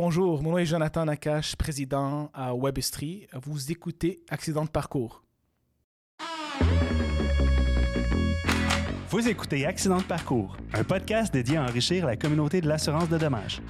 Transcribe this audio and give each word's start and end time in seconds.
Bonjour, 0.00 0.44
mon 0.44 0.52
nom 0.52 0.58
est 0.58 0.64
Jonathan 0.64 1.06
Nakache, 1.06 1.56
président 1.56 2.30
à 2.32 2.54
Webistry. 2.54 3.26
Vous 3.42 3.72
écoutez 3.72 4.20
Accident 4.28 4.64
de 4.64 4.70
parcours. 4.70 5.24
Vous 9.10 9.28
écoutez 9.28 9.66
Accident 9.66 9.96
de 9.96 10.04
parcours, 10.04 10.56
un 10.72 10.84
podcast 10.84 11.32
dédié 11.32 11.56
à 11.56 11.64
enrichir 11.64 12.06
la 12.06 12.14
communauté 12.14 12.60
de 12.60 12.68
l'assurance 12.68 13.08
de 13.08 13.18
dommages. 13.18 13.60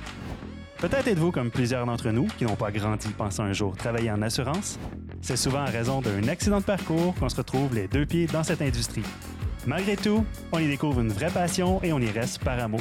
Peut-être 0.76 1.08
êtes-vous 1.08 1.32
comme 1.32 1.50
plusieurs 1.50 1.86
d'entre 1.86 2.10
nous 2.10 2.26
qui 2.36 2.44
n'ont 2.44 2.56
pas 2.56 2.72
grandi 2.72 3.08
pensant 3.08 3.44
un 3.44 3.54
jour 3.54 3.74
travailler 3.74 4.10
en 4.10 4.20
assurance. 4.20 4.78
C'est 5.22 5.38
souvent 5.38 5.62
en 5.62 5.70
raison 5.72 6.02
d'un 6.02 6.28
accident 6.28 6.58
de 6.58 6.64
parcours 6.64 7.14
qu'on 7.14 7.30
se 7.30 7.36
retrouve 7.36 7.74
les 7.74 7.88
deux 7.88 8.04
pieds 8.04 8.26
dans 8.26 8.42
cette 8.42 8.60
industrie. 8.60 9.02
Malgré 9.68 9.96
tout, 9.96 10.24
on 10.50 10.58
y 10.60 10.66
découvre 10.66 11.00
une 11.00 11.12
vraie 11.12 11.30
passion 11.30 11.78
et 11.82 11.92
on 11.92 11.98
y 11.98 12.10
reste 12.10 12.42
par 12.42 12.58
amour. 12.58 12.80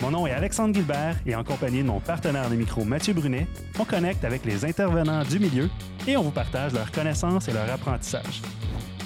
Mon 0.00 0.12
nom 0.12 0.28
est 0.28 0.30
Alexandre 0.30 0.72
Gilbert 0.72 1.16
et 1.26 1.34
en 1.34 1.42
compagnie 1.42 1.82
de 1.82 1.88
mon 1.88 1.98
partenaire 1.98 2.48
de 2.48 2.54
micro 2.54 2.84
Mathieu 2.84 3.14
Brunet, 3.14 3.48
on 3.80 3.84
connecte 3.84 4.24
avec 4.24 4.44
les 4.44 4.64
intervenants 4.64 5.24
du 5.24 5.40
milieu 5.40 5.68
et 6.06 6.16
on 6.16 6.22
vous 6.22 6.30
partage 6.30 6.72
leurs 6.72 6.92
connaissances 6.92 7.48
et 7.48 7.52
leur 7.52 7.68
apprentissage. 7.68 8.42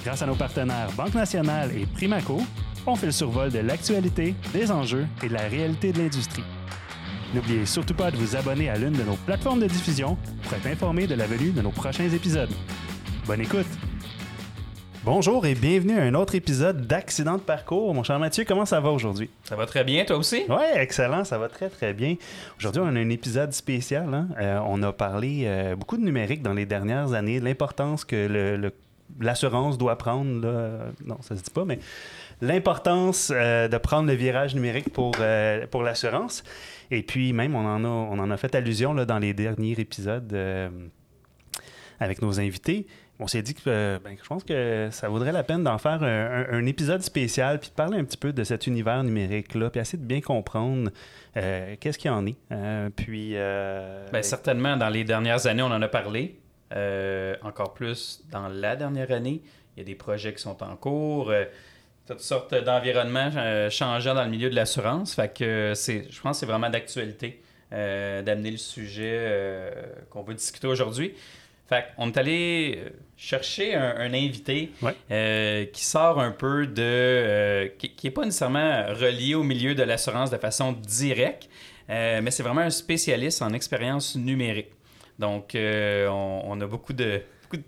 Grâce 0.03 0.21
à 0.21 0.27
nos 0.27 0.35
partenaires 0.35 0.91
Banque 0.95 1.15
Nationale 1.15 1.71
et 1.75 1.87
Primaco, 1.87 2.43
on 2.85 2.95
fait 2.95 3.07
le 3.07 3.11
survol 3.11 3.49
de 3.49 3.59
l'actualité, 3.59 4.35
des 4.53 4.69
enjeux 4.69 5.07
et 5.23 5.29
de 5.29 5.33
la 5.33 5.47
réalité 5.47 5.91
de 5.91 5.97
l'industrie. 5.97 6.43
N'oubliez 7.33 7.65
surtout 7.65 7.95
pas 7.95 8.11
de 8.11 8.17
vous 8.17 8.35
abonner 8.35 8.69
à 8.69 8.77
l'une 8.77 8.93
de 8.93 9.03
nos 9.03 9.15
plateformes 9.15 9.61
de 9.61 9.67
diffusion 9.67 10.15
pour 10.43 10.53
être 10.53 10.67
informé 10.67 11.07
de 11.07 11.15
la 11.15 11.25
venue 11.25 11.49
de 11.49 11.63
nos 11.63 11.71
prochains 11.71 12.09
épisodes. 12.09 12.53
Bonne 13.25 13.41
écoute! 13.41 13.88
Bonjour 15.11 15.43
et 15.47 15.55
bienvenue 15.55 15.97
à 15.97 16.03
un 16.03 16.13
autre 16.13 16.35
épisode 16.35 16.85
d'Accident 16.85 17.37
de 17.37 17.41
parcours. 17.41 17.95
Mon 17.95 18.03
cher 18.03 18.19
Mathieu, 18.19 18.45
comment 18.47 18.67
ça 18.67 18.79
va 18.79 18.91
aujourd'hui? 18.91 19.27
Ça 19.43 19.55
va 19.55 19.65
très 19.65 19.83
bien, 19.83 20.05
toi 20.05 20.17
aussi? 20.17 20.43
Oui, 20.47 20.63
excellent, 20.75 21.23
ça 21.23 21.39
va 21.39 21.49
très 21.49 21.67
très 21.69 21.95
bien. 21.95 22.15
Aujourd'hui, 22.59 22.83
on 22.85 22.95
a 22.95 22.99
un 22.99 23.09
épisode 23.09 23.51
spécial. 23.51 24.13
Hein. 24.13 24.27
Euh, 24.39 24.59
on 24.67 24.83
a 24.83 24.93
parlé 24.93 25.45
euh, 25.45 25.75
beaucoup 25.75 25.97
de 25.97 26.03
numérique 26.03 26.43
dans 26.43 26.53
les 26.53 26.67
dernières 26.67 27.13
années, 27.13 27.39
l'importance 27.39 28.05
que 28.05 28.71
l'assurance 29.19 29.79
doit 29.79 29.97
prendre. 29.97 30.47
Non, 31.03 31.17
ça 31.21 31.35
se 31.35 31.41
dit 31.41 31.49
pas, 31.49 31.65
mais 31.65 31.79
l'importance 32.39 33.31
euh, 33.33 33.67
de 33.67 33.77
prendre 33.79 34.07
le 34.07 34.13
virage 34.13 34.53
numérique 34.53 34.93
pour, 34.93 35.15
pour 35.71 35.81
l'assurance. 35.81 36.43
Et 36.91 37.01
puis 37.01 37.33
même, 37.33 37.55
on 37.55 37.65
en 37.65 37.83
a, 37.83 37.87
on 37.87 38.19
en 38.19 38.29
a 38.29 38.37
fait 38.37 38.53
allusion 38.53 38.93
là, 38.93 39.05
dans 39.05 39.17
les 39.17 39.33
derniers 39.33 39.79
épisodes 39.79 40.37
avec 41.99 42.21
nos 42.21 42.39
invités 42.39 42.85
on 43.19 43.27
s'est 43.27 43.41
dit 43.41 43.53
que 43.53 43.61
euh, 43.67 43.99
ben, 44.01 44.15
je 44.21 44.27
pense 44.27 44.43
que 44.43 44.87
ça 44.91 45.09
vaudrait 45.09 45.33
la 45.33 45.43
peine 45.43 45.63
d'en 45.63 45.77
faire 45.77 46.01
un, 46.03 46.65
épisode 46.65 47.01
spécial, 47.01 47.59
puis 47.59 47.69
de 47.69 47.75
parler 47.75 47.97
un 47.97 48.05
petit 48.05 48.17
peu 48.17 48.31
de 48.31 48.43
cet 48.43 48.65
univers 48.65 49.03
numérique-là, 49.03 49.69
puis 49.69 49.81
essayer 49.81 50.01
de 50.01 50.07
bien 50.07 50.21
comprendre 50.21 50.89
euh, 51.35 51.75
qu'est-ce 51.79 51.97
qu'il 51.97 52.09
y 52.09 52.13
en 52.13 52.25
est. 52.25 52.37
Euh, 52.51 52.89
puis, 52.95 53.33
ben, 53.33 54.23
certainement, 54.23 54.77
dans 54.77 54.89
les 54.89 55.03
dernières 55.03 55.47
années, 55.47 55.63
on 55.63 55.71
en 55.71 55.81
a 55.81 55.87
parlé. 55.87 56.39
encore 57.43 57.73
plus 57.73 58.23
dans 58.31 58.47
la 58.47 58.75
dernière 58.75 59.11
année. 59.11 59.41
Il 59.75 59.79
y 59.79 59.81
a 59.81 59.85
des 59.85 59.95
projets 59.95 60.33
qui 60.33 60.41
sont 60.41 60.63
en 60.63 60.75
cours. 60.75 61.33
toutes 62.07 62.21
sortes 62.21 62.53
d'environnements 62.55 63.31
changeants 63.69 64.15
dans 64.15 64.23
le 64.23 64.29
milieu 64.29 64.49
de 64.49 64.55
l'assurance. 64.55 65.13
Fait 65.13 65.33
que 65.33 65.73
c'est, 65.75 66.07
je 66.09 66.21
pense 66.21 66.37
que 66.37 66.39
c'est 66.41 66.51
vraiment 66.51 66.69
d'actualité 66.69 67.41
d'amener 67.71 68.51
le 68.51 68.57
sujet 68.57 69.73
qu'on 70.09 70.23
veut 70.23 70.35
discuter 70.35 70.67
aujourd'hui. 70.67 71.13
Fait 71.67 71.85
on 71.97 72.07
est 72.07 72.17
allé 72.17 72.83
chercher 73.19 73.75
un, 73.75 74.13
invité 74.13 74.71
euh, 75.11 75.65
qui 75.65 75.83
sort 75.83 76.21
un 76.21 76.31
peu 76.31 76.65
de. 76.65 76.81
Euh, 76.81 77.67
qui 77.77 77.93
n'est 78.01 78.11
pas 78.11 78.23
nécessairement 78.23 78.85
relié 78.87 79.35
au 79.35 79.43
milieu 79.43 79.75
de 79.75 79.83
l'assurance 79.83 80.31
de 80.31 80.37
façon 80.37 80.71
directe, 80.71 81.49
mais 81.89 82.31
c'est 82.31 82.43
vraiment 82.43 82.61
un 82.61 82.69
spécialiste 82.69 83.41
en 83.41 83.53
expérience 83.53 84.15
numérique. 84.15 84.69
Donc, 85.17 85.51
on, 85.55 86.61
a 86.61 86.65
beaucoup 86.65 86.93
de, 86.93 87.21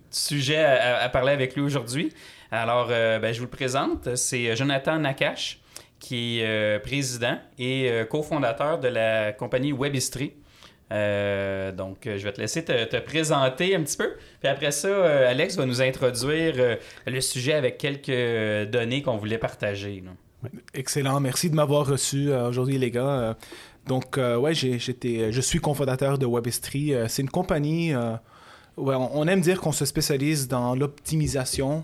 sujets 0.09 0.63
à, 0.63 1.09
parler 1.09 1.33
avec 1.33 1.55
lui 1.55 1.61
aujourd'hui. 1.61 2.13
Alors, 2.51 2.87
ben, 2.87 3.33
je 3.33 3.39
vous 3.39 3.45
le 3.45 3.51
présente. 3.51 4.15
C'est 4.15 4.55
Jonathan 4.55 4.99
Nakache, 4.99 5.59
qui 5.99 6.39
est 6.39 6.79
président 6.81 7.37
et 7.59 7.91
cofondateur 8.09 8.79
de 8.79 8.87
la 8.87 9.33
compagnie 9.33 9.73
Webistry. 9.73 10.33
Euh, 10.91 11.71
donc, 11.71 12.05
euh, 12.05 12.17
je 12.17 12.23
vais 12.23 12.33
te 12.33 12.41
laisser 12.41 12.63
te, 12.65 12.99
présenter 12.99 13.75
un 13.75 13.81
petit 13.81 13.97
peu. 13.97 14.11
Puis 14.39 14.49
après 14.49 14.71
ça, 14.71 14.87
euh, 14.87 15.29
Alex 15.29 15.55
va 15.55 15.65
nous 15.65 15.81
introduire 15.81 16.77
le 17.07 17.21
sujet 17.21 17.53
avec 17.53 17.77
quelques 17.77 18.69
données 18.69 19.01
qu'on 19.01 19.17
voulait 19.17 19.37
partager. 19.37 20.03
Excellent. 20.73 21.19
Merci 21.19 21.49
de 21.49 21.55
m'avoir 21.55 21.87
reçu 21.87 22.33
aujourd'hui, 22.33 22.77
les 22.77 22.91
gars. 22.91 23.37
donc, 23.87 24.17
ouais, 24.17 24.53
j'étais, 24.53 25.31
je 25.31 25.41
suis 25.41 25.59
cofondateur 25.59 26.17
de 26.17 26.25
Webistry. 26.25 26.93
c'est 27.07 27.21
une 27.21 27.29
compagnie. 27.29 27.93
Ouais, 28.77 28.95
on, 28.95 29.27
aime 29.27 29.41
dire 29.41 29.61
qu'on 29.61 29.71
se 29.71 29.85
spécialise 29.85 30.47
dans 30.47 30.75
l'optimisation 30.75 31.83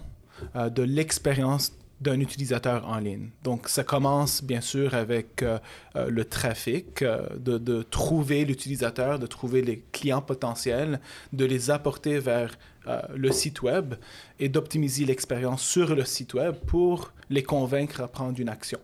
de 0.55 0.83
l'expérience 0.83 1.73
d'un 1.99 2.19
utilisateur 2.19 2.87
en 2.87 2.99
ligne. 2.99 3.29
Donc, 3.43 3.69
ça 3.69 3.83
commence 3.83 4.43
bien 4.43 4.61
sûr 4.61 4.93
avec 4.93 5.41
euh, 5.41 5.57
euh, 5.95 6.09
le 6.09 6.25
trafic, 6.25 7.01
euh, 7.01 7.27
de, 7.37 7.81
trouver 7.81 8.45
l'utilisateur, 8.45 9.17
de 9.17 9.25
trouver 9.25 9.61
les 9.61 9.83
clients 9.91 10.21
potentiels, 10.21 10.99
de 11.33 11.45
les 11.45 11.71
apporter 11.71 12.19
vers 12.19 12.57
le 13.13 13.33
site 13.33 13.63
web 13.63 13.95
et 14.39 14.47
d'optimiser 14.47 15.03
l'expérience 15.03 15.61
sur 15.61 15.93
le 15.93 16.05
site 16.05 16.35
web 16.35 16.55
pour 16.67 17.11
les 17.29 17.43
convaincre 17.43 17.99
à 17.99 18.07
prendre 18.07 18.39
une 18.39 18.47
action. 18.47 18.79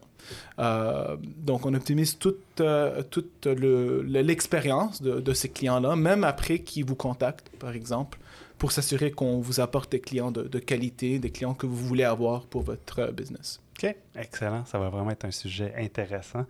donc, 0.58 1.66
on 1.66 1.74
optimise 1.74 2.18
toute, 2.18 2.62
toute 3.10 3.46
l'expérience 3.46 5.02
de, 5.02 5.22
de, 5.22 5.34
ces 5.34 5.48
clients-là, 5.48 5.96
même 5.96 6.26
après 6.26 6.60
qu'ils 6.60 6.84
vous 6.84 6.96
contactent, 6.96 7.50
par 7.60 7.72
exemple, 7.72 8.20
pour 8.64 8.72
s'assurer 8.72 9.12
qu'on 9.12 9.42
vous 9.42 9.60
apporte 9.60 9.92
des 9.92 10.00
clients 10.00 10.32
de, 10.32 10.58
qualité, 10.58 11.20
des 11.20 11.32
clients 11.32 11.54
que 11.54 11.66
vous 11.66 11.76
voulez 11.76 12.06
avoir 12.06 12.46
pour 12.46 12.62
votre 12.62 13.00
euh, 13.00 13.12
business. 13.12 13.60
OK, 13.78 13.94
excellent. 14.16 14.64
Ça 14.64 14.80
va 14.80 14.88
vraiment 14.88 15.12
être 15.12 15.26
un 15.26 15.32
sujet 15.32 15.74
intéressant. 15.78 16.46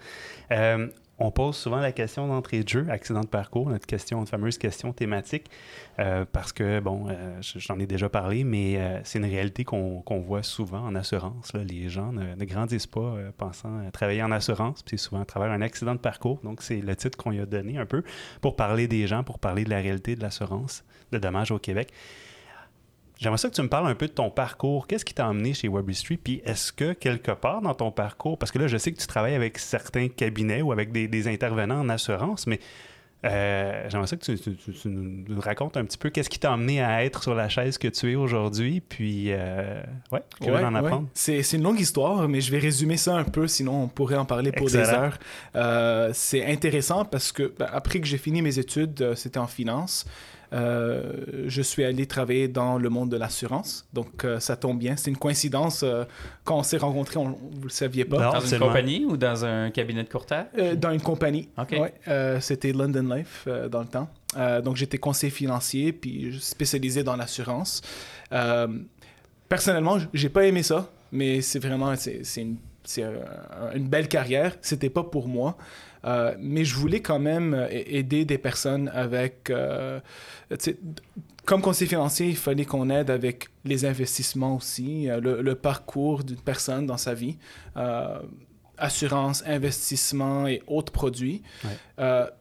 Euh, 0.52 0.90
on 1.20 1.32
pose 1.32 1.56
souvent 1.56 1.80
la 1.80 1.92
question 1.92 2.28
d'entrée 2.28 2.64
de 2.64 2.70
jeu, 2.70 2.88
accident 2.90 3.22
de 3.22 3.28
parcours, 3.28 3.70
notre 3.70 3.86
question, 3.86 4.20
notre 4.20 4.32
fameuse 4.32 4.58
question 4.58 4.94
thématique, 4.94 5.50
euh, 6.00 6.26
parce 6.32 6.52
que, 6.52 6.80
bon, 6.80 7.08
j'en 7.42 7.80
ai 7.80 7.86
déjà 7.86 8.10
parlé, 8.10 8.44
mais 8.44 9.02
c'est 9.04 9.20
une 9.20 9.26
réalité 9.26 9.64
qu'on 9.64 10.20
voit 10.26 10.44
souvent 10.44 10.82
en 10.82 10.96
assurance. 10.96 11.54
Les 11.54 11.90
gens 11.90 12.12
ne, 12.12 12.46
grandissent 12.46 12.88
pas 12.88 13.16
pensant 13.38 13.90
travailler 13.92 14.24
en 14.24 14.32
assurance, 14.32 14.84
puis 14.84 14.98
souvent 14.98 15.22
à 15.22 15.26
travers 15.26 15.52
un 15.52 15.62
accident 15.62 15.94
de 15.94 16.00
parcours. 16.00 16.40
Donc, 16.44 16.62
c'est 16.62 16.82
le 16.82 16.96
titre 16.96 17.18
qu'on 17.18 17.32
y 17.32 17.40
a 17.40 17.46
donné 17.46 17.78
un 17.78 17.86
peu 17.86 18.04
pour 18.42 18.56
parler 18.56 18.88
des 18.88 19.08
gens, 19.08 19.24
pour 19.24 19.40
parler 19.40 19.64
de 19.64 19.70
la 19.70 19.80
réalité 19.80 20.16
de 20.16 20.22
l'assurance 20.22 20.84
de 21.12 21.18
dommages 21.20 21.52
au 21.52 21.60
Québec. 21.60 21.94
J'aimerais 23.24 23.38
ça 23.38 23.50
que 23.50 23.56
tu 23.56 23.62
me 23.62 23.70
parles 23.70 23.88
un 23.88 23.96
peu 23.96 24.08
de 24.08 24.12
ton 24.12 24.30
parcours. 24.30 24.86
Qu'est-ce 24.86 25.06
qui 25.06 25.14
t'a 25.14 25.30
emmené 25.30 25.54
chez 25.54 25.70
Webistry? 25.70 26.18
Puis 26.18 26.42
est-ce 26.44 26.74
que 26.74 26.92
quelque 26.92 27.32
part 27.32 27.62
dans 27.62 27.74
ton 27.74 27.90
parcours, 27.90 28.38
parce 28.38 28.52
que 28.52 28.60
là, 28.60 28.68
je 28.68 28.76
sais 28.76 28.92
que 28.92 29.00
tu 29.00 29.08
travailles 29.08 29.36
avec 29.36 29.58
certains 29.60 30.10
cabinets 30.10 30.62
ou 30.62 30.74
avec 30.74 30.92
des, 30.92 31.28
intervenants 31.30 31.80
en 31.80 31.88
assurance, 31.88 32.48
mais 32.48 32.60
euh, 33.24 33.86
j'aimerais 33.88 34.08
ça 34.08 34.18
que 34.18 34.26
tu, 34.26 34.90
nous 34.90 35.40
racontes 35.40 35.78
un 35.78 35.86
petit 35.86 35.98
peu 35.98 36.10
qu'est-ce 36.10 36.30
qui 36.30 36.38
t'a 36.38 36.52
emmené 36.52 36.84
à 36.84 37.06
être 37.06 37.24
sur 37.24 37.34
la 37.34 37.48
chaise 37.48 37.78
que 37.78 37.88
tu 37.88 38.12
es 38.12 38.16
aujourd'hui. 38.16 38.82
Puis, 38.82 39.28
euh, 39.30 39.82
ouais, 40.12 40.22
ouais, 40.42 40.64
en 40.66 40.76
apprendre. 40.76 41.08
C'est, 41.14 41.40
une 41.54 41.64
longue 41.64 41.80
histoire, 41.80 42.28
mais 42.28 42.42
je 42.42 42.52
vais 42.52 42.60
résumer 42.60 42.98
ça 42.98 43.16
un 43.16 43.24
peu, 43.24 43.48
sinon 43.48 43.84
on 43.84 43.88
pourrait 43.88 44.18
en 44.18 44.26
parler 44.26 44.52
pour 44.52 44.68
des 44.68 44.76
heures. 44.76 45.18
Euh, 45.56 46.10
c'est 46.14 46.46
intéressant 46.46 47.06
parce 47.06 47.32
que 47.32 47.54
ben, 47.58 47.70
après 47.72 48.02
que 48.02 48.06
j'ai 48.06 48.18
fini 48.18 48.42
mes 48.42 48.60
études, 48.60 49.14
c'était 49.16 49.40
en 49.40 49.48
finance. 49.48 50.06
Euh, 50.54 51.02
je 51.48 51.62
suis 51.62 51.84
allé 51.84 52.06
travailler 52.06 52.48
dans 52.48 52.78
le 52.78 52.90
monde 52.90 53.10
de 53.10 53.18
l'assurance. 53.18 53.88
Donc, 53.94 54.24
euh, 54.24 54.40
ça 54.40 54.56
tombe 54.56 54.78
bien. 54.78 54.96
C'est 54.96 55.10
une 55.10 55.18
coïncidence. 55.18 55.82
Euh, 55.84 56.04
quand 56.44 56.58
on 56.58 56.64
s'est 56.64 56.78
rencontrés, 56.78 57.18
on, 57.18 57.30
vous 57.30 57.60
ne 57.60 57.64
le 57.64 57.70
saviez 57.70 58.06
pas. 58.06 58.32
dans 58.32 58.40
une 58.40 58.60
compagnie 58.60 59.06
ou 59.06 59.18
dans 59.18 59.46
un 59.46 59.72
cabinet 59.72 60.04
de 60.04 60.10
courtage? 60.10 60.46
dans 60.78 60.92
une 60.92 61.02
compagnie. 61.02 61.50
C'était 62.40 62.72
London 62.72 63.16
Life 63.16 63.48
dans 63.70 63.82
le 63.82 63.88
temps. 63.88 64.10
donc, 64.62 64.76
j'étais 64.76 64.98
conseiller 64.98 65.32
financier, 65.32 65.92
puis 65.92 66.38
spécialisé 66.40 67.04
dans 67.04 67.16
l'assurance. 67.16 67.82
personnellement, 69.50 69.98
j'ai 70.14 70.30
pas 70.30 70.46
aimé 70.46 70.64
ça, 70.64 70.90
mais 71.12 71.42
c'est 71.42 71.60
vraiment 71.60 71.96
c'est 71.96 72.22
une, 72.38 72.58
une, 73.74 73.88
belle 73.88 74.08
carrière. 74.08 74.56
C'était 74.62 74.90
pas 74.90 75.04
pour 75.04 75.28
moi. 75.28 75.58
Euh, 76.06 76.36
mais 76.40 76.66
je 76.66 76.76
voulais 76.76 77.02
quand 77.02 77.20
même 77.20 77.54
euh, 77.54 77.68
aider 77.70 78.26
des 78.26 78.38
personnes 78.38 78.90
avec... 78.94 79.50
Euh, 79.50 80.00
comme 81.46 81.62
conseiller 81.62 81.90
financier, 81.90 82.30
il 82.30 82.38
fallait 82.38 82.66
qu'on 82.66 82.90
aide 82.90 83.10
avec 83.10 83.50
les 83.66 83.86
investissements 83.86 84.56
aussi, 84.56 85.08
le, 85.08 85.54
parcours 85.56 86.24
d'une 86.24 86.38
personne 86.38 86.86
dans 86.86 86.98
sa 86.98 87.14
vie. 87.14 87.38
assurance, 88.78 89.44
investissement 89.46 90.48
et 90.48 90.62
autres 90.68 90.94
produits. 90.94 91.42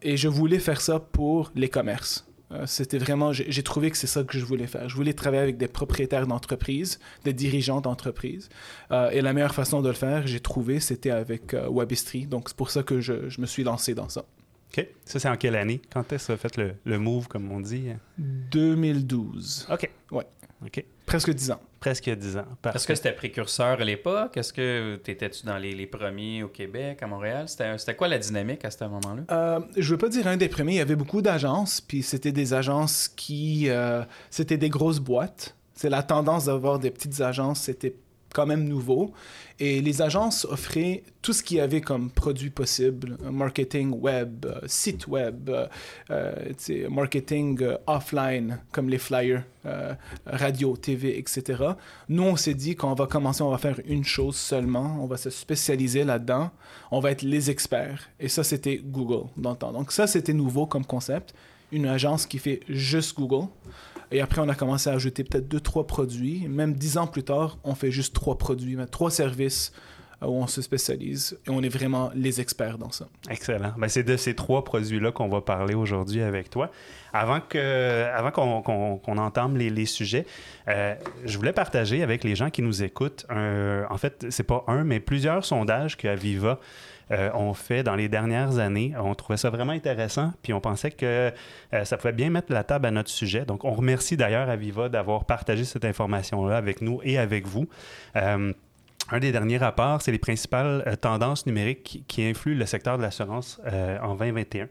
et 0.02 0.16
je 0.16 0.28
voulais 0.28 0.60
faire 0.60 0.80
ça 0.80 1.00
pour 1.00 1.50
les 1.56 1.68
commerces. 1.68 2.24
Euh, 2.52 2.66
c'était 2.66 2.98
vraiment, 2.98 3.32
j'ai 3.32 3.62
trouvé 3.62 3.90
que 3.90 3.96
c'est 3.96 4.06
ça 4.06 4.24
que 4.24 4.38
je 4.38 4.44
voulais 4.44 4.66
faire. 4.66 4.88
Je 4.88 4.94
voulais 4.94 5.12
travailler 5.12 5.42
avec 5.42 5.56
des 5.56 5.68
propriétaires 5.68 6.26
d'entreprises, 6.26 6.98
des 7.24 7.32
dirigeants 7.32 7.80
d'entreprises. 7.80 8.48
Euh, 8.90 9.10
et 9.10 9.20
la 9.20 9.32
meilleure 9.32 9.54
façon 9.54 9.82
de 9.82 9.88
le 9.88 9.94
faire, 9.94 10.26
j'ai 10.26 10.40
trouvé, 10.40 10.80
c'était 10.80 11.10
avec 11.10 11.54
euh, 11.54 11.68
Webistry. 11.68 12.26
Donc, 12.26 12.48
c'est 12.48 12.56
pour 12.56 12.70
ça 12.70 12.82
que 12.82 13.00
je, 13.00 13.28
je, 13.28 13.40
me 13.40 13.46
suis 13.46 13.64
lancé 13.64 13.94
dans 13.94 14.08
ça. 14.08 14.24
OK. 14.72 14.86
Ça, 15.04 15.18
c'est 15.18 15.28
en 15.28 15.36
quelle 15.36 15.56
année? 15.56 15.80
Quand 15.92 16.12
est-ce 16.12 16.28
que 16.28 16.32
tu 16.32 16.32
as 16.32 16.36
fait 16.36 16.56
le, 16.56 16.74
le 16.84 16.98
move, 16.98 17.28
comme 17.28 17.50
on 17.50 17.60
dit? 17.60 17.88
2012. 18.18 19.68
OK. 19.70 19.90
Ouais. 20.10 20.26
OK. 20.64 20.84
Presque 21.06 21.30
10 21.30 21.50
ans. 21.50 21.60
Presque 21.80 22.08
10 22.08 22.36
ans. 22.36 22.44
Est-ce 22.74 22.86
que 22.86 22.94
c'était 22.94 23.12
précurseur 23.12 23.80
à 23.80 23.84
l'époque? 23.84 24.36
Est-ce 24.36 24.52
que 24.52 24.96
t'étais-tu 24.96 25.44
dans 25.46 25.58
les, 25.58 25.72
les 25.72 25.86
premiers 25.86 26.42
au 26.42 26.48
Québec, 26.48 27.02
à 27.02 27.06
Montréal? 27.06 27.48
C'était 27.48 27.76
c'était 27.78 27.96
quoi 27.96 28.08
la 28.08 28.18
dynamique 28.18 28.64
à 28.64 28.70
ce 28.70 28.84
moment-là? 28.84 29.22
Euh, 29.30 29.60
je 29.76 29.90
veux 29.90 29.98
pas 29.98 30.08
dire 30.08 30.26
un 30.26 30.36
des 30.36 30.48
premiers. 30.48 30.74
Il 30.74 30.78
y 30.78 30.80
avait 30.80 30.96
beaucoup 30.96 31.22
d'agences, 31.22 31.80
puis 31.80 32.02
c'était 32.02 32.32
des 32.32 32.54
agences 32.54 33.08
qui, 33.08 33.68
euh, 33.68 34.02
c'était 34.30 34.58
des 34.58 34.68
grosses 34.68 35.00
boîtes. 35.00 35.56
C'est 35.74 35.90
la 35.90 36.02
tendance 36.02 36.44
d'avoir 36.44 36.78
des 36.78 36.90
petites 36.90 37.20
agences. 37.20 37.62
C'était 37.62 37.94
quand 38.32 38.46
même 38.46 38.64
nouveau. 38.64 39.12
Et 39.58 39.80
les 39.80 40.02
agences 40.02 40.44
offraient 40.44 41.04
tout 41.20 41.32
ce 41.32 41.42
qu'il 41.42 41.58
y 41.58 41.60
avait 41.60 41.80
comme 41.80 42.10
produit 42.10 42.50
possible, 42.50 43.16
euh, 43.24 43.30
marketing 43.30 43.94
web, 44.00 44.44
euh, 44.44 44.60
site 44.66 45.06
web, 45.06 45.50
euh, 46.10 46.88
marketing 46.90 47.60
offline, 47.86 48.58
comme 48.72 48.88
les 48.88 48.98
flyers, 48.98 49.44
radio, 50.26 50.76
TV, 50.76 51.16
etc. 51.16 51.62
Nous, 52.08 52.24
on 52.24 52.34
s'est 52.34 52.54
dit 52.54 52.74
qu'on 52.74 52.94
va 52.94 53.06
commencer, 53.06 53.42
on 53.42 53.50
va 53.50 53.58
faire 53.58 53.78
une 53.86 54.04
chose 54.04 54.34
seulement, 54.34 54.98
on 55.00 55.06
va 55.06 55.16
se 55.16 55.30
spécialiser 55.30 56.02
là-dedans, 56.02 56.50
on 56.90 56.98
va 56.98 57.12
être 57.12 57.22
les 57.22 57.48
experts. 57.50 58.08
Et 58.18 58.28
ça, 58.28 58.42
c'était 58.42 58.80
Google 58.82 59.28
dans 59.36 59.50
le 59.50 59.56
temps. 59.56 59.72
Donc 59.72 59.92
ça, 59.92 60.08
c'était 60.08 60.32
nouveau 60.32 60.66
comme 60.66 60.84
concept, 60.84 61.32
une 61.70 61.86
agence 61.86 62.26
qui 62.26 62.38
fait 62.38 62.60
juste 62.68 63.16
Google. 63.16 63.46
Et 64.12 64.20
après, 64.20 64.40
on 64.40 64.48
a 64.48 64.54
commencé 64.54 64.88
à 64.90 64.92
ajouter 64.92 65.24
peut-être 65.24 65.48
deux, 65.48 65.60
trois 65.60 65.86
produits. 65.86 66.46
Même 66.48 66.74
dix 66.74 66.98
ans 66.98 67.06
plus 67.06 67.22
tard, 67.24 67.58
on 67.64 67.74
fait 67.74 67.90
juste 67.90 68.14
trois 68.14 68.36
produits, 68.38 68.76
mais 68.76 68.86
trois 68.86 69.10
services 69.10 69.72
euh, 70.22 70.26
où 70.26 70.34
on 70.34 70.46
se 70.46 70.60
spécialise. 70.62 71.38
Et 71.46 71.50
on 71.50 71.62
est 71.62 71.68
vraiment 71.68 72.10
les 72.14 72.40
experts 72.40 72.78
dans 72.78 72.90
ça. 72.92 73.08
Excellent. 73.30 73.72
Ben, 73.78 73.88
c'est 73.88 74.02
de 74.04 74.16
ces 74.16 74.34
trois 74.34 74.62
produits-là 74.64 75.12
qu'on 75.12 75.28
va 75.28 75.40
parler 75.40 75.74
aujourd'hui 75.74 76.20
avec 76.22 76.50
toi. 76.50 76.70
Avant 77.14 77.40
avant 77.54 78.30
qu'on, 78.30 78.98
qu'on- 78.98 79.18
entame 79.18 79.56
les, 79.56 79.70
les 79.70 79.86
sujets, 79.86 80.26
euh, 80.68 80.94
je 81.24 81.36
voulais 81.36 81.52
partager 81.52 82.02
avec 82.02 82.22
les 82.24 82.36
gens 82.36 82.50
qui 82.50 82.62
nous 82.62 82.82
écoutent, 82.82 83.26
en 83.30 83.96
fait, 83.98 84.26
c'est 84.30 84.42
pas 84.46 84.64
un, 84.66 84.84
mais 84.84 85.00
plusieurs 85.00 85.44
sondages 85.44 85.96
que 85.96 86.08
Aviva 86.08 86.58
euh, 87.12 87.30
ont 87.34 87.52
fait 87.52 87.82
dans 87.82 87.94
les 87.94 88.08
dernières 88.08 88.58
années. 88.58 88.94
On 88.98 89.14
trouvait 89.14 89.36
ça 89.36 89.50
vraiment 89.50 89.72
intéressant, 89.72 90.32
puis 90.42 90.52
on 90.52 90.60
pensait 90.60 90.90
que 90.90 91.30
euh, 91.74 91.84
ça 91.84 91.96
pouvait 91.96 92.12
bien 92.12 92.30
mettre 92.30 92.52
la 92.52 92.64
table 92.64 92.86
à 92.86 92.90
notre 92.90 93.10
sujet. 93.10 93.44
Donc, 93.44 93.64
on 93.64 93.72
remercie 93.72 94.16
d'ailleurs 94.16 94.48
Aviva 94.48 94.88
d'avoir 94.88 95.24
partagé 95.24 95.64
cette 95.64 95.84
information-là 95.84 96.56
avec 96.56 96.80
nous 96.80 97.00
et 97.04 97.18
avec 97.18 97.46
vous. 97.46 97.68
Euh, 98.16 98.52
un 99.10 99.18
des 99.18 99.30
derniers 99.30 99.58
rapports, 99.58 100.00
c'est 100.00 100.12
les 100.12 100.18
principales 100.18 100.96
tendances 101.00 101.44
numériques 101.44 102.02
qui, 102.08 102.24
influent 102.24 102.58
le 102.58 102.66
secteur 102.66 102.96
de 102.96 103.02
l'assurance 103.02 103.60
en 104.00 104.14
2021. 104.14 104.68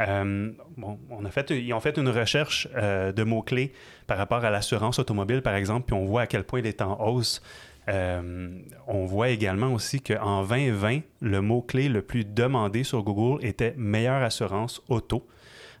Euh, 0.00 0.50
bon, 0.76 0.98
on 1.10 1.24
a 1.24 1.30
fait, 1.30 1.50
ils 1.50 1.72
ont 1.72 1.80
fait 1.80 1.96
une 1.96 2.08
recherche 2.08 2.68
de 2.74 3.22
mots-clés 3.22 3.72
par 4.06 4.18
rapport 4.18 4.44
à 4.44 4.50
l'assurance 4.50 4.98
automobile, 4.98 5.40
par 5.40 5.54
exemple, 5.54 5.86
puis 5.86 5.94
on 5.94 6.04
voit 6.04 6.22
à 6.22 6.26
quel 6.26 6.44
point 6.44 6.58
il 6.58 6.66
est 6.66 6.82
en 6.82 7.00
hausse. 7.00 7.40
Euh, 7.88 8.58
on 8.86 9.04
voit 9.04 9.30
également 9.30 9.72
aussi 9.72 10.00
qu'en 10.00 10.44
2020, 10.44 11.00
le 11.20 11.40
mot-clé 11.40 11.88
le 11.88 12.02
plus 12.02 12.24
demandé 12.24 12.84
sur 12.84 13.02
Google 13.02 13.44
était 13.44 13.74
meilleure 13.76 14.22
assurance 14.22 14.82
auto. 14.88 15.26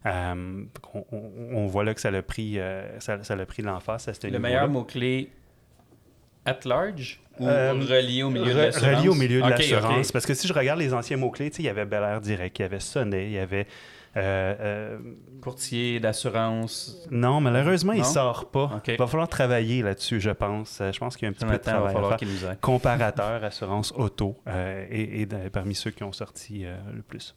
Euh, 0.06 0.64
on, 1.12 1.66
voit 1.66 1.84
là 1.84 1.92
que 1.92 2.00
ça 2.00 2.10
l'a 2.10 2.22
pris, 2.22 2.58
euh, 2.58 2.98
ça, 3.00 3.22
ça 3.22 3.36
l'a 3.36 3.44
pris 3.44 3.62
l'emphase 3.62 4.08
à 4.08 4.14
ce 4.14 4.26
Le 4.26 4.38
meilleur 4.38 4.68
mot-clé 4.68 5.30
at 6.46 6.60
large 6.64 7.20
ou 7.38 7.46
Euh, 7.46 7.72
relié 7.72 8.22
au 8.22 8.30
milieu 8.30 8.54
de 8.54 8.58
l'assurance? 8.58 8.96
Relié 8.96 9.08
au 9.08 9.14
milieu 9.14 9.42
de 9.42 9.48
l'assurance. 9.48 10.10
Parce 10.10 10.24
que 10.24 10.32
si 10.32 10.48
je 10.48 10.54
regarde 10.54 10.78
les 10.78 10.94
anciens 10.94 11.18
mots-clés, 11.18 11.52
il 11.58 11.64
y 11.64 11.68
avait 11.68 11.84
Bel 11.84 12.02
Air 12.02 12.20
Direct, 12.22 12.58
il 12.58 12.62
y 12.62 12.64
avait 12.64 12.80
Sonnet, 12.80 13.26
il 13.26 13.32
y 13.32 13.38
avait. 13.38 13.66
Euh, 14.16 14.54
euh, 14.60 14.98
Courtier 15.40 16.00
d'assurance. 16.00 17.06
non, 17.10 17.40
malheureusement, 17.40 17.92
il 17.92 17.98
Non? 18.00 18.04
sort 18.04 18.50
pas. 18.50 18.70
Ok. 18.76 18.88
Il 18.88 18.96
va 18.98 19.06
falloir 19.06 19.28
travailler 19.28 19.82
là-dessus, 19.82 20.20
je 20.20 20.30
pense. 20.30 20.80
Euh, 20.80 20.92
Je 20.92 20.98
pense 20.98 21.16
qu'il 21.16 21.26
y 21.26 21.28
a 21.28 21.30
un 21.30 21.32
petit 21.32 21.44
peu 21.44 21.52
de 21.52 21.56
il 21.56 21.60
travail 21.60 21.90
à 21.90 21.92
falloir 21.92 22.10
faire. 22.10 22.18
qu'il 22.18 22.28
nous. 22.28 22.54
Comparateur, 22.60 23.44
assurance 23.44 23.92
auto, 23.96 24.36
euh, 24.48 24.84
et, 24.90 25.26
parmi 25.52 25.74
ceux 25.74 25.90
qui 25.92 26.02
ont 26.02 26.12
sorti 26.12 26.64
euh, 26.64 26.76
le 26.94 27.02
plus. 27.02 27.34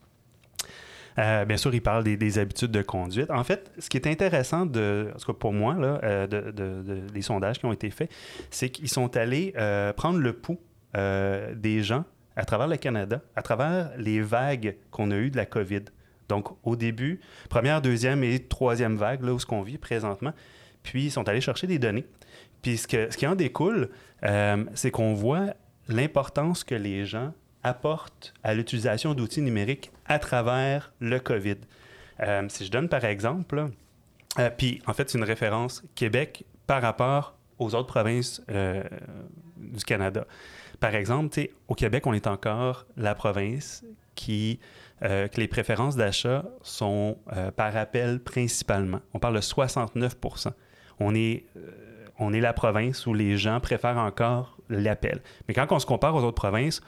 Bien 1.15 1.57
sûr, 1.57 1.73
il 1.75 1.81
parle 1.81 2.03
des, 2.03 2.17
des 2.17 2.39
habitudes 2.39 2.71
de 2.71 2.81
conduite. 2.81 3.29
En 3.29 3.43
fait, 3.43 3.71
ce 3.77 3.87
qui 3.87 3.97
est 3.97 4.07
intéressant, 4.07 4.65
de, 4.65 5.11
en 5.13 5.19
tout 5.19 5.27
cas 5.27 5.37
pour 5.37 5.53
moi, 5.53 5.75
là, 5.75 6.25
de, 6.25 6.41
de- 6.49 6.81
de- 6.81 7.07
des 7.13 7.21
sondages 7.21 7.59
qui 7.59 7.65
ont 7.65 7.71
été 7.73 7.91
faits, 7.91 8.11
c'est 8.49 8.69
qu'ils 8.69 8.89
sont 8.89 9.15
allés 9.15 9.53
prendre 9.95 10.17
le 10.17 10.33
pouls 10.33 10.59
des 10.95 11.83
gens 11.83 12.03
à 12.35 12.45
travers 12.45 12.67
le 12.67 12.77
Canada, 12.77 13.21
à 13.35 13.43
travers 13.43 13.91
les 13.97 14.21
vagues 14.21 14.75
qu'on 14.89 15.11
a 15.11 15.15
eues 15.17 15.29
de 15.29 15.37
la 15.37 15.45
COVID. 15.45 15.83
Donc, 16.29 16.49
au 16.63 16.75
début, 16.75 17.19
première, 17.49 17.81
deuxième 17.81 18.23
et 18.23 18.39
troisième 18.39 18.95
vague, 18.95 19.23
là 19.23 19.33
où 19.33 19.39
ce 19.39 19.45
qu'on 19.45 19.61
vit 19.61 19.77
présentement, 19.77 20.33
puis 20.83 21.05
ils 21.05 21.11
sont 21.11 21.27
allés 21.27 21.41
chercher 21.41 21.67
des 21.67 21.79
données. 21.79 22.05
Puis 22.61 22.77
ce, 22.77 22.87
qui 22.87 23.27
en 23.27 23.35
découle, 23.35 23.89
euh, 24.23 24.63
c'est 24.73 24.91
qu'on 24.91 25.13
voit 25.13 25.53
l'importance 25.87 26.63
que 26.63 26.75
les 26.75 27.05
gens 27.05 27.33
apportent 27.61 28.33
à 28.43 28.53
l'utilisation 28.53 29.13
d'outils 29.13 29.41
numériques 29.41 29.91
à 30.05 30.19
travers 30.19 30.93
le 30.99 31.19
COVID. 31.19 31.57
Euh, 32.21 32.45
si 32.49 32.65
je 32.65 32.71
donne 32.71 32.89
par 32.89 33.03
exemple, 33.05 33.69
euh, 34.39 34.49
puis 34.57 34.81
en 34.87 34.93
fait 34.93 35.09
c'est 35.09 35.17
une 35.17 35.23
référence 35.23 35.83
Québec 35.95 36.45
par 36.67 36.81
rapport 36.81 37.37
aux 37.59 37.75
autres 37.75 37.87
provinces 37.87 38.41
du 39.57 39.83
Canada. 39.85 40.25
Par 40.79 40.95
exemple, 40.95 41.39
au 41.67 41.75
Québec, 41.75 42.07
on 42.07 42.13
est 42.13 42.27
encore 42.27 42.85
la 42.97 43.15
province 43.15 43.85
qui, 44.15 44.59
euh, 45.03 45.27
que 45.27 45.39
les 45.39 45.47
préférences 45.47 45.95
d'achat 45.95 46.45
sont 46.61 47.17
euh, 47.35 47.51
par 47.51 47.75
appel 47.75 48.19
principalement. 48.21 49.01
On 49.13 49.19
parle 49.19 49.35
de 49.35 49.41
69 49.41 50.15
on 50.99 51.13
est, 51.15 51.45
euh, 51.57 52.05
on 52.19 52.33
est 52.33 52.39
la 52.41 52.53
province 52.53 53.05
où 53.07 53.13
les 53.13 53.37
gens 53.37 53.59
préfèrent 53.59 53.97
encore 53.97 54.57
l'appel. 54.69 55.21
Mais 55.47 55.53
quand 55.53 55.71
on 55.71 55.79
se 55.79 55.85
compare 55.85 56.15
aux 56.15 56.21
autres 56.23 56.35
provinces, 56.41 56.81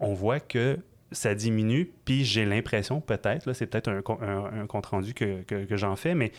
on 0.00 0.14
voit 0.14 0.40
que 0.40 0.78
ça 1.12 1.34
diminue, 1.34 1.90
puis 2.04 2.24
j'ai 2.24 2.44
l'impression, 2.44 3.00
peut-être, 3.00 3.52
c'est 3.52 3.66
peut-être 3.66 3.88
un, 3.88 4.02
co- 4.02 4.18
un- 4.20 4.62
un 4.62 4.66
compte-rendu 4.66 5.14
que, 5.14 5.44
j'en 5.76 5.96
fais, 5.96 6.14
mais 6.14 6.32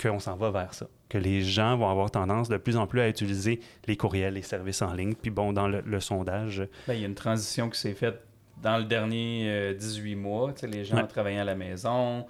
qu'on 0.00 0.18
s'en 0.18 0.36
va 0.36 0.50
vers 0.50 0.74
ça. 0.74 0.86
Que 1.08 1.18
les 1.18 1.42
gens 1.42 1.76
vont 1.78 1.88
avoir 1.88 2.10
tendance 2.10 2.48
de 2.48 2.56
plus 2.58 2.76
en 2.76 2.86
plus 2.86 3.00
à 3.00 3.08
utiliser 3.08 3.60
les 3.86 3.96
courriels, 3.96 4.34
les 4.34 4.42
services 4.42 4.82
en 4.82 4.92
ligne. 4.92 5.14
Puis 5.14 5.30
bon, 5.30 5.52
dans 5.52 5.68
le, 5.68 5.80
le 5.84 6.00
sondage, 6.00 6.62
Ben, 6.86 6.94
il 6.94 7.00
y 7.00 7.04
a 7.04 7.06
une 7.08 7.14
transition 7.14 7.70
qui 7.70 7.80
s'est 7.80 7.94
faite 7.94 8.20
dans 8.62 8.78
le 8.78 8.84
dernier 8.84 9.44
euh, 9.48 9.74
18 9.74 10.14
mois. 10.16 10.52
Tu 10.52 10.60
sais, 10.60 10.66
les 10.66 10.84
gens 10.84 10.96
Ouais. 10.96 11.06
travaillant 11.06 11.42
à 11.42 11.44
la 11.44 11.54
maison 11.54 12.26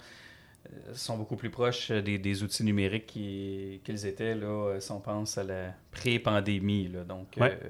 euh, 0.67 0.93
sont 0.93 1.17
beaucoup 1.17 1.35
plus 1.37 1.49
proches 1.49 1.91
euh, 1.91 2.01
des, 2.01 2.17
des 2.17 2.43
outils 2.43 2.63
numériques 2.63 3.05
qui- 3.07 3.81
qu'ils 3.83 4.05
étaient 4.05 4.35
là, 4.35 4.45
euh, 4.47 4.79
si 4.79 4.91
on 4.91 4.99
pense 4.99 5.37
à 5.37 5.43
la 5.43 5.73
pré-pandémie. 5.91 6.89
Donc, 7.07 7.27
Ouais. 7.39 7.57
euh, 7.63 7.67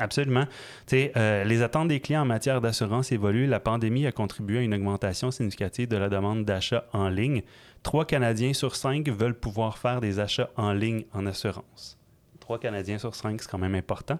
Absolument. 0.00 0.44
Euh, 0.92 1.42
les 1.44 1.60
attentes 1.62 1.88
des 1.88 1.98
clients 1.98 2.22
en 2.22 2.24
matière 2.24 2.60
d'assurance 2.60 3.10
évoluent. 3.10 3.48
La 3.48 3.58
pandémie 3.58 4.06
a 4.06 4.12
contribué 4.12 4.58
à 4.58 4.62
une 4.62 4.72
augmentation 4.72 5.32
significative 5.32 5.88
de 5.88 5.96
la 5.96 6.08
demande 6.08 6.44
d'achat 6.44 6.84
en 6.92 7.08
ligne. 7.08 7.42
Trois 7.82 8.04
Canadiens 8.04 8.52
sur 8.52 8.76
cinq 8.76 9.08
veulent 9.08 9.34
pouvoir 9.38 9.76
faire 9.76 10.00
des 10.00 10.20
achats 10.20 10.50
en 10.56 10.72
ligne 10.72 11.04
en 11.12 11.26
assurance. 11.26 11.98
Canadiens 12.56 12.98
sur 12.98 13.14
cinq, 13.14 13.42
c'est 13.42 13.50
quand 13.50 13.58
même 13.58 13.74
important. 13.74 14.18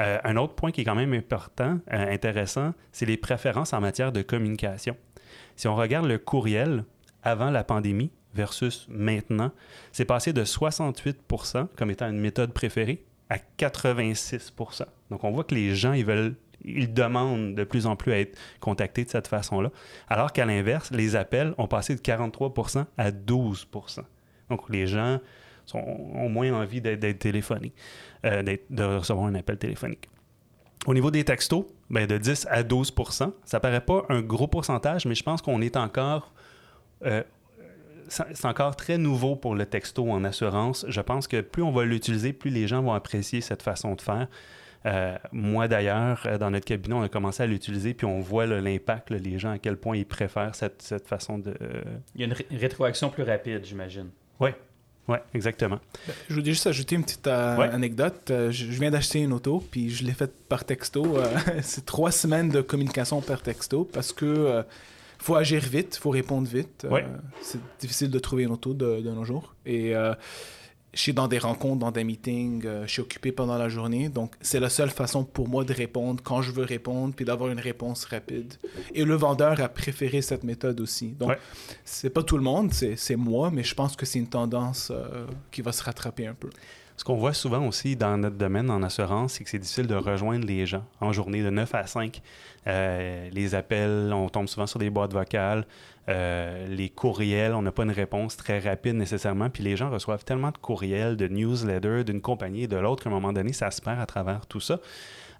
Euh, 0.00 0.18
un 0.22 0.36
autre 0.36 0.54
point 0.54 0.70
qui 0.70 0.82
est 0.82 0.84
quand 0.84 0.94
même 0.94 1.12
important, 1.12 1.78
euh, 1.92 2.12
intéressant, 2.12 2.74
c'est 2.92 3.06
les 3.06 3.16
préférences 3.16 3.72
en 3.72 3.80
matière 3.80 4.12
de 4.12 4.22
communication. 4.22 4.96
Si 5.56 5.66
on 5.66 5.74
regarde 5.74 6.06
le 6.06 6.18
courriel 6.18 6.84
avant 7.22 7.50
la 7.50 7.64
pandémie 7.64 8.10
versus 8.34 8.86
maintenant, 8.88 9.50
c'est 9.92 10.04
passé 10.04 10.32
de 10.32 10.44
68% 10.44 11.66
comme 11.76 11.90
étant 11.90 12.08
une 12.08 12.20
méthode 12.20 12.52
préférée 12.52 13.04
à 13.30 13.38
86% 13.58 14.84
Donc, 15.10 15.24
on 15.24 15.30
voit 15.32 15.44
que 15.44 15.54
les 15.54 15.74
gens, 15.74 15.92
ils 15.92 16.04
veulent, 16.04 16.36
ils 16.64 16.92
demandent 16.92 17.54
de 17.54 17.64
plus 17.64 17.86
en 17.86 17.96
plus 17.96 18.12
à 18.12 18.20
être 18.20 18.38
contactés 18.60 19.04
de 19.04 19.10
cette 19.10 19.26
façon-là. 19.26 19.70
Alors 20.08 20.32
qu'à 20.32 20.44
l'inverse, 20.44 20.90
les 20.92 21.16
appels 21.16 21.54
ont 21.58 21.66
passé 21.66 21.96
de 21.96 22.00
43% 22.00 22.84
à 22.96 23.10
12 23.10 23.68
Donc, 24.50 24.68
les 24.68 24.86
gens 24.86 25.18
sont, 25.66 25.78
ont 25.78 26.28
moins 26.28 26.52
envie 26.52 26.80
d'être, 26.80 27.18
téléphonés, 27.18 27.72
euh, 28.24 28.42
de 28.70 28.82
recevoir 28.84 29.26
un 29.26 29.34
appel 29.34 29.58
téléphonique. 29.58 30.08
Au 30.86 30.94
niveau 30.94 31.10
des 31.10 31.24
textos, 31.24 31.64
ben 31.90 32.06
de 32.06 32.16
10 32.18 32.46
à 32.50 32.62
12% 32.62 33.32
ça 33.44 33.60
paraît 33.60 33.80
pas 33.80 34.04
un 34.08 34.22
gros 34.22 34.46
pourcentage, 34.46 35.04
mais 35.06 35.14
je 35.14 35.22
pense 35.22 35.42
qu'on 35.42 35.60
est 35.60 35.76
encore 35.76 36.32
euh, 37.04 37.22
c'est 38.08 38.44
encore 38.44 38.76
très 38.76 38.98
nouveau 38.98 39.34
pour 39.34 39.56
le 39.56 39.66
texto 39.66 40.08
en 40.08 40.22
assurance. 40.22 40.86
Je 40.88 41.00
pense 41.00 41.26
que 41.26 41.40
plus 41.40 41.62
on 41.62 41.72
va 41.72 41.84
l'utiliser, 41.84 42.32
plus 42.32 42.50
les 42.50 42.68
gens 42.68 42.80
vont 42.82 42.92
apprécier 42.92 43.40
cette 43.40 43.62
façon 43.62 43.94
de 43.96 44.00
faire. 44.00 44.28
Euh, 44.84 45.16
moi 45.32 45.66
d'ailleurs, 45.66 46.24
dans 46.38 46.52
notre 46.52 46.66
cabinet, 46.66 46.94
on 46.94 47.02
a 47.02 47.08
commencé 47.08 47.42
à 47.42 47.46
l'utiliser, 47.46 47.94
puis 47.94 48.06
on 48.06 48.20
voit 48.20 48.46
l'impact, 48.46 49.10
les 49.10 49.38
gens, 49.40 49.50
à 49.52 49.58
quel 49.58 49.76
point 49.76 49.96
ils 49.96 50.06
préfèrent 50.06 50.54
cette, 50.54 50.82
cette 50.82 51.08
façon 51.08 51.38
de... 51.38 51.52
euh, 51.60 51.82
il 52.14 52.20
y 52.20 52.24
a 52.24 52.26
une 52.28 52.32
ré- 52.32 52.46
rétroaction 52.52 53.10
plus 53.10 53.24
rapide, 53.24 53.64
j'imagine. 53.64 54.10
Oui, 54.38 54.50
exactement. 55.34 55.78
Je 56.28 56.34
voulais 56.34 56.46
juste 56.46 56.66
ajouter 56.66 56.96
une 56.96 57.04
petite 57.04 57.26
euh, 57.26 57.56
Ouais. 57.56 57.68
anecdote. 57.68 58.30
Euh, 58.30 58.50
je, 58.50 58.66
je 58.66 58.80
viens 58.80 58.90
d'acheter 58.90 59.20
une 59.20 59.32
auto, 59.32 59.62
puis 59.70 59.90
je 59.90 60.04
l'ai 60.04 60.12
faite 60.12 60.32
par 60.48 60.64
texto. 60.64 61.16
Euh, 61.16 61.26
c'est 61.62 61.84
trois 61.86 62.10
semaines 62.10 62.48
de 62.48 62.60
communication 62.60 63.20
par 63.20 63.42
texto 63.42 63.84
parce 63.92 64.12
que 64.12 64.24
euh, 64.26 64.62
faut 65.18 65.36
agir 65.36 65.62
vite, 65.62 65.96
faut 65.96 66.10
répondre 66.10 66.48
vite. 66.48 66.86
Ouais. 66.90 67.04
C'est 67.40 67.60
difficile 67.80 68.10
de 68.10 68.18
trouver 68.18 68.42
une 68.44 68.52
auto 68.52 68.74
de, 68.74 69.00
de 69.00 69.10
nos 69.10 69.24
jours. 69.24 69.54
Et 69.64 69.94
je 70.96 71.02
suis 71.02 71.12
dans 71.12 71.28
des 71.28 71.38
rencontres, 71.38 71.78
dans 71.80 71.90
des 71.92 72.04
meetings, 72.04 72.64
euh, 72.64 72.86
je 72.86 72.90
suis 72.92 73.02
occupé 73.02 73.30
pendant 73.30 73.58
la 73.58 73.68
journée. 73.68 74.08
Donc, 74.08 74.34
c'est 74.40 74.58
la 74.60 74.70
seule 74.70 74.90
façon 74.90 75.24
pour 75.24 75.46
moi 75.46 75.62
de 75.62 75.72
répondre 75.74 76.22
quand 76.24 76.40
je 76.42 76.50
veux 76.50 76.64
répondre, 76.64 77.14
puis 77.14 77.24
d'avoir 77.26 77.50
une 77.50 77.60
réponse 77.60 78.06
rapide. 78.06 78.54
Et 78.94 79.04
le 79.04 79.14
vendeur 79.14 79.60
a 79.60 79.68
préféré 79.68 80.22
cette 80.22 80.42
méthode 80.42 80.80
aussi. 80.80 81.08
Donc, 81.08 81.28
Ouais. 81.28 81.38
c'est 81.84 82.10
pas 82.10 82.22
tout 82.22 82.38
le 82.38 82.42
monde, 82.42 82.72
c'est 82.72 83.16
moi, 83.16 83.50
mais 83.52 83.62
je 83.62 83.74
pense 83.74 83.94
que 83.94 84.06
c'est 84.06 84.18
une 84.18 84.26
tendance 84.28 84.90
euh, 84.90 85.26
qui 85.52 85.60
va 85.62 85.72
se 85.72 85.82
rattraper 85.84 86.26
un 86.26 86.34
peu. 86.34 86.48
Ce 86.96 87.04
qu'on 87.04 87.16
voit 87.16 87.34
souvent 87.34 87.66
aussi 87.66 87.94
dans 87.94 88.16
notre 88.16 88.36
domaine 88.36 88.70
en 88.70 88.82
assurance, 88.82 89.34
c'est 89.34 89.44
que 89.44 89.50
c'est 89.50 89.58
difficile 89.58 89.86
de 89.86 89.94
rejoindre 89.94 90.46
les 90.46 90.64
gens 90.64 90.82
en 91.00 91.12
journée 91.12 91.42
de 91.42 91.50
9 91.50 91.74
à 91.74 91.86
5. 91.86 92.22
Euh, 92.66 93.28
les 93.32 93.54
appels, 93.54 94.10
on 94.14 94.30
tombe 94.30 94.48
souvent 94.48 94.66
sur 94.66 94.78
des 94.78 94.88
boîtes 94.88 95.12
vocales. 95.12 95.66
Euh, 96.08 96.66
les 96.68 96.88
courriels, 96.88 97.52
on 97.52 97.60
n'a 97.60 97.72
pas 97.72 97.82
une 97.82 97.90
réponse 97.90 98.38
très 98.38 98.60
rapide 98.60 98.94
nécessairement. 98.94 99.50
Puis 99.50 99.62
les 99.62 99.76
gens 99.76 99.90
reçoivent 99.90 100.24
tellement 100.24 100.50
de 100.52 100.56
courriels, 100.56 101.18
de 101.18 101.28
newsletters 101.28 102.04
d'une 102.04 102.22
compagnie 102.22 102.62
et 102.62 102.68
de 102.68 102.76
l'autre 102.76 103.02
qu'à 103.02 103.10
un 103.10 103.12
moment 103.12 103.34
donné, 103.34 103.52
ça 103.52 103.70
se 103.70 103.82
perd 103.82 104.00
à 104.00 104.06
travers 104.06 104.46
tout 104.46 104.60
ça. 104.60 104.80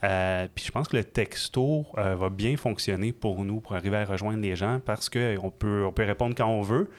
Euh, 0.05 0.47
puis 0.55 0.63
je 0.67 0.71
pense 0.71 0.89
que 0.89 0.97
le 0.99 1.05
texto 1.05 1.87
va 1.97 2.29
bien 2.29 2.59
fonctionner 2.59 3.13
pour 3.13 3.43
nous 3.47 3.61
pour 3.61 3.75
arriver 3.75 3.97
à 3.97 4.05
rejoindre 4.05 4.43
les 4.43 4.57
gens 4.57 4.79
parce 4.85 5.09
qu'on 5.09 5.51
peut, 5.51 5.87
on 5.87 5.93
peut 5.93 6.05
répondre 6.05 6.35
quand 6.37 6.49
on 6.49 6.61
veut. 6.61 6.91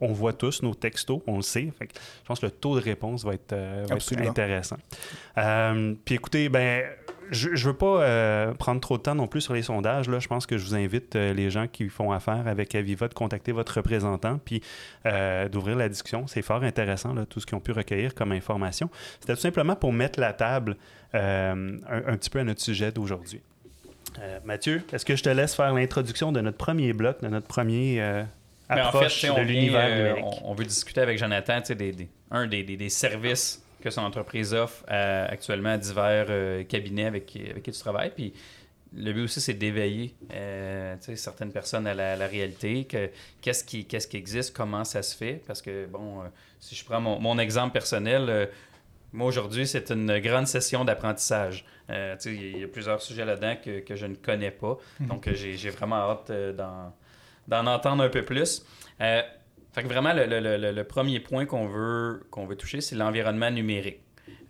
On 0.00 0.12
voit 0.12 0.32
tous 0.32 0.62
nos 0.62 0.74
textos, 0.74 1.20
on 1.26 1.36
le 1.36 1.42
sait. 1.42 1.72
Fait 1.78 1.86
que 1.86 1.94
je 1.94 2.26
pense 2.26 2.40
que 2.40 2.46
le 2.46 2.52
taux 2.52 2.78
de 2.78 2.82
réponse 2.82 3.24
va 3.24 3.34
être, 3.34 3.52
euh, 3.52 3.76
va 3.78 3.84
être 3.84 3.92
Absolument. 3.92 4.30
intéressant. 4.30 4.76
Euh, 5.38 5.94
puis 6.04 6.16
écoutez, 6.16 6.48
ben, 6.48 6.84
je 7.30 7.50
ne 7.50 7.56
veux 7.56 7.76
pas 7.76 8.02
euh, 8.02 8.52
prendre 8.54 8.80
trop 8.80 8.98
de 8.98 9.02
temps 9.02 9.14
non 9.14 9.28
plus 9.28 9.40
sur 9.40 9.54
les 9.54 9.62
sondages. 9.62 10.08
Là. 10.08 10.18
Je 10.18 10.28
pense 10.28 10.46
que 10.46 10.58
je 10.58 10.66
vous 10.66 10.74
invite, 10.74 11.14
les 11.14 11.50
gens 11.50 11.68
qui 11.68 11.88
font 11.88 12.12
affaire 12.12 12.46
avec 12.46 12.74
Aviva, 12.74 13.08
de 13.08 13.14
contacter 13.14 13.52
votre 13.52 13.74
représentant 13.76 14.38
puis 14.44 14.62
d'ouvrir 15.50 15.76
la 15.76 15.88
discussion. 15.88 16.26
C'est 16.26 16.42
fort 16.42 16.64
intéressant, 16.64 17.14
là, 17.14 17.24
tout 17.24 17.40
ce 17.40 17.46
qu'ils 17.46 17.56
ont 17.56 17.60
pu 17.60 17.72
recueillir 17.72 18.14
comme 18.14 18.32
information. 18.32 18.90
C'était 19.20 19.34
tout 19.34 19.40
simplement 19.40 19.76
pour 19.76 19.92
mettre 19.92 20.20
la 20.20 20.32
table 20.32 20.76
un, 21.14 21.76
un 21.88 22.16
petit 22.16 22.30
peu 22.30 22.40
à 22.40 22.44
notre 22.44 22.60
sujet 22.60 22.90
d'aujourd'hui. 22.90 23.40
Euh, 24.20 24.38
Mathieu, 24.44 24.82
est-ce 24.92 25.04
que 25.04 25.16
je 25.16 25.22
te 25.22 25.28
laisse 25.28 25.54
faire 25.54 25.72
l'introduction 25.72 26.32
de 26.32 26.40
notre 26.40 26.56
premier 26.56 26.92
bloc, 26.92 27.20
de 27.22 27.28
notre 27.28 27.46
premier 27.46 28.00
euh, 28.00 28.22
Mais 28.70 28.80
en 28.82 28.92
fait, 28.92 29.28
de 29.34 29.40
l'univers 29.42 29.86
euh, 29.90 29.96
numérique? 30.14 30.24
on, 30.42 30.50
on 30.50 30.54
veut 30.54 30.64
discuter 30.64 31.00
avec 31.00 31.18
Jonathan, 31.18 31.60
des, 31.68 31.92
des- 31.92 32.08
un 32.30 32.46
des, 32.46 32.62
des- 32.62 32.76
des 32.76 32.88
services 32.88 33.62
que 33.82 33.90
son 33.90 34.00
entreprise 34.02 34.54
offre 34.54 34.84
à- 34.88 35.24
actuellement 35.26 35.70
à 35.70 35.78
divers 35.78 36.26
euh, 36.30 36.64
cabinets 36.64 37.04
avec, 37.06 37.26
qui- 37.26 37.50
avec 37.50 37.62
qui 37.62 37.72
tu 37.72 37.78
travailles. 37.80 38.10
Puis 38.14 38.32
le 38.96 39.12
but 39.12 39.24
aussi, 39.24 39.40
c'est 39.40 39.54
d'éveiller 39.54 40.14
euh, 40.32 40.96
certaines 41.16 41.52
personnes 41.52 41.86
à 41.86 41.94
la, 41.94 42.12
à 42.12 42.16
la 42.16 42.26
réalité, 42.26 42.84
que, 42.84 43.10
qu'est-ce, 43.42 43.64
qui, 43.64 43.84
qu'est-ce 43.86 44.06
qui 44.08 44.16
existe, 44.16 44.56
comment 44.56 44.84
ça 44.84 45.02
se 45.02 45.14
fait. 45.16 45.42
Parce 45.46 45.60
que, 45.60 45.86
bon, 45.86 46.20
euh, 46.22 46.26
si 46.60 46.74
je 46.74 46.84
prends 46.84 47.00
mon, 47.00 47.18
mon 47.18 47.38
exemple 47.38 47.72
personnel, 47.72 48.26
euh, 48.28 48.46
moi 49.12 49.26
aujourd'hui, 49.26 49.66
c'est 49.66 49.90
une 49.90 50.18
grande 50.20 50.46
session 50.46 50.84
d'apprentissage. 50.84 51.64
Euh, 51.90 52.16
il 52.24 52.58
y 52.60 52.64
a 52.64 52.68
plusieurs 52.68 53.02
sujets 53.02 53.24
là-dedans 53.24 53.56
que, 53.62 53.80
que 53.80 53.94
je 53.96 54.06
ne 54.06 54.14
connais 54.14 54.50
pas. 54.50 54.78
Donc, 55.00 55.28
euh, 55.28 55.34
j'ai, 55.34 55.70
vraiment 55.70 55.96
hâte 56.10 56.30
euh, 56.30 56.52
d'en, 56.52 56.94
d'en 57.48 57.66
entendre 57.66 58.02
un 58.04 58.08
peu 58.08 58.24
plus. 58.24 58.64
Euh, 59.00 59.22
fait 59.72 59.82
que 59.82 59.88
vraiment, 59.88 60.12
le, 60.12 60.26
le- 60.26 60.56
le- 60.56 60.72
le 60.72 60.84
premier 60.84 61.20
point 61.20 61.46
qu'on 61.46 61.66
veut, 61.66 62.26
qu'on 62.30 62.46
veut 62.46 62.56
toucher, 62.56 62.80
c'est 62.80 62.94
l'environnement 62.96 63.50
numérique. 63.50 64.00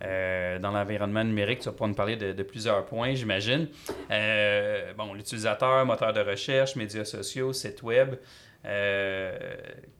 Euh, 0.03 0.59
dans 0.59 0.71
l'environnement 0.71 1.23
numérique, 1.23 1.59
tu 1.59 1.65
vas 1.65 1.71
pouvoir 1.71 1.89
nous 1.89 1.95
parler 1.95 2.15
de, 2.15 2.31
de 2.33 2.43
plusieurs 2.43 2.85
points, 2.85 3.13
j'imagine. 3.15 3.67
Euh, 4.11 4.93
bon, 4.93 5.13
l'utilisateur, 5.13 5.85
moteur 5.85 6.13
de 6.13 6.19
recherche, 6.21 6.75
médias 6.75 7.05
sociaux, 7.05 7.53
site 7.53 7.81
web. 7.81 8.15
Euh, 8.65 9.37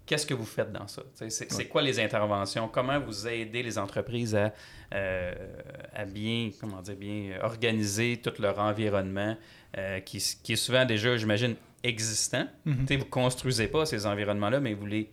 Qu'est-ce 0.06 0.26
que 0.28 0.34
vous 0.36 0.46
faites 0.46 0.72
dans 0.72 0.88
ça? 0.88 1.02
C'est 1.30 1.68
quoi 1.68 1.82
les 1.82 2.00
interventions? 2.00 2.68
Comment 2.68 3.00
vous 3.00 3.28
aidez 3.28 3.64
les 3.64 3.80
entreprises 3.80 4.36
à, 4.36 4.52
à 4.92 6.06
bien, 6.06 6.52
comment 6.62 6.82
dire, 6.82 6.96
bien 6.96 7.40
organiser 7.42 8.18
tout 8.18 8.34
leur 8.40 8.60
environnement 8.60 9.36
qui, 10.06 10.20
qui 10.44 10.54
est 10.54 10.58
souvent 10.58 10.86
déjà, 10.86 11.18
j'imagine, 11.18 11.56
existant. 11.88 12.48
Mhm. 12.66 12.78
Tu 12.82 12.88
sais, 12.88 12.96
vous 12.98 13.06
construisez 13.06 13.68
pas 13.68 13.86
ces 13.86 14.06
environnements-là, 14.06 14.60
mais 14.60 14.74
vous 14.74 14.86
les 14.86 15.10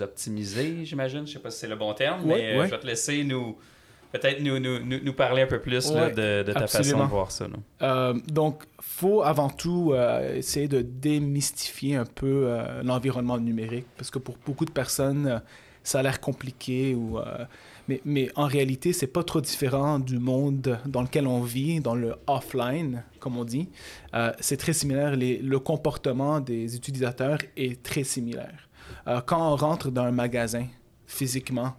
optimisez, 0.00 0.84
j'imagine. 0.84 1.26
Je 1.26 1.32
sais 1.32 1.38
pas 1.38 1.50
si 1.50 1.60
c'est 1.60 1.68
le 1.68 1.76
bon 1.76 1.92
terme, 1.94 2.22
mais 2.24 2.54
euh, 2.54 2.64
je 2.64 2.70
vais 2.70 2.78
te 2.78 2.86
laisser 2.86 3.24
nous 3.24 3.56
peut-être 4.12 4.42
nous, 4.42 4.58
nous, 4.58 4.80
nous, 4.80 5.12
parler 5.12 5.42
un 5.42 5.46
peu 5.46 5.60
plus 5.60 5.92
là, 5.92 6.10
de, 6.10 6.42
de 6.42 6.52
ta 6.52 6.66
façon 6.66 6.98
de 6.98 7.04
voir 7.04 7.30
ça. 7.30 7.46
Euh, 7.82 8.14
donc, 8.28 8.64
faut 8.80 9.22
avant 9.22 9.50
tout 9.50 9.92
euh, 9.92 10.36
essayer 10.36 10.68
de 10.68 10.82
démystifier 10.82 11.96
un 11.96 12.04
peu 12.04 12.44
euh, 12.46 12.82
l'environnement 12.82 13.38
numérique, 13.38 13.86
parce 13.96 14.10
que 14.10 14.18
pour 14.18 14.36
beaucoup 14.44 14.64
de 14.64 14.72
personnes, 14.72 15.40
ça 15.82 16.00
a 16.00 16.02
l'air 16.02 16.20
compliqué, 16.20 16.94
ou, 16.94 17.18
mais, 18.04 18.30
en 18.36 18.46
réalité, 18.46 18.92
c'est 18.92 19.06
pas 19.06 19.22
trop 19.22 19.40
différent 19.40 19.98
du 19.98 20.18
monde 20.18 20.78
dans 20.86 21.02
lequel 21.02 21.26
on 21.26 21.42
vit, 21.42 21.80
dans 21.80 21.94
le 21.94 22.14
offline, 22.26 23.02
comme 23.18 23.36
on 23.36 23.44
dit. 23.44 23.68
Euh, 24.14 24.32
c'est 24.40 24.56
très 24.56 24.72
similaire. 24.72 25.16
Le 25.16 25.58
comportement 25.58 26.40
des 26.40 26.76
utilisateurs 26.76 27.38
est 27.56 27.82
très 27.82 28.04
similaire. 28.04 28.68
Euh, 29.06 29.20
quand 29.20 29.52
on 29.52 29.56
rentre 29.56 29.90
dans 29.90 30.04
un 30.04 30.10
magasin 30.10 30.66
physiquement, 31.06 31.74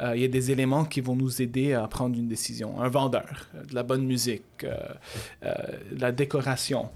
euh, 0.00 0.14
il 0.14 0.22
y 0.22 0.24
a 0.24 0.28
des 0.28 0.50
éléments 0.50 0.84
qui 0.84 1.00
vont 1.00 1.16
nous 1.16 1.42
aider 1.42 1.72
à 1.72 1.86
prendre 1.88 2.16
une 2.16 2.28
décision. 2.28 2.80
Un 2.80 2.88
vendeur, 2.88 3.48
de 3.68 3.74
la 3.74 3.82
bonne 3.82 4.04
musique, 4.04 4.64
de 4.64 6.00
la 6.00 6.12
décoration. 6.12 6.88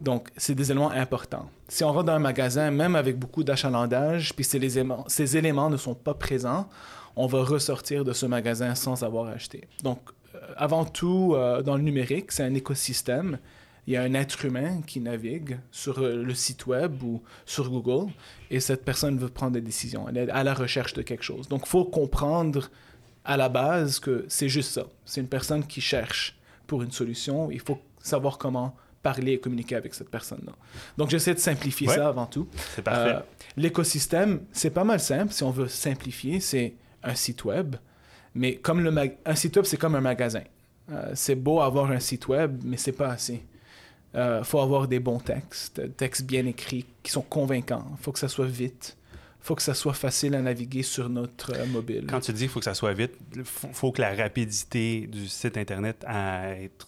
Donc, 0.00 0.28
c'est 0.36 0.54
des 0.54 0.70
éléments 0.70 0.90
importants. 0.90 1.48
Si 1.68 1.84
on 1.84 1.92
rentre 1.92 2.04
dans 2.04 2.14
un 2.14 2.18
magasin, 2.18 2.70
même 2.70 2.96
avec 2.96 3.18
beaucoup 3.18 3.44
d'achalandage, 3.44 4.34
puis 4.34 4.44
ces, 4.44 4.56
éléments, 4.56 5.04
ces 5.06 5.36
éléments 5.36 5.70
ne 5.70 5.76
sont 5.76 5.94
pas 5.94 6.14
présents, 6.14 6.68
on 7.16 7.26
va 7.26 7.42
ressortir 7.42 8.04
de 8.04 8.12
ce 8.12 8.26
magasin 8.26 8.74
sans 8.74 9.02
avoir 9.02 9.26
acheté. 9.28 9.68
Donc, 9.82 10.00
euh, 10.34 10.38
avant 10.56 10.84
tout, 10.84 11.34
euh, 11.34 11.62
dans 11.62 11.76
le 11.76 11.82
numérique, 11.82 12.32
c'est 12.32 12.42
un 12.42 12.54
écosystème. 12.54 13.38
Il 13.86 13.92
y 13.92 13.96
a 13.96 14.02
un 14.02 14.14
être 14.14 14.44
humain 14.44 14.80
qui 14.86 15.00
navigue 15.00 15.58
sur 15.70 15.98
euh, 15.98 16.22
le 16.22 16.34
site 16.34 16.66
web 16.66 17.02
ou 17.02 17.22
sur 17.44 17.70
Google 17.70 18.10
et 18.50 18.58
cette 18.58 18.84
personne 18.84 19.18
veut 19.18 19.28
prendre 19.28 19.52
des 19.52 19.60
décisions. 19.60 20.08
Elle 20.08 20.16
est 20.16 20.30
à 20.30 20.42
la 20.42 20.54
recherche 20.54 20.94
de 20.94 21.02
quelque 21.02 21.24
chose. 21.24 21.48
Donc, 21.48 21.62
il 21.64 21.68
faut 21.68 21.84
comprendre 21.84 22.70
à 23.24 23.36
la 23.36 23.48
base 23.48 24.00
que 24.00 24.24
c'est 24.28 24.48
juste 24.48 24.72
ça. 24.72 24.86
C'est 25.04 25.20
une 25.20 25.28
personne 25.28 25.64
qui 25.66 25.80
cherche 25.80 26.36
pour 26.66 26.82
une 26.82 26.90
solution. 26.90 27.50
Il 27.50 27.60
faut 27.60 27.78
savoir 28.02 28.38
comment 28.38 28.74
parler 29.04 29.32
et 29.34 29.38
communiquer 29.38 29.76
avec 29.76 29.94
cette 29.94 30.08
personne-là. 30.10 30.52
Donc, 30.98 31.10
j'essaie 31.10 31.34
de 31.34 31.38
simplifier 31.38 31.86
Ouais. 31.88 31.94
ça 31.94 32.08
avant 32.08 32.26
tout. 32.26 32.48
C'est 32.74 32.82
parfait. 32.82 33.14
Euh, 33.14 33.20
L'écosystème, 33.56 34.40
c'est 34.50 34.70
pas 34.70 34.82
mal 34.84 34.98
simple. 34.98 35.32
Si 35.32 35.44
on 35.44 35.50
veut 35.52 35.68
simplifier, 35.68 36.40
c'est 36.40 36.74
un 37.04 37.14
site 37.14 37.44
web. 37.44 37.76
Mais 38.34 38.56
comme 38.56 38.80
le 38.82 38.90
mag- 38.90 39.16
un 39.24 39.36
site 39.36 39.54
web, 39.56 39.64
c'est 39.64 39.76
comme 39.76 39.94
un 39.94 40.00
magasin. 40.00 40.42
Euh, 40.90 41.12
c'est 41.14 41.36
beau 41.36 41.60
avoir 41.60 41.90
un 41.92 42.00
site 42.00 42.26
web, 42.28 42.60
mais 42.64 42.76
c'est 42.76 42.92
pas 42.92 43.10
assez. 43.10 43.44
Il 44.16 44.40
faut 44.44 44.60
avoir 44.60 44.86
des 44.86 45.00
bons 45.00 45.18
textes, 45.18 45.82
textes 45.96 46.24
bien 46.24 46.46
écrits, 46.46 46.86
qui 47.02 47.10
sont 47.10 47.22
convaincants. 47.22 47.84
Il 47.98 48.02
faut 48.02 48.12
que 48.12 48.18
ça 48.20 48.28
soit 48.28 48.46
vite. 48.46 48.96
Il 49.42 49.46
faut 49.46 49.56
que 49.56 49.62
ça 49.62 49.74
soit 49.74 49.92
facile 49.92 50.34
à 50.36 50.40
naviguer 50.40 50.82
sur 50.84 51.08
notre 51.08 51.52
euh, 51.54 51.66
mobile. 51.66 52.06
Quand 52.08 52.20
tu 52.20 52.32
dis 52.32 52.40
qu'il 52.42 52.48
faut 52.48 52.60
que 52.60 52.64
ça 52.64 52.74
soit 52.74 52.92
vite, 52.94 53.12
il 53.34 53.44
faut, 53.44 53.68
faut 53.72 53.92
que 53.92 54.00
la 54.00 54.14
rapidité 54.14 55.06
du 55.08 55.26
site 55.28 55.56
Internet 55.58 56.04
à 56.06 56.50
être 56.56 56.86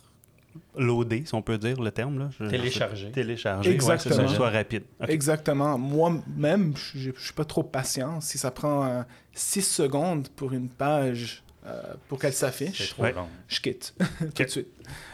loadé, 0.76 1.24
si 1.26 1.34
on 1.34 1.42
peut 1.42 1.58
dire 1.58 1.80
le 1.80 1.90
terme. 1.90 2.18
Là. 2.18 2.30
Je- 2.38 2.46
Téléchargé. 2.46 3.10
Téléchargé, 3.10 3.68
ouais, 3.70 3.74
Exactement. 3.74 4.28
ça, 4.28 4.34
soit 4.34 4.50
rapide. 4.50 4.84
Exactement. 5.08 5.78
Moi-même, 5.78 6.74
je 6.94 7.10
ne 7.10 7.14
suis 7.16 7.32
pas 7.34 7.44
trop 7.44 7.62
patient. 7.62 8.20
Si 8.20 8.38
ça 8.38 8.50
prend 8.50 9.04
6 9.32 9.62
secondes 9.62 10.28
pour 10.36 10.52
une 10.52 10.68
page 10.68 11.42
euh, 11.66 11.82
pour 12.08 12.18
qu'elle 12.20 12.32
s'affiche, 12.32 12.94
Ouais. 12.96 13.12
je 13.48 13.60
quitte 13.60 13.94
tout 14.34 14.42
de 14.44 14.48
suite. 14.48 14.68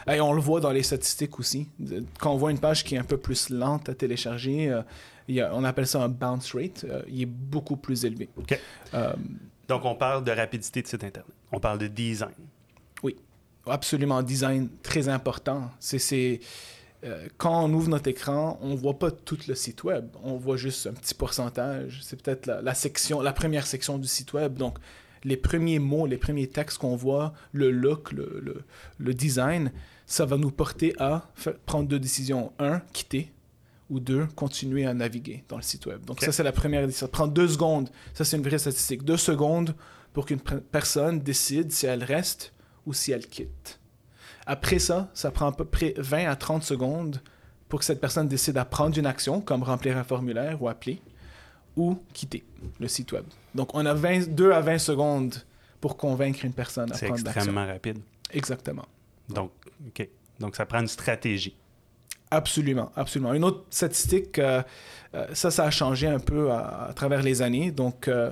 Et 0.07 0.21
on 0.21 0.33
le 0.33 0.41
voit 0.41 0.59
dans 0.59 0.71
les 0.71 0.83
statistiques 0.83 1.39
aussi. 1.39 1.67
Quand 2.19 2.31
on 2.31 2.37
voit 2.37 2.51
une 2.51 2.59
page 2.59 2.83
qui 2.83 2.93
est 2.93 2.99
un 2.99 3.03
peu 3.03 3.17
plus 3.17 3.49
lente 3.49 3.89
à 3.89 3.95
télécharger, 3.95 4.69
euh, 4.69 4.83
il 5.27 5.33
y 5.35 5.41
a- 5.41 5.51
on 5.55 5.63
appelle 5.63 5.87
ça 5.87 6.03
un 6.03 6.09
bounce 6.09 6.53
rate. 6.53 6.85
euh, 6.87 7.01
il 7.07 7.21
est 7.23 7.25
beaucoup 7.25 7.75
plus 7.75 8.05
élevé. 8.05 8.29
Euh, 8.93 9.13
Donc, 9.67 9.83
on 9.85 9.95
parle 9.95 10.23
de 10.23 10.31
rapidité 10.31 10.81
de 10.83 10.87
site 10.87 11.03
Internet. 11.03 11.25
On 11.51 11.59
parle 11.59 11.79
de 11.79 11.87
design. 11.87 12.29
Absolument 13.65 14.21
design 14.21 14.69
très 14.81 15.09
important. 15.09 15.71
C'est, 15.79 16.39
euh, 17.03 17.27
quand 17.37 17.65
on 17.65 17.73
ouvre 17.73 17.89
notre 17.89 18.09
écran, 18.09 18.57
on 18.61 18.75
voit 18.75 18.99
pas 18.99 19.11
tout 19.11 19.37
le 19.47 19.55
site 19.55 19.83
web. 19.83 20.07
On 20.23 20.37
voit 20.37 20.57
juste 20.57 20.87
un 20.87 20.93
petit 20.93 21.13
pourcentage. 21.13 22.01
C'est 22.03 22.21
peut-être 22.21 22.45
la, 22.45 22.61
la 22.61 22.73
section, 22.73 23.21
la 23.21 23.33
première 23.33 23.67
section 23.67 23.97
du 23.97 24.07
site 24.07 24.33
web. 24.33 24.57
Donc, 24.57 24.77
les 25.23 25.37
premiers 25.37 25.79
mots, 25.79 26.05
les 26.05 26.17
premiers 26.17 26.47
textes 26.47 26.77
qu'on 26.77 26.95
voit, 26.95 27.33
le 27.53 27.71
look, 27.71 28.11
le, 28.11 28.41
le, 28.43 28.63
le 28.97 29.13
design, 29.13 29.71
ça 30.05 30.25
va 30.25 30.37
nous 30.37 30.51
porter 30.51 30.93
à 30.99 31.29
prendre 31.65 31.87
deux 31.87 31.99
décisions. 31.99 32.51
Un, 32.59 32.79
quitter. 32.91 33.31
Ou 33.89 33.99
deux, 33.99 34.25
continuer 34.35 34.85
à 34.85 34.93
naviguer 34.93 35.43
dans 35.49 35.57
le 35.57 35.61
site 35.61 35.85
web. 35.85 36.03
Donc, 36.05 36.21
ça, 36.21 36.31
c'est 36.31 36.41
la 36.41 36.53
première 36.53 36.87
décision. 36.87 37.05
Ça 37.05 37.11
prend 37.11 37.27
deux 37.27 37.49
secondes. 37.49 37.89
Ça, 38.13 38.23
c'est 38.23 38.37
une 38.37 38.43
vraie 38.43 38.57
statistique. 38.57 39.03
Deux 39.03 39.17
secondes 39.17 39.75
pour 40.13 40.25
qu'une 40.25 40.39
personne 40.39 41.19
décide 41.19 41.71
si 41.71 41.85
elle 41.85 42.03
reste 42.03 42.52
ou 42.85 42.93
si 42.93 43.11
elle 43.11 43.27
quitte. 43.27 43.79
Après 44.45 44.79
ça, 44.79 45.09
ça 45.13 45.31
prend 45.31 45.47
à 45.47 45.51
peu 45.51 45.65
près 45.65 45.93
20 45.97 46.29
à 46.29 46.35
30 46.35 46.63
secondes 46.63 47.21
pour 47.69 47.79
que 47.79 47.85
cette 47.85 48.01
personne 48.01 48.27
décide 48.27 48.57
à 48.57 48.65
prendre 48.65 48.97
une 48.97 49.05
action, 49.05 49.41
comme 49.41 49.63
remplir 49.63 49.97
un 49.97 50.03
formulaire 50.03 50.61
ou 50.61 50.67
appeler, 50.67 51.01
ou 51.75 51.97
quitter 52.13 52.43
le 52.79 52.87
site 52.87 53.11
web. 53.13 53.23
Donc, 53.55 53.73
on 53.73 53.85
a 53.85 53.93
22 53.93 54.51
à 54.51 54.61
20 54.61 54.77
secondes 54.77 55.35
pour 55.81 55.97
convaincre 55.97 56.45
une 56.45 56.53
personne 56.53 56.91
à 56.91 56.95
C'est 56.95 57.07
prendre 57.07 57.23
l'action. 57.23 57.41
extrêmement 57.41 57.65
rapide. 57.65 57.99
Exactement. 58.31 58.85
Donc, 59.29 59.51
OK. 59.87 60.07
Donc, 60.39 60.55
ça 60.55 60.65
prend 60.65 60.79
une 60.81 60.87
stratégie. 60.87 61.55
Absolument, 62.29 62.91
absolument. 62.95 63.33
Une 63.33 63.43
autre 63.43 63.63
statistique, 63.69 64.39
euh, 64.39 64.61
euh, 65.13 65.27
ça, 65.33 65.51
ça 65.51 65.65
a 65.65 65.71
changé 65.71 66.07
un 66.07 66.19
peu 66.19 66.51
à, 66.51 66.87
à 66.89 66.93
travers 66.93 67.21
les 67.21 67.41
années. 67.41 67.71
Donc, 67.71 68.07
euh, 68.07 68.31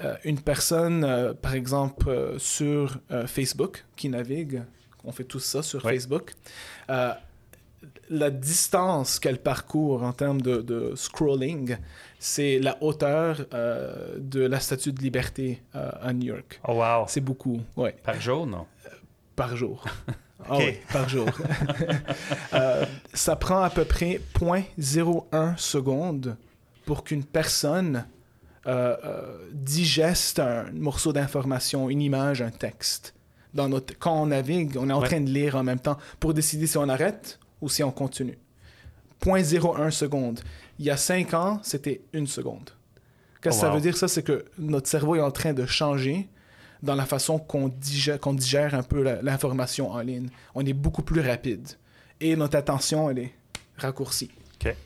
euh, 0.00 0.16
une 0.24 0.40
personne, 0.40 1.04
euh, 1.04 1.34
par 1.34 1.54
exemple, 1.54 2.08
euh, 2.08 2.38
sur 2.38 2.98
euh, 3.10 3.26
Facebook, 3.26 3.84
qui 3.96 4.08
navigue, 4.08 4.62
on 5.04 5.12
fait 5.12 5.24
tous 5.24 5.40
ça 5.40 5.62
sur 5.62 5.84
Ouais. 5.84 5.94
Facebook, 5.94 6.32
euh, 6.90 7.12
la 8.10 8.30
distance 8.30 9.18
qu'elle 9.18 9.38
parcourt 9.38 10.02
en 10.02 10.12
termes 10.12 10.40
de, 10.42 10.60
de 10.62 10.94
scrolling, 10.96 11.76
c'est 12.18 12.58
la 12.58 12.76
hauteur 12.82 13.46
euh, 13.54 14.16
de 14.18 14.40
la 14.40 14.60
statue 14.60 14.92
de 14.92 15.00
liberté 15.00 15.62
euh, 15.74 15.90
à 16.02 16.12
New 16.12 16.26
York. 16.26 16.60
Oh, 16.68 16.74
wow. 16.74 17.04
C'est 17.08 17.20
beaucoup, 17.22 17.60
ouais. 17.76 17.94
Par 18.02 18.20
jour, 18.20 18.46
non? 18.46 18.66
Par 19.36 19.56
jour. 19.56 19.84
Ah 20.48 20.56
Ok. 20.56 20.62
oui, 20.64 20.78
par 20.90 21.06
jour. 21.06 21.28
Euh, 22.54 22.86
ça 23.12 23.36
prend 23.36 23.60
à 23.60 23.68
peu 23.68 23.84
près 23.84 24.22
0.01 24.78 25.56
secondes 25.58 26.36
pour 26.86 27.04
qu'une 27.04 27.24
personne 27.24 28.06
euh, 28.66 28.96
euh, 29.04 29.38
digeste 29.52 30.38
un 30.38 30.70
morceau 30.72 31.12
d'information, 31.12 31.88
une 31.90 32.02
image, 32.02 32.42
un 32.42 32.50
texte. 32.50 33.14
Dans 33.54 33.68
notre... 33.68 33.98
Quand 33.98 34.22
on 34.22 34.26
navigue, 34.26 34.76
on 34.78 34.88
est 34.90 34.92
en 34.92 35.00
Ouais. 35.00 35.08
train 35.08 35.20
de 35.20 35.30
lire 35.30 35.56
en 35.56 35.62
même 35.62 35.80
temps 35.80 35.96
pour 36.20 36.34
décider 36.34 36.66
si 36.66 36.76
on 36.78 36.88
arrête 36.88 37.38
ou 37.60 37.68
si 37.68 37.82
on 37.82 37.90
continue. 37.90 38.38
0.01 39.22 39.90
secondes. 39.90 40.40
Il 40.78 40.84
y 40.86 40.90
a 40.90 40.96
5 40.96 41.34
ans, 41.34 41.60
c'était 41.62 42.00
une 42.12 42.26
seconde. 42.26 42.70
Qu'est-ce 43.42 43.56
que 43.56 43.58
Oh, 43.58 43.60
ça 43.62 43.68
wow. 43.68 43.74
veut 43.74 43.80
dire, 43.80 43.96
ça? 43.96 44.08
C'est 44.08 44.22
que 44.22 44.44
notre 44.58 44.88
cerveau 44.88 45.16
est 45.16 45.20
en 45.20 45.30
train 45.30 45.52
de 45.52 45.66
changer 45.66 46.28
dans 46.82 46.94
la 46.94 47.04
façon 47.06 47.38
qu'on 47.38 47.68
digère, 47.68 48.18
qu'on 48.20 48.32
digère 48.34 48.74
un 48.74 48.82
peu 48.82 49.02
l'information 49.22 49.90
en 49.90 50.00
ligne. 50.00 50.28
On 50.54 50.64
est 50.64 50.72
beaucoup 50.72 51.02
plus 51.02 51.20
rapide. 51.20 51.68
Et 52.20 52.36
notre 52.36 52.56
attention, 52.56 53.10
elle 53.10 53.18
est 53.18 53.34
raccourcie. 53.76 54.30
Fait 54.62 54.76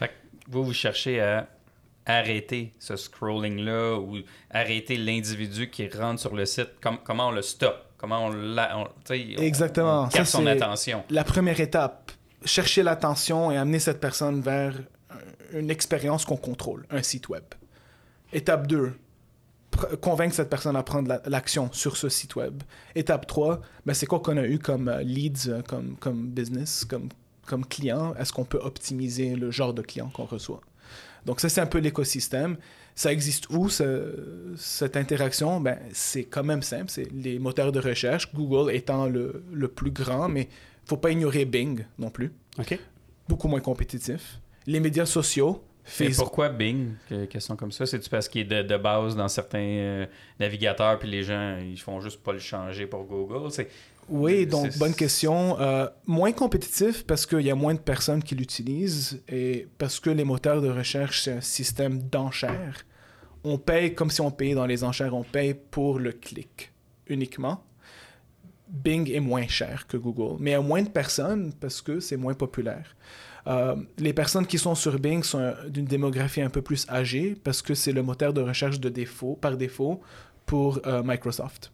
que 0.00 0.12
vous, 0.48 0.64
vous 0.64 0.72
cherchez 0.74 1.20
à 1.20 1.48
arrêter 2.06 2.72
ce 2.78 2.96
scrolling-là 2.96 3.96
ou 3.98 4.18
arrêter 4.50 4.96
l'individu 4.96 5.68
qui 5.70 5.88
rentre 5.88 6.20
sur 6.20 6.34
le 6.34 6.46
site? 6.46 6.70
Com- 6.82 6.98
comment 7.04 7.28
on 7.28 7.32
le 7.32 7.42
stoppe? 7.42 7.82
Comment 7.98 8.26
on 8.26 8.30
la... 8.32 8.78
on- 8.78 8.88
Exactement. 9.12 10.04
On, 10.04 10.08
capte 10.08 10.26
Ça, 10.28 10.38
son 10.38 10.46
attention. 10.46 11.02
La 11.10 11.24
première 11.24 11.60
étape, 11.60 12.12
chercher 12.44 12.82
l'attention 12.82 13.50
et 13.50 13.56
amener 13.56 13.78
cette 13.78 14.00
personne 14.00 14.40
vers 14.40 14.74
un- 15.10 15.58
une 15.58 15.70
expérience 15.70 16.24
qu'on 16.24 16.36
contrôle, 16.36 16.86
un 16.90 17.02
site 17.02 17.28
web. 17.28 17.44
Étape 18.32 18.66
2, 18.66 18.92
pr- 19.72 19.96
convaincre 19.96 20.34
cette 20.34 20.50
personne 20.50 20.76
à 20.76 20.82
prendre 20.82 21.08
la- 21.08 21.22
l'action 21.26 21.70
sur 21.72 21.96
ce 21.96 22.08
site 22.08 22.36
web. 22.36 22.62
Étape 22.94 23.26
3, 23.26 23.60
ben 23.86 23.94
c'est 23.94 24.06
quoi 24.06 24.20
qu'on 24.20 24.36
a 24.36 24.46
eu 24.46 24.58
comme 24.58 24.88
euh, 24.88 25.02
leads, 25.02 25.48
euh, 25.48 25.62
comme, 25.62 25.96
comme 25.96 26.28
business, 26.28 26.84
comme, 26.84 27.08
comme 27.46 27.64
client? 27.64 28.14
Est-ce 28.16 28.32
qu'on 28.32 28.44
peut 28.44 28.60
optimiser 28.62 29.36
le 29.36 29.50
genre 29.50 29.72
de 29.74 29.82
client 29.82 30.10
qu'on 30.10 30.24
reçoit? 30.26 30.60
Donc 31.26 31.40
ça, 31.40 31.48
c'est 31.50 31.60
un 31.60 31.66
peu 31.66 31.78
l'écosystème. 31.78 32.56
Ça 32.94 33.12
existe 33.12 33.50
où, 33.50 33.68
ce- 33.68 34.54
cette 34.56 34.96
interaction? 34.96 35.60
Ben, 35.60 35.78
c'est 35.92 36.24
quand 36.24 36.44
même 36.44 36.62
simple. 36.62 36.86
C'est 36.88 37.10
les 37.12 37.38
moteurs 37.38 37.72
de 37.72 37.80
recherche, 37.80 38.32
Google 38.32 38.72
étant 38.74 39.06
le, 39.06 39.42
le 39.52 39.68
plus 39.68 39.90
grand, 39.90 40.28
mais 40.28 40.42
il 40.84 40.88
faut 40.88 40.96
pas 40.96 41.10
ignorer 41.10 41.44
Bing 41.44 41.84
non 41.98 42.08
plus. 42.10 42.32
OK. 42.58 42.78
Beaucoup 43.28 43.48
moins 43.48 43.60
compétitif. 43.60 44.38
Les 44.66 44.80
médias 44.80 45.04
sociaux, 45.04 45.62
Et 45.84 45.90
Facebook. 45.90 46.26
pourquoi 46.26 46.48
Bing? 46.48 46.92
Que- 47.08 47.24
Question 47.26 47.56
comme 47.56 47.72
ça? 47.72 47.84
C'est-tu 47.86 48.08
parce 48.08 48.28
qu'il 48.28 48.40
est 48.42 48.44
de, 48.44 48.62
de 48.62 48.76
base 48.76 49.14
dans 49.16 49.28
certains 49.28 49.58
euh, 49.58 50.06
navigateurs 50.40 50.98
puis 50.98 51.10
les 51.10 51.22
gens, 51.24 51.58
ils 51.58 51.78
font 51.78 52.00
juste 52.00 52.22
pas 52.22 52.32
le 52.32 52.38
changer 52.38 52.86
pour 52.86 53.04
Google? 53.04 53.50
Oui, 54.08 54.46
donc 54.46 54.76
bonne 54.78 54.94
question. 54.94 55.58
Euh, 55.60 55.88
moins 56.06 56.32
compétitif 56.32 57.04
parce 57.04 57.26
qu'il 57.26 57.40
y 57.40 57.50
a 57.50 57.54
moins 57.54 57.74
de 57.74 57.80
personnes 57.80 58.22
qui 58.22 58.34
l'utilisent 58.34 59.22
et 59.28 59.66
parce 59.78 59.98
que 59.98 60.10
les 60.10 60.24
moteurs 60.24 60.62
de 60.62 60.68
recherche, 60.68 61.22
c'est 61.22 61.32
un 61.32 61.40
système 61.40 62.02
d'enchères. 62.02 62.84
On 63.42 63.58
paye 63.58 63.94
comme 63.94 64.10
si 64.10 64.20
on 64.20 64.30
payait 64.30 64.54
dans 64.54 64.66
les 64.66 64.84
enchères, 64.84 65.14
on 65.14 65.24
paye 65.24 65.54
pour 65.54 65.98
le 65.98 66.12
clic 66.12 66.72
uniquement. 67.08 67.62
Bing 68.68 69.10
est 69.10 69.20
moins 69.20 69.46
cher 69.46 69.86
que 69.86 69.96
Google, 69.96 70.36
mais 70.40 70.50
il 70.50 70.54
y 70.54 70.56
a 70.56 70.60
moins 70.60 70.82
de 70.82 70.88
personnes 70.88 71.52
parce 71.60 71.80
que 71.80 72.00
c'est 72.00 72.16
moins 72.16 72.34
populaire. 72.34 72.96
Euh, 73.46 73.76
les 73.98 74.12
personnes 74.12 74.46
qui 74.46 74.58
sont 74.58 74.74
sur 74.74 74.98
Bing 74.98 75.22
sont 75.22 75.54
d'une 75.68 75.84
démographie 75.84 76.42
un 76.42 76.50
peu 76.50 76.62
plus 76.62 76.88
âgée 76.88 77.36
parce 77.42 77.62
que 77.62 77.74
c'est 77.74 77.92
le 77.92 78.02
moteur 78.02 78.32
de 78.32 78.40
recherche 78.40 78.80
de 78.80 78.88
défaut, 78.88 79.36
par 79.40 79.56
défaut 79.56 80.00
pour 80.46 80.80
euh, 80.86 81.02
Microsoft. 81.04 81.70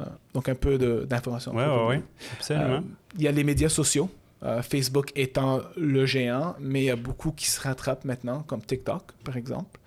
Euh, 0.00 0.04
donc 0.34 0.48
un 0.48 0.54
peu 0.54 0.76
d'informations. 1.06 1.52
Oui, 1.54 1.64
oui. 1.96 2.02
Absolument. 2.34 2.64
Euh, 2.66 2.80
Il 3.16 3.22
y 3.22 3.28
a 3.28 3.32
les 3.32 3.44
médias 3.44 3.68
sociaux, 3.70 4.10
euh, 4.42 4.60
Facebook 4.62 5.10
étant 5.16 5.62
le 5.76 6.04
géant, 6.04 6.54
mais 6.60 6.82
il 6.82 6.84
y 6.86 6.90
a 6.90 6.96
beaucoup 6.96 7.32
qui 7.32 7.46
se 7.46 7.60
rattrapent 7.60 8.04
maintenant, 8.04 8.42
comme 8.42 8.60
TikTok, 8.62 9.02
par 9.24 9.36
exemple, 9.36 9.80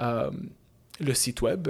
Euh, 0.00 0.30
le 1.00 1.14
site 1.14 1.42
web, 1.42 1.68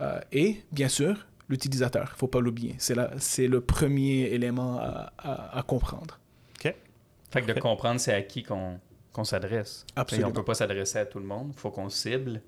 euh, 0.00 0.20
et 0.32 0.62
bien 0.70 0.88
sûr, 0.88 1.26
l'utilisateur. 1.48 2.04
Il 2.10 2.12
ne 2.12 2.18
faut 2.18 2.28
pas 2.28 2.40
l'oublier. 2.40 2.74
C'est 2.78 2.94
la- 2.94 3.10
c'est 3.18 3.48
le 3.48 3.60
premier 3.60 4.26
élément 4.36 4.78
à, 4.78 5.12
à- 5.18 5.58
à 5.58 5.62
comprendre. 5.62 6.18
Fait 6.62 7.40
que 7.42 7.46
de 7.52 7.58
comprendre 7.58 7.98
c'est 7.98 8.14
à 8.14 8.22
qui 8.22 8.44
qu'on, 8.44 8.78
qu'on 9.12 9.24
s'adresse. 9.24 9.84
Absolument. 9.96 10.28
On 10.28 10.30
ne 10.30 10.36
peut 10.36 10.44
pas 10.44 10.54
s'adresser 10.54 10.98
à 10.98 11.06
tout 11.06 11.18
le 11.18 11.24
monde. 11.26 11.50
Il 11.56 11.58
faut 11.58 11.70
qu'on 11.72 11.88
cible. 11.88 12.40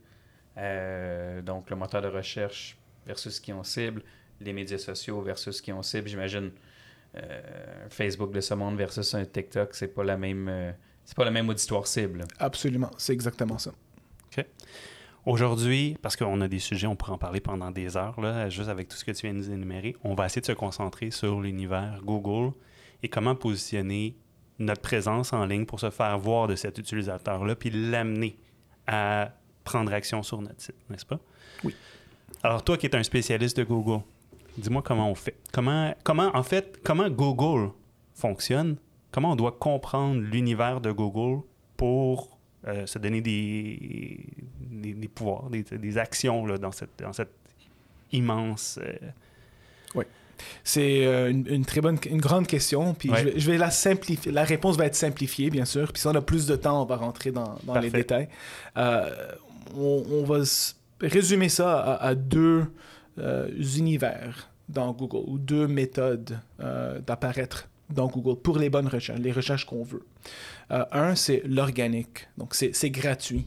Euh, 0.59 1.43
donc, 1.43 1.71
le 1.71 1.77
moteur 1.77 2.03
de 2.03 2.09
recherche 2.09 2.77
versus 3.07 3.41
qui 3.41 3.53
on 3.53 3.65
cible. 3.65 4.03
Les 4.41 4.53
médias 4.53 4.79
sociaux 4.79 5.21
versus 5.21 5.61
qui 5.61 5.73
on 5.73 5.83
cible. 5.83 6.09
J'imagine 6.09 6.51
euh, 7.17 7.89
Facebook 7.89 8.33
de 8.33 8.41
ce 8.41 8.55
monde 8.55 8.77
versus 8.77 9.15
un 9.15 9.25
TikTok, 9.25 9.75
c'est 9.75 9.89
pas 9.89 10.05
la 10.05 10.17
même... 10.17 10.49
euh, 10.49 10.73
c'est 11.05 11.17
pas 11.17 11.25
la 11.25 11.31
même 11.31 11.49
auditoire 11.49 11.87
cible. 11.87 12.25
Absolument, 12.39 12.91
c'est 12.99 13.13
exactement 13.13 13.59
ça. 13.59 13.73
Aujourd'hui, 15.25 15.97
parce 16.03 16.15
qu'on 16.15 16.41
a 16.41 16.47
des 16.47 16.61
sujets, 16.61 16.87
on 16.87 16.95
pourrait 16.95 17.13
en 17.13 17.19
parler 17.19 17.41
pendant 17.41 17.73
des 17.73 17.97
heures, 17.97 18.21
là, 18.21 18.49
juste 18.49 18.69
avec 18.69 18.87
tout 18.87 18.97
ce 18.97 19.05
que 19.05 19.11
tu 19.11 19.23
viens 19.23 19.33
de 19.33 19.39
nous 19.39 19.51
énumérer, 19.51 19.97
on 20.05 20.15
va 20.15 20.27
essayer 20.27 20.41
de 20.41 20.47
se 20.47 20.53
concentrer 20.53 21.11
sur 21.11 21.41
l'univers 21.41 22.01
Google 22.05 22.55
et 23.03 23.09
comment 23.09 23.35
positionner 23.35 24.17
notre 24.61 24.83
présence 24.83 25.33
en 25.33 25.45
ligne 25.45 25.67
pour 25.67 25.81
se 25.81 25.91
faire 25.91 26.17
voir 26.19 26.47
de 26.47 26.55
cet 26.55 26.79
utilisateur-là, 26.79 27.57
puis 27.57 27.71
l'amener 27.71 28.37
à 28.87 29.33
prendre 29.65 29.93
action 29.93 30.23
sur 30.23 30.41
notre 30.41 30.61
site, 30.61 30.77
n'est-ce 30.91 31.07
pas? 31.07 31.19
Oui. 31.65 31.75
Alors, 32.45 32.63
toi 32.63 32.77
qui 32.77 32.87
es 32.87 32.95
un 32.95 33.03
spécialiste 33.03 33.57
de 33.57 33.65
Google, 33.65 34.05
dis-moi 34.59 34.83
comment 34.83 35.11
on 35.11 35.15
fait. 35.15 35.37
Comment, 35.53 35.95
comment, 36.05 36.31
en 36.35 36.43
fait, 36.43 36.81
comment 36.85 37.09
Google 37.11 37.71
fonctionne? 38.15 38.77
Comment 39.13 39.33
on 39.33 39.37
doit 39.37 39.53
comprendre 39.53 40.21
l'univers 40.21 40.81
de 40.81 40.91
Google 40.93 41.43
pour 41.77 42.39
euh, 42.67 42.85
se 42.87 42.99
donner 42.99 43.21
des, 43.21 44.21
des, 44.61 44.93
des 44.95 45.09
pouvoirs, 45.09 45.49
des, 45.51 45.63
des 45.63 45.99
actions 45.99 46.45
là, 46.47 46.59
dans, 46.59 46.73
cette, 46.73 46.99
dans 46.99 47.13
cette 47.13 47.33
immense... 48.13 48.79
euh, 48.83 48.93
C'est 50.65 51.07
euh, 51.07 51.31
une, 51.31 51.47
une 51.49 51.65
très 51.65 51.81
bonne, 51.81 51.99
une 52.11 52.21
grande 52.21 52.47
question. 52.47 52.93
Puis 52.93 53.09
Ouais. 53.11 53.19
je, 53.21 53.25
vais, 53.25 53.41
je 53.41 53.51
vais 53.51 53.57
la 53.59 53.71
simplifier. 53.71 54.31
La 54.33 54.45
réponse 54.45 54.77
va 54.77 54.85
être 54.85 54.95
simplifiée, 54.95 55.49
bien 55.49 55.65
sûr. 55.65 55.93
Puis 55.93 56.01
si 56.03 56.07
on 56.09 56.15
a 56.15 56.21
plus 56.21 56.47
de 56.47 56.57
temps, 56.57 56.83
on 56.83 56.85
va 56.85 56.97
rentrer 56.97 57.31
dans, 57.31 57.57
dans 57.65 57.79
les 57.79 57.89
détails. 57.91 58.29
Euh, 58.77 59.11
on, 59.75 60.05
on 60.11 60.25
va 60.25 60.41
résumer 61.01 61.49
ça 61.49 61.81
à, 61.81 62.09
à 62.09 62.15
deux 62.15 62.67
euh, 63.19 63.49
univers 63.77 64.51
dans 64.69 64.93
Google 64.93 65.25
ou 65.27 65.39
deux 65.39 65.67
méthodes 65.67 66.39
euh, 66.61 67.01
d'apparaître 67.01 67.69
dans 67.89 68.09
Google 68.09 68.41
pour 68.41 68.59
les 68.59 68.69
bonnes 68.69 68.89
recherches, 68.89 69.21
les 69.21 69.33
recherches 69.33 69.65
qu'on 69.65 69.85
veut. 69.85 70.05
Euh, 70.71 70.85
un, 70.93 71.15
c'est 71.15 71.43
l'organique. 71.47 72.29
Donc, 72.37 72.55
c'est 72.55 72.91
gratuit. 72.91 73.47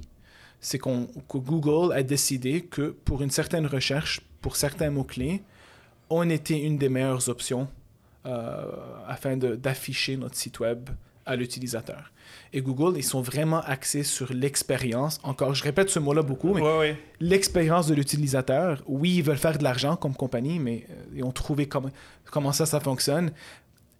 C'est 0.62 0.80
que 0.80 1.38
Google 1.38 1.94
a 1.94 2.04
décidé 2.04 2.62
que 2.62 2.96
pour 3.06 3.22
une 3.22 3.32
certaine 3.32 3.66
recherche, 3.66 4.22
pour 4.42 4.56
certains 4.56 4.90
mots-clés, 4.90 5.42
on 6.10 6.30
était 6.30 6.60
une 6.60 6.78
des 6.78 6.90
meilleures 6.90 7.30
options 7.30 7.68
afin 9.08 9.38
d'afficher 9.38 10.18
notre 10.18 10.36
site 10.36 10.60
web 10.60 10.90
à 11.26 11.36
l'utilisateur. 11.36 12.12
Et 12.52 12.62
Google, 12.62 12.98
ils 12.98 13.04
sont 13.04 13.22
vraiment 13.22 13.62
axés 13.62 14.04
sur 14.04 14.34
l'expérience. 14.34 15.20
Encore, 15.24 15.54
je 15.54 15.64
répète 15.64 15.90
ce 15.90 16.00
mot-là 16.00 16.24
beaucoup, 16.24 16.54
mais 16.56 16.62
Ouais, 16.62 16.78
ouais. 16.80 16.98
l'expérience 17.20 17.88
de 17.88 17.94
l'utilisateur. 17.94 18.82
Oui, 18.88 19.18
ils 19.18 19.24
veulent 19.24 19.38
faire 19.38 19.58
de 19.58 19.64
l'argent 19.64 19.96
comme 19.96 20.16
compagnie, 20.16 20.58
mais 20.60 20.86
euh, 20.90 20.94
ils 21.16 21.24
ont 21.24 21.32
trouvé 21.32 21.68
comment, 21.68 21.92
comment 22.32 22.52
ça, 22.52 22.66
ça 22.66 22.80
fonctionne. 22.80 23.32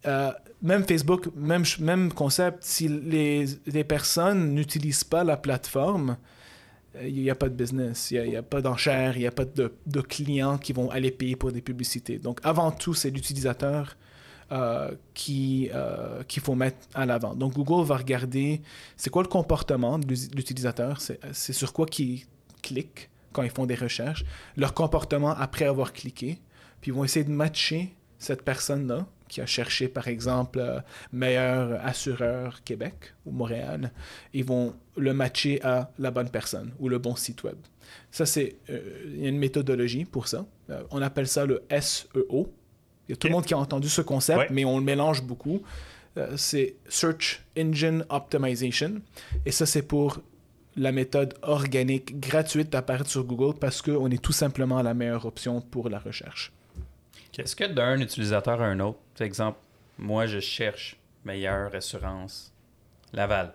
Euh, 0.08 0.32
même 0.62 0.84
Facebook, 0.86 1.28
même, 1.36 1.64
même 1.80 2.12
concept, 2.12 2.64
si 2.64 2.88
les, 2.88 3.46
les 3.68 3.84
personnes 3.84 4.54
n'utilisent 4.56 5.04
pas 5.04 5.24
la 5.24 5.38
plateforme, 5.38 6.18
euh, 6.96 7.08
il 7.08 7.22
n'y 7.22 7.30
a 7.30 7.36
pas 7.36 7.50
de 7.50 7.54
business, 7.56 8.10
il 8.10 8.16
n'y 8.16 8.20
a, 8.20 8.26
il 8.26 8.34
y 8.34 8.38
a 8.38 8.42
pas 8.44 8.62
d'enchères, 8.62 9.16
il 9.16 9.20
n'y 9.20 9.28
a 9.28 9.32
pas 9.32 9.46
de, 9.46 9.74
de 9.86 10.02
clients 10.02 10.58
qui 10.58 10.74
vont 10.74 10.90
aller 10.90 11.12
payer 11.12 11.36
pour 11.36 11.52
des 11.52 11.62
publicités. 11.62 12.18
Donc, 12.18 12.40
avant 12.44 12.72
tout, 12.72 12.94
c'est 12.96 13.12
l'utilisateur 13.12 13.96
euh, 14.52 14.92
euh, 15.30 16.24
qu'il 16.24 16.42
faut 16.42 16.56
mettre 16.56 16.78
à 16.94 17.06
l'avant. 17.06 17.36
Donc 17.36 17.54
Google 17.54 17.86
va 17.86 17.98
regarder 17.98 18.62
c'est 18.98 19.10
quoi 19.10 19.24
le 19.24 19.28
comportement 19.28 20.00
de 20.00 20.08
l'utilisateur, 20.08 21.00
c'est 21.02 21.54
sur 21.54 21.74
quoi 21.74 21.86
qu'ils 21.86 22.22
cliquent 22.62 23.10
quand 23.32 23.44
ils 23.44 23.52
font 23.52 23.66
des 23.66 23.76
recherches, 23.76 24.26
leur 24.58 24.74
comportement 24.74 25.32
après 25.32 25.66
avoir 25.66 25.94
cliqué, 25.94 26.40
puis 26.82 26.92
ils 26.92 26.94
vont 26.94 27.04
essayer 27.04 27.26
de 27.26 27.32
matcher 27.32 27.94
cette 28.18 28.42
personne-là 28.44 29.08
qui 29.30 29.42
a 29.42 29.46
cherché, 29.46 29.88
par 29.88 30.08
exemple, 30.08 30.60
euh, 30.60 30.80
meilleur 31.14 31.80
assureur 31.86 32.64
Québec 32.64 33.14
ou 33.26 33.32
Montréal, 33.32 33.92
ils 34.34 34.44
vont 34.44 34.76
le 34.98 35.14
matcher 35.14 35.64
à 35.64 35.92
la 36.00 36.12
bonne 36.12 36.30
personne 36.30 36.74
ou 36.80 36.90
le 36.90 36.98
bon 36.98 37.16
site 37.16 37.44
web. 37.44 37.56
Ça, 38.12 38.26
c'est 38.26 38.58
euh, 38.70 38.82
une 39.22 39.38
méthodologie 39.38 40.04
pour 40.04 40.28
ça. 40.28 40.46
Euh, 40.70 40.84
on 40.92 41.02
appelle 41.02 41.28
ça 41.28 41.46
le 41.46 41.64
SEO. 41.80 42.54
Il 43.10 43.14
y 43.14 43.14
a 43.14 43.16
tout 43.18 43.28
le 43.28 43.34
monde 43.34 43.46
qui 43.46 43.56
a 43.56 43.58
entendu 43.58 43.90
ce 43.90 44.02
concept, 44.02 44.52
mais 44.52 44.64
on 44.66 44.78
le 44.78 44.84
mélange 44.84 45.24
beaucoup. 45.24 45.64
c'est 46.36 46.76
Search 46.88 47.44
Engine 47.58 48.06
Optimization. 48.10 49.02
Et 49.46 49.52
ça, 49.52 49.66
c'est 49.66 49.82
pour 49.82 50.20
la 50.76 50.92
méthode 50.92 51.34
organique 51.42 52.20
gratuite 52.20 52.70
d'apparaître 52.70 53.10
sur 53.10 53.24
Google 53.24 53.58
parce 53.60 53.82
qu'on 53.82 54.10
est 54.10 54.22
tout 54.22 54.32
simplement 54.32 54.82
la 54.82 54.94
meilleure 54.94 55.26
option 55.26 55.60
pour 55.60 55.90
la 55.90 56.00
recherche. 56.00 56.54
Est-ce 57.38 57.56
que 57.56 57.66
d'un 57.66 58.00
utilisateur 58.00 58.62
à 58.62 58.66
un 58.66 58.80
autre, 58.80 59.00
par 59.18 59.26
exemple, 59.26 59.60
moi 59.98 60.26
je 60.26 60.40
cherche 60.40 61.00
meilleure 61.24 61.74
assurance 61.74 62.54
Laval 63.14 63.54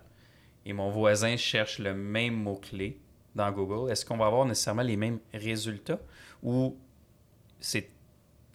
et 0.67 0.73
mon 0.73 0.91
voisin 0.91 1.37
cherche 1.37 1.79
le 1.79 1.95
même 1.95 2.35
mot-clé 2.35 2.99
dans 3.35 3.51
Google, 3.51 3.91
est-ce 3.91 4.05
qu'on 4.05 4.17
va 4.17 4.27
avoir 4.27 4.47
nécessairement 4.47 4.83
les 4.83 4.97
mêmes 4.97 5.19
résultats 5.33 5.99
ou 6.43 6.77
c'est 7.61 7.91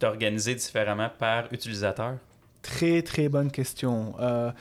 organisé 0.04 0.56
différemment 0.56 1.10
par 1.18 1.52
utilisateur? 1.52 2.18
Très, 2.62 3.02
très 3.02 3.30
bonne 3.30 3.52
question. 3.52 4.16
Euh, 4.20 4.52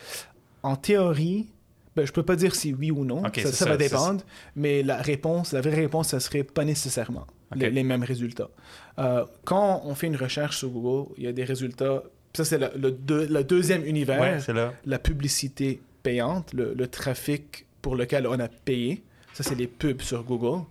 en 0.63 0.77
théorie, 0.77 1.49
ben, 1.97 2.07
je 2.07 2.13
peux 2.13 2.23
pas 2.23 2.37
dire 2.37 2.55
si 2.55 2.73
oui 2.73 2.91
ou 2.91 3.05
non. 3.05 3.23
ça, 3.45 3.67
va 3.67 3.77
dépendre. 3.77 4.23
Mais 4.55 4.83
la 4.83 4.99
réponse, 4.99 5.53
la 5.53 5.61
vraie 5.61 5.75
réponse, 5.75 6.09
ça 6.09 6.21
serait 6.21 6.45
pas 6.45 6.65
nécessairement 6.65 7.27
les, 7.57 7.83
mêmes 7.83 8.05
résultats. 8.05 8.51
Euh, 8.99 9.25
quand 9.45 9.83
on 9.85 9.95
fait 9.95 10.07
une 10.07 10.17
recherche 10.17 10.59
sur 10.59 10.69
Google, 10.69 11.13
il 11.17 11.25
y 11.25 11.27
a 11.27 11.33
des 11.33 11.45
résultats. 11.45 12.03
Ça, 12.35 12.45
c'est 12.45 12.59
le, 12.77 13.43
deuxième 13.43 13.85
univers. 13.85 14.41
la 14.87 14.99
publicité 14.99 15.81
payante, 16.03 16.53
le, 16.53 16.87
trafic 16.87 17.67
pour 17.83 17.97
lequel 17.97 18.27
on 18.27 18.39
a 18.39 18.49
payé. 18.49 19.03
Ça, 19.33 19.43
c'est 19.43 19.55
les 19.55 19.67
pubs 19.67 20.01
sur 20.01 20.25
Google. 20.25 20.65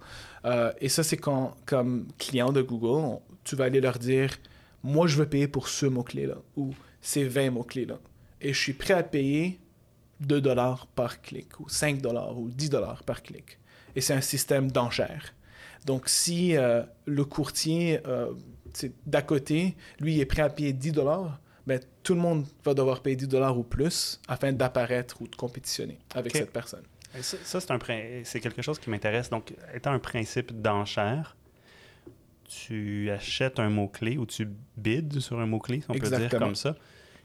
Euh, 0.46 0.72
et 0.80 0.90
ça, 0.90 1.04
c'est 1.04 1.18
quand, 1.18 1.56
comme 1.66 2.08
client 2.18 2.52
de 2.52 2.62
Google, 2.62 3.20
tu 3.44 3.56
vas 3.56 3.66
aller 3.66 3.82
leur 3.82 3.98
dire 3.98 4.30
Moi, 4.88 5.06
je 5.08 5.18
veux 5.18 5.28
payer 5.28 5.50
pour 5.50 5.68
ce 5.68 5.86
mot-clé-là 5.86 6.38
ou 6.56 6.74
ces 7.02 7.26
20 7.26 7.52
mots-clés-là. 7.52 8.00
Et 8.40 8.54
je 8.54 8.58
suis 8.58 8.72
prêt 8.72 8.94
à 8.94 9.04
payer 9.04 9.60
2 10.22 10.40
dollars 10.40 10.88
par 10.88 11.22
clic 11.22 11.60
ou 11.60 11.68
5 11.68 12.02
dollars 12.02 12.40
ou 12.40 12.50
10 12.50 12.70
dollars 12.70 13.04
par 13.04 13.22
clic. 13.22 13.60
Et 13.98 14.02
c'est 14.02 14.14
un 14.14 14.22
système 14.22 14.72
d'enchères. 14.72 15.34
Donc, 15.86 16.08
si 16.08 16.56
euh, 16.56 16.84
le 17.06 17.26
courtier 17.26 18.00
euh, 18.08 18.32
d'à 19.06 19.22
côté, 19.22 19.76
lui, 20.00 20.22
est 20.22 20.26
prêt 20.26 20.42
à 20.42 20.50
payer 20.50 20.72
10 20.72 20.94
dollars, 20.94 21.42
ben, 21.66 21.82
tout 22.02 22.14
le 22.14 22.22
monde 22.22 22.48
va 22.64 22.74
devoir 22.74 23.02
payer 23.02 23.18
10 23.18 23.28
dollars 23.28 23.60
ou 23.60 23.64
plus 23.64 24.22
afin 24.30 24.54
d'apparaître 24.54 25.22
ou 25.22 25.28
de 25.28 25.36
compétitionner 25.36 26.00
avec 26.16 26.34
cette 26.34 26.54
personne. 26.54 26.84
Ça, 27.22 27.60
c'est, 27.60 28.22
c'est 28.24 28.40
quelque 28.40 28.62
chose 28.62 28.80
qui 28.80 28.90
m'intéresse. 28.90 29.30
Donc, 29.30 29.54
étant 29.74 29.92
un 29.92 30.00
principe 30.00 30.62
d'enchère, 30.62 31.36
tu 32.48 33.10
achètes 33.12 33.60
un 33.60 33.70
mot-clé 33.70 34.18
ou 34.18 34.26
tu 34.26 34.50
bides 34.76 35.20
sur 35.20 35.40
un 35.40 35.46
mot-clé, 35.46 35.82
si 35.82 35.88
on 35.90 35.94
peut 35.94 36.10
dire 36.10 36.30
comme 36.30 36.56
ça, 36.56 36.76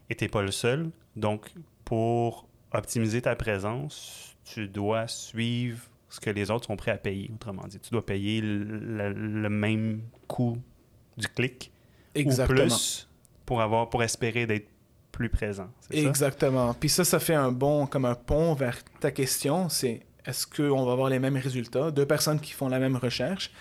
et 0.09 0.15
tu 0.15 0.23
n'es 0.23 0.29
pas 0.29 0.41
le 0.41 0.51
seul. 0.51 0.89
Donc, 1.15 1.51
pour 1.85 2.47
optimiser 2.71 3.21
ta 3.21 3.35
présence, 3.35 4.35
tu 4.43 4.67
dois 4.67 5.07
suivre 5.07 5.79
ce 6.09 6.19
que 6.19 6.29
les 6.29 6.51
autres 6.51 6.67
sont 6.67 6.75
prêts 6.75 6.91
à 6.91 6.97
payer, 6.97 7.31
autrement 7.33 7.65
dit. 7.67 7.79
Tu 7.79 7.89
dois 7.89 8.05
payer 8.05 8.41
le, 8.41 9.49
même 9.49 10.01
coût 10.27 10.57
du 11.17 11.27
clic 11.27 11.71
Exactement. 12.13 12.59
ou 12.59 12.67
plus 12.67 13.09
pour, 13.45 13.61
avoir, 13.61 13.89
pour 13.89 14.03
espérer 14.03 14.45
d'être 14.45 14.67
plus 15.11 15.29
présent. 15.29 15.69
Exactement. 15.91 16.73
Puis 16.73 16.89
ça, 16.89 17.03
ça 17.03 17.19
fait 17.19 17.33
un 17.33 17.51
bon, 17.51 17.85
comme 17.85 18.05
un 18.05 18.15
pont 18.15 18.53
vers 18.53 18.77
ta 18.99 19.11
question, 19.11 19.69
c'est 19.69 20.01
est-ce 20.25 20.47
qu'on 20.47 20.85
va 20.85 20.91
avoir 20.91 21.09
les 21.09 21.19
mêmes 21.19 21.37
résultats? 21.37 21.91
Deux 21.91 22.05
personnes 22.05 22.39
qui 22.39 22.51
font 22.51 22.67
la 22.67 22.79
même 22.79 22.95
recherche, 22.95 23.51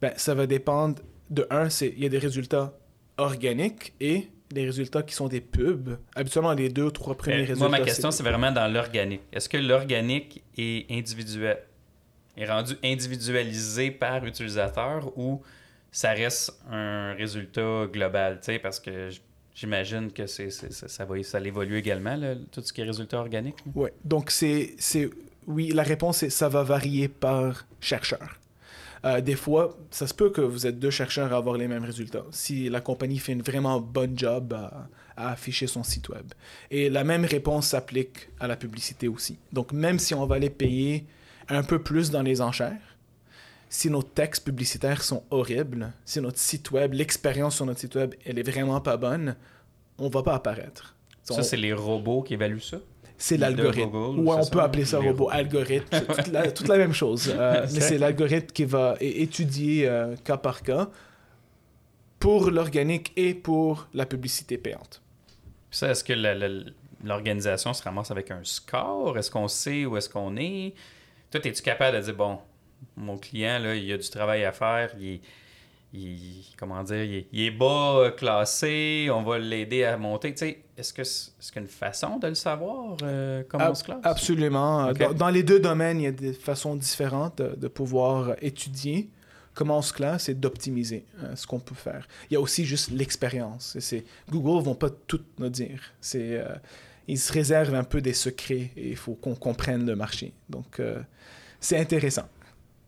ben, 0.00 0.12
ça 0.16 0.34
va 0.34 0.46
dépendre 0.46 1.02
de 1.30 1.46
un, 1.50 1.70
c'est 1.70 1.92
il 1.96 2.02
y 2.02 2.06
a 2.06 2.08
des 2.08 2.18
résultats 2.18 2.76
organiques 3.16 3.94
et 4.00 4.28
des 4.50 4.64
résultats 4.64 5.02
qui 5.02 5.14
sont 5.14 5.28
des 5.28 5.40
pubs. 5.40 5.96
Habituellement, 6.14 6.52
les 6.52 6.68
deux 6.68 6.84
ou 6.84 6.90
trois 6.90 7.16
premiers 7.16 7.38
résultats. 7.38 7.68
Moi, 7.68 7.68
ma 7.68 7.80
question, 7.80 8.10
c'est 8.10 8.22
vraiment 8.22 8.52
dans 8.52 8.72
l'organique. 8.72 9.22
Est-ce 9.32 9.48
que 9.48 9.56
l'organique 9.56 10.42
est 10.56 10.90
individuel, 10.90 11.58
est 12.36 12.46
rendu 12.46 12.74
individualisé 12.84 13.90
par 13.90 14.24
utilisateur 14.24 15.16
ou 15.18 15.42
ça 15.90 16.10
reste 16.10 16.52
un 16.70 17.14
résultat 17.14 17.86
global? 17.92 18.40
Parce 18.62 18.80
que 18.80 19.08
j'imagine 19.54 20.12
que 20.12 20.26
c'est, 20.26 20.50
ça 20.50 21.04
va 21.04 21.22
ça 21.22 21.40
évoluer 21.40 21.78
également, 21.78 22.18
tout 22.52 22.62
ce 22.62 22.72
qui 22.72 22.80
est 22.80 22.84
résultat 22.84 23.18
organique. 23.18 23.56
Oui. 23.74 23.90
Donc, 24.04 24.30
c'est, 24.30 24.76
oui, 25.46 25.70
la 25.70 25.82
réponse, 25.82 26.18
c'est 26.18 26.30
ça 26.30 26.48
va 26.48 26.62
varier 26.62 27.08
par 27.08 27.66
chercheur. 27.80 28.38
Euh, 29.04 29.20
des 29.20 29.36
fois, 29.36 29.76
ça 29.90 30.06
se 30.06 30.14
peut 30.14 30.30
que 30.30 30.40
vous 30.40 30.66
êtes 30.66 30.78
deux 30.78 30.90
chercheurs 30.90 31.32
à 31.32 31.36
avoir 31.36 31.56
les 31.56 31.68
mêmes 31.68 31.84
résultats. 31.84 32.24
Si 32.30 32.68
la 32.70 32.80
compagnie 32.80 33.18
fait 33.18 33.32
une 33.32 33.42
vraiment 33.42 33.80
bonne 33.80 34.18
job 34.18 34.52
à, 34.54 34.88
afficher 35.16 35.66
son 35.66 35.84
site 35.84 36.08
web. 36.08 36.32
Et 36.70 36.90
la 36.90 37.04
même 37.04 37.24
réponse 37.24 37.68
s'applique 37.68 38.30
à 38.40 38.48
la 38.48 38.56
publicité 38.56 39.06
aussi. 39.06 39.38
Donc, 39.52 39.72
même 39.72 40.00
si 40.00 40.12
on 40.14 40.26
va 40.26 40.36
aller 40.36 40.50
payer 40.50 41.06
un 41.48 41.62
peu 41.62 41.80
plus 41.80 42.10
dans 42.10 42.22
les 42.22 42.40
enchères, 42.40 42.96
si 43.68 43.90
nos 43.90 44.02
textes 44.02 44.44
publicitaires 44.44 45.02
sont 45.02 45.22
horribles, 45.30 45.92
si 46.04 46.20
notre 46.20 46.38
site 46.38 46.70
web, 46.72 46.94
l'expérience 46.94 47.56
sur 47.56 47.66
notre 47.66 47.80
site 47.80 47.94
web, 47.94 48.14
elle 48.24 48.38
est 48.38 48.48
vraiment 48.48 48.80
pas 48.80 48.96
bonne, 48.96 49.36
on 49.98 50.08
va 50.08 50.22
pas 50.22 50.34
apparaître. 50.34 50.96
Ça, 51.22 51.42
c'est 51.42 51.56
les 51.56 51.72
robots 51.72 52.22
qui 52.22 52.34
évaluent 52.34 52.60
ça? 52.60 52.78
C'est 53.24 53.38
l'algorithme. 53.38 53.94
Ou 53.94 54.30
on 54.30 54.46
peut 54.46 54.60
appeler 54.60 54.84
ça 54.84 54.98
robot, 54.98 55.30
algorithme, 55.30 55.98
toute 56.54 56.68
la, 56.68 56.76
même 56.76 56.92
chose. 56.92 57.32
Euh, 57.34 57.66
mais 57.72 57.80
c'est 57.80 57.96
l'algorithme 57.96 58.52
qui 58.52 58.66
va 58.66 58.96
étudier 59.00 59.88
euh, 59.88 60.14
cas 60.16 60.36
par 60.36 60.62
cas 60.62 60.90
pour 62.18 62.50
l'organique 62.50 63.12
et 63.16 63.32
pour 63.32 63.88
la 63.94 64.04
publicité 64.04 64.58
payante. 64.58 65.00
Ça, 65.70 65.90
est-ce 65.90 66.04
que 66.04 66.12
l'organisation 67.02 67.72
se 67.72 67.82
ramasse 67.82 68.10
avec 68.10 68.30
un 68.30 68.40
score? 68.42 69.16
Est-ce 69.16 69.30
qu'on 69.30 69.48
sait 69.48 69.86
où 69.86 69.96
est-ce 69.96 70.10
qu'on 70.10 70.36
est? 70.36 70.74
Toi, 71.30 71.40
es-tu 71.44 71.62
capable 71.62 71.96
de 71.96 72.02
dire, 72.02 72.14
bon, 72.14 72.38
mon 72.94 73.16
client, 73.16 73.58
là, 73.58 73.74
il 73.74 73.90
a 73.90 73.96
du 73.96 74.08
travail 74.10 74.44
à 74.44 74.52
faire, 74.52 74.90
il 75.00 75.14
est 75.14 75.20
il, 75.94 76.44
comment 76.58 76.82
dire, 76.82 77.24
il 77.32 77.40
est, 77.40 77.50
bas 77.50 77.98
euh, 77.98 78.10
classé, 78.10 79.08
on 79.12 79.22
va 79.22 79.38
l'aider 79.38 79.84
à 79.84 79.96
monter. 79.96 80.34
est-ce 80.76 80.92
que 80.92 81.04
c'est 81.04 81.30
-ce 81.40 81.58
une 81.58 81.68
façon 81.68 82.18
de 82.18 82.28
le 82.28 82.34
savoir 82.34 82.96
euh, 83.02 83.44
comment 83.48 83.70
on 83.70 83.74
se 83.74 83.84
classe? 83.84 84.00
Absolument. 84.02 84.92
Dans, 84.92 85.30
les 85.30 85.44
deux 85.44 85.60
domaines, 85.60 86.00
il 86.00 86.04
y 86.04 86.08
a 86.08 86.12
des 86.12 86.32
façons 86.32 86.74
différentes 86.74 87.40
de, 87.40 87.68
pouvoir 87.68 88.34
étudier 88.42 89.08
comment 89.54 89.78
on 89.78 89.82
se 89.82 89.92
classe 89.92 90.28
et 90.28 90.34
d'optimiser 90.34 91.04
euh, 91.22 91.36
ce 91.36 91.46
qu'on 91.46 91.60
peut 91.60 91.76
faire. 91.76 92.08
Il 92.28 92.34
y 92.34 92.36
a 92.36 92.40
aussi 92.40 92.64
juste 92.64 92.90
l'expérience. 92.90 93.76
Google 94.28 94.58
ne 94.58 94.64
vont 94.64 94.74
pas 94.74 94.90
tout 94.90 95.22
nous 95.38 95.48
dire. 95.48 95.80
C'est, 96.00 96.42
ils 97.06 97.18
se 97.18 97.32
réservent 97.32 97.74
un 97.76 97.84
peu 97.84 98.00
des 98.00 98.14
secrets 98.14 98.72
et 98.76 98.90
il 98.90 98.96
faut 98.96 99.14
qu'on 99.14 99.36
comprenne 99.36 99.86
le 99.86 99.94
marché. 99.94 100.32
Donc, 100.48 100.80
c'est 101.60 101.78
intéressant. 101.78 102.28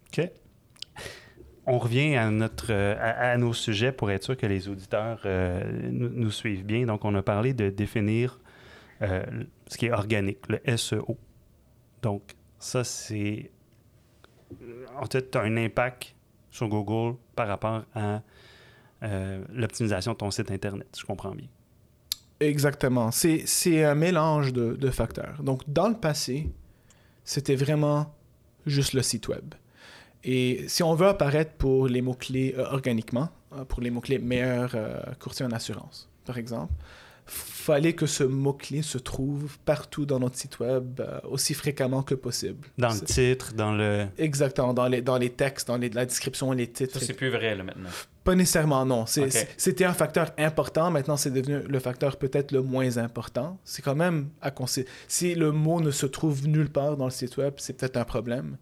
OK 0.08 0.28
on 1.66 1.78
revient 1.78 2.14
à, 2.14 2.30
notre, 2.30 2.70
euh, 2.70 2.94
à, 2.98 3.36
nos 3.36 3.52
sujets 3.52 3.92
pour 3.92 4.10
être 4.10 4.22
sûr 4.22 4.36
que 4.36 4.46
les 4.46 4.68
auditeurs 4.68 5.20
euh, 5.26 5.62
nous, 5.90 6.30
suivent 6.30 6.64
bien. 6.64 6.86
Donc, 6.86 7.04
on 7.04 7.14
a 7.16 7.22
parlé 7.22 7.54
de 7.54 7.70
définir 7.70 8.40
euh, 9.02 9.24
ce 9.66 9.76
qui 9.76 9.86
est 9.86 9.92
organique, 9.92 10.38
le 10.48 10.76
SEO. 10.76 11.18
Donc, 12.02 12.22
ça, 12.58 12.84
c'est. 12.84 13.50
En 14.96 15.06
fait, 15.06 15.34
un 15.34 15.56
impact 15.56 16.14
sur 16.50 16.68
Google 16.68 17.16
par 17.34 17.48
rapport 17.48 17.84
à 17.94 18.22
l'optimisation 19.52 20.12
de 20.12 20.16
ton 20.16 20.30
site 20.30 20.50
Internet, 20.50 20.88
je 20.98 21.04
comprends 21.04 21.34
bien. 21.34 21.48
Exactement. 22.38 23.10
C'est 23.10 23.84
un 23.84 23.94
mélange 23.94 24.52
de 24.52 24.90
facteurs. 24.90 25.42
Donc, 25.42 25.62
dans 25.66 25.88
le 25.88 25.96
passé, 25.96 26.48
c'était 27.24 27.56
vraiment 27.56 28.14
juste 28.66 28.92
le 28.92 29.02
site 29.02 29.28
web. 29.28 29.54
Et 30.28 30.64
si 30.66 30.82
on 30.82 30.94
veut 30.94 31.06
apparaître 31.06 31.52
pour 31.52 31.86
les 31.86 32.02
mots-clés 32.02 32.56
euh, 32.58 32.64
organiquement, 32.72 33.28
euh, 33.52 33.64
pour 33.64 33.80
les 33.80 33.90
mots-clés 33.90 34.18
meilleur 34.18 34.72
euh, 34.74 34.98
courtier 35.20 35.46
en 35.46 35.52
assurance, 35.52 36.10
par 36.24 36.36
exemple, 36.36 36.72
fallait 37.24 37.94
que 37.94 38.06
ce 38.06 38.24
mot-clé 38.24 38.82
se 38.82 38.98
trouve 38.98 39.56
partout 39.64 40.04
dans 40.04 40.18
notre 40.18 40.36
site 40.36 40.58
web 40.58 41.00
euh, 41.00 41.20
aussi 41.24 41.54
fréquemment 41.54 42.02
que 42.02 42.16
possible. 42.16 42.66
Dans 42.76 42.92
le 42.92 43.00
titre, 43.00 43.52
dans 43.54 43.72
le... 43.72 44.06
Exactement, 44.18 44.74
dans 44.74 44.88
les, 44.88 45.00
dans 45.00 45.16
les 45.16 45.30
textes, 45.30 45.68
dans 45.68 45.76
les, 45.76 45.90
la 45.90 46.06
description, 46.06 46.50
les 46.50 46.68
titres. 46.68 46.98
Ça, 46.98 47.06
c'est 47.06 47.14
plus 47.14 47.30
vrai 47.30 47.54
là, 47.54 47.62
maintenant. 47.62 47.90
Pas 48.24 48.34
nécessairement, 48.34 48.84
non. 48.84 49.06
C'était 49.06 49.84
un 49.84 49.92
facteur 49.92 50.32
important, 50.38 50.90
maintenant 50.90 51.16
c'est 51.16 51.30
devenu 51.30 51.60
le 51.60 51.78
facteur 51.78 52.16
peut-être 52.16 52.50
le 52.50 52.62
moins 52.62 52.98
important. 52.98 53.58
C'est 53.62 53.82
quand 53.82 53.94
même 53.94 54.30
à 54.42 54.50
considérer. 54.50 54.92
Si 55.06 55.36
le 55.36 55.52
mot 55.52 55.80
ne 55.80 55.92
se 55.92 56.06
trouve 56.06 56.48
nulle 56.48 56.70
part 56.70 56.96
dans 56.96 57.04
le 57.04 57.12
site 57.12 57.36
web, 57.36 57.54
c'est 57.58 57.76
peut-être 57.76 57.96
un 57.96 58.04
problème. 58.04 58.56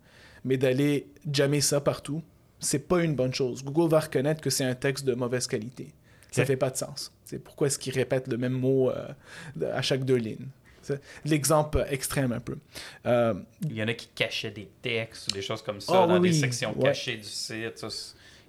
Mais 0.44 0.56
d'aller 0.56 1.06
jammer 1.32 1.60
ça 1.60 1.80
partout, 1.80 2.22
c'est 2.60 2.86
pas 2.88 3.02
une 3.02 3.14
bonne 3.14 3.32
chose. 3.34 3.64
Google 3.64 3.90
va 3.90 4.00
reconnaître 4.00 4.40
que 4.40 4.50
c'est 4.50 4.64
un 4.64 4.74
texte 4.74 5.04
de 5.04 5.14
mauvaise 5.14 5.46
qualité. 5.46 5.92
Ça 6.30 6.42
Ok. 6.42 6.48
fait 6.48 6.56
pas 6.56 6.70
de 6.70 6.76
sens. 6.76 7.12
C'est 7.24 7.38
pourquoi 7.38 7.68
est-ce 7.68 7.78
qu'il 7.78 7.94
répète 7.94 8.28
le 8.28 8.36
même 8.36 8.52
mot 8.52 8.90
euh, 8.90 9.06
à 9.72 9.82
chaque 9.82 10.04
deux 10.04 10.16
lignes? 10.16 10.48
L'exemple 11.24 11.84
extrême 11.88 12.32
un 12.32 12.40
peu. 12.40 12.58
Euh, 13.06 13.34
Il 13.62 13.72
y 13.72 13.82
en 13.82 13.88
a 13.88 13.94
qui 13.94 14.08
cachaient 14.14 14.50
des 14.50 14.68
textes 14.82 15.28
ou 15.28 15.32
des 15.32 15.40
choses 15.40 15.62
comme 15.62 15.80
ça 15.80 16.02
Ah, 16.02 16.06
dans 16.06 16.18
oui, 16.20 16.28
des 16.28 16.34
oui. 16.34 16.40
sections 16.40 16.76
Ouais. 16.76 16.84
cachées 16.84 17.16
du 17.16 17.22
site. 17.24 17.78
Ça, 17.78 17.88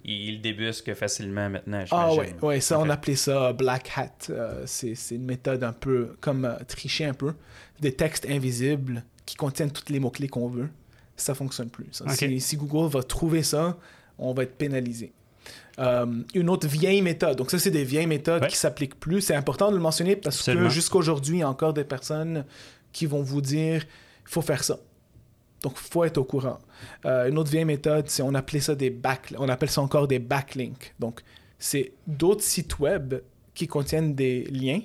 ils, 0.04 0.42
débusquent 0.42 0.94
facilement 0.96 1.50
maintenant, 1.50 1.84
Ah 1.92 2.10
j'imagine. 2.12 2.36
ouais, 2.42 2.60
ça 2.60 2.78
on 2.80 2.90
appelait 2.90 3.16
ça 3.16 3.54
black 3.54 3.90
hat. 3.96 4.10
Euh, 4.30 4.64
c'est 4.66 4.96
une 5.12 5.24
méthode 5.26 5.64
un 5.64 5.72
peu 5.74 6.16
comme 6.20 6.58
tricher 6.68 7.06
un 7.06 7.14
peu. 7.14 7.34
Des 7.80 7.94
textes 7.94 8.26
invisibles 8.30 9.04
qui 9.26 9.36
contiennent 9.36 9.72
tous 9.72 9.92
les 9.92 10.00
mots-clés 10.02 10.28
qu'on 10.28 10.50
veut. 10.50 10.68
Ça 11.16 11.34
fonctionne 11.34 11.70
plus. 11.70 11.88
ça. 11.92 12.08
Si, 12.10 12.40
si 12.42 12.58
Google 12.58 12.90
va 12.92 13.04
trouver 13.04 13.44
ça, 13.44 13.78
on 14.18 14.34
va 14.34 14.44
être 14.44 14.56
pénalisé. 14.58 15.14
Euh, 15.80 16.06
une 16.34 16.50
autre 16.50 16.68
vieille 16.68 17.02
méthode. 17.02 17.38
Donc 17.38 17.52
ça, 17.52 17.60
c'est 17.60 17.72
des 17.72 17.84
vieilles 17.84 18.08
méthodes 18.08 18.42
Ouais. 18.44 18.48
qui 18.48 18.56
s'appliquent 18.58 19.00
plus. 19.00 19.22
C'est 19.22 19.36
important 19.36 19.70
de 19.72 19.76
le 19.76 19.82
mentionner 19.82 20.16
parce 20.16 20.38
Absolument. 20.40 20.68
que 20.68 20.74
jusqu'à 20.74 20.98
aujourd'hui, 20.98 21.38
il 21.38 21.40
y 21.40 21.44
a 21.44 21.50
encore 21.50 21.74
des 21.74 21.84
personnes 21.84 22.46
qui 22.92 23.06
vont 23.06 23.22
vous 23.22 23.42
dire 23.42 23.84
il 24.26 24.30
faut 24.32 24.42
faire 24.42 24.64
ça. 24.64 24.80
Donc, 25.62 25.74
il 25.78 25.90
faut 25.92 26.04
être 26.04 26.18
au 26.18 26.24
courant. 26.24 26.60
Euh, 27.06 27.28
une 27.30 27.38
autre 27.38 27.50
vieille 27.52 27.66
méthode, 27.66 28.08
c'est 28.10 28.22
on 28.22 28.34
appelait 28.36 28.60
ça 28.60 28.76
des 28.76 28.90
back, 28.90 29.34
on 29.38 29.50
appelle 29.50 29.70
ça 29.70 29.82
encore 29.82 30.08
des 30.08 30.20
backlinks. 30.20 30.94
Donc, 31.00 31.22
c'est 31.60 31.94
d'autres 32.08 32.44
sites 32.44 32.80
web 32.80 33.16
qui 33.54 33.68
contiennent 33.68 34.14
des 34.16 34.44
liens 34.46 34.82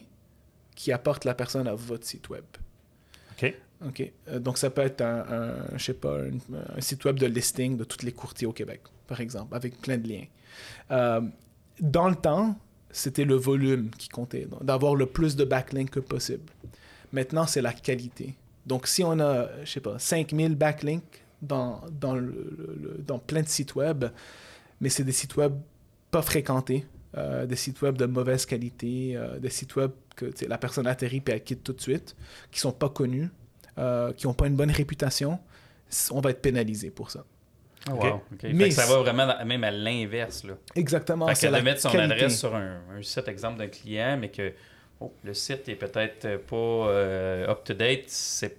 qui 0.75 0.93
apportent 0.93 1.25
la 1.25 1.35
personne 1.35 1.66
à 1.69 1.75
votre 1.75 2.07
site 2.07 2.29
web. 2.31 2.45
OK. 3.33 3.55
Euh, 3.83 4.38
donc, 4.38 4.59
ça 4.59 4.71
peut 4.71 4.83
être 4.83 5.01
un, 5.01 5.55
je 5.77 5.85
sais 5.85 5.95
pas, 5.95 6.19
un, 6.19 6.81
site 6.81 7.05
web 7.05 7.19
de 7.19 7.27
listing 7.27 7.77
de 7.77 7.85
tous 7.85 8.05
les 8.05 8.12
courtiers 8.12 8.47
au 8.47 8.53
Québec, 8.53 8.83
par 9.07 9.21
exemple, 9.21 9.55
avec 9.55 9.81
plein 9.81 9.99
de 9.99 10.09
liens. 10.09 10.25
Euh, 10.90 11.21
dans 11.81 12.09
le 12.09 12.16
temps, 12.16 12.57
c'était 12.90 13.25
le 13.25 13.35
volume 13.37 13.90
qui 13.90 14.09
comptait, 14.09 14.47
d'avoir 14.61 14.95
le 14.95 15.07
plus 15.07 15.37
de 15.37 15.45
backlinks 15.45 15.90
que 15.90 16.01
possible. 16.01 16.53
Maintenant, 17.12 17.47
c'est 17.47 17.62
la 17.62 17.73
qualité. 17.73 18.35
Donc, 18.66 18.87
si 18.87 19.03
on 19.03 19.19
a, 19.21 19.49
je 19.64 19.71
sais 19.71 19.81
pas, 19.81 19.99
5000 19.99 20.57
backlinks 20.57 21.25
dans, 21.40 21.81
dans, 22.01 22.14
le- 22.14 23.01
dans 23.07 23.19
plein 23.19 23.43
de 23.43 23.49
sites 23.49 23.75
web, 23.75 24.05
mais 24.81 24.88
c'est 24.88 25.05
des 25.05 25.12
sites 25.12 25.37
web 25.37 25.55
pas 26.11 26.23
fréquentés, 26.23 26.87
euh, 27.16 27.47
des 27.47 27.57
sites 27.57 27.81
web 27.83 27.97
de 27.97 28.07
mauvaise 28.07 28.45
qualité, 28.45 29.19
des 29.40 29.51
sites 29.51 29.75
web 29.77 29.93
que 30.16 30.27
la 30.47 30.59
personne 30.59 30.87
atterrit 30.87 31.21
puis 31.21 31.33
elle 31.33 31.43
quitte 31.43 31.64
tout 31.64 31.73
de 31.73 31.81
suite, 31.81 32.14
qui 32.51 32.61
sont 32.61 32.73
pas 32.73 32.88
connus, 32.90 33.31
euh, 33.81 34.12
qui 34.12 34.27
n'ont 34.27 34.35
pas 34.35 34.47
une 34.47 34.55
bonne 34.57 34.71
réputation, 34.71 35.38
on 36.12 36.21
va 36.21 36.31
être 36.31 36.40
pénalisé 36.43 36.90
pour 36.90 37.11
ça. 37.11 37.25
Oh, 37.90 37.95
wow, 37.95 38.21
Mais 38.43 38.69
que 38.69 38.75
ça 38.75 38.85
va 38.87 38.99
vraiment 38.99 39.27
dans- 39.27 39.45
même 39.47 39.64
à 39.64 39.71
l'inverse. 39.71 40.45
Là. 40.45 40.53
Exactement. 40.75 41.27
Fait 41.29 41.35
qu'elle 41.51 41.62
mettre 41.64 41.81
son 41.81 41.90
qualité. 41.90 42.12
adresse 42.14 42.38
sur 42.38 42.55
un, 42.55 42.79
un 42.95 43.03
site, 43.03 43.27
exemple, 43.27 43.59
d'un 43.59 43.69
client, 43.69 44.19
mais 44.21 44.29
que 44.29 44.53
oh, 45.01 45.12
le 45.25 45.33
site 45.33 45.66
est 45.69 45.77
peut-être 45.77 46.37
pas 46.47 46.57
euh, 46.57 47.49
up-to-date, 47.51 48.05
c'est 48.09 48.59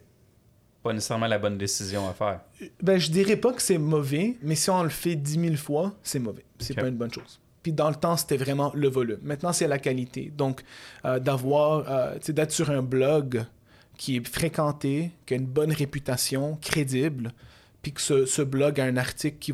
pas 0.82 0.92
nécessairement 0.94 1.28
la 1.28 1.38
bonne 1.38 1.60
décision 1.60 2.10
à 2.10 2.14
faire. 2.16 2.40
Ben, 2.82 2.98
je 2.98 3.12
dirais 3.12 3.36
pas 3.38 3.54
que 3.54 3.62
c'est 3.62 3.78
mauvais, 3.78 4.38
mais 4.42 4.56
si 4.56 4.72
on 4.72 4.82
le 4.82 4.90
fait 4.90 5.16
10 5.16 5.40
000 5.40 5.56
fois, 5.56 5.94
c'est 6.02 6.18
mauvais. 6.18 6.44
C'est 6.58 6.74
Ok. 6.74 6.80
pas 6.82 6.88
une 6.88 6.98
bonne 6.98 7.14
chose. 7.14 7.40
Puis 7.62 7.72
dans 7.74 7.90
le 7.90 7.96
temps, 7.96 8.18
c'était 8.18 8.38
vraiment 8.38 8.72
le 8.74 8.88
volume. 8.88 9.20
Maintenant, 9.22 9.54
c'est 9.54 9.68
la 9.68 9.78
qualité. 9.78 10.34
Donc, 10.36 10.64
euh, 11.06 11.20
d'avoir, 11.20 11.88
euh, 11.88 12.18
d'être 12.30 12.52
sur 12.52 12.72
un 12.72 12.82
blog 12.82 13.46
qui 13.98 14.18
est 14.18 14.28
fréquenté, 14.28 15.12
qui 15.26 15.34
a 15.34 15.38
une 15.38 15.46
bonne 15.46 15.72
réputation, 15.72 16.58
crédible, 16.62 17.32
puis 17.82 17.94
que 17.94 18.02
ce, 18.02 18.42
blog 18.42 18.80
a 18.80 18.86
un 18.86 18.98
article 18.98 19.38
qui, 19.40 19.52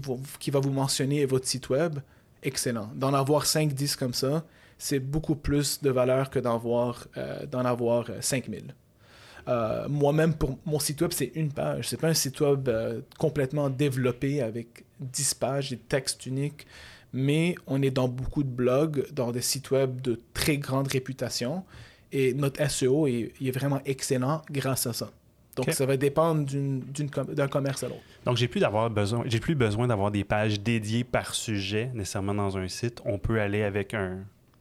va- 0.51 0.59
vous 0.59 0.71
mentionner 0.71 1.25
votre 1.25 1.47
site 1.47 1.69
web, 1.69 1.99
excellent. 2.43 2.89
D'en 2.95 3.13
avoir 3.13 3.45
5-10 3.45 3.95
comme 3.97 4.13
ça, 4.13 4.45
c'est 4.77 4.99
beaucoup 4.99 5.35
plus 5.35 5.81
de 5.81 5.89
valeur 5.89 6.29
que 6.29 6.39
d'en 6.39 6.55
avoir, 6.55 7.07
euh, 7.17 7.45
avoir 7.51 8.09
euh, 8.09 8.17
5000. 8.21 8.75
Euh, 9.47 9.87
Moi-même, 9.87 10.33
pour 10.33 10.57
mon 10.65 10.79
site 10.79 11.01
web, 11.01 11.11
c'est 11.13 11.31
une 11.35 11.51
page. 11.51 11.87
C'est 11.87 11.97
pas 11.99 12.09
un 12.09 12.13
site 12.13 12.39
web 12.41 12.67
euh, 12.67 13.01
complètement 13.17 13.69
développé 13.69 14.41
avec 14.41 14.83
10 14.99 15.33
pages, 15.35 15.69
des 15.69 15.77
textes 15.77 16.25
uniques. 16.25 16.67
Mais 17.13 17.55
on 17.65 17.81
est 17.81 17.91
dans 17.91 18.09
beaucoup 18.09 18.43
de 18.43 18.49
blogs, 18.49 19.05
dans 19.13 19.31
des 19.31 19.41
sites 19.41 19.71
web 19.71 20.01
de 20.01 20.19
très 20.33 20.57
grande 20.57 20.87
réputation. 20.89 21.63
Et 22.11 22.33
notre 22.33 22.61
SEO 22.69 23.07
est, 23.07 23.51
vraiment 23.51 23.81
excellent 23.85 24.41
grâce 24.49 24.87
à 24.87 24.93
ça. 24.93 25.09
Donc, 25.55 25.71
ça 25.71 25.85
va 25.87 25.97
dépendre 25.97 26.45
d'un 27.33 27.47
commerce 27.47 27.83
à 27.83 27.87
l'autre. 27.87 28.01
Donc, 28.25 28.37
j'ai 28.37 28.47
plus 28.47 28.59
d'avoir 28.59 28.89
besoin, 28.91 29.23
j'ai 29.25 29.39
plus 29.39 29.55
besoin 29.55 29.87
d'avoir 29.87 30.11
des 30.11 30.23
pages 30.23 30.59
dédiées 30.59 31.03
par 31.03 31.33
sujet 31.33 31.89
nécessairement 31.95 32.35
dans 32.35 32.57
un 32.57 32.67
site. 32.67 33.01
On 33.05 33.17
peut 33.17 33.41
aller 33.41 33.63
avec 33.63 33.93
un- 33.95 34.19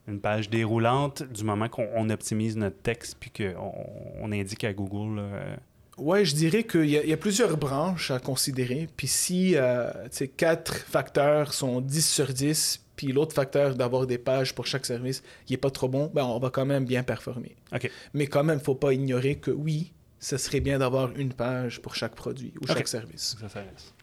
une 0.08 0.20
page 0.20 0.48
déroulante 0.48 1.22
du 1.24 1.44
moment 1.44 1.68
qu'on 1.68 1.86
on 1.94 2.08
optimise 2.10 2.56
notre 2.56 2.80
texte 2.80 3.16
puis 3.20 3.30
qu'on 3.30 3.74
on 4.20 4.32
indique 4.32 4.64
à 4.64 4.72
Google. 4.72 5.18
euh, 5.18 5.56
Ouais, 5.98 6.24
je 6.24 6.34
dirais 6.34 6.62
qu'il 6.64 6.86
y, 6.90 6.96
a- 6.98 7.02
il 7.02 7.08
y 7.08 7.12
a 7.12 7.16
plusieurs 7.16 7.56
branches 7.56 8.10
à 8.10 8.18
considérer. 8.18 8.88
Puis 8.96 9.06
si 9.06 9.54
euh, 9.56 9.90
tu 10.04 10.08
sais, 10.12 10.28
quatre 10.28 10.74
facteurs 10.76 11.52
sont 11.54 11.80
10 11.80 12.06
sur 12.08 12.26
10, 12.32 12.82
puis 12.96 13.12
l'autre 13.12 13.34
facteur 13.34 13.74
d'avoir 13.74 14.06
des 14.06 14.18
pages 14.18 14.54
pour 14.54 14.66
chaque 14.66 14.86
service, 14.86 15.22
il 15.48 15.52
n'est 15.52 15.58
pas 15.58 15.70
trop 15.70 15.88
bon, 15.88 16.10
ben 16.12 16.24
on 16.24 16.38
va 16.38 16.50
quand 16.50 16.66
même 16.66 16.84
bien 16.84 17.02
performer. 17.02 17.56
Mais 18.14 18.26
quand 18.26 18.42
même, 18.42 18.56
il 18.56 18.60
ne 18.60 18.64
faut 18.64 18.74
pas 18.74 18.92
ignorer 18.92 19.36
que 19.36 19.50
oui, 19.50 19.92
ce 20.18 20.38
serait 20.38 20.60
bien 20.60 20.78
d'avoir 20.78 21.14
une 21.16 21.32
page 21.32 21.80
pour 21.82 21.94
chaque 21.94 22.14
produit 22.14 22.54
ou 22.60 22.66
chaque 22.66 22.88
service. 22.88 23.36
Ça, 23.38 23.48
ça 23.48 23.60
reste. 23.60 23.94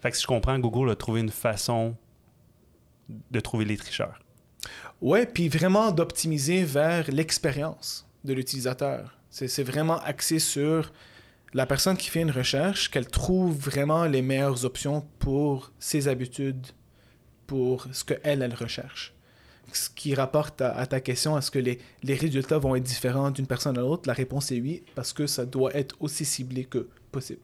Fait 0.00 0.10
que 0.10 0.16
si 0.16 0.22
je 0.22 0.26
comprends, 0.26 0.58
Google 0.58 0.90
a 0.90 0.96
trouvé 0.96 1.20
une 1.20 1.30
façon 1.30 1.94
de 3.08 3.40
trouver 3.40 3.64
les 3.64 3.76
tricheurs. 3.76 4.20
Ouais, 5.00 5.26
puis 5.26 5.48
vraiment 5.48 5.92
d'optimiser 5.92 6.64
vers 6.64 7.10
l'expérience 7.10 8.08
de 8.24 8.32
l'utilisateur. 8.32 9.18
C'est 9.30 9.62
vraiment 9.62 9.98
axé 10.00 10.38
sur 10.38 10.92
la 11.54 11.66
personne 11.66 11.96
qui 11.96 12.08
fait 12.08 12.20
une 12.20 12.30
recherche, 12.30 12.90
qu'elle 12.90 13.08
trouve 13.08 13.56
vraiment 13.56 14.04
les 14.04 14.22
meilleures 14.22 14.64
options 14.64 15.06
pour 15.18 15.72
ses 15.78 16.08
habitudes, 16.08 16.66
pour 17.52 17.86
ce 17.92 18.02
qu'elle, 18.02 18.40
elle 18.42 18.54
recherche. 18.54 19.12
Ce 19.74 19.90
qui 19.90 20.14
rapporte 20.14 20.62
à, 20.62 20.74
à 20.74 20.86
ta 20.86 21.00
question, 21.00 21.36
est-ce 21.36 21.50
que 21.50 21.58
les, 21.58 21.78
les 22.02 22.14
résultats 22.14 22.56
vont 22.56 22.74
être 22.76 22.82
différents 22.82 23.30
d'une 23.30 23.46
personne 23.46 23.76
à 23.76 23.82
l'autre? 23.82 24.04
La 24.06 24.14
réponse 24.14 24.50
est 24.52 24.60
oui, 24.60 24.82
parce 24.94 25.12
que 25.12 25.26
ça 25.26 25.44
doit 25.44 25.74
être 25.76 25.94
aussi 26.00 26.24
ciblé 26.24 26.64
que 26.64 26.88
possible. 27.10 27.42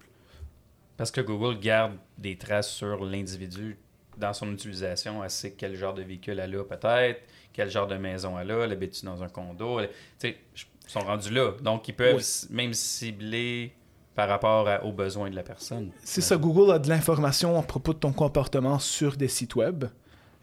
Parce 0.97 1.11
que 1.11 1.21
Google 1.21 1.59
garde 1.61 1.93
des 2.17 2.37
traces 2.39 2.71
sur 2.71 3.05
l'individu 3.05 3.77
dans 4.17 4.33
son 4.33 4.51
utilisation. 4.51 5.23
Elle 5.23 5.29
sait 5.31 5.53
quel 5.53 5.77
genre 5.77 5.93
de 5.93 6.03
véhicule 6.03 6.39
elle 6.41 6.55
a 6.57 6.65
peut-être, 6.65 7.21
quel 7.53 7.71
genre 7.71 7.87
de 7.87 7.97
maison 7.97 8.39
elle 8.39 8.51
a, 8.51 8.65
elle 8.65 8.73
habite 8.73 9.05
dans 9.05 9.23
un 9.23 9.29
condo? 9.29 9.79
elle- 9.81 9.91
Tu 10.19 10.31
sais, 10.31 10.37
ils 10.57 10.91
sont 10.91 11.01
rendus 11.01 11.31
là. 11.35 11.53
Donc, 11.63 11.87
ils 11.89 11.95
peuvent 11.95 12.17
Oui. 12.17 12.47
même 12.57 12.73
cibler 12.73 13.75
par 14.19 14.29
rapport 14.29 14.67
aux 14.85 14.91
besoins 14.91 15.31
de 15.31 15.37
la 15.37 15.45
personne. 15.45 15.93
C'est 16.03 16.23
ça, 16.23 16.37
Google 16.37 16.73
a 16.73 16.81
de 16.81 16.89
l'information 16.89 17.57
à 17.57 17.63
propos 17.63 17.93
de 17.93 18.01
ton 18.01 18.13
comportement 18.13 18.81
sur 18.81 19.17
des 19.17 19.29
sites 19.29 19.55
web, 19.55 19.85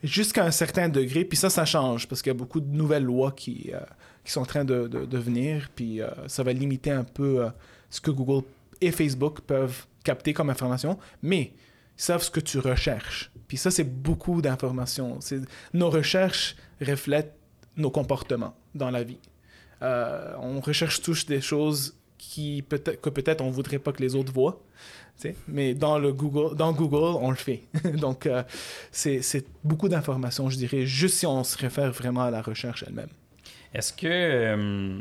jusqu'à 0.01 0.45
un 0.45 0.51
certain 0.51 0.87
degré, 0.87 1.25
puis 1.25 1.37
ça, 1.37 1.49
ça 1.49 1.65
change, 1.65 2.07
parce 2.07 2.21
qu'il 2.21 2.29
y 2.29 2.35
a 2.37 2.37
beaucoup 2.37 2.61
de 2.61 2.73
nouvelles 2.73 3.03
lois 3.03 3.33
qui, 3.33 3.71
euh, 3.73 3.79
qui 4.23 4.31
sont 4.31 4.39
en 4.39 4.45
train 4.45 4.63
de, 4.63 4.87
de- 4.87 5.17
venir, 5.17 5.67
puis 5.75 6.01
euh, 6.01 6.07
ça 6.27 6.41
va 6.41 6.53
limiter 6.53 6.91
un 6.91 7.03
peu 7.03 7.43
euh, 7.43 7.49
ce 7.89 7.99
que 7.99 8.11
Google 8.11 8.45
et 8.79 8.93
Facebook 8.93 9.41
peuvent 9.41 9.87
capter 10.05 10.31
comme 10.31 10.49
information, 10.49 10.97
mais 11.21 11.51
ils 11.97 12.01
savent 12.01 12.23
ce 12.23 12.31
que 12.31 12.39
tu 12.39 12.59
recherches. 12.59 13.29
Puis 13.49 13.57
ça, 13.57 13.71
c'est 13.71 13.83
beaucoup 13.83 14.41
d'informations. 14.41 15.19
Nos 15.73 15.89
recherches 15.89 16.55
reflètent 16.79 17.35
nos 17.75 17.91
comportements 17.91 18.55
dans 18.73 18.89
la 18.89 19.03
vie. 19.03 19.19
On 19.81 20.61
recherche 20.61 21.01
tous 21.01 21.25
des 21.25 21.41
choses 21.41 21.93
qui 22.29 22.61
peut 22.61 22.77
que 22.77 23.09
peut-être 23.09 23.41
on 23.41 23.49
voudrait 23.49 23.79
pas 23.79 23.91
que 23.91 24.01
les 24.01 24.15
autres 24.15 24.31
voient. 24.33 24.61
Mais 25.47 25.73
dans, 25.73 25.97
le 25.97 26.11
Google, 26.11 26.55
dans 26.57 26.73
Google, 26.73 27.17
on 27.21 27.29
le 27.29 27.35
fait. 27.37 27.63
Donc, 27.95 28.25
euh, 28.25 28.43
c'est 28.91 29.45
beaucoup 29.63 29.87
d'informations, 29.87 30.49
je 30.49 30.57
dirais, 30.57 30.85
juste 30.85 31.15
si 31.17 31.25
on 31.25 31.43
se 31.43 31.57
réfère 31.57 31.91
vraiment 31.91 32.23
à 32.23 32.31
la 32.31 32.41
recherche 32.41 32.83
elle-même. 32.85 33.09
Est-ce 33.73 33.93
que 33.93 34.07
euh, 34.07 34.99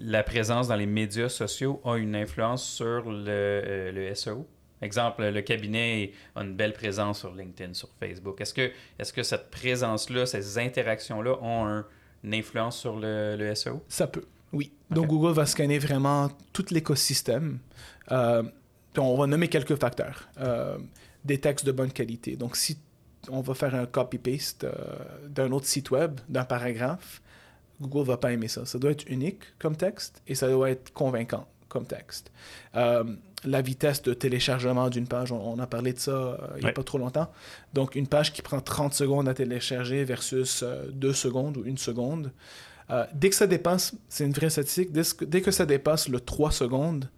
la 0.00 0.22
présence 0.22 0.68
dans 0.68 0.76
les 0.76 0.86
médias 0.86 1.28
sociaux 1.28 1.80
a 1.84 1.96
une 1.96 2.16
influence 2.16 2.64
sur 2.66 3.10
le, 3.10 3.24
euh, 3.28 3.92
le 3.92 4.14
SEO? 4.14 4.46
Exemple, 4.80 5.24
le 5.28 5.42
cabinet 5.42 6.12
a 6.36 6.42
une 6.42 6.54
belle 6.54 6.72
présence 6.72 7.18
sur 7.18 7.34
LinkedIn, 7.34 7.74
sur 7.74 7.88
Facebook. 7.98 8.40
Est-ce 8.40 8.54
que, 8.54 8.70
est 8.98 9.12
que 9.12 9.22
cette 9.24 9.50
présence-là, 9.50 10.24
ces 10.24 10.56
interactions-là 10.58 11.36
ont 11.42 11.66
un- 11.66 11.84
une 12.24 12.34
influence 12.34 12.78
sur 12.78 12.96
le, 12.98 13.36
le 13.36 13.54
SEO? 13.54 13.82
Ça 13.88 14.06
peut. 14.06 14.24
Oui. 14.52 14.72
Donc. 14.90 15.06
Google 15.08 15.32
va 15.32 15.46
scanner 15.46 15.78
vraiment 15.78 16.30
tout 16.52 16.66
l'écosystème. 16.70 17.58
Euh, 18.10 18.42
on 18.96 19.16
va 19.16 19.26
nommer 19.26 19.48
quelques 19.48 19.76
facteurs. 19.76 20.28
Euh, 20.40 20.78
des 21.24 21.38
textes 21.38 21.66
de 21.66 21.72
bonne 21.72 21.92
qualité. 21.92 22.36
Donc, 22.36 22.56
si 22.56 22.78
on 23.30 23.40
va 23.40 23.54
faire 23.54 23.74
un 23.74 23.86
copy-paste 23.86 24.64
euh, 24.64 24.72
d'un 25.28 25.52
autre 25.52 25.66
site 25.66 25.90
web, 25.90 26.20
d'un 26.28 26.44
paragraphe, 26.44 27.22
Google 27.80 28.06
va 28.06 28.16
pas 28.16 28.32
aimer 28.32 28.48
ça. 28.48 28.66
Ça 28.66 28.78
doit 28.78 28.90
être 28.90 29.08
unique 29.08 29.42
comme 29.58 29.76
texte 29.76 30.22
et 30.26 30.34
ça 30.34 30.48
doit 30.48 30.70
être 30.70 30.92
convaincant 30.92 31.46
comme 31.68 31.86
texte. 31.86 32.32
Euh, 32.76 33.04
la 33.44 33.60
vitesse 33.60 34.02
de 34.02 34.14
téléchargement 34.14 34.88
d'une 34.88 35.06
page, 35.06 35.30
on, 35.32 35.52
on 35.52 35.58
a 35.58 35.66
parlé 35.66 35.92
de 35.92 35.98
ça 35.98 36.10
euh, 36.10 36.36
il 36.56 36.64
n'y 36.64 36.70
a 36.70 36.72
pas 36.72 36.82
trop 36.82 36.98
longtemps. 36.98 37.30
Donc, 37.74 37.94
une 37.94 38.06
page 38.08 38.32
qui 38.32 38.42
prend 38.42 38.60
30 38.60 38.94
secondes 38.94 39.28
à 39.28 39.34
télécharger 39.34 40.02
versus 40.04 40.64
2 40.92 41.12
secondes 41.12 41.56
ou 41.58 41.64
1 41.64 41.76
seconde. 41.76 42.32
Euh, 42.90 43.06
dès 43.14 43.30
que 43.30 43.36
ça 43.36 43.46
dépasse, 43.46 43.94
c'est 44.08 44.24
une 44.24 44.32
vraie 44.32 44.50
statistique, 44.50 44.92
dès 44.92 45.02
que, 45.02 45.24
dès 45.24 45.40
que 45.42 45.50
ça 45.50 45.66
dépasse 45.66 46.08
le 46.08 46.20
3 46.20 46.50
secondes, 46.50 47.10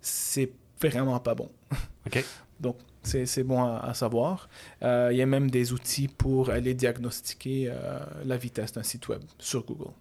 c'est 0.00 0.52
vraiment 0.80 1.18
pas 1.20 1.34
bon. 1.34 1.50
OK. 2.06 2.24
Donc, 2.60 2.76
c'est 3.02 3.26
c'est 3.26 3.42
bon 3.42 3.62
à, 3.62 3.78
à 3.78 3.94
savoir. 3.94 4.48
Euh, 4.82 5.10
Il 5.12 5.18
y 5.18 5.22
a 5.22 5.26
même 5.26 5.50
des 5.50 5.72
outils 5.72 6.08
pour 6.08 6.50
aller 6.50 6.74
diagnostiquer 6.74 7.68
euh, 7.68 7.98
la 8.24 8.36
vitesse 8.36 8.72
d'un 8.72 8.82
site 8.82 9.08
web 9.08 9.22
sur 9.38 9.64
Google. 9.64 9.92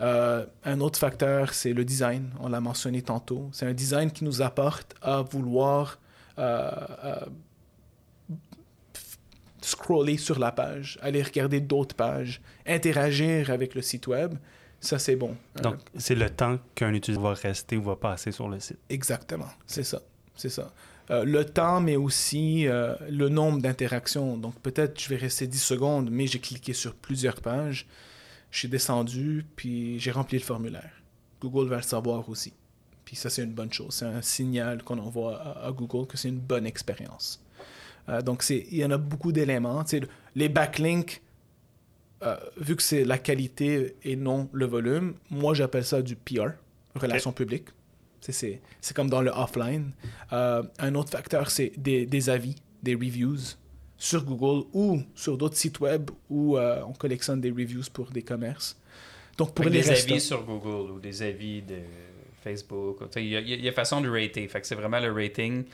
Euh, 0.00 0.44
un 0.64 0.80
autre 0.80 0.98
facteur, 0.98 1.54
c'est 1.54 1.72
le 1.72 1.84
design. 1.84 2.30
On 2.40 2.48
l'a 2.48 2.60
mentionné 2.60 3.02
tantôt. 3.02 3.48
C'est 3.52 3.66
un 3.66 3.74
design 3.74 4.10
qui 4.10 4.24
nous 4.24 4.42
apporte 4.42 4.94
à 5.02 5.22
vouloir 5.22 5.98
scroller 9.64 10.16
sur 10.16 10.38
la 10.38 10.52
page, 10.52 10.98
aller 11.02 11.22
regarder 11.22 11.60
d'autres 11.60 11.94
pages, 11.94 12.40
interagir 12.66 13.50
avec 13.50 13.74
le 13.74 13.82
site 13.82 14.06
web. 14.06 14.34
Ça, 14.80 14.98
c'est 14.98 15.16
bon. 15.16 15.36
Euh, 15.58 15.62
Donc, 15.62 15.76
c'est 15.96 16.14
le 16.16 16.28
temps 16.28 16.58
qu'un 16.74 16.92
utilisateur 16.92 17.34
va 17.34 17.40
rester 17.40 17.76
ou 17.76 17.82
va 17.82 17.96
passer 17.96 18.32
sur 18.32 18.48
le 18.48 18.58
site. 18.58 18.78
Exactement, 18.90 19.48
c'est 19.66 19.84
ça, 19.84 20.00
c'est 20.34 20.48
ça. 20.48 20.72
Euh, 21.10 21.24
le 21.24 21.44
temps, 21.44 21.80
mais 21.80 21.96
aussi 21.96 22.66
euh, 22.68 22.94
le 23.10 23.28
nombre 23.28 23.60
d'interactions. 23.60 24.36
Donc 24.36 24.58
peut-être 24.60 25.00
je 25.00 25.08
vais 25.08 25.16
rester 25.16 25.46
10 25.46 25.58
secondes, 25.58 26.10
mais 26.10 26.26
j'ai 26.26 26.38
cliqué 26.38 26.72
sur 26.72 26.94
plusieurs 26.94 27.40
pages, 27.40 27.86
je 28.50 28.60
suis 28.60 28.68
descendu, 28.68 29.44
puis 29.56 29.98
j'ai 29.98 30.10
rempli 30.12 30.38
le 30.38 30.44
formulaire. 30.44 30.92
Google 31.40 31.68
va 31.68 31.76
le 31.76 31.82
savoir 31.82 32.28
aussi. 32.28 32.52
Puis 33.04 33.16
ça, 33.16 33.30
c'est 33.30 33.42
une 33.42 33.52
bonne 33.52 33.72
chose. 33.72 33.94
C'est 33.94 34.04
un 34.04 34.22
signal 34.22 34.84
qu'on 34.84 34.98
envoie 34.98 35.38
à, 35.40 35.66
à 35.66 35.72
Google 35.72 36.06
que 36.06 36.16
c'est 36.16 36.28
une 36.28 36.38
bonne 36.38 36.66
expérience. 36.66 37.41
Euh, 38.08 38.20
donc 38.22 38.42
c'est- 38.42 38.66
il 38.70 38.78
y 38.78 38.84
en 38.84 38.90
a 38.90 38.98
beaucoup 38.98 39.32
d'éléments. 39.32 39.84
Les 40.34 40.48
backlinks, 40.48 41.20
euh, 42.22 42.36
vu 42.56 42.76
que 42.76 42.82
c'est 42.82 43.04
la 43.04 43.18
qualité 43.18 43.96
et 44.04 44.16
non 44.16 44.48
le 44.52 44.66
volume, 44.66 45.14
moi 45.30 45.54
j'appelle 45.54 45.84
ça 45.84 46.02
du 46.02 46.16
PR, 46.16 46.50
relations 46.94 47.32
publiques. 47.32 47.68
Tu 48.20 48.32
sais, 48.32 48.60
C'est 48.80 48.94
comme 48.94 49.10
dans 49.10 49.20
le 49.20 49.30
offline. 49.32 49.90
Euh, 50.32 50.62
un 50.78 50.94
autre 50.94 51.10
facteur, 51.10 51.50
c'est 51.50 51.72
des, 51.76 52.06
des 52.06 52.30
avis, 52.30 52.54
des 52.82 52.94
reviews 52.94 53.56
sur 53.98 54.24
Google 54.24 54.66
ou 54.72 55.00
sur 55.14 55.36
d'autres 55.36 55.56
sites 55.56 55.80
web 55.80 56.10
où 56.30 56.56
euh, 56.56 56.82
on 56.86 56.92
collectionne 56.92 57.40
des 57.40 57.50
reviews 57.50 57.82
pour 57.92 58.10
des 58.10 58.22
commerces. 58.22 58.76
Donc 59.38 59.54
pour 59.54 59.64
les 59.64 59.80
des 59.82 59.90
avis 59.90 60.20
sur 60.20 60.44
Google 60.44 60.92
ou 60.92 61.00
des 61.00 61.22
avis 61.22 61.62
de 61.62 61.78
Facebook. 62.44 62.98
Il 63.16 63.26
y, 63.28 63.36
a- 63.36 63.40
il 63.40 63.60
y 63.64 63.68
a 63.68 63.72
façon 63.72 64.00
de 64.00 64.08
rater. 64.08 64.46
Fait 64.46 64.60
que 64.60 64.66
c'est 64.66 64.74
vraiment 64.76 65.00
le 65.00 65.10
rating. 65.12 65.64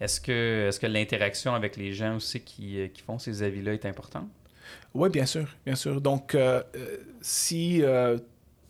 Est-ce 0.00 0.20
que, 0.20 0.68
est 0.68 0.78
que 0.80 0.86
l'interaction 0.86 1.54
avec 1.54 1.76
les 1.76 1.92
gens 1.92 2.16
aussi 2.16 2.40
qui, 2.40 2.80
euh, 2.80 2.88
qui 2.88 3.02
font 3.02 3.18
ces 3.18 3.42
avis-là 3.42 3.74
est 3.74 3.84
importante? 3.86 4.28
Oui, 4.94 5.08
bien 5.10 5.26
sûr, 5.26 5.46
bien 5.64 5.74
sûr. 5.74 6.00
Donc, 6.00 6.34
euh, 6.34 6.62
euh, 6.76 6.98
si 7.20 7.82
euh, 7.82 8.18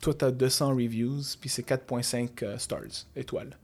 toi, 0.00 0.14
tu 0.14 0.24
as 0.24 0.30
200 0.30 0.70
reviews, 0.70 1.20
puis 1.40 1.48
c'est 1.50 1.66
4.5 1.68 2.42
euh, 2.44 2.58
stars, 2.58 3.06
étoiles, 3.16 3.56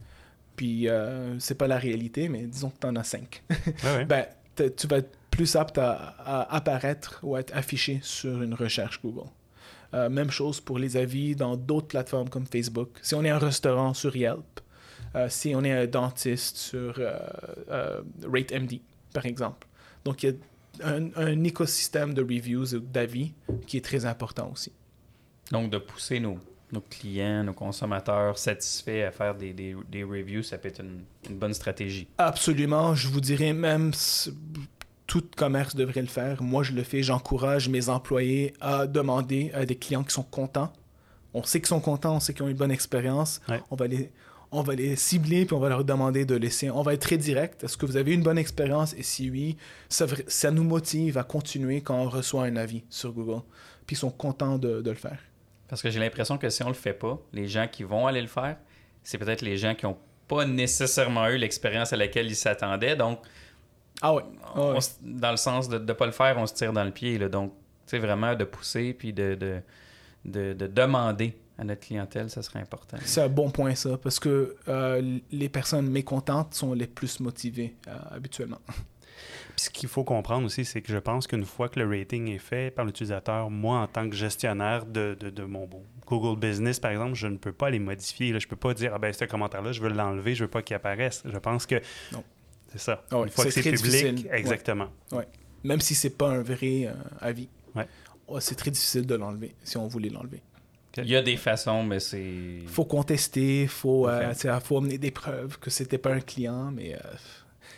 puis 0.57 0.89
euh, 0.89 1.39
c'est 1.39 1.55
pas 1.57 1.67
la 1.67 1.79
réalité, 1.79 2.29
mais 2.29 2.43
disons 2.47 2.71
que 2.71 2.79
tu 2.81 2.87
en 2.87 2.97
as 2.97 3.05
5, 3.05 3.43
Ouais, 3.51 3.65
ouais. 3.85 4.05
ben, 4.05 4.27
tu 4.77 4.87
vas 4.87 4.99
être 4.99 5.17
plus 5.31 5.57
apte 5.57 5.79
à, 5.79 6.15
à 6.19 6.55
apparaître 6.57 7.19
ou 7.23 7.35
à 7.35 7.41
être 7.41 7.57
affiché 7.57 7.99
sur 8.03 8.41
une 8.43 8.55
recherche 8.55 9.01
Google. 9.03 9.29
Euh, 9.95 10.09
même 10.09 10.31
chose 10.31 10.61
pour 10.61 10.79
les 10.79 10.97
avis 10.97 11.35
dans 11.37 11.57
d'autres 11.57 11.87
plateformes 11.89 12.29
comme 12.29 12.47
Facebook. 12.47 12.89
Si 13.03 13.15
on 13.15 13.25
est 13.25 13.31
un 13.31 13.39
restaurant 13.39 13.95
sur 13.95 14.15
Yelp, 14.17 14.61
si 15.29 15.55
on 15.55 15.63
est 15.65 15.73
un 15.73 15.87
dentiste 15.87 16.57
sur 16.57 16.95
euh, 16.99 17.19
euh, 17.71 18.01
RateMD, 18.33 18.81
par 19.13 19.27
exemple. 19.27 19.67
Donc, 20.05 20.23
il 20.23 20.31
y 20.31 20.33
a 20.83 20.89
un, 20.89 21.11
un 21.17 21.45
écosystème 21.45 22.15
de 22.15 22.23
reviews 22.23 22.75
ou 22.75 22.81
d'avis 22.81 23.33
qui 23.67 23.77
est 23.77 23.85
très 23.85 24.05
important 24.05 24.51
aussi. 24.53 24.73
Donc, 25.53 25.71
de 25.71 25.79
pousser 25.79 26.21
nos, 26.21 26.39
nos 26.73 26.81
clients, 26.81 27.45
nos 27.45 27.53
consommateurs 27.53 28.39
satisfaits 28.39 29.05
à 29.07 29.11
faire 29.11 29.35
des, 29.35 29.53
des, 29.53 29.77
des 29.91 30.03
reviews, 30.03 30.43
ça 30.43 30.59
peut 30.59 30.69
être 30.69 30.81
une, 30.81 31.05
une 31.31 31.39
bonne 31.39 31.55
stratégie. 31.55 32.09
Absolument, 32.19 32.95
je 32.95 33.09
vous 33.09 33.21
dirais 33.21 33.53
même 33.53 33.93
tout 35.07 35.23
commerce 35.37 35.77
devrait 35.77 36.01
le 36.01 36.09
faire. 36.09 36.43
Moi, 36.43 36.63
je 36.63 36.73
le 36.73 36.83
fais, 36.83 37.03
j'encourage 37.03 37.69
mes 37.69 37.89
employés 37.89 38.55
à 38.61 38.87
demander 38.87 39.53
à 39.53 39.67
des 39.67 39.77
clients 39.77 40.03
qui 40.03 40.15
sont 40.15 40.23
contents. 40.23 40.73
On 41.35 41.43
sait 41.43 41.61
qu'ils 41.61 41.69
sont 41.69 41.81
contents, 41.81 42.17
on 42.17 42.21
sait 42.21 42.33
qu'ils 42.33 42.45
ont 42.45 42.49
une 42.49 42.57
bonne 42.57 42.71
expérience. 42.71 43.41
Ouais. 43.49 43.61
On 43.71 43.77
va 43.77 43.87
les 43.87 44.11
on 44.55 44.63
va 44.63 44.75
les 44.75 44.97
cibler 44.97 45.45
puis 45.45 45.55
on 45.55 45.59
va 45.61 45.69
leur 45.69 45.85
demander 45.85 46.25
de 46.25 46.35
laisser. 46.37 46.71
On 46.71 46.83
va 46.83 46.95
être 46.95 47.03
très 47.03 47.17
direct. 47.19 47.65
Est-ce 47.65 47.77
que 47.77 47.87
vous 47.87 47.97
avez 47.97 48.15
une 48.15 48.23
bonne 48.23 48.39
expérience? 48.39 48.95
Et 48.95 49.03
si 49.03 49.31
oui, 49.31 49.57
ça, 49.89 50.51
nous 50.51 50.65
motive 50.65 51.19
à 51.19 51.25
continuer 51.25 51.81
quand 51.81 51.97
on 51.97 52.09
reçoit 52.09 52.45
un 52.45 52.57
avis 52.57 52.85
sur 52.89 53.13
Google. 53.13 53.43
Puis 53.87 53.97
ils 53.97 53.99
sont 53.99 54.11
contents 54.11 54.57
de, 54.59 54.81
de 54.81 54.91
le 54.91 54.97
faire. 54.97 55.19
Parce 55.69 55.83
que 55.83 55.91
j'ai 55.91 56.01
l'impression 56.01 56.39
que 56.39 56.49
si 56.51 56.63
on 56.63 56.69
le 56.69 56.75
fait 56.75 56.93
pas, 56.95 57.21
les 57.33 57.49
gens 57.49 57.67
qui 57.71 57.83
vont 57.83 58.07
aller 58.07 58.21
le 58.23 58.27
faire, 58.29 58.57
c'est 59.03 59.19
peut-être 59.19 59.43
les 59.43 59.57
gens 59.57 59.75
qui 59.75 59.87
n'ont 59.87 59.99
pas 60.29 60.45
nécessairement 60.47 61.27
eu 61.29 61.37
l'expérience 61.37 61.93
à 61.93 61.97
laquelle 61.97 62.27
ils 62.27 62.37
s'attendaient. 62.37 62.97
Donc, 62.97 63.19
Ah 64.01 64.15
ouais. 64.15 64.23
Ah 64.55 64.61
ouais. 64.61 64.67
on 64.75 64.79
s- 64.79 64.99
dans 65.03 65.31
le 65.31 65.37
sens 65.37 65.69
de 65.69 65.79
ne 65.79 65.93
pas 65.93 66.07
le 66.07 66.13
faire, 66.13 66.37
on 66.39 66.47
se 66.47 66.55
tire 66.55 66.73
dans 66.73 66.85
le 66.85 66.91
pied. 66.91 67.19
Là. 67.19 67.29
Donc, 67.29 67.53
tu 67.87 67.91
sais, 67.91 67.99
vraiment 67.99 68.35
de 68.35 68.45
pousser 68.45 68.95
puis 68.95 69.13
de, 69.13 69.35
de, 69.35 69.61
de, 70.25 70.53
de 70.55 70.67
demander 70.67 71.37
à 71.59 71.65
notre 71.65 71.87
clientèle, 71.87 72.31
ça 72.31 72.43
serait 72.43 72.59
important. 72.61 72.97
C'est 73.05 73.21
un 73.23 73.29
bon 73.29 73.51
point, 73.51 73.75
ça, 73.75 73.97
parce 73.97 74.19
que 74.19 74.57
euh, 74.69 75.19
les 75.31 75.49
personnes 75.49 75.89
mécontentes 75.89 76.55
sont 76.55 76.73
les 76.75 76.87
plus 76.87 77.21
motivées 77.21 77.75
euh, 77.89 77.93
habituellement. 78.11 78.59
Puis 78.67 79.67
ce 79.67 79.71
qu'il 79.71 79.89
faut 79.89 80.03
comprendre 80.03 80.47
aussi, 80.47 80.65
c'est 80.65 80.83
que 80.83 80.93
je 80.93 80.99
pense 80.99 81.29
qu'une 81.29 81.45
fois 81.45 81.69
que 81.69 81.79
le 81.79 81.87
rating 81.89 82.29
est 82.29 82.39
fait 82.39 82.73
par 82.73 82.85
l'utilisateur, 82.85 83.51
moi, 83.51 83.79
en 83.79 83.87
tant 83.87 84.09
que 84.11 84.17
gestionnaire 84.17 84.85
de, 84.85 85.17
de, 85.19 85.31
de 85.31 85.45
mon 85.45 85.69
Google 86.07 86.39
Business, 86.41 86.81
par 86.81 86.91
exemple, 86.91 87.15
je 87.15 87.29
ne 87.29 87.37
peux 87.37 87.53
pas 87.53 87.71
les 87.71 87.79
modifier. 87.79 88.33
Là. 88.33 88.41
Je 88.41 88.47
ne 88.47 88.51
peux 88.51 88.57
pas 88.57 88.75
dire, 88.75 88.93
ah 88.95 88.99
ben, 88.99 89.13
ce 89.13 89.25
commentaire-là, 89.25 89.71
je 89.71 89.81
veux 89.81 89.91
l'enlever, 89.91 90.35
je 90.35 90.43
ne 90.43 90.47
veux 90.47 90.51
pas 90.51 90.63
qu'il 90.63 90.75
apparaisse. 90.75 91.23
Je 91.25 91.39
pense 91.39 91.67
que 91.67 91.77
Non. 92.13 92.25
c'est 92.73 92.81
ça. 92.81 93.05
Ah 93.13 93.19
ouais, 93.21 93.27
Une 93.27 93.31
fois 93.31 93.45
que 93.45 93.51
c'est 93.53 93.63
public, 93.63 93.81
difficile. 93.85 94.27
Ouais. 94.29 94.39
exactement. 94.41 94.89
Même 95.63 95.81
si 95.81 95.95
c'est 95.95 96.11
pas 96.19 96.31
un 96.31 96.43
vrai 96.43 96.87
euh, 96.87 96.93
avis. 97.21 97.49
Ouais. 97.77 97.87
Ouais, 98.27 98.41
c'est 98.41 98.57
très 98.57 98.71
difficile 98.73 99.07
de 99.07 99.15
l'enlever, 99.15 99.55
si 99.63 99.77
on 99.77 99.87
voulait 99.87 100.09
l'enlever. 100.11 100.43
Il 100.99 101.09
y 101.09 101.17
a 101.17 101.23
des 101.23 101.37
façons, 101.37 101.83
mais 101.83 102.01
c'est. 102.01 102.23
Il 102.63 102.69
faut 102.69 102.85
contester, 102.85 103.67
faut, 103.67 104.09
euh, 104.09 104.29
Ok. 104.31 104.35
tu 104.35 104.41
sais, 104.43 104.61
faut 104.61 104.79
amener 104.79 104.99
des 104.99 105.11
preuves 105.11 105.59
que 105.59 105.71
c'était 105.71 105.99
pas 105.99 106.13
un 106.15 106.21
client, 106.21 106.71
mais 106.73 106.95
euh, 106.95 106.99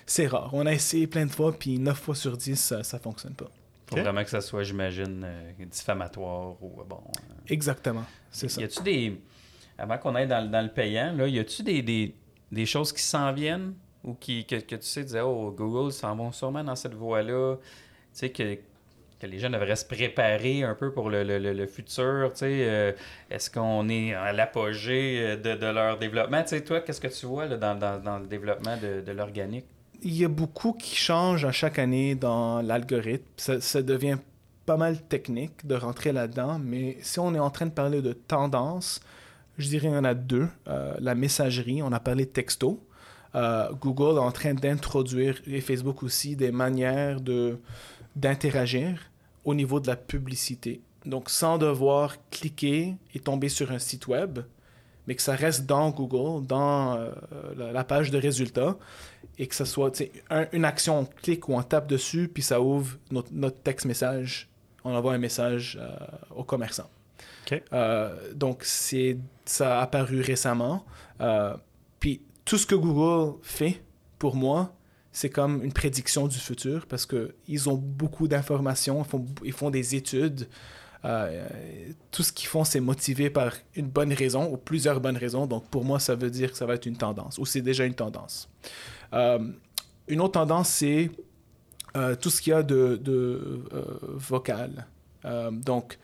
c'est 0.04 0.26
rare. 0.26 0.50
On 0.52 0.66
a 0.66 0.72
essayé 0.72 1.06
plein 1.06 1.26
de 1.26 1.30
fois, 1.30 1.52
puis 1.52 1.78
9 1.78 1.98
fois 1.98 2.14
sur 2.14 2.36
10, 2.36 2.56
ça, 2.56 2.82
ça 2.82 2.98
fonctionne 2.98 3.34
pas. 3.34 3.50
faut 3.86 3.96
vraiment 3.96 4.22
que 4.24 4.30
ça 4.30 4.40
soit, 4.40 4.62
j'imagine, 4.64 5.22
euh, 5.24 5.52
diffamatoire 5.70 6.62
ou 6.62 6.80
euh, 6.80 6.84
bon. 6.84 7.00
euh, 7.06 7.32
Exactement, 7.48 8.04
c'est 8.30 8.48
ça. 8.48 8.60
Y 8.60 8.64
a-tu 8.64 8.82
des. 8.82 9.20
Avant 9.78 9.98
qu'on 9.98 10.14
aille 10.14 10.26
dans, 10.28 10.40
le- 10.42 10.48
dans 10.48 10.62
le 10.62 10.72
payant, 10.72 11.12
là, 11.14 11.28
y 11.28 11.38
a-tu 11.38 11.62
des, 11.62 11.82
des, 11.82 12.14
des 12.50 12.66
choses 12.66 12.92
qui 12.92 13.02
s'en 13.02 13.32
viennent 13.32 13.74
ou 14.02 14.14
qui, 14.14 14.44
que, 14.46 14.56
que 14.56 14.76
tu 14.76 14.86
sais, 14.86 15.02
disais, 15.04 15.20
oh, 15.20 15.50
Google 15.56 15.92
s'en 15.92 16.16
vont 16.16 16.32
sûrement 16.32 16.64
dans 16.64 16.76
cette 16.76 16.94
voie-là. 16.94 17.56
Tu 17.56 17.62
sais, 18.12 18.30
que, 18.30 18.58
que 19.20 19.26
les 19.26 19.38
gens 19.38 19.50
devraient 19.50 19.76
se 19.76 19.84
préparer 19.84 20.62
un 20.62 20.74
peu 20.74 20.92
pour 20.92 21.08
le, 21.10 21.24
le- 21.24 21.38
le- 21.38 21.66
futur. 21.66 22.32
Euh, 22.42 22.92
est-ce 23.30 23.50
qu'on 23.50 23.88
est 23.88 24.14
à 24.14 24.32
l'apogée 24.32 25.18
euh, 25.20 25.36
de, 25.36 25.54
de 25.54 25.66
leur 25.66 25.98
développement? 25.98 26.42
Tu 26.42 26.50
sais, 26.50 26.60
toi, 26.62 26.80
qu'est-ce 26.80 27.00
que 27.00 27.08
tu 27.08 27.26
vois 27.26 27.48
dans, 27.48 27.74
dans- 27.78 28.02
dans 28.02 28.18
le 28.18 28.26
développement 28.26 28.76
de, 28.76 29.00
de 29.00 29.12
l'organique? 29.12 29.64
Il 30.02 30.14
y 30.14 30.24
a 30.24 30.28
beaucoup 30.28 30.72
qui 30.74 30.94
changent 30.94 31.44
à 31.46 31.52
chaque 31.52 31.78
année 31.78 32.14
dans 32.14 32.60
l'algorithme. 32.60 33.24
Ça, 33.36 33.60
ça 33.60 33.80
devient 33.82 34.18
pas 34.66 34.76
mal 34.76 35.00
technique 35.00 35.66
de 35.66 35.74
rentrer 35.76 36.12
là-dedans, 36.12 36.58
mais 36.62 36.98
si 37.00 37.18
on 37.20 37.34
est 37.34 37.38
en 37.38 37.50
train 37.50 37.66
de 37.66 37.70
parler 37.70 38.02
de 38.02 38.12
tendance, 38.12 39.00
je 39.58 39.68
dirais 39.68 39.86
qu'il 39.88 39.96
y 39.96 39.98
en 39.98 40.04
a 40.04 40.12
deux. 40.14 40.48
Euh, 40.68 40.94
la 40.98 41.14
messagerie, 41.14 41.82
on 41.82 41.92
a 41.92 42.00
parlé 42.00 42.26
de 42.26 42.30
texto. 42.30 42.82
Euh, 43.34 43.68
Google 43.80 44.16
est 44.16 44.20
en 44.20 44.32
train 44.32 44.54
d'introduire, 44.54 45.40
et 45.46 45.60
Facebook 45.60 46.02
aussi, 46.02 46.36
des 46.36 46.50
manières 46.52 47.20
de, 47.20 47.58
d'interagir 48.16 48.98
au 49.44 49.54
niveau 49.54 49.78
de 49.78 49.86
la 49.86 49.96
publicité. 49.96 50.80
Donc, 51.04 51.30
sans 51.30 51.56
devoir 51.58 52.16
cliquer 52.30 52.96
et 53.14 53.20
tomber 53.20 53.48
sur 53.48 53.70
un 53.70 53.78
site 53.78 54.08
web, 54.08 54.40
mais 55.06 55.14
que 55.14 55.22
ça 55.22 55.36
reste 55.36 55.66
dans 55.66 55.90
Google, 55.90 56.44
dans 56.46 56.96
euh, 56.96 57.12
la, 57.56 57.70
la 57.70 57.84
page 57.84 58.10
de 58.10 58.18
résultats, 58.18 58.76
et 59.38 59.46
que 59.46 59.54
ça 59.54 59.64
soit 59.64 60.02
un- 60.30 60.46
une 60.52 60.64
action, 60.64 60.98
on 61.00 61.04
clique 61.04 61.48
ou 61.48 61.54
on 61.54 61.62
tape 61.62 61.86
dessus, 61.86 62.28
puis 62.32 62.42
ça 62.42 62.60
ouvre 62.60 62.96
notre, 63.12 63.28
notre 63.32 63.58
texte 63.62 63.86
message. 63.86 64.48
On 64.82 64.92
envoie 64.94 65.12
un 65.12 65.18
message 65.18 65.78
euh, 65.80 65.94
au 66.34 66.42
commerçant. 66.42 66.90
Euh, 67.72 68.32
donc, 68.34 68.64
c'est, 68.64 69.18
ça 69.44 69.78
a 69.78 69.82
apparu 69.82 70.20
récemment. 70.22 70.84
Puis, 72.00 72.20
tout 72.44 72.58
ce 72.58 72.66
que 72.66 72.74
Google 72.74 73.36
fait, 73.42 73.80
pour 74.18 74.34
moi, 74.34 74.72
c'est 75.16 75.30
comme 75.30 75.64
une 75.64 75.72
prédiction 75.72 76.28
du 76.28 76.36
futur 76.36 76.84
parce 76.84 77.06
qu'ils 77.06 77.70
ont 77.70 77.76
beaucoup 77.76 78.28
d'informations, 78.28 79.02
ils 79.42 79.52
font, 79.54 79.70
des 79.70 79.94
études. 79.94 80.46
Euh, 81.06 81.48
tout 82.10 82.22
ce 82.22 82.32
qu'ils 82.34 82.48
font, 82.48 82.64
c'est 82.64 82.80
motivé 82.80 83.30
par 83.30 83.54
une 83.74 83.86
bonne 83.88 84.12
raison 84.12 84.52
ou 84.52 84.58
plusieurs 84.58 85.00
bonnes 85.00 85.16
raisons. 85.16 85.46
Donc, 85.46 85.70
pour 85.70 85.86
moi, 85.86 86.00
ça 86.00 86.16
veut 86.16 86.28
dire 86.28 86.50
que 86.50 86.58
ça 86.58 86.66
va 86.66 86.74
être 86.74 86.84
une 86.84 86.98
tendance 86.98 87.38
ou 87.38 87.46
c'est 87.46 87.62
déjà 87.62 87.86
une 87.86 87.94
tendance. 87.94 88.50
Euh, 89.14 89.38
une 90.06 90.20
autre 90.20 90.32
tendance, 90.32 90.68
c'est 90.68 91.10
euh, 91.96 92.14
tout 92.14 92.28
ce 92.28 92.42
qu'il 92.42 92.50
y 92.50 92.54
a 92.54 92.62
de, 92.62 93.00
vocal. 94.16 94.86
Donc, 95.50 95.98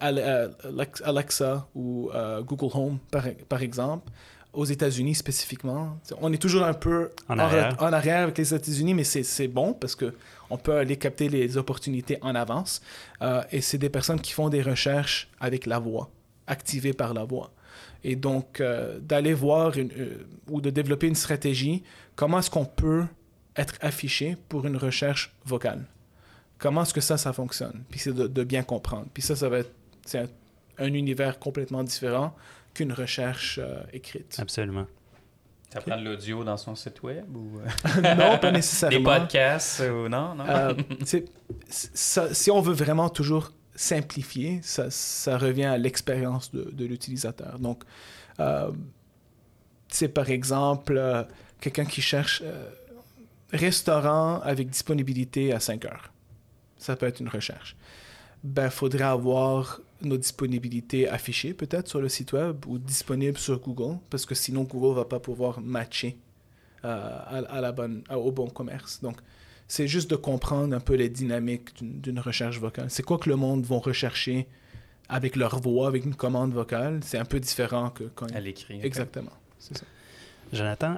Ale- 0.00 0.52
Alex- 0.64 1.02
Alexa 1.02 1.66
ou 1.74 2.10
Google 2.44 2.76
Home, 2.76 2.98
par 3.48 3.62
exemple, 3.62 4.12
aux 4.52 4.64
États-Unis 4.64 5.14
spécifiquement. 5.14 5.98
On 6.20 6.32
est 6.32 6.38
toujours 6.38 6.64
un 6.64 6.72
peu 6.74 7.10
En 7.28 7.36
re- 7.36 7.40
arrière. 7.40 7.76
en 7.78 7.92
arrière 7.92 8.22
avec 8.24 8.36
les 8.38 8.52
États-Unis, 8.54 8.94
mais 8.94 9.04
c'est 9.04 9.48
bon 9.48 9.72
parce 9.74 9.94
que 9.94 10.14
on 10.50 10.56
peut 10.56 10.74
aller 10.76 10.96
capter 10.96 11.28
les 11.28 11.56
opportunités 11.56 12.18
en 12.22 12.34
avance. 12.34 12.80
Euh, 13.22 13.42
et 13.52 13.60
c'est 13.60 13.78
des 13.78 13.88
personnes 13.90 14.20
qui 14.20 14.32
font 14.32 14.48
des 14.48 14.62
recherches 14.62 15.28
avec 15.38 15.66
la 15.66 15.78
voix, 15.78 16.10
activées 16.48 16.92
par 16.92 17.14
la 17.14 17.22
voix. 17.24 17.52
Et 18.02 18.16
donc, 18.16 18.60
euh, 18.60 18.98
d'aller 19.00 19.34
voir 19.34 19.76
une- 19.78 19.92
euh, 19.96 20.26
ou 20.48 20.60
de 20.60 20.70
développer 20.70 21.06
une 21.06 21.14
stratégie, 21.14 21.84
comment 22.16 22.40
est-ce 22.40 22.50
qu'on 22.50 22.64
peut 22.64 23.04
être 23.56 23.74
affiché 23.80 24.36
pour 24.48 24.66
une 24.66 24.76
recherche 24.76 25.32
vocale? 25.44 25.84
Comment 26.58 26.82
est-ce 26.82 26.94
que 26.94 27.00
ça, 27.00 27.16
ça 27.16 27.32
fonctionne? 27.32 27.84
Puis 27.90 28.00
c'est 28.00 28.12
de, 28.12 28.26
de 28.26 28.44
bien 28.44 28.62
comprendre. 28.64 29.06
Puis 29.14 29.22
ça, 29.22 29.36
ça 29.36 29.48
va 29.48 29.58
être 29.60 29.70
un 30.78 30.92
univers 30.94 31.38
complètement 31.38 31.84
différent 31.84 32.34
qu'une 32.80 32.92
recherche 32.92 33.58
euh, 33.62 33.82
écrite. 33.92 34.36
Absolument. 34.40 34.86
Ça 35.72 35.80
prend 35.80 35.96
de 35.98 36.04
l'audio 36.04 36.42
dans 36.42 36.56
son 36.56 36.74
site 36.74 37.02
web 37.02 37.24
ou 37.36 37.60
euh, 37.60 38.00
non, 38.16 38.38
pas 38.38 38.50
des 38.50 38.52
nécessairement. 38.52 39.18
podcasts 39.18 39.80
ou 39.80 40.08
non, 40.08 40.34
non? 40.34 40.44
Euh, 40.48 40.74
ça- 41.68 42.34
si 42.34 42.50
on 42.50 42.60
veut 42.60 42.72
vraiment 42.74 43.08
toujours 43.08 43.52
simplifier, 43.76 44.60
ça, 44.62 44.90
ça 44.90 45.38
revient 45.38 45.64
à 45.66 45.78
l'expérience 45.78 46.50
de, 46.50 46.70
de 46.72 46.84
l'utilisateur. 46.86 47.58
Donc, 47.60 47.84
euh, 48.40 48.72
c'est 49.88 50.08
par 50.08 50.28
exemple 50.30 50.96
euh, 50.96 51.22
quelqu'un 51.60 51.84
qui 51.84 52.00
cherche 52.02 52.42
euh, 52.44 52.68
restaurant 53.52 54.40
avec 54.40 54.70
disponibilité 54.70 55.52
à 55.52 55.60
5 55.60 55.84
heures. 55.84 56.12
Ça 56.78 56.96
peut 56.96 57.06
être 57.06 57.20
une 57.20 57.28
recherche. 57.28 57.76
Ben, 58.42 58.64
il 58.66 58.70
faudrait 58.70 59.04
avoir 59.04 59.80
nos 60.02 60.16
disponibilités 60.16 61.08
affichées 61.08 61.54
peut-être 61.54 61.88
sur 61.88 62.00
le 62.00 62.08
site 62.08 62.32
web 62.32 62.64
ou 62.66 62.78
disponibles 62.78 63.38
sur 63.38 63.58
Google, 63.60 63.98
parce 64.10 64.26
que 64.26 64.34
sinon 64.34 64.62
Google 64.64 64.96
va 64.96 65.04
pas 65.04 65.20
pouvoir 65.20 65.60
matcher 65.60 66.16
euh, 66.84 66.88
à, 66.88 67.36
à 67.38 67.60
la 67.60 67.72
bonne, 67.72 68.02
à- 68.08 68.18
au 68.18 68.32
bon 68.32 68.48
commerce. 68.48 69.00
Donc, 69.02 69.16
c'est 69.68 69.86
juste 69.86 70.10
de 70.10 70.16
comprendre 70.16 70.74
un 70.74 70.80
peu 70.80 70.94
les 70.94 71.08
dynamiques 71.08 71.70
d'une 71.80 72.18
recherche 72.20 72.58
vocale. 72.58 72.90
C'est 72.90 73.02
quoi 73.04 73.18
que 73.18 73.28
le 73.28 73.36
monde 73.36 73.64
va 73.64 73.76
rechercher 73.76 74.48
avec 75.08 75.36
leur 75.36 75.60
voix, 75.60 75.86
avec 75.88 76.04
une 76.04 76.14
commande 76.14 76.52
vocale? 76.52 77.00
C'est 77.02 77.18
un 77.18 77.24
peu 77.24 77.38
différent 77.38 77.90
que 77.90 78.04
quand... 78.14 78.30
à 78.34 78.40
l'écrit. 78.40 78.80
Exactement. 78.82 79.32
C'est 79.58 79.76
ça. 79.76 79.84
Jonathan, 80.52 80.96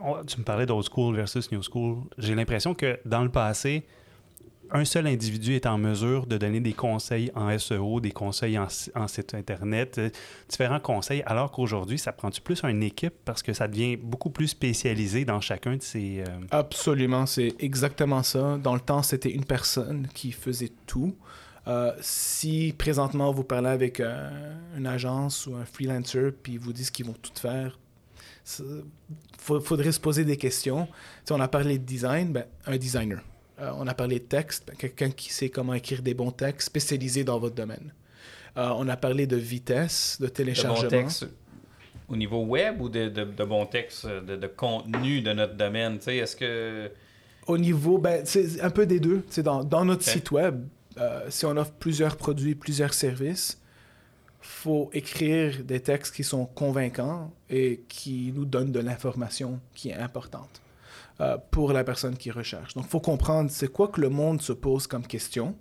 on- 0.00 0.24
tu 0.24 0.38
me 0.38 0.44
parlais 0.44 0.66
d'old 0.66 0.84
school 0.88 1.16
versus 1.16 1.50
new 1.50 1.62
school. 1.62 2.04
J'ai 2.18 2.34
l'impression 2.34 2.74
que 2.74 2.98
dans 3.04 3.22
le 3.24 3.30
passé, 3.30 3.84
un 4.72 4.84
seul 4.84 5.06
individu 5.06 5.54
est 5.54 5.66
en 5.66 5.76
mesure 5.78 6.26
de 6.26 6.38
donner 6.38 6.60
des 6.60 6.72
conseils 6.72 7.30
en 7.34 7.56
SEO, 7.58 8.00
des 8.00 8.10
conseils 8.10 8.58
en, 8.58 8.68
si- 8.68 8.90
en 8.94 9.06
site 9.06 9.34
Internet, 9.34 9.98
euh, 9.98 10.10
différents 10.48 10.80
conseils, 10.80 11.22
alors 11.26 11.50
qu'aujourd'hui, 11.52 11.98
ça 11.98 12.12
prend-tu 12.12 12.40
plus 12.40 12.62
une 12.64 12.82
équipe 12.82 13.14
parce 13.24 13.42
que 13.42 13.52
ça 13.52 13.68
devient 13.68 13.96
beaucoup 13.96 14.30
plus 14.30 14.48
spécialisé 14.48 15.24
dans 15.24 15.40
chacun 15.40 15.76
de 15.76 15.82
ces... 15.82 16.20
euh, 16.26 16.40
Absolument, 16.50 17.26
c'est 17.26 17.54
exactement 17.60 18.22
ça. 18.22 18.58
Dans 18.62 18.74
le 18.74 18.80
temps, 18.80 19.02
c'était 19.02 19.30
une 19.30 19.44
personne 19.44 20.08
qui 20.14 20.32
faisait 20.32 20.72
tout. 20.86 21.14
Euh, 21.68 21.92
si 22.00 22.74
présentement 22.76 23.30
vous 23.30 23.44
parlez 23.44 23.68
avec 23.68 24.00
une 24.00 24.86
agence 24.86 25.46
ou 25.46 25.54
un 25.54 25.64
freelancer 25.64 26.32
puis 26.42 26.54
ils 26.54 26.58
vous 26.58 26.72
disent 26.72 26.90
qu'ils 26.90 27.06
vont 27.06 27.14
tout 27.20 27.30
faire, 27.40 27.78
il 28.58 28.82
faudrait 29.38 29.92
se 29.92 30.00
poser 30.00 30.24
des 30.24 30.36
questions. 30.36 30.88
Si 31.24 31.32
on 31.32 31.38
a 31.40 31.46
parlé 31.46 31.78
de 31.78 31.84
design, 31.84 32.32
ben, 32.32 32.44
un 32.66 32.76
designer. 32.76 33.20
Euh, 33.62 33.70
on 33.78 33.86
a 33.86 33.94
parlé 33.94 34.18
de 34.18 34.24
texte, 34.24 34.64
ben, 34.66 34.76
quelqu'un 34.76 35.10
qui 35.10 35.32
sait 35.32 35.48
comment 35.48 35.74
écrire 35.74 36.02
des 36.02 36.14
bons 36.14 36.32
textes 36.32 36.66
spécialisé 36.66 37.24
dans 37.24 37.38
votre 37.38 37.54
domaine. 37.54 37.94
Euh, 38.56 38.70
on 38.76 38.88
a 38.88 38.96
parlé 38.96 39.26
de 39.26 39.36
vitesse, 39.36 40.18
de 40.20 40.26
De 40.26 40.30
téléchargement. 40.30 40.82
bons 40.82 40.88
textes 40.88 41.26
au 42.08 42.16
niveau 42.16 42.44
web 42.44 42.80
ou 42.80 42.88
de, 42.88 43.08
de, 43.08 43.24
de 43.24 43.44
bons 43.44 43.66
textes 43.66 44.06
de, 44.06 44.36
de 44.36 44.46
contenu 44.46 45.22
de 45.22 45.32
notre 45.32 45.54
domaine? 45.54 45.98
Tu 45.98 46.04
sais, 46.04 46.16
Est-ce 46.18 46.36
que. 46.36 46.90
Au 47.46 47.58
niveau, 47.58 47.98
ben, 47.98 48.24
c'est 48.24 48.60
un 48.60 48.70
peu 48.70 48.86
des 48.86 49.00
deux. 49.00 49.24
C'est 49.28 49.42
dans, 49.42 49.64
dans 49.64 49.84
notre 49.84 50.02
site 50.02 50.30
web, 50.30 50.64
euh, 50.98 51.26
si 51.28 51.44
on 51.46 51.56
offre 51.56 51.72
plusieurs 51.72 52.16
produits, 52.16 52.54
plusieurs 52.54 52.94
services, 52.94 53.60
faut 54.40 54.90
écrire 54.92 55.64
des 55.64 55.80
textes 55.80 56.14
qui 56.14 56.24
sont 56.24 56.46
convaincants 56.46 57.32
et 57.48 57.82
qui 57.88 58.32
nous 58.34 58.44
donnent 58.44 58.72
de 58.72 58.80
l'information 58.80 59.60
qui 59.74 59.90
est 59.90 59.94
importante 59.94 60.61
euh, 61.22 61.38
pour 61.52 61.72
la 61.72 61.84
personne 61.84 62.16
qui 62.16 62.32
recherche. 62.32 62.74
Donc, 62.74 62.84
il 62.86 62.90
faut 62.90 63.00
comprendre 63.00 63.48
c'est 63.48 63.68
quoi 63.68 63.86
que 63.86 64.00
le 64.00 64.08
monde 64.08 64.42
se 64.42 64.52
pose 64.52 64.88
comme 64.88 65.06
question 65.06 65.56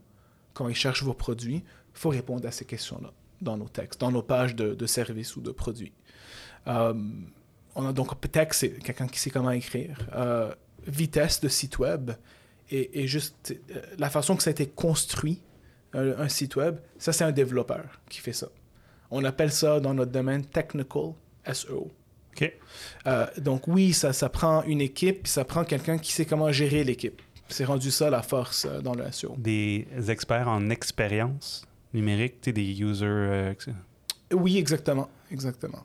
quand 0.56 0.68
il 0.68 0.74
cherche 0.74 1.04
vos 1.04 1.14
produits. 1.14 1.64
Il 1.94 2.00
faut 2.00 2.10
répondre 2.10 2.48
à 2.48 2.52
ces 2.52 2.66
questions-là 2.66 3.12
dans 3.42 3.58
nos 3.58 3.68
textes, 3.68 4.02
dans 4.02 4.12
nos 4.12 4.24
pages 4.24 4.56
de, 4.56 4.74
de 4.74 4.86
services 4.88 5.36
ou 5.36 5.42
de 5.42 5.52
produits. 5.52 5.94
Euh, 6.68 6.94
on 7.76 7.86
a 7.86 7.94
donc 7.94 8.20
texte, 8.32 8.62
c'est 8.62 8.72
quelqu'un 8.80 9.08
qui 9.08 9.20
sait 9.20 9.30
comment 9.30 9.52
écrire. 9.52 10.00
Euh, 10.16 10.52
vitesse 10.88 11.42
de 11.42 11.48
site 11.48 11.78
web 11.78 12.12
et, 12.72 13.06
juste 13.06 13.56
la 14.00 14.10
façon 14.10 14.36
que 14.36 14.42
ça 14.42 14.50
a 14.50 14.52
été 14.52 14.66
construit, 14.66 15.42
un, 15.94 16.22
un 16.22 16.30
site 16.30 16.56
web, 16.56 16.78
ça 16.98 17.14
c'est 17.14 17.26
un 17.26 17.34
développeur 17.34 18.02
qui 18.10 18.20
fait 18.20 18.34
ça. 18.34 18.48
On 19.12 19.24
appelle 19.26 19.52
ça 19.52 19.80
dans 19.80 19.94
notre 19.94 20.12
domaine 20.12 20.46
technical 20.46 21.14
SEO. 21.54 21.92
OK. 22.36 22.52
Euh, 23.08 23.28
donc 23.38 23.68
oui, 23.68 23.94
ça, 23.94 24.14
ça 24.14 24.30
prend 24.30 24.64
une 24.64 24.82
équipe, 24.82 25.24
puis 25.24 25.32
ça 25.32 25.44
prend 25.46 25.64
quelqu'un 25.64 25.98
qui 25.98 26.12
sait 26.12 26.26
comment 26.26 26.52
gérer 26.52 26.84
l'équipe. 26.84 27.22
C'est 27.50 27.66
rendu 27.66 27.92
ça 27.92 28.10
la 28.10 28.22
force 28.22 28.66
euh, 28.66 28.82
dans 28.82 28.94
le 28.96 29.12
SEO. 29.12 29.36
Des 29.38 29.86
experts 30.08 30.48
en 30.48 30.70
expérience 30.70 31.66
numérique, 31.94 32.40
tu 32.42 32.54
des 32.54 32.82
users... 32.82 33.06
euh, 33.06 33.54
Oui, 34.34 34.58
exactement, 34.58 35.10
exactement. 35.32 35.84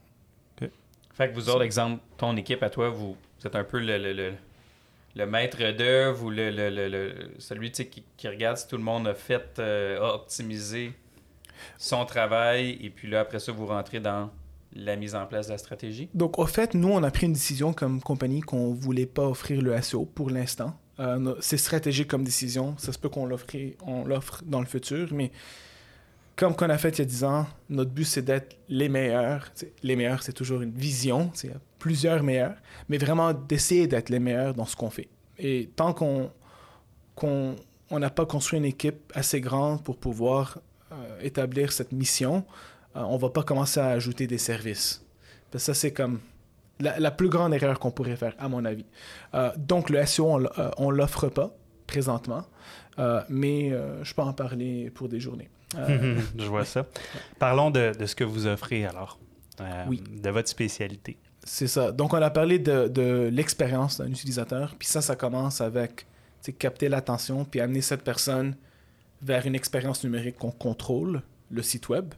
Fait 1.13 1.31
que 1.31 1.35
vous 1.35 1.49
autres, 1.49 1.63
exemple, 1.63 2.03
ton 2.19 2.37
équipe 2.37 2.63
à 2.63 2.69
toi, 2.69 2.91
vous, 2.91 3.17
vous 3.41 3.47
êtes 3.47 3.57
un 3.57 3.65
peu 3.65 3.79
le, 3.79 3.97
le, 3.97 4.13
le, 4.13 4.33
le 5.15 5.27
maître 5.27 5.73
d'œuvre 5.73 6.25
ou 6.27 6.31
le, 6.31 6.51
le, 6.51 6.69
le, 6.69 6.89
le- 6.89 7.31
celui 7.39 7.71
tu 7.73 7.77
sais, 7.79 7.87
qui, 7.89 8.05
qui 8.19 8.29
regarde 8.29 8.59
si 8.59 8.69
tout 8.69 8.77
le 8.77 8.83
monde 8.83 9.09
a 9.09 9.15
fait, 9.15 9.59
euh, 9.59 9.99
a 9.99 10.15
optimisé 10.15 10.93
son 11.79 12.05
travail, 12.05 12.79
et 12.83 12.91
puis 12.91 13.09
là, 13.09 13.21
après 13.21 13.39
ça, 13.39 13.51
vous 13.51 13.65
rentrez 13.65 13.99
dans 13.99 14.31
la 14.77 14.97
mise 14.97 15.15
en 15.15 15.27
place 15.27 15.47
de 15.47 15.53
la 15.53 15.59
stratégie? 15.59 16.09
Donc, 16.15 16.39
au 16.39 16.47
fait, 16.47 16.75
nous, 16.75 16.89
on 16.89 17.03
a 17.03 17.11
pris 17.11 17.27
une 17.27 17.33
décision 17.33 17.73
comme 17.73 18.01
compagnie 18.01 18.41
qu'on 18.41 18.73
voulait 18.73 19.07
pas 19.07 19.27
offrir 19.27 19.63
le 19.63 19.81
SEO 19.81 20.05
pour 20.05 20.31
l'instant. 20.31 20.79
Euh, 20.99 21.35
c'est 21.41 21.57
stratégique 21.57 22.09
comme 22.09 22.25
décision. 22.25 22.75
Ça 22.79 22.93
se 22.93 22.99
peut 22.99 23.09
qu'on 23.09 23.27
l'offre, 23.27 24.43
dans 24.45 24.61
le 24.61 24.67
futur, 24.67 25.09
mais 25.13 25.31
comme 26.37 26.55
qu'on 26.55 26.69
a 26.69 26.79
fait 26.79 26.91
il 26.91 26.99
y 26.99 27.03
a 27.03 27.07
10 27.07 27.25
ans, 27.25 27.47
notre 27.71 27.91
but, 27.91 28.05
c'est 28.05 28.23
d'être 28.23 28.57
les 28.69 28.89
meilleurs. 28.89 29.51
Les 29.83 29.97
meilleurs, 29.97 30.23
c'est 30.23 30.33
toujours 30.33 30.63
une 30.63 30.73
vision. 30.73 31.31
C'est 31.35 31.53
plusieurs 31.79 32.23
meilleurs, 32.23 32.57
mais 32.89 32.99
vraiment 32.99 33.33
d'essayer 33.33 33.87
d'être 33.87 34.11
les 34.11 34.19
meilleurs 34.19 34.55
dans 34.55 34.67
ce 34.67 34.77
qu'on 34.77 34.91
fait. 34.91 35.09
Et 35.39 35.71
tant 35.77 35.93
qu'on 35.93 36.31
qu'on 37.15 37.57
on 37.91 37.99
n'a 37.99 38.11
pas 38.11 38.27
construit 38.27 38.59
une 38.59 38.65
équipe 38.65 39.13
assez 39.15 39.41
grande 39.41 39.83
pour 39.83 39.97
pouvoir 39.97 40.59
euh, 40.93 41.21
établir 41.21 41.73
cette 41.73 41.93
mission, 41.93 42.45
euh, 42.97 43.01
on 43.03 43.17
va 43.17 43.31
pas 43.31 43.43
commencer 43.43 43.81
à 43.81 43.89
ajouter 43.89 44.27
des 44.27 44.39
services. 44.39 45.05
Parce 45.51 45.65
que 45.65 45.73
ça, 45.73 45.75
c'est 45.75 45.93
comme 45.93 46.21
la, 46.81 46.99
la 46.99 47.11
plus 47.11 47.29
grande 47.29 47.55
erreur 47.55 47.79
qu'on 47.79 47.91
pourrait 47.91 48.17
faire, 48.17 48.35
à 48.39 48.49
mon 48.49 48.65
avis. 48.65 48.85
Euh, 49.35 49.51
donc, 49.57 49.91
le 49.91 50.05
SEO, 50.05 50.27
on, 50.27 50.45
euh, 50.45 50.71
on 50.79 50.91
l'offre 50.91 51.29
pas 51.29 51.57
présentement, 51.87 52.45
euh, 52.99 53.23
mais 53.29 53.73
je 54.03 54.15
peux 54.15 54.23
en 54.23 54.33
parler 54.33 54.91
pour 54.91 55.09
des 55.09 55.21
journées. 55.21 55.49
Je 55.77 56.47
vois 56.47 56.65
ça. 56.65 56.87
Parlons 57.39 57.71
de, 57.71 57.93
de 57.97 58.07
ce 58.07 58.15
que 58.15 58.25
vous 58.25 58.47
offrez 58.47 58.87
alors. 58.87 59.19
Oui. 59.89 60.03
De 60.23 60.31
votre 60.31 60.49
spécialité. 60.49 61.19
C'est 61.45 61.67
ça. 61.67 61.93
Donc, 61.93 62.13
on 62.13 62.23
a 62.23 62.31
parlé 62.31 62.59
de, 62.59 62.89
de 62.89 63.29
l'expérience 63.33 63.99
d'un 63.99 64.09
utilisateur. 64.09 64.75
Puis 64.79 64.89
ça, 64.89 65.01
ça 65.01 65.17
commence 65.17 65.61
avec 65.61 66.07
capter 66.53 66.89
l'attention 66.89 67.45
puis 67.45 67.61
amener 67.61 67.81
cette 67.81 68.03
personne 68.03 68.55
vers 69.23 69.47
une 69.47 69.55
expérience 69.55 70.05
numérique 70.05 70.37
qu'on 70.37 70.51
contrôle, 70.51 71.23
le 71.51 71.63
site 71.63 71.89
web, 71.89 72.15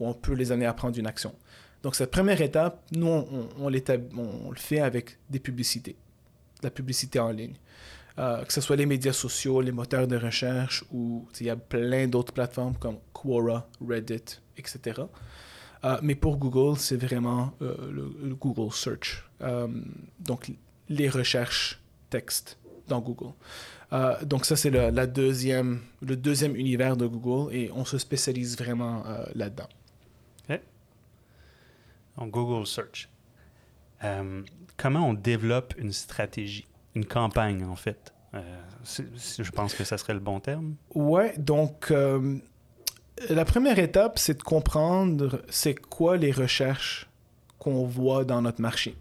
où 0.00 0.08
on 0.08 0.14
peut 0.14 0.34
les 0.34 0.52
amener 0.52 0.66
à 0.66 0.74
prendre 0.74 0.98
une 0.98 1.06
action. 1.06 1.34
Donc, 1.82 1.94
cette 1.94 2.10
première 2.10 2.40
étape, 2.40 2.82
nous, 2.92 3.06
on, 3.06 3.68
le 3.68 4.56
fait 4.56 4.80
avec 4.80 5.18
des 5.28 5.38
publicités, 5.38 5.96
la 6.62 6.70
publicité 6.70 7.20
en 7.20 7.30
ligne. 7.30 7.54
Euh, 8.16 8.44
que 8.44 8.52
ce 8.52 8.60
soit 8.60 8.76
les 8.76 8.86
médias 8.86 9.12
sociaux, 9.12 9.60
les 9.60 9.72
moteurs 9.72 10.06
de 10.06 10.16
recherche 10.16 10.84
ou 10.92 11.26
il 11.40 11.46
y 11.46 11.50
a 11.50 11.56
plein 11.56 12.06
d'autres 12.06 12.32
plateformes 12.32 12.76
comme 12.76 12.98
Quora, 13.12 13.68
Reddit, 13.84 14.40
etc. 14.56 15.02
Euh, 15.82 15.98
mais 16.00 16.14
pour 16.14 16.36
Google, 16.36 16.78
c'est 16.78 16.96
vraiment 16.96 17.52
euh, 17.60 17.74
le, 17.90 18.16
le, 18.22 18.34
Google 18.36 18.72
Search. 18.72 19.24
donc, 20.20 20.52
les 20.88 21.08
recherches 21.08 21.80
texte 22.08 22.56
dans 22.86 23.00
Google. 23.00 23.34
donc, 24.22 24.44
ça, 24.44 24.54
c'est 24.54 24.70
le 24.70 25.06
deuxième 26.14 26.56
univers 26.56 26.96
de 26.96 27.06
Google 27.06 27.52
et 27.52 27.70
on 27.74 27.84
se 27.84 27.98
spécialise 27.98 28.56
vraiment 28.56 29.02
là-dedans. 29.34 29.68
Donc, 32.18 32.30
Google 32.30 32.66
Search. 32.66 33.08
comment 34.76 35.08
on 35.08 35.14
développe 35.14 35.74
une 35.78 35.92
stratégie? 35.92 36.66
une 36.94 37.04
campagne, 37.04 37.64
en 37.64 37.76
fait? 37.76 38.12
Euh, 38.34 38.40
je 38.84 39.50
pense 39.50 39.74
que 39.74 39.84
ça 39.84 39.98
serait 39.98 40.14
le 40.14 40.20
bon 40.20 40.40
terme. 40.40 40.74
Ouais, 40.94 41.34
donc 41.38 41.90
euh, 41.90 42.38
la 43.28 43.44
première 43.44 43.78
étape, 43.78 44.18
c'est 44.18 44.38
de 44.38 44.42
comprendre 44.42 45.42
c'est 45.48 45.74
quoi 45.74 46.16
les 46.16 46.32
recherches 46.32 47.08
qu'on 47.58 47.84
voit 47.84 48.24
dans 48.24 48.42
notre 48.42 48.60
marché. 48.60 48.96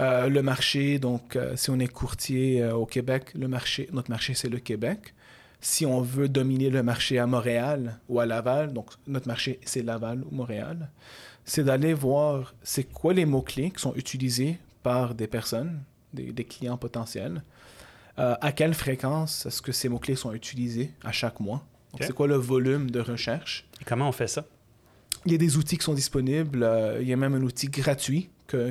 Euh, 0.00 0.28
le 0.28 0.42
marché, 0.42 0.98
donc 0.98 1.38
si 1.54 1.70
on 1.70 1.78
est 1.78 1.88
courtier 1.88 2.64
au 2.66 2.84
Québec, 2.84 3.32
le 3.34 3.48
marché, 3.48 3.88
notre 3.92 4.10
marché 4.10 4.34
c'est 4.34 4.48
le 4.48 4.58
Québec. 4.58 5.14
Si 5.60 5.86
on 5.86 6.02
veut 6.02 6.28
dominer 6.28 6.68
le 6.68 6.82
marché 6.82 7.18
à 7.18 7.26
Montréal 7.26 7.98
ou 8.10 8.20
à 8.20 8.26
Laval, 8.26 8.74
donc 8.74 8.90
notre 9.06 9.28
marché 9.28 9.60
c'est 9.64 9.82
Laval 9.82 10.22
ou 10.30 10.34
Montréal, 10.34 10.90
c'est 11.44 11.64
d'aller 11.64 11.94
voir 11.94 12.54
c'est 12.62 12.84
quoi 12.84 13.12
les 13.12 13.26
mots-clés 13.26 13.70
qui 13.70 13.80
sont 13.80 13.94
utilisés 13.94 14.58
par 14.82 15.14
des 15.14 15.26
personnes 15.26 15.82
des, 16.14 16.44
clients 16.44 16.76
potentiels. 16.76 17.42
Euh, 18.18 18.36
à 18.40 18.52
quelle 18.52 18.74
fréquence 18.74 19.46
est-ce 19.46 19.60
que 19.60 19.72
ces 19.72 19.88
mots-clés 19.88 20.14
sont 20.14 20.32
utilisés 20.32 20.92
à 21.02 21.12
chaque 21.12 21.40
mois? 21.40 21.66
C'est 22.00 22.12
quoi 22.12 22.26
le 22.26 22.36
volume 22.36 22.90
de 22.90 23.00
recherche? 23.00 23.68
Et 23.80 23.84
comment 23.84 24.08
on 24.08 24.12
fait 24.12 24.26
ça? 24.26 24.44
Il 25.26 25.32
y 25.32 25.34
a 25.34 25.38
des 25.38 25.56
outils 25.56 25.78
qui 25.78 25.84
sont 25.84 25.94
disponibles. 25.94 26.62
Euh, 26.62 26.98
il 27.00 27.08
y 27.08 27.12
a 27.12 27.16
même 27.16 27.34
un 27.34 27.42
outil 27.42 27.68
gratuit 27.68 28.30
que, 28.46 28.70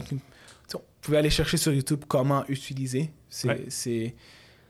vous 0.72 0.80
pouvez 1.02 1.18
aller 1.18 1.30
chercher 1.30 1.58
sur 1.58 1.74
YouTube 1.74 2.04
comment 2.08 2.46
utiliser. 2.48 3.12
C'est 3.30 4.14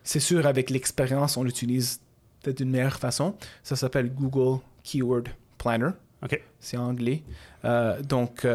sûr, 0.04 0.48
avec 0.48 0.72
l'expérience, 0.72 1.38
on 1.38 1.44
l'utilise 1.44 2.02
peut-être 2.42 2.58
d'une 2.58 2.72
meilleure 2.72 2.98
façon. 2.98 3.36
Ça 3.62 3.76
s'appelle 3.76 4.12
Google 4.12 4.60
Keyword 4.84 5.30
Planner. 5.60 5.92
C'est 6.60 6.78
anglais. 6.78 7.24
Euh, 7.66 8.02
donc, 8.02 8.48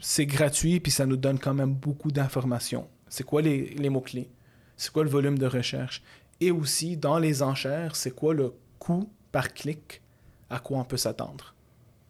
c'est 0.00 0.26
gratuit, 0.26 0.80
puis 0.80 0.92
ça 0.92 1.06
nous 1.06 1.16
donne 1.16 1.38
quand 1.38 1.54
même 1.54 1.74
beaucoup 1.74 2.10
d'informations. 2.10 2.88
C'est 3.08 3.24
quoi 3.24 3.42
les, 3.42 3.90
mots-clés? 3.90 4.28
C'est 4.76 4.92
quoi 4.92 5.04
le 5.04 5.10
volume 5.10 5.38
de 5.38 5.46
recherche? 5.46 6.02
Et 6.40 6.50
aussi, 6.50 6.96
dans 6.96 7.18
les 7.18 7.42
enchères, 7.42 7.96
c'est 7.96 8.12
quoi 8.12 8.34
le 8.34 8.52
coût 8.78 9.10
par 9.32 9.52
clic? 9.52 10.02
À 10.50 10.60
quoi 10.60 10.78
on 10.78 10.84
peut 10.84 10.96
s'attendre 10.96 11.54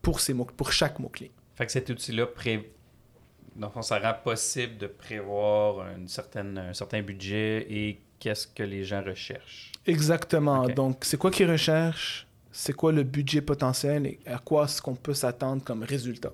pour, 0.03 0.20
ces 0.20 0.33
mots, 0.35 0.45
pour 0.45 0.70
chaque 0.70 0.99
mot-clé? 0.99 1.33
Fait 1.57 1.66
que 1.66 1.72
cet 1.72 1.91
outil-là, 1.91 2.26
pré... 2.26 2.72
donc, 3.57 3.72
ça 3.83 3.99
rend 3.99 4.14
possible 4.22 4.76
de 4.76 4.87
prévoir 4.87 5.89
une 5.97 6.07
certaine, 6.07 6.57
un 6.59 6.74
certain 6.74 7.03
budget 7.03 7.66
et 7.68 8.01
qu'est-ce 8.20 8.47
que 8.47 8.62
les 8.62 8.85
gens 8.85 9.03
recherchent. 9.03 9.72
Exactement. 9.87 10.68
Donc, 10.68 10.99
c'est 11.05 11.16
quoi 11.16 11.31
qu'ils 11.31 11.51
recherchent? 11.51 12.28
C'est 12.61 12.73
quoi 12.73 12.91
le 12.91 13.05
budget 13.05 13.41
potentiel 13.41 14.05
et 14.05 14.19
à 14.27 14.39
quoi 14.39 14.65
est-ce 14.65 14.83
qu'on 14.83 14.97
peut 14.97 15.15
s'attendre 15.15 15.63
comme 15.63 15.85
résultat? 15.85 16.33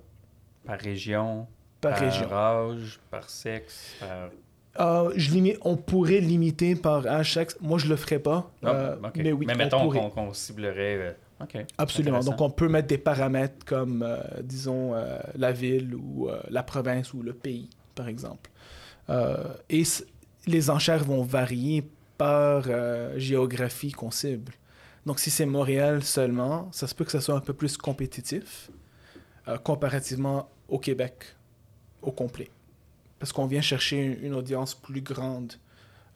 Par 0.65 0.79
région, 0.79 1.47
par, 1.83 1.99
par 1.99 2.33
âge, 2.33 2.99
par 3.11 3.29
sexe, 3.29 3.95
par 4.01 4.31
euh, 4.81 5.13
je 5.17 5.31
limite, 5.33 5.59
on 5.61 5.77
pourrait 5.77 6.21
limiter 6.21 6.77
par 6.77 7.07
hashtag. 7.07 7.51
Moi, 7.61 7.79
je 7.79 7.89
le 7.89 7.97
ferais 7.97 8.21
pas. 8.21 8.51
Ah, 8.63 8.69
euh, 8.71 8.97
mais 9.17 9.33
oui, 9.33 9.45
mais 9.47 9.55
mettons 9.55 9.91
qu'on 10.09 10.33
ciblerait. 10.33 11.15
Euh, 11.45 11.63
Absolument. 11.77 12.21
Donc, 12.21 12.41
on 12.41 12.49
peut 12.49 12.69
mettre 12.69 12.89
des 12.89 12.97
paramètres 12.97 13.63
comme, 13.67 14.09
disons, 14.43 14.95
la 15.37 15.53
ville 15.53 15.95
ou 15.95 16.31
la 16.49 16.63
province 16.63 17.13
ou 17.13 17.21
le 17.21 17.35
pays, 17.35 17.69
par 17.95 18.09
exemple. 18.09 18.51
et 19.69 19.83
les 20.47 20.71
enchères 20.71 21.05
vont 21.05 21.23
varier 21.23 21.87
par 22.17 22.65
géographie 23.19 23.93
qu'on 23.93 24.11
cible. 24.11 24.55
Donc, 25.07 25.21
si 25.21 25.31
c'est 25.31 25.47
Montréal 25.47 26.03
seulement, 26.03 26.69
ça 26.73 26.87
se 26.87 26.95
peut 26.95 27.05
que 27.05 27.11
ça 27.11 27.21
soit 27.21 27.35
un 27.35 27.41
peu 27.41 27.53
plus 27.53 27.77
compétitif 27.77 28.71
comparativement 29.63 30.49
au 30.69 30.79
Québec 30.79 31.37
au 32.01 32.11
complet 32.11 32.51
parce 33.25 33.33
qu'on 33.33 33.47
vient 33.47 33.63
chercher 33.63 34.19
une 34.23 34.35
audience 34.35 34.75
plus 34.75 35.01
grande. 35.01 35.55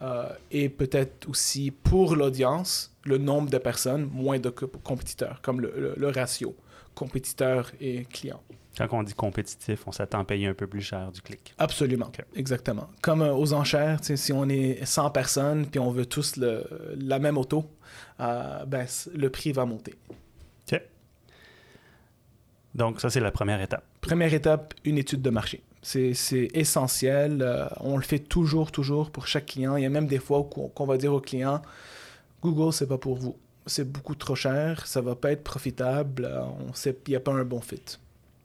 Euh, 0.03 0.29
et 0.51 0.69
peut-être 0.69 1.27
aussi 1.27 1.71
pour 1.71 2.15
l'audience, 2.15 2.95
le 3.05 3.17
nombre 3.17 3.49
de 3.49 3.57
personnes, 3.57 4.11
moins 4.13 4.39
de 4.39 4.51
compétiteurs, 4.51 5.41
comme 5.41 5.63
le, 5.63 6.11
ratio 6.11 6.55
compétiteur 6.95 7.73
et 7.81 8.05
client. 8.05 8.43
Quand 8.77 8.89
on 8.93 9.03
dit 9.03 9.15
compétitif, 9.15 9.87
on 9.87 9.93
s'attend 9.93 10.21
à 10.21 10.25
payer 10.25 10.49
un 10.49 10.53
peu 10.53 10.67
plus 10.67 10.83
cher 10.83 11.11
du 11.11 11.23
clic. 11.23 11.55
Absolument, 11.57 12.13
exactement. 12.37 12.91
Comme 13.01 13.23
euh, 13.23 13.33
aux 13.33 13.55
enchères, 13.55 14.01
si 14.03 14.33
on 14.35 14.47
est 14.51 14.85
100 14.85 15.11
personnes 15.11 15.67
puis 15.67 15.81
on 15.81 15.91
veut 15.91 16.05
tous 16.07 16.37
le, 16.37 16.95
la 16.95 17.19
même 17.19 17.39
auto, 17.39 17.65
euh, 18.21 18.65
ben, 18.65 18.87
le 19.15 19.31
prix 19.31 19.53
va 19.53 19.65
monter. 19.65 19.95
OK. 20.71 20.81
Donc 22.75 23.01
ça, 23.01 23.11
c'est 23.11 23.21
la 23.21 23.31
première 23.31 23.61
étape. 23.61 23.85
Première 24.01 24.33
étape, 24.33 24.75
une 24.85 24.99
étude 24.99 25.23
de 25.23 25.31
marché. 25.31 25.63
C'est 25.83 26.49
essentiel. 26.55 27.41
Euh, 27.41 27.67
on 27.81 27.97
le 27.97 28.03
fait 28.03 28.19
toujours, 28.19 28.73
toujours 28.73 29.11
pour 29.11 29.27
chaque 29.27 29.47
client. 29.47 29.77
Il 29.77 29.83
y 29.83 29.87
a 29.87 29.91
même 29.91 30.07
des 30.07 30.19
fois 30.19 30.49
qu'on 30.53 30.87
va 30.87 30.97
dire 30.97 31.15
au 31.15 31.21
client 31.21 31.63
Google, 32.43 32.73
c'est 32.73 32.87
pas 32.87 32.99
pour 32.99 33.17
vous. 33.17 33.37
C'est 33.67 33.91
beaucoup 33.91 34.15
trop 34.15 34.35
cher, 34.35 34.87
ça 34.87 35.01
va 35.01 35.15
pas 35.15 35.33
être 35.33 35.45
profitable, 35.45 36.25
euh, 36.25 36.41
on 36.69 36.73
sait 36.73 36.95
qu'il 36.95 37.13
n'y 37.13 37.17
a 37.17 37.21
pas 37.21 37.33
un 37.33 37.45
bon 37.45 37.61
fit. 37.61 37.83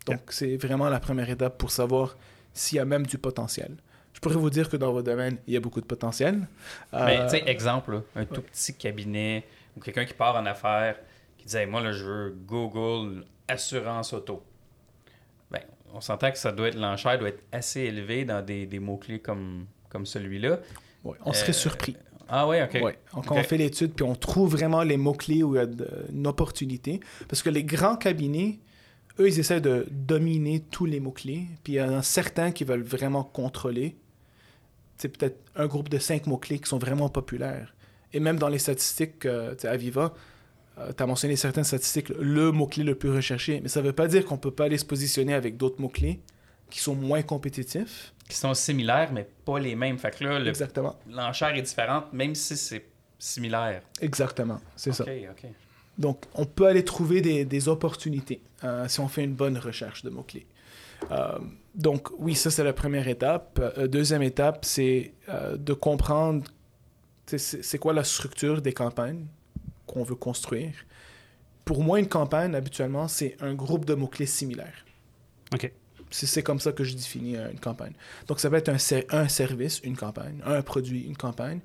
Donc, 0.06 0.20
c'est 0.30 0.58
vraiment 0.58 0.90
la 0.90 1.00
première 1.00 1.30
étape 1.30 1.58
pour 1.58 1.72
savoir 1.72 2.18
s'il 2.54 2.78
y 2.78 2.80
a 2.80 2.86
même 2.86 3.06
du 3.06 3.18
potentiel. 3.18 3.78
Je 4.24 4.30
pourrais 4.30 4.42
vous 4.42 4.50
dire 4.50 4.70
que 4.70 4.78
dans 4.78 4.92
votre 4.92 5.06
domaine, 5.06 5.38
il 5.48 5.54
y 5.54 5.58
a 5.58 5.60
beaucoup 5.60 5.82
de 5.82 5.86
potentiel. 5.86 6.48
Mais, 6.92 7.20
euh, 7.20 7.24
tu 7.26 7.38
sais, 7.38 7.44
exemple, 7.48 8.04
un 8.16 8.26
tout 8.26 8.42
petit 8.42 8.74
cabinet 8.76 9.44
ou 9.76 9.82
quelqu'un 9.82 10.06
qui 10.06 10.14
part 10.14 10.36
en 10.36 10.46
affaires 10.46 10.96
qui 11.38 11.46
disait 11.46 11.66
Moi, 11.66 11.82
là, 11.82 11.92
je 11.92 12.04
veux 12.04 12.36
Google 12.46 13.26
Assurance 13.48 14.14
Auto 14.14 14.44
on 15.94 16.02
s'entend 16.02 16.32
que 16.32 16.38
ça 16.38 16.52
doit 16.52 16.70
être 16.70 16.76
l'enchère 16.76 17.18
doit 17.20 17.30
être 17.30 17.44
assez 17.52 17.82
élevée 17.82 18.26
dans 18.26 18.44
des, 18.44 18.68
mots-clés 18.80 19.20
comme, 19.20 19.68
comme 19.90 20.06
celui-là. 20.06 20.60
Ouais, 21.04 21.18
on 21.24 21.34
serait 21.34 21.52
euh, 21.52 21.54
surpris. 21.54 21.96
Ah 22.28 22.48
oui, 22.48 22.58
OK. 22.62 22.82
Ouais. 22.82 22.98
Quand 23.12 23.36
on 23.36 23.44
fait 23.44 23.58
l'étude, 23.58 23.94
puis 23.94 24.04
on 24.04 24.16
trouve 24.16 24.52
vraiment 24.52 24.82
les 24.82 24.98
mots-clés 24.98 25.44
où 25.44 25.56
il 25.56 25.60
y 25.60 25.62
a 25.62 25.68
une 26.12 26.26
opportunité. 26.26 27.00
Parce 27.28 27.44
que 27.44 27.50
les 27.50 27.64
grands 27.64 27.96
cabinets, 27.96 28.60
eux, 29.20 29.28
ils 29.28 29.40
essaient 29.40 29.62
de 29.62 29.86
dominer 29.92 30.62
tous 30.72 30.86
les 30.86 31.00
mots-clés. 31.00 31.46
Puis 31.64 31.74
il 31.74 31.76
y 31.76 31.82
en 31.82 31.94
a 31.94 32.02
certains 32.02 32.52
qui 32.52 32.64
veulent 32.64 32.84
vraiment 32.84 33.24
contrôler. 33.24 33.96
C'est 35.04 35.10
peut-être 35.10 35.38
un 35.58 35.68
groupe 35.68 35.90
de 35.90 35.98
cinq 35.98 36.28
mots-clés 36.28 36.60
qui 36.60 36.70
sont 36.70 36.78
vraiment 36.78 37.10
populaires. 37.10 37.76
Et 38.14 38.22
même 38.22 38.40
dans 38.40 38.48
les 38.48 38.58
statistiques, 38.58 39.26
euh, 39.26 39.54
à 39.64 39.76
Viva, 39.76 40.14
euh, 40.78 40.94
tu 40.96 41.04
as 41.04 41.06
mentionné 41.06 41.36
certaines 41.36 41.66
statistiques, 41.66 42.08
le 42.08 42.54
mot-clé 42.54 42.86
le 42.86 42.96
plus 42.96 43.12
recherché, 43.12 43.60
mais 43.60 43.68
ça 43.68 43.82
ne 43.82 43.88
veut 43.88 43.92
pas 43.92 44.08
dire 44.08 44.24
qu'on 44.24 44.36
ne 44.36 44.40
peut 44.40 44.52
pas 44.52 44.64
aller 44.64 44.78
se 44.78 44.86
positionner 44.86 45.34
avec 45.34 45.58
d'autres 45.58 45.82
mots-clés 45.82 46.22
qui 46.70 46.80
sont 46.80 46.96
moins 46.96 47.22
compétitifs. 47.22 48.14
Qui 48.30 48.38
sont 48.38 48.54
similaires, 48.54 49.12
mais 49.12 49.28
pas 49.44 49.60
les 49.60 49.76
mêmes. 49.76 49.98
Fait 49.98 50.18
que 50.18 50.24
là, 50.24 50.40
Exactement. 50.40 50.98
l'enchère 51.10 51.54
est 51.54 51.64
différente, 51.64 52.14
même 52.14 52.34
si 52.34 52.56
c'est 52.56 52.86
similaire. 53.20 53.82
Exactement, 54.00 54.62
c'est 54.78 54.94
ça. 54.94 55.04
Donc, 55.98 56.24
on 56.34 56.46
peut 56.46 56.68
aller 56.68 56.86
trouver 56.86 57.20
des, 57.20 57.68
opportunités 57.68 58.42
euh, 58.64 58.88
si 58.88 59.02
on 59.02 59.10
fait 59.10 59.26
une 59.26 59.36
bonne 59.36 59.58
recherche 59.58 60.02
de 60.04 60.10
mots-clés. 60.10 60.48
Euh, 61.12 61.40
donc, 61.76 62.10
oui, 62.20 62.36
ça, 62.36 62.52
c'est 62.52 62.64
la 62.64 62.74
première 62.74 63.08
étape. 63.08 63.60
deuxième 63.88 64.22
étape, 64.22 64.66
c'est 64.66 65.14
de 65.58 65.74
comprendre 65.74 66.44
c'est 67.26 67.78
quoi 67.78 67.94
la 67.94 68.04
structure 68.04 68.62
des 68.62 68.74
campagnes 68.74 69.26
qu'on 69.88 70.04
veut 70.04 70.16
construire. 70.16 70.74
Pour 71.66 71.84
moi, 71.84 72.00
une 72.00 72.08
campagne, 72.08 72.56
habituellement, 72.56 73.08
c'est 73.08 73.38
un 73.40 73.54
groupe 73.54 73.86
de 73.86 73.94
mots-clés 73.94 74.26
similaires. 74.26 74.86
OK. 75.54 75.72
C'est 76.12 76.44
comme 76.44 76.60
ça 76.60 76.72
que 76.72 76.84
je 76.84 76.94
définis 76.94 77.38
euh, 77.38 77.50
une 77.50 77.60
campagne. 77.60 77.94
Donc, 78.28 78.40
ça 78.40 78.48
va 78.48 78.60
être 78.60 78.70
un, 78.70 78.78
un 79.10 79.28
service, 79.28 79.80
une 79.84 79.98
campagne, 79.98 80.42
un 80.46 80.62
produit, 80.62 81.02
une 81.08 81.18
campagne. 81.18 81.60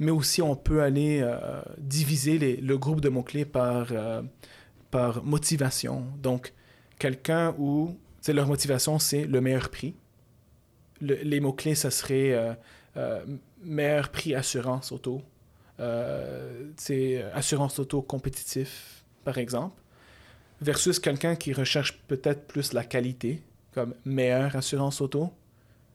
Mais 0.00 0.10
aussi, 0.10 0.42
on 0.42 0.56
peut 0.56 0.82
aller 0.82 1.20
euh, 1.22 1.62
diviser 1.78 2.36
les, 2.36 2.56
le 2.56 2.78
groupe 2.78 3.00
de 3.00 3.08
mots-clés 3.08 3.44
par, 3.44 3.88
euh, 3.92 4.22
par 4.90 5.22
motivation. 5.22 6.04
Donc, 6.20 6.52
quelqu'un 6.98 7.54
où 7.58 7.96
leur 8.28 8.46
motivation, 8.46 8.98
c'est 8.98 9.24
le 9.24 9.40
meilleur 9.40 9.70
prix. 9.70 9.94
les 11.00 11.40
mots-clés, 11.40 11.74
ça 11.74 11.90
serait 11.90 12.56
meilleur 13.62 14.10
prix 14.10 14.34
assurance 14.34 14.92
auto, 14.92 15.22
c'est 16.76 17.22
euh, 17.22 17.34
assurance 17.34 17.78
auto 17.78 18.02
compétitif, 18.02 19.04
par 19.24 19.38
exemple, 19.38 19.80
versus 20.60 20.98
quelqu'un 20.98 21.34
qui 21.34 21.52
recherche 21.52 21.98
peut-être 22.06 22.46
plus 22.46 22.72
la 22.72 22.84
qualité, 22.84 23.42
comme 23.72 23.94
meilleure 24.04 24.54
assurance 24.54 25.00
auto, 25.00 25.32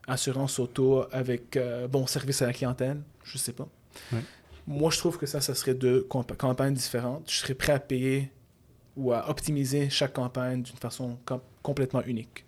assurance 0.08 0.60
auto 0.60 1.06
avec 1.12 1.56
euh, 1.56 1.88
bon 1.88 2.08
service 2.08 2.42
à 2.42 2.48
la 2.48 2.54
clientèle, 2.54 3.02
je 3.24 3.38
sais 3.38 3.54
pas. 3.54 3.68
Ouais. 4.12 4.20
Moi, 4.66 4.92
je 4.92 4.98
trouve 4.98 5.18
que 5.18 5.26
ça, 5.26 5.40
ça 5.40 5.56
serait 5.56 5.76
deux 5.76 6.02
campagnes 6.02 6.74
différentes. 6.74 7.32
Je 7.32 7.38
serais 7.38 7.54
prêt 7.54 7.72
à 7.72 7.80
payer 7.80 8.30
ou 8.98 9.14
à 9.14 9.30
optimiser 9.30 9.90
chaque 9.90 10.14
campagne 10.14 10.62
d'une 10.64 10.76
façon 10.76 11.18
complètement 11.68 12.02
unique. 12.04 12.46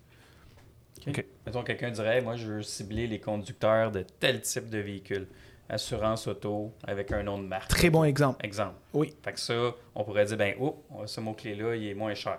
Ok. 1.06 1.24
Mettons, 1.46 1.62
quelqu'un 1.62 1.90
dirait 1.90 2.20
Moi, 2.22 2.36
je 2.36 2.46
veux 2.46 2.62
cibler 2.62 3.06
les 3.06 3.20
conducteurs 3.20 3.90
de 3.90 4.04
tel 4.18 4.40
type 4.40 4.68
de 4.70 4.78
véhicule. 4.78 5.26
Assurance 5.68 6.26
auto 6.26 6.72
avec 6.82 7.12
un 7.12 7.22
nom 7.22 7.38
de 7.38 7.46
marque. 7.46 7.68
Très 7.68 7.90
bon 7.90 8.02
exemple. 8.04 8.44
Exemple. 8.44 8.74
Oui. 8.92 9.14
Fait 9.22 9.32
que 9.34 9.38
ça, 9.40 9.54
on 9.94 10.02
pourrait 10.04 10.24
dire 10.24 10.36
ben, 10.36 10.54
oh, 10.60 10.82
ce 11.06 11.20
mot-clé-là, 11.20 11.76
il 11.76 11.86
est 11.88 11.94
moins 11.94 12.14
cher. 12.14 12.38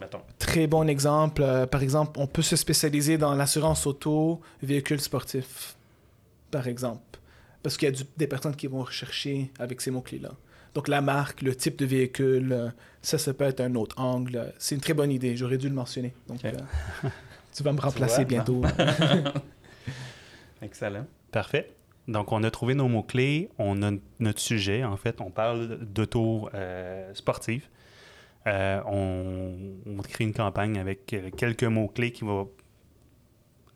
Mettons. 0.00 0.22
Très 0.38 0.66
bon 0.66 0.88
exemple. 0.88 1.42
Euh, 1.42 1.66
par 1.66 1.82
exemple, 1.82 2.18
on 2.18 2.26
peut 2.26 2.42
se 2.42 2.56
spécialiser 2.56 3.18
dans 3.18 3.34
l'assurance 3.34 3.86
auto, 3.86 4.40
véhicule 4.62 5.00
sportif, 5.00 5.76
par 6.50 6.66
exemple. 6.66 7.18
Parce 7.62 7.76
qu'il 7.76 7.86
y 7.88 7.92
a 7.92 7.94
du- 7.94 8.08
des 8.16 8.26
personnes 8.26 8.56
qui 8.56 8.66
vont 8.66 8.82
rechercher 8.82 9.52
avec 9.58 9.80
ces 9.80 9.90
mots-clés-là. 9.92 10.32
Donc 10.74 10.88
la 10.88 11.00
marque, 11.00 11.42
le 11.42 11.54
type 11.54 11.78
de 11.78 11.86
véhicule, 11.86 12.52
euh, 12.52 12.70
ça, 13.02 13.18
ça 13.18 13.34
peut 13.34 13.44
être 13.44 13.60
un 13.60 13.74
autre 13.74 14.00
angle. 14.00 14.52
C'est 14.58 14.74
une 14.74 14.80
très 14.80 14.94
bonne 14.94 15.10
idée. 15.10 15.36
J'aurais 15.36 15.58
dû 15.58 15.68
le 15.68 15.74
mentionner. 15.74 16.14
Donc, 16.28 16.44
euh, 16.44 16.52
tu 17.52 17.62
vas 17.62 17.72
me 17.72 17.80
remplacer 17.80 18.16
vois, 18.16 18.24
bientôt. 18.24 18.62
Excellent. 20.62 21.06
Parfait. 21.32 21.72
Donc, 22.08 22.32
on 22.32 22.42
a 22.42 22.50
trouvé 22.50 22.74
nos 22.74 22.88
mots-clés, 22.88 23.50
on 23.58 23.82
a 23.82 23.92
notre 24.20 24.40
sujet. 24.40 24.84
En 24.84 24.96
fait, 24.96 25.20
on 25.20 25.30
parle 25.30 25.78
d'auto 25.80 26.48
euh, 26.54 27.12
sportive. 27.14 27.68
Euh, 28.46 28.80
on, 28.86 29.54
on 29.86 30.02
crée 30.02 30.24
une 30.24 30.34
campagne 30.34 30.78
avec 30.78 31.06
quelques 31.36 31.64
mots-clés 31.64 32.12
qui 32.12 32.24
vont 32.24 32.50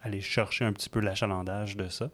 aller 0.03 0.21
chercher 0.21 0.65
un 0.65 0.73
petit 0.73 0.89
peu 0.89 1.01
l'achalandage 1.01 1.77
de 1.77 1.89
ça. 1.89 2.11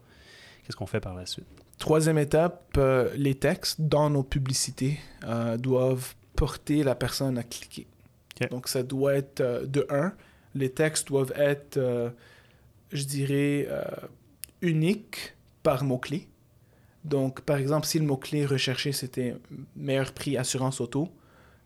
Qu'est-ce 0.63 0.75
qu'on 0.75 0.85
fait 0.85 0.99
par 0.99 1.15
la 1.15 1.25
suite? 1.25 1.62
Troisième 1.83 2.17
étape, 2.17 2.75
euh, 2.77 3.09
les 3.17 3.35
textes 3.35 3.81
dans 3.81 4.09
nos 4.09 4.23
publicités 4.23 5.01
euh, 5.25 5.57
doivent 5.57 6.15
porter 6.33 6.81
la 6.81 6.95
personne 6.95 7.37
à 7.37 7.43
cliquer. 7.43 7.87
Donc 8.51 8.69
ça 8.69 8.83
doit 8.83 9.15
être 9.15 9.41
euh, 9.41 9.65
de 9.65 9.85
1. 9.89 10.13
Les 10.55 10.69
textes 10.69 11.09
doivent 11.09 11.33
être, 11.35 11.77
je 12.93 13.03
dirais, 13.03 13.67
uniques 14.61 15.35
par 15.61 15.83
mot-clé. 15.83 16.29
Donc 17.03 17.41
par 17.41 17.57
exemple, 17.57 17.85
si 17.85 17.99
le 17.99 18.05
mot-clé 18.05 18.45
recherché 18.45 18.93
c'était 18.93 19.35
meilleur 19.75 20.13
prix 20.13 20.37
assurance 20.37 20.79
auto, 20.79 21.09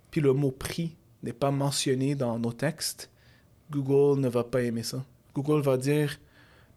puis 0.09 0.19
le 0.19 0.33
mot 0.33 0.49
prix 0.49 0.95
n'est 1.21 1.31
pas 1.31 1.51
mentionné 1.51 2.15
dans 2.15 2.39
nos 2.39 2.53
textes, 2.53 3.11
Google 3.69 4.19
ne 4.19 4.29
va 4.29 4.43
pas 4.43 4.63
aimer 4.63 4.81
ça. 4.81 5.05
Google 5.35 5.61
va 5.61 5.77
dire, 5.77 6.19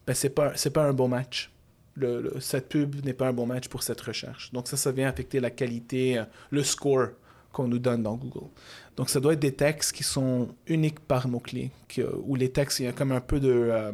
ben, 0.07 0.13
c'est 0.13 0.29
pas, 0.29 0.53
pas 0.75 0.85
un 0.85 0.93
bon 0.93 1.09
match 1.09 1.51
le- 1.95 2.23
le- 2.23 2.41
cette 2.41 2.69
pub 2.69 3.05
n'est 3.05 3.13
pas 3.15 3.29
un 3.29 3.33
bon 3.33 3.47
match 3.47 3.69
pour 3.69 3.83
cette 3.83 4.01
recherche. 4.01 4.53
Donc 4.53 4.69
ça, 4.69 4.77
ça 4.77 4.93
vient 4.93 5.09
affecter 5.09 5.41
la 5.41 5.51
qualité, 5.51 6.19
euh, 6.19 6.25
le 6.51 6.63
score 6.63 7.09
qu'on 7.53 7.67
nous 7.69 7.79
donne 7.81 8.03
dans 8.03 8.15
Google. 8.17 8.49
Donc 8.97 9.11
ça 9.11 9.19
doit 9.21 9.33
être 9.33 9.41
des 9.41 9.55
textes 9.55 9.93
qui 9.93 10.05
sont 10.05 10.55
uniques 10.67 11.01
par 11.01 11.27
mots-clés, 11.29 11.71
que- 11.89 12.15
où 12.25 12.37
les 12.37 12.51
textes, 12.51 12.81
il 12.81 12.85
y 12.85 12.89
a 12.89 12.93
comme 12.93 13.13
un 13.13 13.21
peu 13.21 13.41
de... 13.41 13.51
euh, 13.51 13.93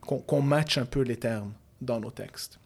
qu'on 0.00 0.18
qu'on 0.18 0.42
matche 0.42 0.78
un 0.78 0.84
peu 0.84 1.00
les 1.02 1.16
termes 1.16 1.52
dans 1.80 2.00
nos 2.00 2.10
textes. 2.10 2.58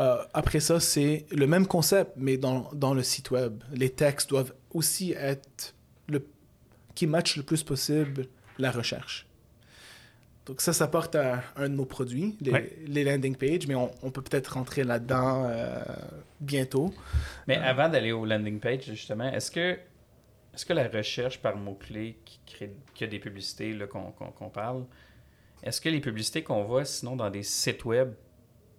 Euh, 0.00 0.16
après 0.32 0.60
ça, 0.60 0.78
c'est 0.78 1.26
le 1.32 1.48
même 1.48 1.66
concept, 1.66 2.12
mais 2.16 2.36
dans, 2.36 2.70
dans 2.72 2.94
le 2.94 3.02
site 3.02 3.32
web. 3.32 3.64
Les 3.72 3.90
textes 3.90 4.28
doivent 4.30 4.54
aussi 4.70 5.12
être 5.12 5.74
le, 6.06 6.24
qui 6.94 7.08
matchent 7.08 7.36
le 7.36 7.42
plus 7.42 7.64
possible 7.64 8.26
la 8.60 8.70
recherche. 8.70 9.26
Donc 10.48 10.60
ça, 10.62 10.72
ça 10.72 10.88
porte 10.88 11.14
à 11.14 11.42
un 11.56 11.68
de 11.68 11.74
nos 11.74 11.84
produits, 11.84 12.36
les, 12.40 12.50
Ouais. 12.50 12.76
les 12.86 13.04
landing 13.04 13.36
pages, 13.36 13.66
mais 13.68 13.74
on, 13.74 13.90
on 14.02 14.10
peut 14.10 14.22
peut-être 14.22 14.54
rentrer 14.54 14.82
là-dedans 14.82 15.44
euh, 15.46 15.78
bientôt. 16.40 16.92
Mais 17.46 17.56
avant 17.56 17.88
d'aller 17.90 18.12
au 18.12 18.24
landing 18.24 18.58
page, 18.58 18.84
justement, 18.86 19.30
est-ce 19.30 19.50
que, 19.50 19.78
est-ce 20.54 20.64
que 20.64 20.72
la 20.72 20.88
recherche 20.88 21.40
par 21.40 21.56
mots-clés 21.56 22.18
qui, 22.24 22.40
crée, 22.46 22.72
qui 22.94 23.04
a 23.04 23.06
des 23.06 23.18
publicités 23.18 23.74
là, 23.74 23.86
qu'on, 23.86 24.48
parle, 24.48 24.84
est-ce 25.62 25.80
que 25.82 25.90
les 25.90 26.00
publicités 26.00 26.42
qu'on 26.42 26.64
voit 26.64 26.84
sinon 26.86 27.14
dans 27.14 27.28
des 27.30 27.42
sites 27.42 27.84
web, 27.84 28.12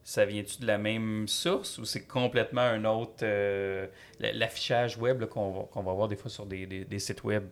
ça 0.03 0.25
vient-tu 0.25 0.61
de 0.61 0.65
la 0.65 0.79
même 0.79 1.27
source 1.27 1.77
ou 1.77 1.85
c'est 1.85 2.05
complètement 2.07 2.61
un 2.61 2.83
autre. 2.85 3.17
euh, 3.21 3.85
la- 4.19 4.33
l'affichage 4.33 4.97
web 4.97 5.23
qu'on, 5.25 5.51
va, 5.51 5.63
qu'on 5.71 5.83
va 5.83 5.93
voir 5.93 6.07
des 6.07 6.15
fois 6.15 6.31
sur 6.31 6.47
des, 6.47 6.65
des- 6.65 6.83
des 6.85 6.99
sites 6.99 7.23
web 7.23 7.43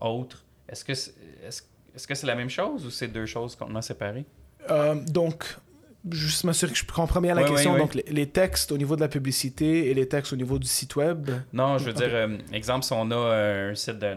autres, 0.00 0.44
est-ce 0.68 0.84
que 0.84 0.92
est-ce, 0.92 1.62
est-ce 1.98 2.06
que 2.06 2.14
c'est 2.14 2.28
la 2.28 2.36
même 2.36 2.48
chose 2.48 2.86
ou 2.86 2.90
c'est 2.90 3.08
deux 3.08 3.26
choses 3.26 3.56
complètement 3.56 3.82
séparées? 3.82 4.24
Euh, 4.70 4.94
donc, 4.94 5.56
juste 6.08 6.44
m'assurer 6.44 6.70
que 6.70 6.78
je 6.78 6.84
comprends 6.84 7.20
bien 7.20 7.34
la 7.34 7.42
question. 7.42 7.76
Donc, 7.76 7.94
les, 7.96 8.04
les 8.08 8.28
textes 8.28 8.70
au 8.70 8.78
niveau 8.78 8.94
de 8.94 9.00
la 9.00 9.08
publicité 9.08 9.90
et 9.90 9.94
les 9.94 10.06
textes 10.06 10.32
au 10.32 10.36
niveau 10.36 10.60
du 10.60 10.68
site 10.68 10.94
web. 10.94 11.28
Non, 11.52 11.76
je 11.76 11.86
veux 11.86 11.92
dire, 11.92 12.10
euh, 12.12 12.38
exemple, 12.52 12.84
si 12.84 12.92
on 12.92 13.10
a 13.10 13.16
euh, 13.16 13.72
un 13.72 13.74
site 13.74 13.98
d'un, 13.98 14.16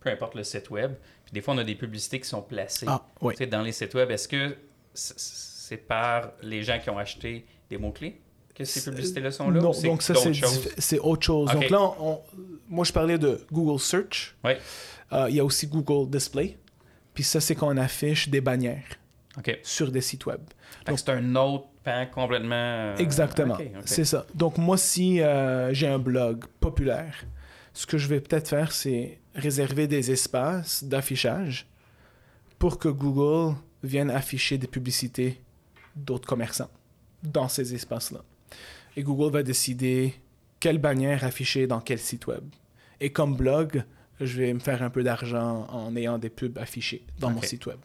peu 0.00 0.10
importe 0.10 0.34
le 0.34 0.44
site 0.44 0.68
web, 0.68 0.92
puis 1.24 1.32
des 1.32 1.40
fois 1.40 1.54
on 1.54 1.58
a 1.58 1.64
des 1.64 1.74
publicités 1.76 2.20
qui 2.20 2.28
sont 2.28 2.42
placées 2.42 2.84
Ah, 2.86 3.02
oui. 3.22 3.32
tu 3.34 3.38
sais, 3.38 3.46
dans 3.46 3.62
les 3.62 3.72
sites 3.72 3.94
web. 3.94 4.10
Est-ce 4.10 4.28
que 4.28 4.54
c'est 4.92 5.78
par 5.78 6.32
les 6.42 6.62
gens 6.62 6.78
qui 6.78 6.90
ont 6.90 6.98
acheté 6.98 7.46
des 7.70 7.78
mots-clés 7.78 8.20
que 8.54 8.64
ces 8.64 8.84
publicités-là 8.90 9.30
sont 9.30 9.50
là? 9.50 9.60
Non, 9.62 9.70
ou 9.70 9.72
c'est 9.72 9.86
donc 9.88 10.02
ça, 10.02 10.12
c'est 10.76 10.98
autre 10.98 11.24
chose. 11.24 11.50
Donc 11.52 11.70
là, 11.70 11.80
on- 11.80 11.94
on- 12.00 12.20
moi, 12.68 12.84
je 12.84 12.92
parlais 12.92 13.16
de 13.16 13.40
Google 13.50 13.80
Search. 13.80 14.36
Euh, 15.12 15.26
Il 15.30 15.36
y 15.36 15.40
a 15.40 15.44
aussi 15.44 15.66
Google 15.66 16.10
Display. 16.10 16.58
Puis 17.14 17.22
ça, 17.24 17.40
c'est 17.40 17.54
qu'on 17.54 17.76
affiche 17.76 18.28
des 18.28 18.40
bannières 18.40 18.98
sur 19.62 19.90
des 19.90 20.00
sites 20.00 20.26
web. 20.26 20.40
Que 20.84 20.96
c'est 20.96 21.10
un 21.10 21.34
autre 21.36 21.66
pan 21.82 22.06
complètement... 22.12 22.54
euh, 22.54 22.96
Exactement. 22.96 23.56
C'est 23.84 24.04
ça. 24.04 24.26
Donc 24.34 24.58
moi, 24.58 24.76
si 24.76 25.20
euh, 25.20 25.72
j'ai 25.72 25.88
un 25.88 25.98
blog 25.98 26.44
populaire, 26.60 27.24
ce 27.72 27.86
que 27.86 27.98
je 27.98 28.06
vais 28.08 28.20
peut-être 28.20 28.48
faire, 28.48 28.72
c'est 28.72 29.18
réserver 29.34 29.86
des 29.86 30.10
espaces 30.10 30.84
d'affichage 30.84 31.66
pour 32.58 32.78
que 32.78 32.88
Google 32.88 33.56
vienne 33.82 34.10
afficher 34.10 34.56
des 34.58 34.68
publicités 34.68 35.42
d'autres 35.96 36.26
commerçants 36.28 36.70
dans 37.22 37.48
ces 37.48 37.74
espaces-là. 37.74 38.20
Et 38.96 39.02
Google 39.02 39.32
va 39.32 39.42
décider 39.42 40.14
quelle 40.60 40.78
bannière 40.78 41.24
afficher 41.24 41.66
dans 41.66 41.80
quel 41.80 41.98
site 41.98 42.26
web. 42.26 42.44
Et 43.00 43.10
comme 43.10 43.36
blog, 43.36 43.84
je 44.24 44.38
vais 44.40 44.52
me 44.52 44.58
faire 44.60 44.82
un 44.82 44.90
peu 44.90 45.02
d'argent 45.02 45.66
en 45.70 45.94
ayant 45.96 46.18
des 46.18 46.30
pubs 46.30 46.58
affichées 46.58 47.04
dans 47.18 47.30
mon 47.30 47.42
site 47.42 47.66
web. 47.66 47.78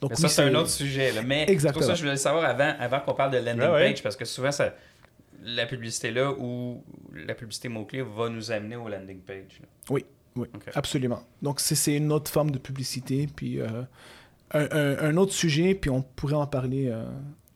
Donc 0.00 0.10
Mais 0.10 0.16
oui, 0.16 0.22
ça, 0.22 0.28
c'est 0.28 0.42
un 0.42 0.54
autre 0.54 0.70
sujet. 0.70 1.12
Là. 1.12 1.22
Mais 1.22 1.44
Exactement. 1.48 1.82
c'est 1.82 1.86
pour 1.88 1.96
ça 1.96 2.00
je 2.00 2.02
voulais 2.04 2.16
savoir 2.16 2.44
avant, 2.44 2.74
avant 2.78 3.00
qu'on 3.00 3.14
parle 3.14 3.30
de 3.32 3.38
landing 3.38 3.60
Ouais, 3.60 3.68
ouais. 3.72 3.90
page, 3.92 4.02
parce 4.02 4.16
que 4.16 4.24
souvent, 4.24 4.52
ça, 4.52 4.74
la 5.44 5.66
publicité 5.66 6.10
là 6.10 6.32
ou 6.32 6.82
la 7.14 7.34
publicité 7.34 7.68
mot-clé 7.68 8.02
va 8.02 8.28
nous 8.28 8.50
amener 8.50 8.76
au 8.76 8.88
landing 8.88 9.20
page. 9.20 9.60
là. 9.60 9.66
Oui, 9.90 10.04
Ok. 10.36 10.70
absolument. 10.74 11.22
Donc, 11.40 11.60
c'est 11.60 11.96
une 11.96 12.12
autre 12.12 12.30
forme 12.30 12.50
de 12.50 12.58
publicité. 12.58 13.26
Puis, 13.34 13.60
euh, 13.60 13.66
un, 14.52 14.66
un- 14.70 14.98
un 15.10 15.16
autre 15.16 15.32
sujet, 15.32 15.74
puis 15.74 15.88
on 15.90 16.02
pourrait 16.02 16.34
en 16.34 16.46
parler. 16.46 16.88
euh, 16.88 17.04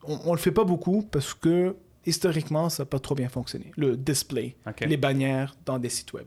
on, 0.05 0.19
on 0.27 0.33
le 0.33 0.39
fait 0.39 0.51
pas 0.53 0.65
beaucoup 0.65 1.03
parce 1.03 1.35
que, 1.35 1.77
historiquement, 2.07 2.69
ça 2.71 2.83
n'a 2.83 2.87
pas 2.87 2.99
trop 2.99 3.15
bien 3.15 3.29
fonctionné. 3.29 3.71
Le 3.77 3.97
display, 3.97 4.57
les 4.87 4.97
bannières 4.97 5.55
dans 5.67 5.79
des 5.79 5.91
sites 5.91 6.13
web. 6.15 6.27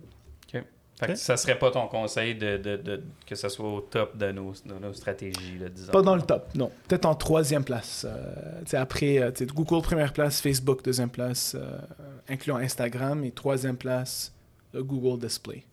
Fait 0.99 1.07
que 1.07 1.11
Ok. 1.13 1.17
ça 1.17 1.37
serait 1.37 1.57
pas 1.57 1.71
ton 1.71 1.87
conseil 1.87 2.35
de, 2.35 2.57
de- 2.57 2.77
de- 2.77 3.03
que 3.25 3.35
ça 3.35 3.49
soit 3.49 3.67
au 3.67 3.81
top 3.81 4.15
de 4.15 4.31
nos, 4.31 4.51
de 4.65 4.73
nos 4.79 4.93
stratégies, 4.93 5.57
là, 5.59 5.69
disons. 5.69 5.91
Pas 5.91 6.01
dans 6.03 6.15
le 6.15 6.21
top, 6.21 6.47
non. 6.55 6.71
Peut-être 6.87 7.05
en 7.05 7.15
troisième 7.15 7.63
place. 7.63 8.05
Euh, 8.07 8.61
après, 8.73 9.17
euh, 9.19 9.31
Google 9.53 9.81
première 9.81 10.13
place, 10.13 10.39
Facebook 10.39 10.83
deuxième 10.83 11.09
place, 11.09 11.55
euh, 11.59 11.77
incluant 12.29 12.57
Instagram, 12.57 13.23
et 13.23 13.31
troisième 13.31 13.75
place, 13.77 14.33
le 14.73 14.83
Google 14.83 15.19
Display. 15.19 15.63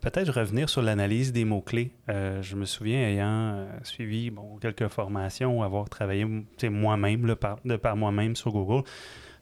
Peut-être 0.00 0.30
revenir 0.32 0.68
sur 0.68 0.80
l'analyse 0.80 1.32
des 1.32 1.44
mots-clés. 1.44 1.90
Euh, 2.08 2.40
je 2.40 2.54
me 2.54 2.64
souviens, 2.66 3.00
ayant 3.00 3.66
suivi 3.82 4.30
bon, 4.30 4.56
quelques 4.60 4.86
formations, 4.86 5.60
avoir 5.64 5.88
travaillé 5.88 6.24
moi-même, 6.62 7.26
de 7.64 7.76
par 7.76 7.96
moi-même 7.96 8.36
sur 8.36 8.52
Google, 8.52 8.84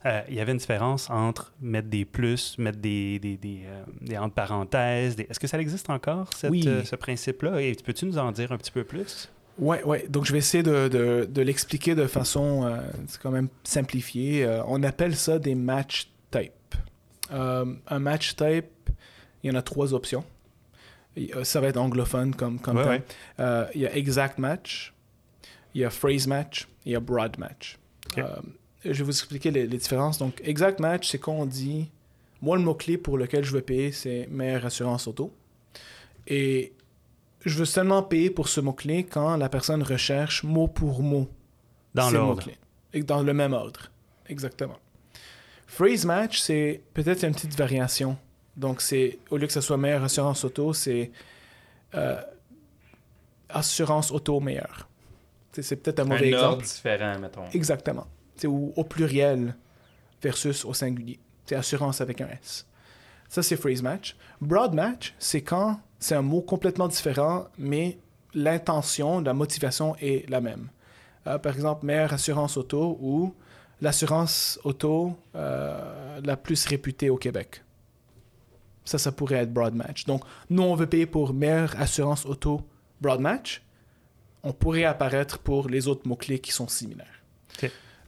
euh, 0.05 0.21
il 0.29 0.35
y 0.35 0.41
avait 0.41 0.53
une 0.53 0.59
différence 0.59 1.11
entre 1.11 1.53
mettre 1.61 1.89
des 1.89 2.05
plus, 2.05 2.59
mettre 2.59 2.79
des, 2.79 3.19
des, 3.19 3.37
des, 3.37 3.63
euh, 3.67 3.83
des 4.01 4.17
entre 4.19 4.35
parenthèses. 4.35 5.17
Est-ce 5.19 5.41
que 5.41 5.47
ça 5.47 5.59
existe 5.61 5.91
encore, 5.91 6.31
cette, 6.35 6.51
Oui. 6.51 6.65
euh, 6.67 6.85
ce 6.85 6.95
principe-là? 6.97 7.61
Et 7.63 7.75
peux-tu 7.85 8.07
nous 8.07 8.19
en 8.19 8.31
dire 8.33 8.53
un 8.53 8.59
petit 8.59 8.71
peu 8.71 8.85
plus? 8.85 9.29
Ouais, 9.59 9.83
ouais. 9.85 10.07
Donc, 10.09 10.27
je 10.27 10.33
vais 10.33 10.39
essayer 10.39 10.63
de, 10.63 10.89
de- 10.89 11.27
de 11.31 11.43
l'expliquer 11.43 11.95
de 11.95 12.07
façon 12.07 12.79
quand 13.23 13.31
même 13.31 13.49
simplifiée. 13.65 14.47
On 14.67 14.83
appelle 14.83 15.17
ça 15.17 15.39
des 15.39 15.55
match 15.55 16.11
types. 16.31 16.53
Euh, 17.33 17.65
un 17.89 17.99
match 17.99 18.37
type, 18.37 18.67
il 19.43 19.51
y 19.51 19.51
en 19.51 19.57
a 19.59 19.63
trois 19.63 19.95
options. 19.95 20.25
Ça 21.45 21.63
va 21.63 21.69
être 21.69 21.79
anglophone 21.79 22.35
comme, 22.35 22.59
comme 22.61 22.77
Ouais, 22.77 22.85
terme. 22.85 23.03
ouais. 23.39 23.67
Il 23.75 23.81
y 23.81 23.87
a 23.87 23.97
exact 23.97 24.39
match, 24.39 24.93
il 25.75 25.81
y 25.81 25.85
a 25.85 25.89
phrase 25.91 26.27
match, 26.27 26.69
il 26.85 26.93
y 26.93 26.95
a 26.95 27.01
broad 27.01 27.39
match. 27.39 27.79
Ok. 28.19 28.23
Je 28.93 28.99
vais 28.99 29.05
vous 29.05 29.11
expliquer 29.11 29.51
les, 29.51 29.67
les 29.67 29.79
différences. 29.79 30.19
Donc, 30.19 30.41
exact 30.45 30.81
match, 30.81 31.09
c'est 31.11 31.19
quand 31.19 31.33
on 31.35 31.47
dit, 31.47 31.91
moi, 32.43 32.57
le 32.57 32.63
mot-clé 32.63 32.99
pour 32.99 33.19
lequel 33.19 33.45
je 33.45 33.53
veux 33.53 33.61
payer, 33.63 33.93
c'est 33.93 34.27
meilleure 34.31 34.65
assurance 34.67 35.07
auto. 35.09 35.33
Et 36.27 36.73
je 37.45 37.59
veux 37.59 37.65
seulement 37.65 38.03
payer 38.03 38.31
pour 38.31 38.49
ce 38.49 38.61
mot-clé 38.61 39.05
quand 39.05 39.37
la 39.37 39.49
personne 39.49 39.83
recherche 39.83 40.43
mot 40.43 40.69
pour 40.69 41.03
mot 41.03 41.29
Dans 41.95 42.11
l'ordre. 42.11 42.49
Et 42.93 43.03
dans 43.03 43.23
le 43.23 43.33
même 43.35 43.53
ordre. 43.53 43.91
exactement. 44.29 44.79
Phrase 45.69 46.05
match, 46.05 46.39
c'est 46.41 46.81
peut-être 46.95 47.25
une 47.25 47.35
petite 47.35 47.57
variation. 47.57 48.17
Donc, 48.57 48.81
c'est 48.81 49.19
au 49.31 49.37
lieu 49.37 49.47
que 49.47 49.53
ce 49.53 49.61
soit 49.61 49.77
meilleure 49.77 50.05
assurance 50.05 50.45
auto, 50.45 50.73
c'est 50.73 51.11
euh, 51.95 52.21
assurance 53.49 54.11
auto 54.11 54.41
meilleure. 54.41 54.89
C'est- 55.53 55.77
peut-être 55.77 56.01
un 56.01 56.05
mauvais 56.05 56.35
Un 56.35 56.39
ordre 56.39 56.63
différent, 56.63 57.19
mettons. 57.19 57.45
Exactement. 57.53 58.07
C'est 58.37 58.47
au, 58.47 58.85
pluriel 58.85 59.55
versus 60.23 60.65
au 60.65 60.75
singulier. 60.75 61.19
C'est 61.45 61.57
assurance 61.57 62.01
avec 62.01 62.21
un 62.21 62.29
S. 62.29 62.67
Ça, 63.29 63.43
c'est 63.43 63.57
phrase 63.57 63.83
match. 63.83 64.17
Broad 64.41 64.75
match, 64.75 65.15
c'est 65.19 65.43
quand 65.43 65.81
c'est 65.99 66.15
un 66.15 66.23
mot 66.23 66.43
complètement 66.43 66.89
différent, 66.89 67.47
mais 67.59 67.99
l'intention, 68.35 69.21
la 69.21 69.35
motivation 69.35 69.97
est 69.97 70.29
la 70.29 70.41
même. 70.41 70.69
Euh, 71.27 71.39
par 71.39 71.55
exemple, 71.55 71.87
meilleure 71.87 72.13
assurance 72.13 72.57
auto 72.57 72.99
ou 73.01 73.35
l'assurance 73.81 74.61
auto 74.65 75.17
euh, 75.35 76.21
la 76.23 76.37
plus 76.37 76.65
réputée 76.67 77.11
au 77.11 77.17
Québec. 77.17 77.63
Ça, 78.85 78.99
ça 78.99 79.11
pourrait 79.11 79.39
être 79.39 79.53
broad 79.53 79.75
match. 79.75 80.05
Donc, 80.05 80.23
nous, 80.49 80.63
on 80.63 80.75
veut 80.77 80.87
payer 80.87 81.07
pour 81.07 81.35
meilleure 81.35 81.75
assurance 81.81 82.25
auto 82.25 82.63
broad 83.01 83.21
match. 83.21 83.63
On 84.45 84.53
pourrait 84.53 84.85
apparaître 84.85 85.39
pour 85.39 85.69
les 85.69 85.89
autres 85.89 86.07
mots-clés 86.07 86.39
qui 86.39 86.53
sont 86.53 86.69
similaires. 86.69 87.25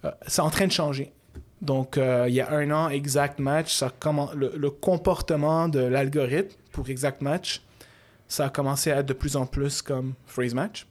Euh, 0.04 0.10
c'est 0.26 0.42
en 0.42 0.50
train 0.50 0.66
de 0.66 0.72
changer. 0.72 1.12
Donc, 1.60 1.98
euh, 1.98 2.26
il 2.28 2.34
y 2.34 2.40
a 2.40 2.52
un 2.52 2.70
an, 2.70 2.88
Exact 2.88 3.40
Match, 3.40 3.74
ça 3.74 3.92
commen- 4.00 4.32
le, 4.34 4.70
comportement 4.70 5.68
de 5.68 5.80
l'algorithme 5.80 6.56
pour 6.72 6.88
Exact 6.88 7.20
Match, 7.20 7.62
ça 8.28 8.46
a 8.46 8.50
commencé 8.50 8.92
à 8.92 8.98
être 8.98 9.06
de 9.06 9.12
plus 9.12 9.36
en 9.36 9.46
plus 9.46 9.82
comme 9.82 10.14
Phrase 10.26 10.54
Match. 10.54 10.86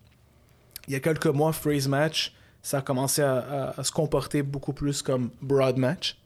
Il 0.87 0.93
y 0.93 0.95
a 0.95 0.99
quelques 0.99 1.27
mois, 1.27 1.53
Phrase 1.53 1.87
Match, 1.87 2.33
ça 2.61 2.79
a 2.79 2.81
commencé 2.81 3.21
à 3.21 3.73
se 3.81 3.91
comporter 3.91 4.43
beaucoup 4.43 4.73
plus 4.73 5.01
comme 5.01 5.29
Broad 5.41 5.77
Match. 5.77 6.17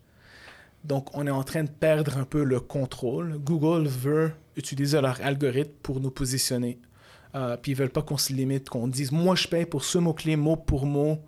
Donc, 0.84 1.16
on 1.16 1.28
est 1.28 1.32
en 1.32 1.44
train 1.44 1.64
de 1.64 1.70
perdre 1.70 2.18
un 2.18 2.24
peu 2.24 2.44
le 2.44 2.60
contrôle. 2.60 3.38
Google 3.38 3.88
veut 3.88 4.32
utiliser 4.56 5.00
leur 5.02 5.20
algorithme 5.22 5.74
pour 5.84 6.00
nous 6.00 6.12
positionner. 6.12 6.80
Euh, 7.36 7.56
puis 7.58 7.72
ils 7.72 7.76
veulent 7.76 7.90
pas 7.90 8.02
qu'on 8.02 8.18
se 8.18 8.34
limite, 8.34 8.70
qu'on 8.70 8.88
dise 8.88 9.12
moi 9.12 9.36
je 9.36 9.48
paye 9.48 9.66
pour 9.66 9.86
ce 9.86 9.98
mot-clé 9.98 10.36
mot 10.36 10.58
pour 10.58 10.86
mot, 10.86 11.20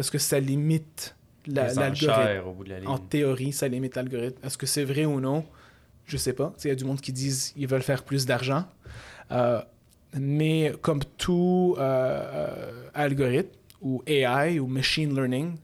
parce 0.00 0.08
que 0.08 0.16
ça 0.16 0.40
limite 0.40 1.14
l'algorithme. 1.46 2.64
la. 2.66 2.90
En 2.90 2.96
théorie, 2.96 3.52
ça 3.52 3.68
limite 3.68 3.96
l'algorithme. 3.96 4.38
Est-ce 4.42 4.56
que 4.56 4.64
c'est 4.64 4.84
vrai 4.84 5.04
ou 5.04 5.20
non? 5.20 5.44
Je 6.06 6.16
sais 6.16 6.32
pas. 6.32 6.54
Il 6.64 6.68
y 6.68 6.70
a 6.70 6.74
du 6.74 6.86
monde 6.86 7.02
qui 7.02 7.12
disent 7.12 7.52
qu'ils 7.52 7.66
veulent 7.66 7.82
faire 7.82 8.02
plus 8.02 8.24
d'argent. 8.24 8.64
Euh, 9.30 9.60
mais 10.18 10.72
comme 10.80 11.00
tout 11.18 11.76
euh, 11.76 11.82
euh, 11.82 12.88
algorithme 12.94 13.50
ou 13.82 14.02
AI 14.06 14.58
ou 14.58 14.66
machine 14.68 15.14
learning, 15.14 15.58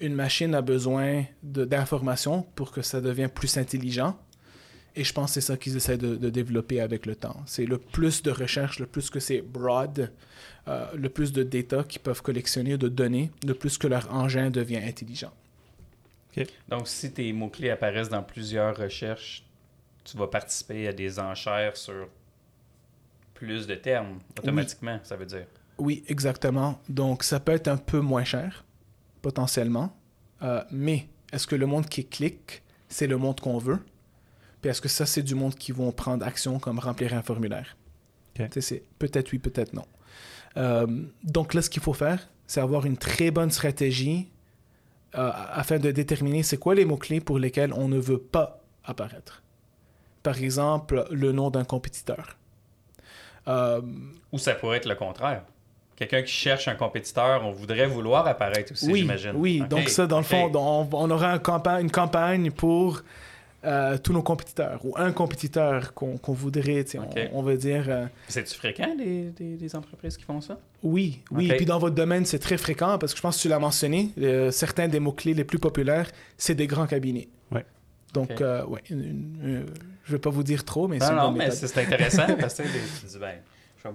une 0.00 0.14
machine 0.14 0.52
a 0.56 0.62
besoin 0.62 1.26
d'informations 1.44 2.44
pour 2.56 2.72
que 2.72 2.82
ça 2.82 3.00
devienne 3.00 3.30
plus 3.30 3.56
intelligent. 3.56 4.18
Et 4.96 5.04
je 5.04 5.12
pense 5.12 5.26
que 5.26 5.34
c'est 5.34 5.46
ça 5.46 5.56
qu'ils 5.56 5.76
essaient 5.76 5.96
de, 5.96 6.16
de 6.16 6.28
développer 6.28 6.80
avec 6.80 7.06
le 7.06 7.14
temps. 7.14 7.40
C'est 7.46 7.66
le 7.66 7.78
plus 7.78 8.20
de 8.24 8.32
recherche, 8.32 8.80
le 8.80 8.86
plus 8.86 9.10
que 9.10 9.20
c'est 9.20 9.42
broad, 9.42 10.10
euh, 10.68 10.86
le 10.94 11.08
plus 11.08 11.32
de 11.32 11.42
data 11.42 11.84
qu'ils 11.84 12.00
peuvent 12.00 12.22
collectionner, 12.22 12.76
de 12.76 12.88
données, 12.88 13.30
le 13.46 13.54
plus 13.54 13.78
que 13.78 13.86
leur 13.86 14.12
engin 14.12 14.50
devient 14.50 14.78
intelligent. 14.78 15.32
Donc, 16.68 16.86
si 16.86 17.12
tes 17.12 17.32
mots-clés 17.32 17.70
apparaissent 17.70 18.08
dans 18.08 18.22
plusieurs 18.22 18.76
recherches, 18.76 19.44
tu 20.04 20.16
vas 20.16 20.28
participer 20.28 20.86
à 20.86 20.92
des 20.92 21.18
enchères 21.18 21.76
sur 21.76 22.08
plus 23.34 23.66
de 23.66 23.74
termes, 23.74 24.20
automatiquement, 24.38 25.00
ça 25.02 25.16
veut 25.16 25.26
dire. 25.26 25.46
Oui, 25.78 26.04
exactement. 26.08 26.78
Donc, 26.88 27.24
ça 27.24 27.40
peut 27.40 27.52
être 27.52 27.68
un 27.68 27.78
peu 27.78 28.00
moins 28.00 28.24
cher, 28.24 28.64
potentiellement. 29.22 29.96
Euh, 30.42 30.62
mais 30.70 31.08
est-ce 31.32 31.46
que 31.46 31.56
le 31.56 31.66
monde 31.66 31.86
qui 31.86 32.06
clique, 32.06 32.62
c'est 32.88 33.06
le 33.06 33.16
monde 33.16 33.40
qu'on 33.40 33.58
veut? 33.58 33.80
Puis 34.60 34.70
est-ce 34.70 34.80
que 34.80 34.88
ça, 34.88 35.06
c'est 35.06 35.22
du 35.22 35.34
monde 35.34 35.54
qui 35.54 35.72
vont 35.72 35.90
prendre 35.90 36.24
action 36.24 36.58
comme 36.58 36.78
remplir 36.78 37.14
un 37.14 37.22
formulaire? 37.22 37.76
C'est 38.60 38.82
peut-être 38.98 39.32
oui, 39.32 39.38
peut-être 39.38 39.72
non. 39.74 39.84
Euh, 40.56 40.86
donc 41.22 41.54
là, 41.54 41.62
ce 41.62 41.70
qu'il 41.70 41.82
faut 41.82 41.92
faire, 41.92 42.28
c'est 42.46 42.60
avoir 42.60 42.84
une 42.86 42.96
très 42.96 43.30
bonne 43.30 43.50
stratégie 43.50 44.28
euh, 45.16 45.30
afin 45.52 45.78
de 45.78 45.90
déterminer 45.90 46.42
c'est 46.42 46.56
quoi 46.56 46.74
les 46.74 46.84
mots-clés 46.84 47.20
pour 47.20 47.38
lesquels 47.38 47.72
on 47.72 47.88
ne 47.88 47.98
veut 47.98 48.18
pas 48.18 48.60
apparaître. 48.84 49.42
Par 50.22 50.38
exemple, 50.38 51.06
le 51.10 51.32
nom 51.32 51.50
d'un 51.50 51.64
compétiteur. 51.64 52.36
Euh, 53.48 53.80
Ou 54.32 54.38
ça 54.38 54.54
pourrait 54.54 54.78
être 54.78 54.88
le 54.88 54.94
contraire. 54.94 55.42
Quelqu'un 55.96 56.22
qui 56.22 56.32
cherche 56.32 56.66
un 56.68 56.74
compétiteur, 56.74 57.44
on 57.44 57.52
voudrait 57.52 57.86
vouloir 57.86 58.26
apparaître 58.26 58.72
aussi, 58.72 58.90
oui, 58.90 59.00
j'imagine. 59.00 59.32
Oui, 59.34 59.62
donc 59.68 59.88
ça, 59.88 60.06
dans 60.06 60.18
le 60.18 60.24
fond, 60.24 60.50
on, 60.54 60.88
on 60.92 61.10
aura 61.10 61.30
un 61.32 61.38
campa- 61.38 61.80
une 61.80 61.90
campagne 61.90 62.50
pour 62.50 63.02
euh, 63.64 63.98
tous 63.98 64.12
nos 64.12 64.22
compétiteurs, 64.22 64.80
ou 64.84 64.94
un 64.96 65.12
compétiteur 65.12 65.92
qu'on 65.94 66.18
voudrait, 66.32 66.84
on- 66.96 67.38
on, 67.38 67.42
va 67.42 67.56
dire... 67.56 67.84
euh, 67.88 68.06
C'est-tu 68.28 68.54
fréquent, 68.54 68.94
des, 68.96 69.30
des- 69.30 69.56
des 69.56 69.76
entreprises 69.76 70.16
qui 70.16 70.24
font 70.24 70.40
ça? 70.40 70.58
oui, 70.82 71.20
oui. 71.30 71.50
Ok. 71.50 71.56
Puis 71.58 71.66
dans 71.66 71.78
votre 71.78 71.94
domaine, 71.94 72.24
c'est 72.24 72.38
très 72.38 72.56
fréquent, 72.56 72.96
parce 72.98 73.12
que 73.12 73.18
je 73.18 73.22
pense 73.22 73.36
que 73.36 73.42
tu 73.42 73.48
l'as 73.48 73.58
mentionné, 73.58 74.10
euh, 74.18 74.50
certains 74.50 74.88
des 74.88 74.98
mots-clés 75.00 75.34
les 75.34 75.44
plus 75.44 75.58
populaires, 75.58 76.10
c'est 76.38 76.54
des 76.54 76.66
grands 76.66 76.86
cabinets. 76.86 77.28
Ouais. 77.52 77.66
Donc, 78.14 78.30
Ok. 78.32 78.40
euh, 78.40 78.64
ouais, 78.66 78.80
une- 78.90 79.04
une- 79.04 79.40
euh, 79.44 79.66
je 80.04 80.12
vais 80.12 80.18
pas 80.18 80.30
vous 80.30 80.42
dire 80.42 80.64
trop, 80.64 80.88
mais 80.88 80.98
c'est 80.98 81.12
Non, 81.12 81.30
mais 81.30 81.50
c'est 81.50 81.76
intéressant 81.78 82.26
parce 82.40 82.54
que 82.54 82.62
tu 82.62 82.68
dis, 83.06 83.18
ben, 83.18 83.36
je 83.76 83.88
vais, 83.88 83.94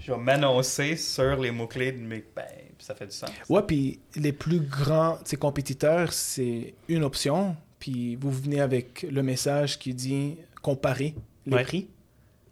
je 0.00 0.12
vais 0.12 0.18
m'annoncer 0.18 0.96
sur 0.96 1.36
les 1.40 1.50
mots-clés 1.50 1.92
de 1.92 1.98
mes. 1.98 2.24
Ben, 2.36 2.44
ça 2.78 2.94
fait 2.94 3.06
du 3.06 3.12
sens. 3.16 3.30
Ouais, 3.48 3.62
puis 3.66 3.98
les 4.16 4.32
plus 4.32 4.60
grands 4.60 5.18
compétiteurs, 5.40 6.12
c'est 6.12 6.74
une 6.88 7.02
option. 7.04 7.56
Puis 7.78 8.16
vous 8.16 8.30
venez 8.30 8.60
avec 8.60 9.02
le 9.08 9.22
message 9.22 9.78
qui 9.78 9.94
dit 9.94 10.36
comparer 10.62 11.14
les 11.46 11.56
Ouais. 11.56 11.62
prix. 11.64 11.88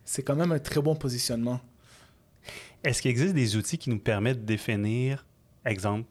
C'est 0.04 0.22
quand 0.22 0.36
même 0.36 0.52
un 0.52 0.58
très 0.58 0.80
bon 0.80 0.94
positionnement. 0.94 1.60
Est-ce 2.84 3.02
qu'il 3.02 3.10
existe 3.10 3.34
des 3.34 3.56
outils 3.56 3.78
qui 3.78 3.90
nous 3.90 3.98
permettent 3.98 4.40
de 4.42 4.46
définir, 4.46 5.26
exemple, 5.64 6.06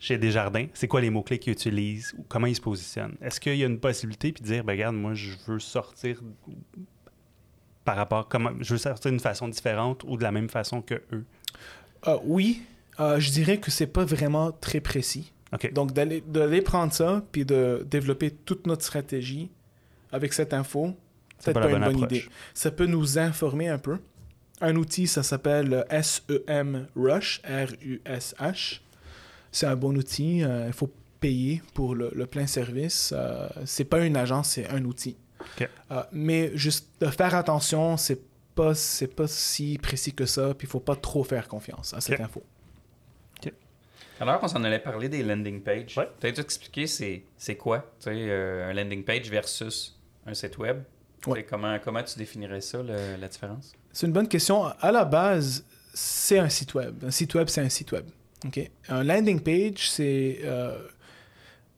chez 0.00 0.16
Desjardins, 0.16 0.66
c'est 0.74 0.88
quoi 0.88 1.00
les 1.00 1.10
mots-clés 1.10 1.38
qu'ils 1.38 1.52
utilisent 1.52 2.14
ou 2.16 2.24
comment 2.28 2.46
ils 2.46 2.54
se 2.56 2.60
positionnent? 2.60 3.16
Est-ce 3.20 3.40
qu'il 3.40 3.56
y 3.56 3.64
a 3.64 3.66
une 3.66 3.80
possibilité 3.80 4.32
puis 4.32 4.42
de 4.42 4.46
dire, 4.46 4.64
ben, 4.64 4.72
regarde, 4.72 4.94
moi, 4.96 5.12
je 5.14 5.32
veux 5.46 5.58
sortir 5.58 6.22
par 7.84 7.96
rapport, 7.96 8.28
comment, 8.28 8.50
je 8.60 8.74
veux 8.74 8.78
sortir 8.78 9.10
d'une 9.10 9.20
façon 9.20 9.48
différente 9.48 10.04
ou 10.06 10.16
de 10.16 10.22
la 10.22 10.30
même 10.32 10.48
façon 10.48 10.82
que 10.82 10.94
eux? 11.12 11.24
Euh, 12.06 12.16
oui, 12.24 12.62
euh, 13.00 13.18
je 13.18 13.30
dirais 13.30 13.58
que 13.58 13.70
c'est 13.70 13.86
pas 13.86 14.04
vraiment 14.04 14.52
très 14.52 14.80
précis. 14.80 15.32
Donc 15.72 15.92
d'aller 15.92 16.62
prendre 16.62 16.92
ça 16.92 17.22
puis 17.32 17.44
de 17.44 17.86
développer 17.90 18.30
toute 18.30 18.66
notre 18.66 18.84
stratégie 18.84 19.50
avec 20.12 20.32
cette 20.32 20.52
info, 20.52 20.94
C'est 21.38 21.52
peut-être 21.52 21.68
pas 21.68 21.70
une 21.70 21.84
bonne 21.84 22.02
approche. 22.02 22.18
idée. 22.20 22.24
Ça 22.54 22.70
peut 22.70 22.86
nous 22.86 23.18
informer 23.18 23.68
un 23.68 23.78
peu. 23.78 23.98
Un 24.60 24.74
outil, 24.76 25.06
ça 25.06 25.22
s'appelle 25.22 25.84
SEM 26.02 26.88
Rush, 26.96 27.40
R-U-S-H. 27.44 28.80
C'est 29.52 29.66
un 29.66 29.76
bon 29.76 29.96
outil. 29.96 30.42
euh, 30.44 30.64
Il 30.66 30.72
faut 30.72 30.90
payer 31.20 31.62
pour 31.74 31.94
le, 31.94 32.10
le 32.14 32.26
plein 32.26 32.46
service. 32.46 33.12
Euh, 33.16 33.48
c'est 33.64 33.84
pas 33.84 34.04
une 34.04 34.16
agence, 34.16 34.50
c'est 34.50 34.68
un 34.68 34.84
outil. 34.84 35.16
Euh, 35.90 36.02
mais 36.12 36.50
juste 36.54 36.88
de 37.00 37.06
faire 37.06 37.34
attention, 37.34 37.96
c'est 37.96 38.20
pas 38.54 38.74
c'est 38.74 39.06
pas 39.14 39.28
si 39.28 39.78
précis 39.78 40.12
que 40.12 40.26
ça. 40.26 40.52
Puis 40.54 40.66
il 40.66 40.70
faut 40.70 40.80
pas 40.80 40.96
trop 40.96 41.22
faire 41.24 41.46
confiance 41.48 41.94
à 41.94 42.00
cette 42.00 42.20
info. 42.20 42.42
Alors 44.20 44.40
qu'on 44.40 44.48
s'en 44.48 44.62
allait 44.64 44.78
parler 44.78 45.08
des 45.08 45.22
landing 45.22 45.60
pages, 45.62 45.96
Ouais. 45.96 46.08
peut-être 46.20 46.40
expliquer 46.40 46.86
c'est, 46.86 47.22
c'est 47.36 47.56
quoi 47.56 47.78
tu 48.00 48.04
sais, 48.06 48.10
euh, 48.14 48.70
un 48.70 48.72
landing 48.74 49.04
page 49.04 49.30
versus 49.30 49.96
un 50.26 50.34
site 50.34 50.58
web? 50.58 50.82
Ouais. 51.26 51.44
Comment, 51.48 51.78
comment 51.82 52.02
tu 52.02 52.18
définirais 52.18 52.60
ça, 52.60 52.82
le- 52.82 53.16
la 53.20 53.28
différence? 53.28 53.72
C'est 53.92 54.06
une 54.06 54.12
bonne 54.12 54.28
question. 54.28 54.64
À 54.64 54.92
la 54.92 55.04
base, 55.04 55.64
c'est 55.94 56.38
un 56.38 56.48
site 56.48 56.74
web. 56.74 57.04
Un 57.04 57.10
site 57.10 57.34
web, 57.34 57.48
c'est 57.48 57.60
un 57.60 57.68
site 57.68 57.92
web. 57.92 58.06
OK? 58.44 58.70
Un 58.88 59.02
landing 59.04 59.40
page, 59.40 59.90
c'est... 59.90 60.38
euh, 60.44 60.78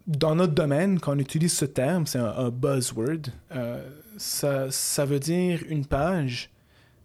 dans 0.07 0.35
notre 0.35 0.55
domaine, 0.55 0.99
quand 0.99 1.15
on 1.15 1.19
utilise 1.19 1.55
ce 1.57 1.65
terme, 1.65 2.07
c'est 2.07 2.19
un, 2.19 2.27
un 2.37 2.51
buzzword. 2.51 3.29
euh, 3.53 3.83
ça, 4.17 4.71
ça 4.71 5.05
veut 5.05 5.21
dire 5.21 5.61
une 5.69 5.87
page 5.87 6.51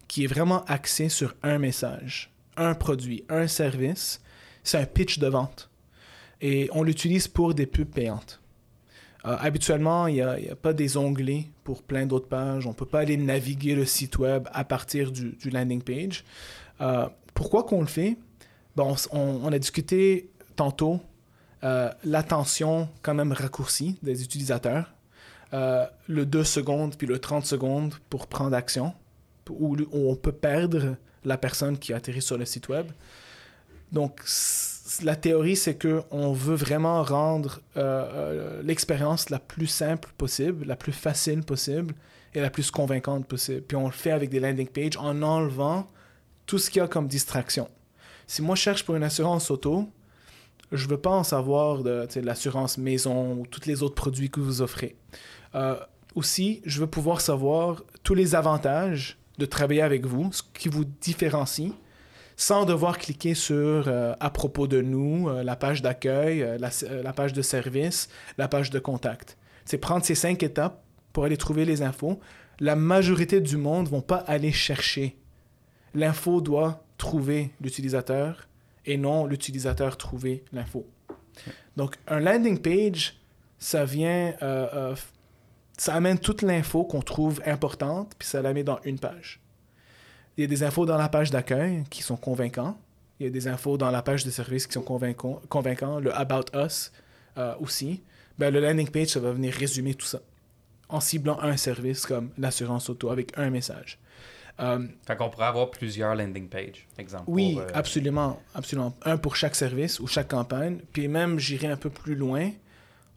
qui 0.08 0.24
est 0.24 0.26
vraiment 0.26 0.64
axée 0.66 1.08
sur 1.08 1.34
un 1.42 1.58
message, 1.58 2.30
un 2.56 2.74
produit, 2.74 3.24
un 3.28 3.46
service. 3.46 4.20
C'est 4.66 4.78
un 4.78 4.84
pitch 4.84 5.20
de 5.20 5.28
vente. 5.28 5.70
Et 6.40 6.68
on 6.72 6.82
l'utilise 6.82 7.28
pour 7.28 7.54
des 7.54 7.66
pubs 7.66 7.88
payantes. 7.88 8.40
Euh, 9.24 9.36
habituellement, 9.38 10.08
il 10.08 10.14
n'y 10.14 10.20
a, 10.22 10.56
pas 10.60 10.72
des 10.72 10.96
onglets 10.96 11.46
pour 11.62 11.84
plein 11.84 12.04
d'autres 12.04 12.26
pages. 12.26 12.66
On 12.66 12.70
ne 12.70 12.74
peut 12.74 12.84
pas 12.84 12.98
aller 12.98 13.16
naviguer 13.16 13.76
le 13.76 13.84
site 13.84 14.18
web 14.18 14.48
à 14.52 14.64
partir 14.64 15.12
du, 15.12 15.36
landing 15.52 15.82
page. 15.82 16.24
Euh, 16.80 17.08
pourquoi 17.32 17.62
qu'on 17.62 17.80
le 17.80 17.86
fait? 17.86 18.16
Bon, 18.74 18.96
on, 19.12 19.52
a 19.52 19.58
discuté 19.60 20.30
tantôt 20.56 21.00
euh, 21.62 21.88
l'attention 22.02 22.88
quand 23.02 23.14
même 23.14 23.30
raccourcie 23.30 23.96
des 24.02 24.24
utilisateurs. 24.24 24.92
Le 25.52 26.24
2 26.24 26.42
secondes 26.42 26.96
puis 26.96 27.06
le 27.06 27.20
30 27.20 27.46
secondes 27.46 27.94
pour 28.10 28.26
prendre 28.26 28.54
action, 28.54 28.92
où, 29.48 29.76
où 29.76 30.10
on 30.10 30.16
peut 30.16 30.32
perdre 30.32 30.96
la 31.24 31.38
personne 31.38 31.78
qui 31.78 31.92
atterrit 31.92 32.20
sur 32.20 32.36
le 32.36 32.44
site 32.44 32.68
web. 32.68 32.88
Donc, 33.96 34.20
la 35.04 35.16
théorie, 35.16 35.56
c'est 35.56 35.76
que 35.76 36.02
on 36.10 36.34
veut 36.34 36.54
vraiment 36.54 37.02
rendre 37.02 37.62
euh, 37.78 37.80
euh, 37.80 38.62
l'expérience 38.62 39.30
la 39.30 39.38
plus 39.38 39.68
simple 39.68 40.12
possible, 40.18 40.66
la 40.66 40.76
plus 40.76 40.92
facile 40.92 41.42
possible 41.42 41.94
et 42.34 42.42
la 42.42 42.50
plus 42.50 42.70
convaincante 42.70 43.26
possible. 43.26 43.62
Puis 43.62 43.74
on 43.74 43.86
le 43.86 43.92
fait 43.92 44.10
avec 44.10 44.28
des 44.28 44.38
landing 44.38 44.68
pages 44.68 44.98
en 44.98 45.22
enlevant 45.22 45.86
tout 46.44 46.58
ce 46.58 46.68
qu'il 46.68 46.80
y 46.80 46.84
a 46.84 46.88
comme 46.88 47.08
distraction. 47.08 47.70
Si 48.26 48.42
moi 48.42 48.54
je 48.54 48.60
cherche 48.60 48.84
pour 48.84 48.96
une 48.96 49.02
assurance 49.02 49.50
auto, 49.50 49.88
je 50.72 50.86
veux 50.88 51.00
pas 51.00 51.12
en 51.12 51.24
savoir 51.24 51.82
de, 51.82 52.06
de 52.14 52.20
l'assurance 52.20 52.76
maison 52.76 53.32
ou 53.32 53.46
tous 53.46 53.64
les 53.64 53.82
autres 53.82 53.94
produits 53.94 54.28
que 54.28 54.40
vous 54.40 54.60
offrez. 54.60 54.94
Euh, 55.54 55.76
aussi, 56.14 56.60
je 56.66 56.80
veux 56.80 56.86
pouvoir 56.86 57.22
savoir 57.22 57.82
tous 58.02 58.14
les 58.14 58.34
avantages 58.34 59.16
de 59.38 59.46
travailler 59.46 59.80
avec 59.80 60.04
vous, 60.04 60.30
ce 60.34 60.42
qui 60.52 60.68
vous 60.68 60.84
différencie, 60.84 61.72
sans 62.36 62.66
devoir 62.66 62.98
cliquer 62.98 63.34
sur 63.34 63.88
euh, 63.88 64.14
à 64.20 64.30
propos 64.30 64.66
de 64.66 64.82
nous, 64.82 65.28
euh, 65.28 65.42
la 65.42 65.56
page 65.56 65.80
d'accueil, 65.80 66.42
euh, 66.42 66.58
la, 66.58 67.12
page 67.12 67.32
de 67.32 67.42
service, 67.42 68.08
la 68.36 68.46
page 68.46 68.70
de 68.70 68.78
contact. 68.78 69.38
C'est 69.64 69.78
prendre 69.78 70.04
ces 70.04 70.14
cinq 70.14 70.42
étapes 70.42 70.82
pour 71.12 71.24
aller 71.24 71.38
trouver 71.38 71.64
les 71.64 71.82
infos. 71.82 72.20
La 72.60 72.76
majorité 72.76 73.40
du 73.40 73.56
monde 73.56 73.88
vont 73.88 74.02
pas 74.02 74.18
aller 74.18 74.52
chercher. 74.52 75.16
L'info 75.94 76.42
doit 76.42 76.84
trouver 76.98 77.52
l'utilisateur 77.60 78.48
et 78.84 78.98
non 78.98 79.26
l'utilisateur 79.26 79.96
trouver 79.96 80.44
l'info. 80.52 80.86
Donc, 81.76 81.96
un 82.06 82.20
landing 82.20 82.58
page, 82.58 83.18
ça 83.58 83.84
vient, 83.84 84.34
ça 85.76 85.94
amène 85.94 86.18
toute 86.18 86.42
l'info 86.42 86.84
qu'on 86.84 87.02
trouve 87.02 87.42
importante, 87.44 88.12
puis 88.18 88.28
ça 88.28 88.40
la 88.40 88.54
met 88.54 88.64
dans 88.64 88.78
une 88.84 88.98
page. 88.98 89.40
Il 90.36 90.42
y 90.42 90.44
a 90.44 90.46
des 90.46 90.62
infos 90.62 90.86
dans 90.86 90.98
la 90.98 91.08
page 91.08 91.30
d'accueil 91.30 91.84
qui 91.90 92.02
sont 92.02 92.16
convaincants. 92.16 92.78
Il 93.18 93.24
y 93.24 93.26
a 93.28 93.30
des 93.30 93.48
infos 93.48 93.78
dans 93.78 93.90
la 93.90 94.02
page 94.02 94.24
de 94.24 94.30
service 94.30 94.66
qui 94.66 94.74
sont 94.74 94.82
convaincants. 94.82 95.40
convaincants. 95.48 95.98
Le 96.00 96.14
About 96.14 96.44
Us 96.54 96.92
euh, 97.38 97.54
aussi. 97.60 98.02
Ben, 98.38 98.52
le 98.52 98.60
landing 98.60 98.90
page, 98.90 99.08
ça 99.08 99.20
va 99.20 99.32
venir 99.32 99.54
résumer 99.54 99.94
tout 99.94 100.06
ça 100.06 100.20
en 100.88 101.00
ciblant 101.00 101.40
un 101.40 101.56
service 101.56 102.06
comme 102.06 102.30
l'assurance 102.38 102.88
auto 102.88 103.10
avec 103.10 103.36
un 103.38 103.50
message. 103.50 103.98
Euh, 104.60 104.86
Fait 105.06 105.16
qu'on 105.16 105.28
pourrait 105.28 105.46
avoir 105.46 105.70
plusieurs 105.70 106.14
landing 106.14 106.48
pages, 106.48 106.86
exemple. 106.96 107.24
oui, 107.26 107.54
pour, 107.54 107.62
euh, 107.62 107.68
absolument, 107.74 108.40
absolument. 108.54 108.94
Un 109.04 109.18
pour 109.18 109.36
chaque 109.36 109.54
service 109.54 110.00
ou 110.00 110.06
chaque 110.06 110.28
campagne. 110.28 110.78
Puis 110.92 111.08
même, 111.08 111.38
j'irai 111.38 111.66
un 111.66 111.76
peu 111.76 111.90
plus 111.90 112.14
loin. 112.14 112.50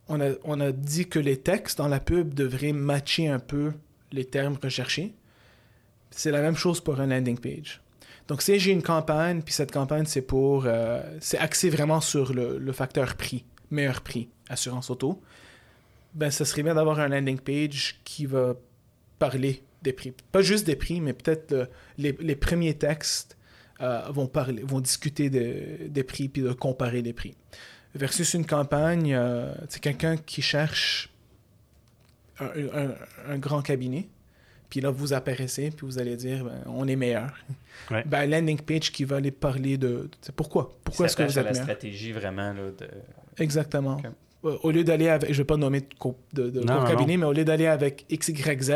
On 0.10 0.20
a, 0.20 0.32
on 0.44 0.60
a 0.60 0.72
dit 0.72 1.08
que 1.08 1.20
les 1.20 1.38
textes 1.38 1.78
dans 1.78 1.88
la 1.88 2.00
pub 2.00 2.34
devraient 2.34 2.74
matcher 2.74 3.30
un 3.30 3.40
peu 3.40 3.72
les 4.12 4.26
termes 4.26 4.58
recherchés. 4.62 5.14
C'est 6.20 6.32
la 6.32 6.42
même 6.42 6.58
chose 6.58 6.82
pour 6.82 7.00
un 7.00 7.08
landing 7.08 7.38
page. 7.40 7.80
Donc, 8.28 8.42
si 8.42 8.60
j'ai 8.60 8.72
une 8.72 8.84
campagne, 8.84 9.42
puis 9.42 9.54
cette 9.54 9.72
campagne, 9.72 10.06
c'est 10.06 10.22
pour... 10.22 10.66
euh, 10.66 11.02
c'est 11.22 11.38
axé 11.38 11.70
vraiment 11.70 12.02
sur 12.02 12.34
le, 12.34 12.72
facteur 12.74 13.16
prix, 13.16 13.46
meilleur 13.72 14.02
prix, 14.02 14.28
assurance 14.50 14.90
auto, 14.90 15.22
ben, 16.14 16.30
ça 16.30 16.44
serait 16.44 16.62
bien 16.62 16.76
d'avoir 16.76 17.00
un 17.00 17.08
landing 17.08 17.40
page 17.40 18.02
qui 18.04 18.26
va 18.26 18.56
parler 19.18 19.64
des 19.82 19.94
prix. 19.94 20.12
Pas 20.34 20.42
juste 20.42 20.66
des 20.66 20.76
prix, 20.76 21.00
mais 21.00 21.14
peut-être 21.14 21.54
le- 21.54 21.70
les, 21.98 22.18
les 22.20 22.36
premiers 22.36 22.74
textes 22.74 23.38
euh, 23.80 24.02
vont, 24.10 24.28
parler, 24.28 24.62
vont 24.64 24.82
discuter 24.82 25.30
de- 25.30 25.88
des 25.88 26.04
prix 26.04 26.28
puis 26.28 26.42
de 26.42 26.52
comparer 26.52 27.02
les 27.02 27.14
prix. 27.14 27.34
Versus 27.96 28.34
une 28.34 28.46
campagne, 28.46 29.14
euh, 29.16 29.54
c'est 29.70 29.80
quelqu'un 29.80 30.18
qui 30.18 30.42
cherche 30.42 31.12
un- 32.42 32.94
un 33.28 33.38
grand 33.38 33.62
cabinet, 33.62 34.10
puis 34.70 34.82
là 34.82 34.90
vous 34.92 35.14
apparaissez, 35.14 35.72
puis 35.72 35.86
vous 35.86 36.00
allez 36.00 36.16
dire 36.16 36.44
ben, 36.46 36.62
on 36.68 36.88
est 36.88 36.96
meilleur. 36.96 37.32
Ouais. 37.92 38.04
Ben, 38.06 38.30
landing 38.30 38.60
page 38.60 38.92
qui 38.92 39.04
va 39.04 39.18
aller 39.18 39.32
parler 39.32 39.78
de, 39.78 39.88
de- 39.88 40.32
pourquoi? 40.36 40.78
Pourquoi 40.84 41.06
est-ce 41.08 41.16
que 41.16 41.24
vous 41.24 41.38
à 41.38 41.42
êtes 41.42 41.46
la 41.46 41.52
meilleur? 41.52 41.64
stratégie 41.66 42.12
vraiment 42.12 42.54
là, 42.54 42.72
de... 42.78 42.88
Exactement. 43.38 44.02
Euh, 44.46 44.58
Au 44.64 44.72
lieu 44.72 44.84
d'aller 44.84 45.10
avec, 45.10 45.32
je 45.34 45.38
vais 45.38 45.46
pas 45.46 45.58
nommer 45.58 45.82
de, 45.82 45.88
co- 45.98 46.18
de, 46.34 46.50
de 46.50 46.60
Non, 46.62 46.74
court 46.76 46.84
non, 46.84 46.90
cabinet, 46.90 47.18
mais 47.18 47.26
au 47.26 47.34
lieu 47.34 47.44
d'aller 47.46 47.68
avec 47.68 48.06
XYZ, 48.12 48.72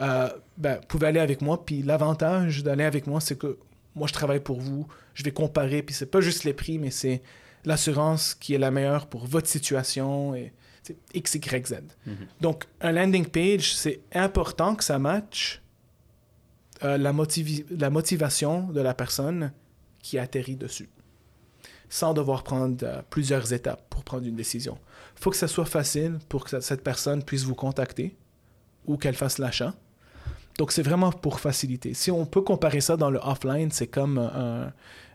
euh, 0.00 0.28
ben, 0.56 0.76
vous 0.76 0.86
pouvez 0.88 1.06
aller 1.08 1.20
avec 1.20 1.40
moi. 1.42 1.64
Puis 1.64 1.82
l'avantage 1.82 2.62
d'aller 2.62 2.84
avec 2.84 3.06
moi, 3.06 3.20
c'est 3.20 3.36
que 3.36 3.58
moi, 3.94 4.06
je 4.06 4.12
travaille 4.12 4.40
pour 4.40 4.60
vous. 4.60 4.86
Je 5.14 5.24
vais 5.24 5.30
comparer. 5.32 5.82
Puis 5.82 5.94
c'est 5.94 6.06
pas 6.06 6.20
juste 6.20 6.44
les 6.44 6.52
prix, 6.54 6.78
mais 6.78 6.90
c'est 6.90 7.20
l'assurance 7.64 8.34
qui 8.34 8.54
est 8.54 8.58
la 8.58 8.70
meilleure 8.70 9.06
pour 9.08 9.26
votre 9.26 9.48
situation 9.48 10.34
et 10.34 10.52
c'est 10.88 11.20
XYZ. 11.20 11.82
Mhm. 12.06 12.16
Donc, 12.40 12.64
un 12.80 12.92
landing 12.92 13.26
page, 13.26 13.74
c'est 13.74 14.00
important 14.12 14.74
que 14.74 14.84
ça 14.84 14.98
matche 14.98 15.62
euh, 16.84 16.96
la, 16.96 17.12
motivi- 17.12 17.64
la 17.70 17.90
motivation 17.90 18.68
de 18.68 18.80
la 18.80 18.94
personne 18.94 19.52
qui 20.02 20.18
atterrit 20.18 20.56
dessus, 20.56 20.88
sans 21.88 22.14
devoir 22.14 22.44
prendre 22.44 22.76
euh, 22.86 23.02
plusieurs 23.10 23.52
étapes 23.52 23.84
pour 23.90 24.04
prendre 24.04 24.26
une 24.26 24.36
décision. 24.36 24.78
Il 25.16 25.22
faut 25.22 25.30
que 25.30 25.36
ça 25.36 25.48
soit 25.48 25.66
facile 25.66 26.18
pour 26.28 26.44
que 26.44 26.60
cette 26.60 26.82
personne 26.84 27.22
puisse 27.24 27.42
vous 27.44 27.56
contacter 27.56 28.16
ou 28.86 28.96
qu'elle 28.96 29.16
fasse 29.16 29.38
l'achat. 29.38 29.74
Donc, 30.56 30.72
c'est 30.72 30.82
vraiment 30.82 31.12
pour 31.12 31.40
faciliter. 31.40 31.94
Si 31.94 32.10
on 32.10 32.26
peut 32.26 32.42
comparer 32.42 32.80
ça 32.80 32.96
dans 32.96 33.10
le 33.10 33.20
offline, 33.22 33.70
c'est 33.70 33.86
comme 33.86 34.18
un, 34.18 34.72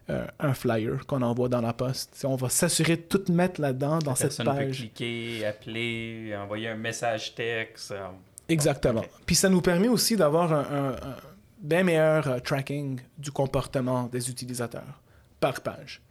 un- 0.09 0.27
un 0.39 0.53
flyer 0.53 1.05
qu'on 1.07 1.21
envoie 1.21 1.49
dans 1.49 1.61
la 1.61 1.73
poste. 1.73 2.23
On 2.27 2.35
va 2.35 2.49
s'assurer 2.49 2.97
de 2.97 3.01
tout 3.03 3.23
mettre 3.31 3.61
là-dedans 3.61 3.99
dans 3.99 4.11
La 4.11 4.15
cette 4.15 4.35
personne 4.35 4.45
peut 4.47 4.65
page. 4.65 4.77
cliquer, 4.77 5.45
appeler, 5.45 6.35
envoyer 6.35 6.67
un 6.69 6.75
message 6.75 7.35
texte. 7.35 7.91
euh, 7.91 8.07
Exactement. 8.49 9.05
Puis 9.25 9.35
ça 9.35 9.49
nous 9.49 9.61
permet 9.61 9.87
aussi 9.87 10.15
d'avoir 10.17 10.51
un, 10.51 10.59
un- 10.59 10.91
un 11.09 11.15
bien 11.59 11.83
meilleur 11.83 12.27
euh, 12.27 12.39
tracking 12.39 12.99
du 13.17 13.31
comportement 13.31 14.03
des 14.11 14.29
utilisateurs 14.29 15.01
par 15.39 15.61
page. 15.61 16.01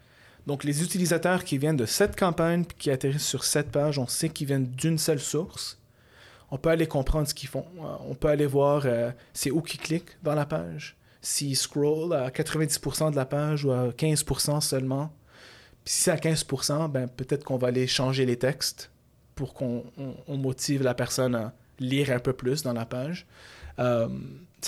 Donc 0.46 0.64
les 0.64 0.82
utilisateurs 0.82 1.44
qui 1.44 1.58
viennent 1.58 1.76
de 1.76 1.86
cette 1.86 2.18
campagne 2.18 2.64
puis 2.64 2.76
qui 2.78 2.90
atterrissent 2.90 3.26
sur 3.28 3.44
cette 3.44 3.70
page, 3.70 3.98
on 3.98 4.06
sait 4.06 4.30
qu'ils 4.30 4.46
viennent 4.46 4.66
d'une 4.70 4.98
seule 4.98 5.20
source. 5.20 5.78
On 6.50 6.56
peut 6.58 6.70
aller 6.70 6.86
comprendre 6.86 7.28
ce 7.28 7.34
qu'ils 7.34 7.48
font. 7.48 7.66
Euh, 7.78 7.96
On 8.08 8.14
peut 8.14 8.28
aller 8.28 8.46
voir 8.46 8.82
euh, 8.86 9.10
c'est 9.34 9.50
où 9.50 9.60
qu'ils 9.60 9.80
cliquent 9.80 10.16
dans 10.22 10.34
la 10.34 10.46
page. 10.46 10.96
S'ils 11.22 11.56
scrollent 11.56 12.12
à 12.14 12.30
90% 12.30 13.12
de 13.12 13.16
la 13.16 13.24
page 13.24 13.64
ou 13.64 13.70
à 13.70 13.88
15% 13.92 14.60
seulement. 14.60 15.12
Puis 15.84 15.94
si 15.94 16.02
c'est 16.02 16.10
à 16.10 16.16
15%, 16.16 16.88
ben 16.90 17.06
peut-être 17.08 17.44
qu'on 17.44 17.56
va 17.56 17.68
aller 17.68 17.86
changer 17.86 18.26
les 18.26 18.36
textes 18.36 18.90
pour 19.34 19.54
qu'on 19.54 19.84
on- 19.96 20.14
on 20.28 20.36
motive 20.36 20.82
la 20.82 20.94
personne 20.94 21.34
à 21.34 21.52
lire 21.80 22.10
un 22.10 22.18
peu 22.18 22.32
plus 22.32 22.62
dans 22.62 22.72
la 22.72 22.84
page. 22.86 23.26
Euh, 23.78 24.08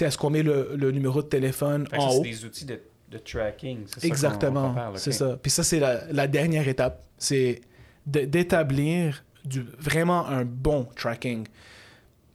est-ce 0.00 0.16
qu'on 0.16 0.30
met 0.30 0.42
le, 0.42 0.74
le 0.76 0.90
numéro 0.90 1.22
de 1.22 1.28
téléphone 1.28 1.86
en 1.92 2.00
ça, 2.00 2.08
c'est 2.10 2.18
haut? 2.18 2.22
des 2.22 2.44
outils 2.44 2.64
de, 2.64 2.80
de 3.10 3.18
tracking. 3.18 3.84
c'est 3.86 3.94
ça 3.94 4.00
qu'on- 4.00 4.06
Exactement, 4.08 4.74
c'est 4.96 5.12
ça. 5.12 5.36
Puis 5.42 5.50
ça, 5.50 5.62
c'est 5.64 5.78
la, 5.80 6.10
la 6.12 6.26
dernière 6.26 6.66
étape. 6.68 7.04
C'est 7.18 7.60
d'établir 8.06 9.24
du, 9.44 9.64
vraiment 9.78 10.26
un 10.26 10.44
bon 10.44 10.84
tracking. 10.96 11.46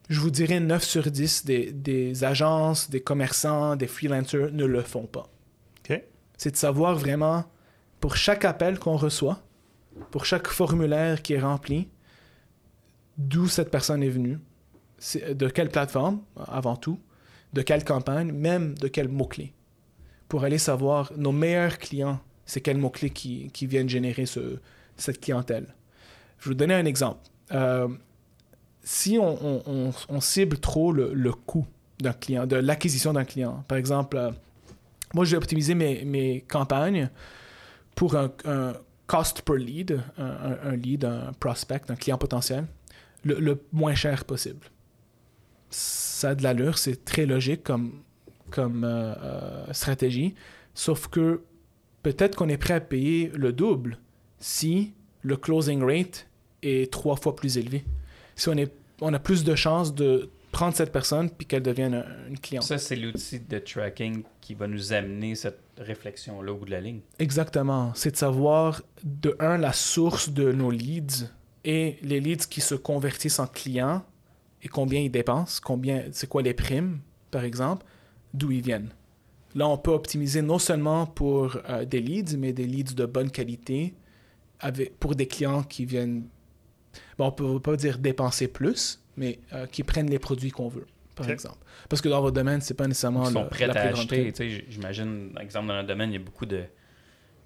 Je 0.10 0.20
vous 0.20 0.32
dirais 0.32 0.60
9 0.60 0.84
sur 0.84 1.10
10 1.12 1.46
des, 1.46 1.72
des 1.72 2.24
agences, 2.24 2.90
des 2.90 3.02
commerçants, 3.02 3.76
des 3.76 3.88
freelancers 3.88 4.52
ne 4.52 4.66
le 4.66 4.82
font 4.82 5.06
pas. 5.06 5.30
C'est 6.38 6.52
de 6.52 6.58
savoir 6.58 6.96
vraiment, 6.96 7.46
pour 8.00 8.16
chaque 8.16 8.44
appel 8.46 8.80
qu'on 8.80 8.96
reçoit, 8.98 9.42
pour 10.12 10.26
chaque 10.26 10.48
formulaire 10.48 11.22
qui 11.22 11.34
est 11.34 11.40
rempli, 11.40 11.90
d'où 13.18 13.48
cette 13.48 13.70
personne 13.70 14.02
est 14.04 14.10
venue, 14.10 14.40
de 15.32 15.48
quelle 15.48 15.70
plateforme, 15.70 16.22
avant 16.48 16.76
tout, 16.76 17.00
de 17.54 17.62
quelle 17.62 17.84
campagne, 17.84 18.32
même 18.32 18.76
de 18.78 18.88
quels 18.88 19.10
mots-clés. 19.10 19.54
Pour 20.28 20.44
aller 20.44 20.58
savoir 20.58 21.12
nos 21.18 21.32
meilleurs 21.32 21.78
clients, 21.78 22.20
c'est 22.46 22.62
quels 22.62 22.78
mots-clés 22.78 23.10
qui, 23.10 23.50
qui 23.52 23.68
viennent 23.68 23.90
générer 23.90 24.26
ce- 24.26 24.60
cette 24.98 25.20
clientèle. 25.20 25.76
Je 26.40 26.46
vais 26.46 26.50
vous 26.52 26.56
donner 26.56 26.74
un 26.76 26.86
exemple. 26.86 27.22
Euh, 27.52 27.88
si 28.92 29.20
on, 29.20 30.20
cible 30.20 30.58
trop 30.58 30.92
le, 30.92 31.32
coût 31.32 31.68
d'un 32.00 32.12
client, 32.12 32.48
de 32.48 32.56
l'acquisition 32.56 33.14
d'un 33.14 33.24
client, 33.24 33.64
par 33.68 33.78
exemple, 33.78 34.18
euh, 34.18 34.32
moi 35.14 35.26
je 35.26 35.32
vais 35.32 35.38
optimiser 35.38 35.76
mes, 35.76 36.44
campagnes 36.48 37.12
pour 37.94 38.16
un, 38.16 38.32
cost 39.06 39.44
per 39.44 39.60
lead, 39.60 40.02
un, 40.18 40.76
lead, 40.76 41.06
un 41.06 41.34
prospect, 41.40 41.82
un 41.90 41.96
client 41.96 42.18
potentiel, 42.18 42.66
le, 43.24 43.62
moins 43.72 43.94
cher 43.94 44.26
possible. 44.26 44.66
Ça 45.70 46.30
a 46.30 46.36
de 46.36 46.42
l'allure, 46.42 46.80
c'est 46.80 47.06
très 47.06 47.28
logique 47.28 47.62
comme, 47.62 48.02
comme 48.50 48.84
euh, 48.84 49.14
euh, 49.22 49.72
stratégie, 49.72 50.34
sauf 50.74 51.10
que 51.10 51.44
peut-être 52.02 52.36
qu'on 52.36 52.50
est 52.50 52.58
prêt 52.58 52.74
à 52.74 52.82
payer 52.82 53.32
le 53.36 53.54
double 53.54 54.00
si 54.40 54.94
le 55.22 55.38
closing 55.38 55.84
rate 55.84 56.28
est 56.64 56.92
trois 56.92 57.18
fois 57.18 57.36
plus 57.36 57.60
élevé. 57.60 57.86
Si 58.40 58.48
on, 58.48 58.54
est, 58.54 58.79
on 59.02 59.14
a 59.14 59.20
plus 59.20 59.44
de 59.44 59.56
chances 59.56 59.94
de 59.94 60.30
prendre 60.52 60.76
cette 60.76 60.92
personne 60.92 61.30
puis 61.30 61.46
qu'elle 61.46 61.62
devienne 61.64 61.94
un- 61.94 62.28
une 62.30 62.40
cliente. 62.40 62.64
Ça, 62.64 62.78
c'est 62.78 62.96
l'outil 62.96 63.40
de 63.40 63.60
tracking 63.60 64.24
qui 64.42 64.56
va 64.56 64.68
nous 64.68 64.94
amener 64.94 65.36
cette 65.36 65.60
réflexion-là 65.78 66.52
au 66.52 66.58
bout 66.58 66.66
de 66.66 66.72
la 66.72 66.82
ligne. 66.82 67.02
Exactement. 67.20 67.92
C'est 67.96 68.12
de 68.12 68.18
savoir, 68.18 68.82
de 69.04 69.36
un, 69.40 69.58
la 69.58 69.74
source 69.74 70.30
de 70.30 70.52
nos 70.52 70.72
leads 70.72 71.30
et 71.64 71.98
les 72.02 72.20
leads 72.20 72.48
qui 72.50 72.62
se 72.62 72.76
convertissent 72.76 73.40
en 73.40 73.48
clients 73.48 74.04
et 74.64 74.68
combien 74.68 75.00
ils 75.02 75.12
dépensent, 75.12 75.62
combien, 75.64 76.04
c'est 76.12 76.28
quoi 76.28 76.42
les 76.42 76.54
primes, 76.54 77.00
par 77.32 77.44
exemple, 77.44 77.86
d'où 78.34 78.52
ils 78.52 78.62
viennent. 78.62 78.90
Là, 79.56 79.68
on 79.68 79.78
peut 79.78 79.92
optimiser 79.92 80.42
non 80.42 80.60
seulement 80.60 81.06
pour 81.06 81.58
euh, 81.70 81.86
des 81.86 82.02
leads, 82.02 82.38
mais 82.38 82.54
des 82.54 82.66
leads 82.66 82.94
de 82.96 83.06
bonne 83.06 83.32
qualité 83.32 83.94
avec, 84.60 84.98
pour 85.00 85.16
des 85.16 85.28
clients 85.28 85.64
qui 85.64 85.86
viennent, 85.86 86.24
bon, 87.20 87.28
on 87.28 87.32
peut 87.32 87.60
pas 87.60 87.76
dire 87.76 88.00
dépenser 88.00 88.48
plus, 88.48 89.00
mais 89.18 89.38
euh, 89.54 89.68
qui 89.68 89.84
prennent 89.84 90.10
les 90.10 90.18
produits 90.20 90.50
qu'on 90.50 90.70
veut, 90.70 90.88
par 91.16 91.30
exemple. 91.30 91.58
Parce 91.90 92.02
que 92.02 92.10
dans 92.10 92.22
votre 92.22 92.34
domaine, 92.36 92.62
c'est 92.62 92.74
pas 92.74 92.88
nécessairement 92.88 93.26
Ils 93.30 93.34
sont 93.34 93.44
le- 93.44 93.50
prêts 93.50 93.68
la 93.68 93.74
à 93.80 93.88
plus 93.92 94.00
acheter. 94.00 94.66
J'imagine, 94.70 95.30
par 95.34 95.44
exemple, 95.44 95.68
dans 95.68 95.76
notre 95.76 95.88
domaine, 95.90 96.10
il 96.10 96.14
y 96.14 96.22
a 96.22 96.24
beaucoup 96.26 96.46
de, 96.48 96.64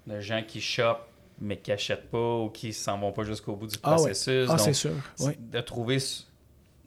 de 0.06 0.20
gens 0.20 0.42
qui 0.46 0.60
shoppent, 0.60 1.06
mais 1.40 1.56
qui 1.58 1.70
n'achètent 1.70 2.08
pas 2.10 2.36
ou 2.38 2.48
qui 2.48 2.72
s'en 2.72 2.98
vont 2.98 3.12
pas 3.12 3.24
jusqu'au 3.24 3.56
bout 3.56 3.66
du 3.66 3.76
Ah 3.82 3.90
ouais. 3.90 3.96
processus. 3.96 4.48
Ah, 4.50 4.56
c'est 4.58 4.72
sûr. 4.72 4.92
c'est 5.16 5.26
Ouais. 5.26 5.38
de 5.52 5.60
trouver, 5.60 5.98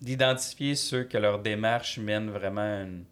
d'identifier 0.01 0.75
ceux 0.75 1.03
que 1.03 1.17
leur 1.17 1.39
démarche 1.39 1.97
mène 1.97 2.29
vraiment 2.29 2.83
une, 2.83 3.03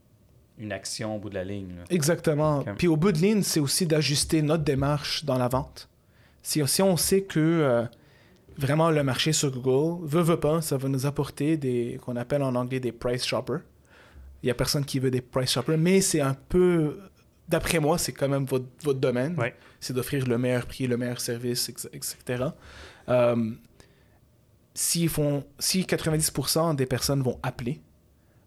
une 0.59 0.71
action 0.71 1.15
au 1.15 1.19
bout 1.19 1.29
de 1.29 1.35
la 1.35 1.43
ligne. 1.43 1.75
là. 1.77 1.83
Exactement. 1.89 2.63
Puis 2.77 2.87
au 2.87 2.95
bout 2.97 3.11
de 3.11 3.17
ligne, 3.17 3.41
c'est 3.43 3.59
aussi 3.59 3.85
d'ajuster 3.87 4.41
notre 4.41 4.63
démarche 4.63 5.25
dans 5.25 5.37
la 5.37 5.47
vente. 5.47 5.89
Si, 6.43 6.65
si 6.67 6.81
on 6.81 6.95
sait 6.95 7.23
que 7.23 7.39
euh, 7.39 7.83
vraiment 8.57 8.89
le 8.91 9.03
marché 9.03 9.33
sur 9.33 9.51
Google 9.51 10.05
veut, 10.05 10.21
veut 10.21 10.39
pas, 10.39 10.61
ça 10.61 10.77
va 10.77 10.87
nous 10.87 11.05
apporter 11.05 11.57
des 11.57 11.99
qu'on 12.03 12.15
appelle 12.15 12.43
en 12.43 12.55
anglais 12.55 12.79
des 12.79 12.91
price 12.91 13.25
shoppers. 13.25 13.61
Il 14.43 14.47
y 14.47 14.51
a 14.51 14.55
personne 14.55 14.85
qui 14.85 14.99
veut 14.99 15.11
des 15.11 15.21
price 15.21 15.51
shoppers, 15.51 15.77
mais 15.77 16.01
c'est 16.01 16.21
un 16.21 16.33
peu, 16.33 16.99
d'après 17.47 17.79
moi, 17.79 17.97
c'est 17.97 18.13
quand 18.13 18.29
même 18.29 18.45
votre, 18.45 18.65
votre 18.83 18.99
domaine. 18.99 19.35
Ouais. 19.37 19.55
C'est 19.79 19.93
d'offrir 19.93 20.27
le 20.27 20.37
meilleur 20.37 20.65
prix, 20.65 20.87
le 20.87 20.97
meilleur 20.97 21.19
service, 21.19 21.69
etc. 21.93 22.45
Euh, 23.09 23.51
s'ils 24.73 25.09
font, 25.09 25.45
si 25.59 25.81
90% 25.81 26.75
des 26.75 26.85
personnes 26.85 27.21
vont 27.21 27.39
appeler, 27.43 27.81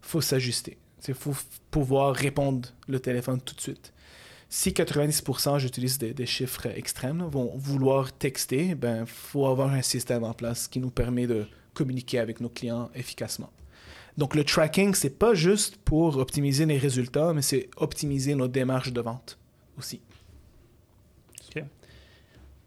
faut 0.00 0.20
s'ajuster. 0.20 0.78
Il 1.06 1.14
faut 1.14 1.34
pouvoir 1.70 2.14
répondre 2.14 2.68
le 2.86 3.00
téléphone 3.00 3.40
tout 3.40 3.54
de 3.54 3.60
suite. 3.60 3.92
Si 4.50 4.70
90%, 4.70 5.58
j'utilise 5.58 5.98
des, 5.98 6.14
des 6.14 6.26
chiffres 6.26 6.66
extrêmes, 6.66 7.22
vont 7.24 7.52
vouloir 7.56 8.12
texter, 8.12 8.74
ben 8.74 9.04
faut 9.04 9.46
avoir 9.46 9.72
un 9.72 9.82
système 9.82 10.24
en 10.24 10.32
place 10.32 10.68
qui 10.68 10.80
nous 10.80 10.90
permet 10.90 11.26
de 11.26 11.46
communiquer 11.74 12.18
avec 12.18 12.40
nos 12.40 12.48
clients 12.48 12.90
efficacement. 12.94 13.50
Donc 14.16 14.34
le 14.34 14.42
tracking, 14.42 14.94
c'est 14.94 15.16
pas 15.16 15.34
juste 15.34 15.76
pour 15.76 16.16
optimiser 16.16 16.66
les 16.66 16.78
résultats, 16.78 17.32
mais 17.32 17.42
c'est 17.42 17.68
optimiser 17.76 18.34
nos 18.34 18.48
démarches 18.48 18.92
de 18.92 19.00
vente 19.00 19.38
aussi. 19.76 20.00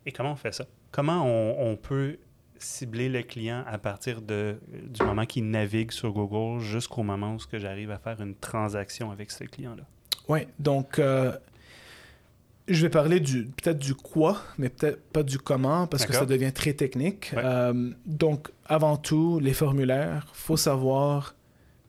Et 0.05 0.11
comment 0.11 0.31
on 0.31 0.35
fait 0.35 0.53
ça? 0.53 0.65
Comment 0.91 1.23
on, 1.25 1.71
on 1.71 1.75
peut 1.75 2.17
cibler 2.57 3.09
le 3.09 3.23
client 3.23 3.63
à 3.67 3.77
partir 3.77 4.21
de, 4.21 4.57
du 4.71 5.03
moment 5.03 5.25
qu'il 5.25 5.49
navigue 5.49 5.91
sur 5.91 6.11
Google 6.11 6.61
jusqu'au 6.61 7.03
moment 7.03 7.35
où 7.35 7.39
j'arrive 7.53 7.91
à 7.91 7.97
faire 7.97 8.21
une 8.21 8.35
transaction 8.35 9.11
avec 9.11 9.31
ce 9.31 9.43
client-là? 9.43 9.83
Oui, 10.27 10.47
donc 10.59 10.99
euh, 10.99 11.37
je 12.67 12.81
vais 12.81 12.89
parler 12.89 13.19
du 13.19 13.45
peut-être 13.45 13.79
du 13.79 13.95
quoi, 13.95 14.41
mais 14.57 14.69
peut-être 14.69 15.01
pas 15.11 15.23
du 15.23 15.37
comment, 15.37 15.87
parce 15.87 16.05
que 16.05 16.13
ça 16.13 16.25
devient 16.25 16.53
très 16.53 16.73
technique. 16.73 17.31
Ouais. 17.35 17.41
Euh, 17.43 17.91
donc, 18.05 18.49
avant 18.65 18.97
tout, 18.97 19.39
les 19.39 19.53
formulaires, 19.53 20.27
faut 20.33 20.57
savoir, 20.57 21.35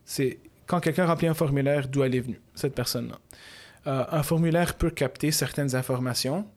c'est 0.05 0.39
quand 0.65 0.79
quelqu'un 0.79 1.05
remplit 1.05 1.27
un 1.27 1.33
formulaire, 1.33 1.87
d'où 1.87 2.03
elle 2.03 2.15
est 2.15 2.19
venue, 2.21 2.41
cette 2.55 2.73
personne-là. 2.73 3.19
Euh, 3.85 4.05
un 4.11 4.23
formulaire 4.23 4.75
peut 4.75 4.89
capter 4.89 5.31
certaines 5.31 5.75
informations. 5.75 6.47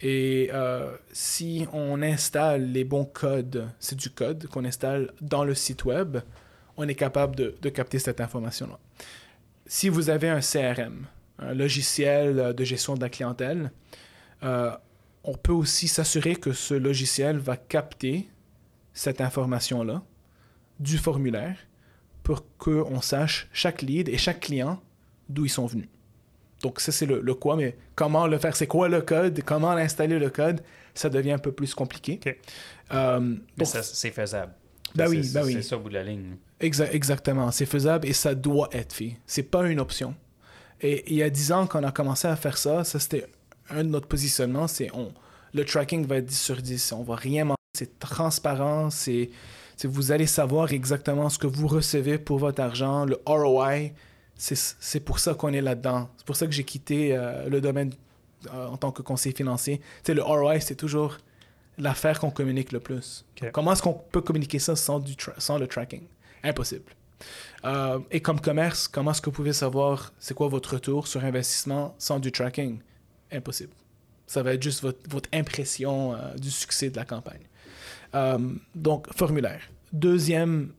Et 0.00 0.50
euh, 0.52 0.90
si 1.12 1.66
on 1.72 2.02
installe 2.02 2.72
les 2.72 2.84
bons 2.84 3.04
codes, 3.04 3.68
c'est 3.78 3.96
du 3.96 4.10
code 4.10 4.46
qu'on 4.48 4.64
installe 4.64 5.12
dans 5.20 5.44
le 5.44 5.54
site 5.54 5.84
web, 5.84 6.18
on 6.76 6.86
est 6.88 6.96
capable 6.96 7.36
de, 7.36 7.54
de 7.62 7.68
capter 7.68 7.98
cette 7.98 8.20
information-là. 8.20 8.78
Si 9.66 9.88
vous 9.88 10.10
avez 10.10 10.28
un 10.28 10.40
CRM, 10.40 11.06
un 11.48 11.54
logiciel 11.54 12.54
de 12.54 12.64
gestion 12.64 12.94
de 12.94 13.00
la 13.00 13.08
clientèle, 13.08 13.70
euh, 14.42 14.70
on 15.22 15.34
peut 15.34 15.52
aussi 15.52 15.88
s'assurer 15.88 16.36
que 16.36 16.52
ce 16.52 16.74
logiciel 16.74 17.38
va 17.38 17.56
capter 17.56 18.28
cette 18.92 19.20
information-là 19.20 20.02
du 20.80 20.98
formulaire 20.98 21.56
pour 22.22 22.44
qu'on 22.58 23.00
sache 23.00 23.48
chaque 23.52 23.82
lead 23.82 24.08
et 24.08 24.18
chaque 24.18 24.40
client 24.40 24.80
d'où 25.28 25.44
ils 25.46 25.50
sont 25.50 25.66
venus. 25.66 25.88
Donc 26.62 26.80
ça, 26.80 26.92
c'est 26.92 27.06
le, 27.06 27.20
le 27.20 27.34
quoi, 27.34 27.56
mais 27.56 27.76
comment 27.94 28.26
le 28.26 28.38
faire, 28.38 28.56
c'est 28.56 28.66
quoi 28.66 28.88
le 28.88 29.02
code, 29.02 29.42
comment 29.44 29.70
installer 29.72 30.18
le 30.18 30.30
code, 30.30 30.62
ça 30.94 31.08
devient 31.10 31.32
un 31.32 31.38
peu 31.38 31.52
plus 31.52 31.74
compliqué. 31.74 32.20
Euh, 32.92 33.20
Mais 33.20 33.36
donc, 33.58 33.66
ça, 33.68 33.82
c'est 33.82 34.10
faisable. 34.10 34.52
Ben 34.94 35.08
oui, 35.08 35.28
ben 35.34 35.44
oui. 35.44 35.52
C'est 35.54 35.62
ça 35.62 35.76
au 35.76 35.80
bout 35.80 35.88
de 35.88 35.94
la 35.94 36.04
ligne. 36.04 36.36
Exa- 36.60 36.88
exactement, 36.92 37.50
c'est 37.50 37.66
faisable 37.66 38.06
et 38.06 38.12
ça 38.12 38.34
doit 38.34 38.68
être 38.72 38.92
fait. 38.92 39.16
C'est 39.26 39.42
pas 39.42 39.66
une 39.68 39.80
option. 39.80 40.14
Et 40.84 41.02
il 41.10 41.16
y 41.16 41.22
a 41.22 41.30
10 41.30 41.52
ans 41.52 41.66
qu'on 41.66 41.82
a 41.82 41.90
commencé 41.90 42.28
à 42.28 42.36
faire 42.36 42.58
ça, 42.58 42.84
ça 42.84 43.00
c'était 43.00 43.26
un 43.70 43.84
de 43.84 43.88
notre 43.88 44.06
positionnement, 44.06 44.68
c'est 44.68 44.90
on 44.92 45.12
le 45.54 45.64
tracking 45.64 46.04
va 46.06 46.16
être 46.16 46.26
10 46.26 46.38
sur 46.38 46.60
10, 46.60 46.92
on 46.92 47.02
va 47.02 47.16
rien 47.16 47.46
manquer, 47.46 47.56
c'est 47.74 47.98
transparent, 47.98 48.90
c'est 48.90 49.30
vous 49.82 50.12
allez 50.12 50.26
savoir 50.26 50.72
exactement 50.72 51.30
ce 51.30 51.38
que 51.38 51.46
vous 51.46 51.66
recevez 51.68 52.18
pour 52.18 52.38
votre 52.38 52.60
argent, 52.62 53.06
le 53.06 53.18
ROI, 53.24 53.92
c'est 54.36 55.00
pour 55.00 55.20
ça 55.20 55.34
qu'on 55.34 55.52
est 55.52 55.62
là-dedans. 55.62 56.10
C'est 56.18 56.26
pour 56.26 56.36
ça 56.36 56.46
que 56.46 56.52
j'ai 56.52 56.64
quitté 56.64 57.16
euh, 57.16 57.48
le 57.48 57.60
domaine 57.60 57.92
euh, 58.52 58.66
en 58.66 58.76
tant 58.76 58.92
que 58.92 59.02
conseiller 59.02 59.34
financier. 59.34 59.78
Tu 59.78 59.84
sais, 60.04 60.14
le 60.14 60.22
ROI, 60.22 60.60
c'est 60.60 60.74
toujours 60.74 61.16
l'affaire 61.78 62.20
qu'on 62.20 62.30
communique 62.30 62.72
le 62.72 62.80
plus. 62.80 63.24
Comment 63.52 63.72
est-ce 63.72 63.82
qu'on 63.82 63.94
peut 63.94 64.20
communiquer 64.20 64.58
ça 64.58 64.76
sans, 64.76 65.00
du 65.00 65.14
sans 65.38 65.58
le 65.58 65.66
tracking? 65.66 66.02
Impossible. 66.42 66.92
Euh, 67.64 67.98
et 68.10 68.20
comme 68.20 68.40
commerce, 68.40 68.88
comment 68.88 69.12
est-ce 69.12 69.22
que 69.22 69.26
vous 69.26 69.36
pouvez 69.36 69.52
savoir 69.52 70.12
c'est 70.18 70.34
quoi 70.34 70.48
votre 70.48 70.74
retour 70.74 71.06
sur 71.06 71.24
investissement 71.24 71.94
sans 71.98 72.18
du 72.18 72.30
tracking? 72.30 72.80
Impossible. 73.32 73.72
Ça 74.26 74.42
va 74.42 74.54
être 74.54 74.62
juste 74.62 74.82
votre, 74.82 75.28
impression 75.32 76.14
euh, 76.14 76.34
du 76.34 76.50
succès 76.50 76.90
de 76.90 76.96
la 76.96 77.04
campagne. 77.04 77.42
Euh, 78.14 78.38
donc, 78.74 79.12
formulaire. 79.14 79.62
Deuxième 79.92 80.72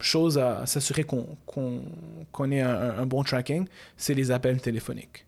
chose 0.00 0.38
à 0.38 0.66
s'assurer 0.66 1.04
qu'on 1.04 2.50
ait 2.50 2.60
un, 2.60 3.06
bon 3.06 3.22
tracking, 3.22 3.66
c'est 3.96 4.14
les 4.14 4.30
appels 4.30 4.60
téléphoniques. 4.60 5.26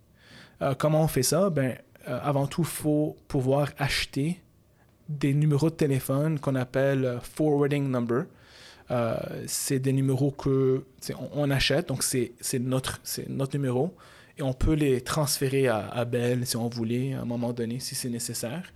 Comment 0.78 1.02
on 1.02 1.08
fait 1.08 1.22
ça? 1.22 1.48
Ben, 1.50 1.78
avant 2.06 2.48
tout, 2.48 2.62
il 2.62 2.66
faut 2.66 3.16
pouvoir 3.28 3.70
acheter 3.78 4.40
des 5.08 5.32
numéros 5.32 5.70
de 5.70 5.76
téléphone 5.76 6.40
qu'on 6.40 6.56
appelle 6.56 7.20
forwarding 7.22 7.88
number. 7.88 8.24
Euh, 8.90 9.16
c'est 9.46 9.78
des 9.78 9.92
numéros 9.92 10.30
que 10.30 10.84
on, 11.32 11.50
achète, 11.50 11.88
donc 11.88 12.02
c'est 12.02 12.34
notre, 12.60 13.00
notre 13.28 13.56
numéro, 13.56 13.94
et 14.36 14.42
on 14.42 14.52
peut 14.52 14.74
les 14.74 15.00
transférer 15.00 15.68
à, 15.68 16.04
Bell 16.04 16.46
si 16.46 16.56
on 16.56 16.68
voulait, 16.68 17.14
à 17.14 17.22
un 17.22 17.24
moment 17.24 17.52
donné, 17.52 17.78
si 17.80 17.94
c'est 17.94 18.10
nécessaire. 18.10 18.72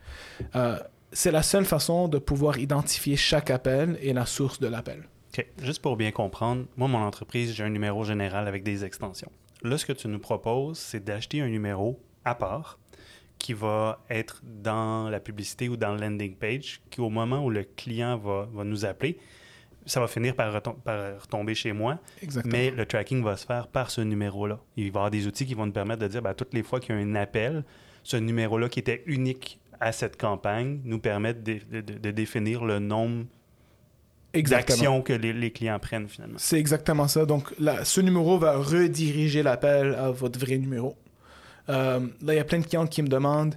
Euh, 0.54 0.78
c'est 1.12 1.30
la 1.30 1.42
seule 1.42 1.64
façon 1.64 2.09
de 2.09 2.18
pouvoir 2.18 2.59
identifier 2.59 3.16
chaque 3.16 3.50
appel 3.50 3.98
et 4.00 4.12
la 4.12 4.26
source 4.26 4.61
de 4.61 4.68
l'appel. 4.68 5.09
Juste 5.62 5.82
pour 5.82 5.96
bien 5.96 6.11
comprendre, 6.11 6.64
moi, 6.76 6.88
mon 6.88 6.98
entreprise, 6.98 7.54
j'ai 7.54 7.62
un 7.62 7.70
numéro 7.70 8.02
général 8.02 8.48
avec 8.48 8.64
des 8.64 8.84
extensions. 8.84 9.30
Là, 9.62 9.78
ce 9.78 9.86
que 9.86 9.92
tu 9.92 10.09
nous 10.09 10.18
proposes, 10.18 10.78
c'est 10.78 11.04
d'acheter 11.04 11.40
un 11.40 11.48
numéro 11.48 12.00
à 12.24 12.34
part 12.34 12.78
qui 13.38 13.52
va 13.52 14.04
être 14.11 14.42
dans 14.44 15.09
la 15.09 15.20
publicité 15.20 15.68
ou 15.68 15.76
dans 15.76 15.94
le 15.94 16.00
landing 16.00 16.34
page, 16.34 16.80
qui 16.90 17.00
au 17.00 17.09
moment 17.09 17.44
où 17.44 17.50
le 17.50 17.62
client 17.62 18.18
va, 18.18 18.48
va 18.52 18.64
nous 18.64 18.84
appeler, 18.84 19.16
ça 19.89 20.01
va 20.01 20.07
finir 20.07 20.34
par, 20.36 20.55
retom- 20.55 20.76
par 20.84 21.20
retomber 21.20 21.55
chez 21.55 21.72
moi, 21.72 21.99
Exactement. 22.22 22.53
mais 22.53 22.70
le 22.70 22.86
tracking 22.86 23.22
va 23.24 23.36
se 23.36 23.45
faire 23.47 23.66
par 23.66 23.91
ce 23.91 24.01
numéro-là. 24.01 24.61
Il 24.76 24.84
va 24.84 24.86
y 24.86 24.89
avoir 24.91 25.11
des 25.11 25.26
outils 25.26 25.47
qui 25.47 25.55
vont 25.55 25.66
nous 25.66 25.72
permettre 25.72 26.01
de 26.03 26.09
dire, 26.09 26.22
ben, 26.22 26.34
toutes 26.34 26.55
les 26.55 26.62
fois 26.62 26.78
qu'il 26.80 26.95
y 26.95 26.99
a 26.99 27.01
un 27.01 27.14
appel, 27.16 27.64
ce 28.03 28.16
numéro-là 28.16 28.68
qui 28.68 28.78
était 28.78 29.03
unique 29.07 29.59
à 29.80 29.93
cette 29.93 30.16
campagne 30.20 30.80
nous 30.84 30.99
permet 30.99 31.34
de, 31.34 31.59
de- 31.70 31.80
de- 31.80 31.99
de 31.99 32.11
définir 32.11 32.64
le 32.64 32.78
nombre 32.78 33.24
d'actions 34.34 35.03
que 35.03 35.12
les, 35.12 35.32
les 35.32 35.51
clients 35.51 35.78
prennent 35.78 36.09
finalement. 36.09 36.39
C'est 36.39 36.59
exactement 36.59 37.09
ça. 37.09 37.24
Donc, 37.26 37.55
là, 37.59 37.84
ce 37.84 38.01
numéro 38.01 38.39
va 38.39 38.57
rediriger 38.59 39.43
l'appel 39.43 39.95
à 39.95 40.11
votre 40.11 40.39
vrai 40.39 40.59
numéro. 40.59 40.97
Euh, 41.68 42.01
là, 42.22 42.34
il 42.34 42.36
y 42.36 42.41
a 42.41 42.45
plein 42.45 42.61
de 42.61 42.66
clients 42.66 42.86
qui 42.86 43.03
me 43.03 43.09
demandent 43.09 43.57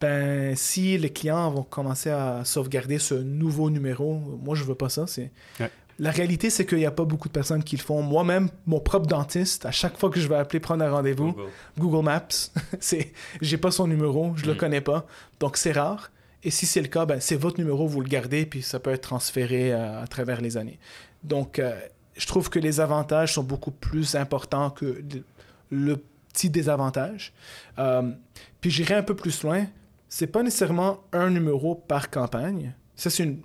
ben, 0.00 0.54
si 0.56 0.96
les 0.98 1.10
clients 1.10 1.50
vont 1.50 1.62
commencer 1.62 2.10
à 2.10 2.44
sauvegarder 2.44 2.98
ce 2.98 3.14
nouveau 3.14 3.70
numéro. 3.70 4.14
Moi, 4.14 4.54
je 4.54 4.64
veux 4.64 4.74
pas 4.74 4.88
ça. 4.88 5.06
C'est... 5.06 5.30
Ouais. 5.60 5.70
La 6.00 6.12
réalité, 6.12 6.48
c'est 6.48 6.64
qu'il 6.64 6.78
n'y 6.78 6.86
a 6.86 6.92
pas 6.92 7.04
beaucoup 7.04 7.26
de 7.26 7.32
personnes 7.32 7.64
qui 7.64 7.76
le 7.76 7.82
font. 7.82 8.02
Moi-même, 8.02 8.50
mon 8.66 8.78
propre 8.78 9.08
dentiste, 9.08 9.66
à 9.66 9.72
chaque 9.72 9.98
fois 9.98 10.10
que 10.10 10.20
je 10.20 10.28
vais 10.28 10.36
appeler 10.36 10.60
prendre 10.60 10.84
un 10.84 10.90
rendez-vous, 10.92 11.32
Google. 11.32 11.50
Google 11.76 12.04
Maps, 12.04 12.28
c'est 12.80 13.12
j'ai 13.40 13.56
pas 13.58 13.72
son 13.72 13.88
numéro, 13.88 14.32
je 14.36 14.46
le 14.46 14.54
Mm. 14.54 14.56
connais 14.58 14.80
pas. 14.80 15.06
Donc 15.40 15.56
c'est 15.56 15.72
rare. 15.72 16.12
Et 16.44 16.52
si 16.52 16.66
c'est 16.66 16.80
le 16.82 16.86
cas, 16.86 17.04
ben, 17.04 17.18
c'est 17.20 17.34
votre 17.34 17.58
numéro, 17.58 17.88
vous 17.88 18.00
le 18.00 18.06
gardez, 18.08 18.46
puis 18.46 18.62
ça 18.62 18.78
peut 18.78 18.92
être 18.92 19.02
transféré 19.02 19.72
euh, 19.72 20.00
à 20.00 20.06
travers 20.06 20.40
les 20.40 20.56
années. 20.56 20.78
Donc 21.24 21.58
euh, 21.58 21.76
je 22.16 22.26
trouve 22.28 22.48
que 22.48 22.60
les 22.60 22.78
avantages 22.78 23.32
sont 23.34 23.42
beaucoup 23.42 23.72
plus 23.72 24.14
importants 24.14 24.70
que 24.70 25.02
le, 25.12 25.24
le 25.72 25.96
petit 26.32 26.48
désavantage. 26.48 27.32
Euh, 27.80 28.12
puis 28.60 28.70
j'irai 28.70 28.94
un 28.94 29.02
peu 29.02 29.16
plus 29.16 29.42
loin. 29.42 29.66
C'est 30.08 30.26
pas 30.26 30.42
nécessairement 30.42 31.00
un 31.12 31.30
numéro 31.30 31.74
par 31.74 32.10
campagne. 32.10 32.74
Ça, 32.96 33.10
c'est 33.10 33.24
une 33.24 33.42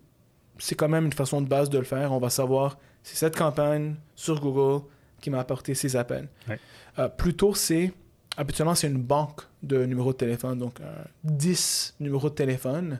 c'est 0.59 0.75
quand 0.75 0.87
même 0.87 1.05
une 1.05 1.13
façon 1.13 1.41
de 1.41 1.47
base 1.47 1.69
de 1.69 1.77
le 1.77 1.83
faire. 1.83 2.11
On 2.13 2.19
va 2.19 2.29
savoir 2.29 2.77
c'est 3.01 3.15
cette 3.17 3.35
campagne 3.35 3.95
sur 4.15 4.39
Google 4.39 4.85
qui 5.19 5.29
m'a 5.29 5.39
apporté 5.39 5.73
ces 5.73 5.95
appels. 5.95 6.29
Ouais. 6.47 6.59
Euh, 6.99 7.09
plutôt, 7.09 7.53
c'est 7.53 7.91
habituellement, 8.37 8.75
c'est 8.75 8.87
une 8.87 9.01
banque 9.01 9.41
de 9.61 9.85
numéros 9.85 10.13
de 10.13 10.17
téléphone, 10.17 10.59
donc 10.59 10.79
euh, 10.79 11.03
10 11.23 11.95
numéros 11.99 12.29
de 12.29 12.35
téléphone. 12.35 12.99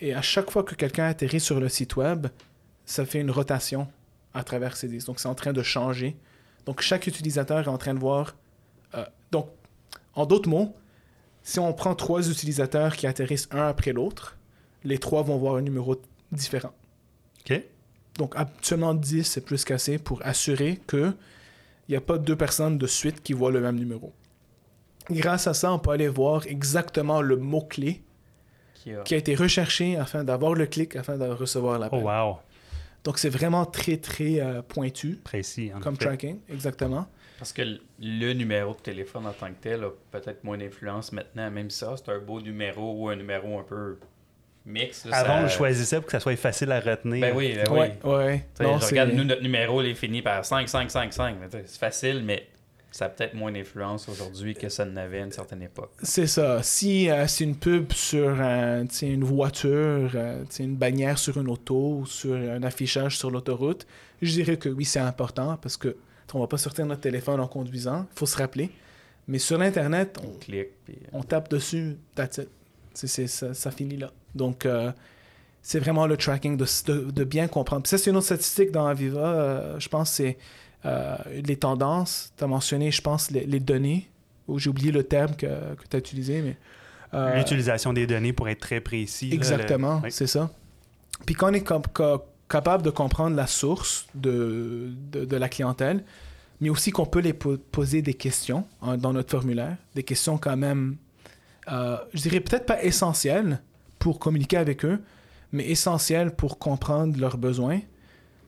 Et 0.00 0.14
à 0.14 0.22
chaque 0.22 0.50
fois 0.50 0.64
que 0.64 0.74
quelqu'un 0.74 1.06
atterrit 1.06 1.40
sur 1.40 1.60
le 1.60 1.68
site 1.68 1.96
web, 1.96 2.26
ça 2.84 3.04
fait 3.06 3.20
une 3.20 3.30
rotation 3.30 3.88
à 4.34 4.42
travers 4.44 4.76
ces 4.76 4.88
10. 4.88 5.04
Donc, 5.04 5.20
c'est 5.20 5.28
en 5.28 5.34
train 5.34 5.52
de 5.52 5.62
changer. 5.62 6.16
Donc, 6.66 6.80
chaque 6.80 7.06
utilisateur 7.06 7.60
est 7.60 7.68
en 7.68 7.78
train 7.78 7.94
de 7.94 8.00
voir. 8.00 8.34
euh, 8.94 9.04
donc, 9.30 9.48
en 10.14 10.26
d'autres 10.26 10.48
mots, 10.48 10.74
si 11.42 11.58
on 11.58 11.72
prend 11.72 11.94
trois 11.94 12.28
utilisateurs 12.28 12.96
qui 12.96 13.06
atterrissent 13.06 13.48
un 13.50 13.66
après 13.68 13.92
l'autre, 13.92 14.36
les 14.84 14.98
trois 14.98 15.22
vont 15.22 15.36
voir 15.38 15.56
un 15.56 15.62
numéro 15.62 16.00
différent. 16.30 16.72
OK. 17.40 17.60
Donc, 18.18 18.34
actuellement, 18.36 18.94
10, 18.94 19.24
c'est 19.24 19.40
plus 19.40 19.64
qu'assez 19.64 19.98
pour 19.98 20.20
assurer 20.24 20.80
que 20.86 21.12
il 21.88 21.92
n'y 21.92 21.96
a 21.96 22.00
pas 22.00 22.18
deux 22.18 22.36
personnes 22.36 22.78
de 22.78 22.86
suite 22.86 23.22
qui 23.22 23.32
voient 23.32 23.50
le 23.50 23.60
même 23.60 23.76
numéro. 23.76 24.12
Grâce 25.10 25.46
à 25.46 25.54
ça, 25.54 25.72
on 25.72 25.78
peut 25.78 25.90
aller 25.90 26.08
voir 26.08 26.46
exactement 26.46 27.20
le 27.22 27.36
mot-clé 27.36 28.02
Qui 28.74 28.92
a- 28.94 29.02
qui 29.02 29.14
a 29.14 29.16
été 29.16 29.34
recherché 29.34 29.96
afin 29.96 30.22
d'avoir 30.24 30.54
le 30.54 30.66
clic, 30.66 30.94
afin 30.96 31.16
de 31.18 31.24
recevoir 31.24 31.76
Oh, 31.76 31.80
l'appel. 31.80 32.02
wow. 32.04 32.36
Donc, 33.04 33.18
c'est 33.18 33.28
vraiment 33.30 33.64
très, 33.66 33.96
très 33.96 34.40
euh, 34.40 34.62
pointu 34.62 35.18
Précis. 35.24 35.72
en 35.74 35.80
comme 35.80 35.96
tracking, 35.96 36.38
exactement. 36.48 37.06
Parce 37.42 37.52
que 37.52 37.62
le- 37.98 38.32
numéro 38.34 38.72
de 38.72 38.78
téléphone 38.78 39.26
en 39.26 39.32
tant 39.32 39.48
que 39.48 39.60
tel 39.60 39.82
a 39.82 39.88
peut-être 40.12 40.44
moins 40.44 40.56
d'influence 40.56 41.10
maintenant, 41.10 41.50
même 41.50 41.70
ça, 41.70 41.96
c'est 41.96 42.08
un 42.12 42.20
beau 42.20 42.40
numéro 42.40 42.94
ou 42.96 43.08
un 43.08 43.16
numéro 43.16 43.58
un 43.58 43.64
peu 43.64 43.98
mix. 44.64 45.04
là, 45.06 45.16
Avant, 45.16 45.28
ça- 45.34 45.38
on 45.40 45.42
le 45.42 45.48
choisissait 45.48 45.96
pour 45.96 46.06
que 46.06 46.12
ça 46.12 46.20
soit 46.20 46.36
facile 46.36 46.70
à 46.70 46.78
retenir. 46.78 47.20
Ben 47.20 47.36
oui, 47.36 47.54
ben 47.56 47.64
oui. 47.68 47.78
Ouais, 48.08 48.44
Non, 48.60 48.78
je 48.78 48.86
regarde, 48.86 49.10
nous, 49.14 49.24
notre 49.24 49.42
numéro, 49.42 49.82
il 49.82 49.88
est 49.90 49.94
fini 49.96 50.22
par 50.22 50.44
5, 50.44 50.68
5, 50.68 50.88
5, 50.88 51.12
5. 51.12 51.36
Mais 51.40 51.48
tu 51.48 51.56
sais, 51.56 51.64
C'est 51.66 51.80
facile, 51.80 52.22
mais 52.24 52.46
ça 52.92 53.06
a 53.06 53.08
peut-être 53.08 53.34
moins 53.34 53.50
d'influence 53.50 54.08
aujourd'hui 54.08 54.54
que 54.54 54.68
ça 54.68 54.84
n'avait 54.84 55.22
à 55.22 55.24
une 55.24 55.32
certaine 55.32 55.62
époque. 55.62 55.90
C'est 56.00 56.28
ça. 56.28 56.62
Si 56.62 57.10
euh, 57.10 57.26
c'est 57.26 57.42
une 57.42 57.56
pub 57.56 57.92
sur 57.92 58.36
sais, 58.88 59.08
une 59.08 59.24
voiture, 59.24 60.12
euh, 60.14 60.44
une 60.60 60.76
bannière 60.76 61.18
sur 61.18 61.38
une 61.38 61.48
auto, 61.48 61.96
ou 62.02 62.06
sur 62.06 62.34
un 62.36 62.62
affichage 62.62 63.18
sur 63.18 63.32
l'autoroute, 63.32 63.84
je 64.20 64.30
dirais 64.30 64.58
que 64.58 64.68
oui, 64.68 64.84
c'est 64.84 65.00
important 65.00 65.56
parce 65.60 65.76
que 65.76 65.96
on 66.34 66.40
va 66.40 66.46
pas 66.46 66.58
sortir 66.58 66.86
notre 66.86 67.00
téléphone 67.00 67.40
en 67.40 67.46
conduisant. 67.48 68.06
Il 68.14 68.18
faut 68.18 68.26
se 68.26 68.36
rappeler. 68.36 68.70
Mais 69.28 69.38
sur 69.38 69.56
l'Internet, 69.58 70.18
on, 70.22 70.28
On 70.28 70.38
clique, 70.38 70.68
puis... 70.84 70.94
euh, 71.02 71.08
on 71.12 71.22
tape 71.22 71.48
dessus, 71.50 71.96
that's 72.14 72.38
it. 72.38 72.48
C'est- 72.94 73.06
c'est- 73.06 73.26
ça, 73.28 73.54
ça 73.54 73.70
finit 73.70 73.96
là. 73.96 74.10
Donc, 74.34 74.66
euh, 74.66 74.90
c'est 75.62 75.78
vraiment 75.78 76.06
le 76.06 76.16
tracking, 76.16 76.56
de, 76.56 76.66
de- 76.86 77.10
de 77.10 77.24
bien 77.24 77.46
comprendre. 77.46 77.82
Puis 77.82 77.90
ça, 77.90 77.98
c'est 77.98 78.10
une 78.10 78.16
autre 78.16 78.26
statistique 78.26 78.70
dans 78.72 78.86
Aviva. 78.86 79.20
euh, 79.20 79.80
je 79.80 79.88
pense 79.88 80.10
que 80.10 80.16
c'est 80.16 80.38
euh, 80.84 81.16
les 81.44 81.56
tendances. 81.56 82.32
Tu 82.36 82.42
as 82.42 82.46
mentionné, 82.48 82.90
je 82.90 83.00
pense, 83.00 83.30
les, 83.30 83.44
les 83.46 83.60
données. 83.60 84.08
Ou 84.48 84.58
j'ai 84.58 84.68
oublié 84.70 84.90
le 84.90 85.04
terme 85.04 85.36
que, 85.36 85.46
que 85.46 85.86
tu 85.88 85.94
as 85.96 85.98
utilisé, 86.00 86.42
mais... 86.42 86.56
euh, 87.14 87.36
L'utilisation 87.38 87.92
des 87.92 88.08
données 88.08 88.32
pour 88.32 88.48
être 88.48 88.58
très 88.58 88.80
précis. 88.80 89.30
Exactement, 89.32 89.98
le- 89.98 90.04
oui. 90.06 90.12
c'est 90.12 90.26
ça. 90.26 90.50
Puis 91.24 91.36
quand 91.36 91.50
on 91.50 91.54
est 91.54 91.60
com- 91.62 91.80
ca- 91.96 92.20
capable 92.52 92.82
de 92.82 92.90
comprendre 92.90 93.34
la 93.36 93.46
source 93.46 94.06
de, 94.14 94.90
de, 95.12 95.36
la 95.36 95.48
clientèle, 95.48 96.04
mais 96.60 96.70
aussi 96.70 96.90
qu'on 96.90 97.06
peut 97.06 97.20
les 97.20 97.32
po- 97.32 97.56
poser 97.58 98.02
des 98.02 98.14
questions 98.14 98.64
hein, 98.82 98.96
dans 98.96 99.12
notre 99.12 99.30
formulaire, 99.30 99.76
des 99.94 100.02
questions 100.02 100.36
quand 100.38 100.56
même, 100.56 100.96
euh, 101.70 101.96
je 102.14 102.20
dirais 102.22 102.40
peut-être 102.40 102.66
pas 102.66 102.82
essentielles 102.84 103.60
pour 103.98 104.18
communiquer 104.18 104.58
avec 104.58 104.84
eux, 104.84 105.00
mais 105.52 105.64
essentielles 105.68 106.30
pour 106.40 106.58
comprendre 106.58 107.18
leurs 107.18 107.38
besoins. 107.38 107.80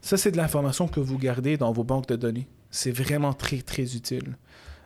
Ça, 0.03 0.17
c'est 0.17 0.33
de 0.33 0.37
l'information 0.37 0.87
que 0.87 1.01
vous 1.01 1.19
gardez 1.19 1.57
dans 1.57 1.73
vos 1.73 1.85
banques 1.85 2.09
de 2.09 2.17
données. 2.17 2.47
C'est 2.71 2.93
vraiment 2.93 3.33
très, 3.33 3.63
très 3.63 3.95
utile. 3.97 4.37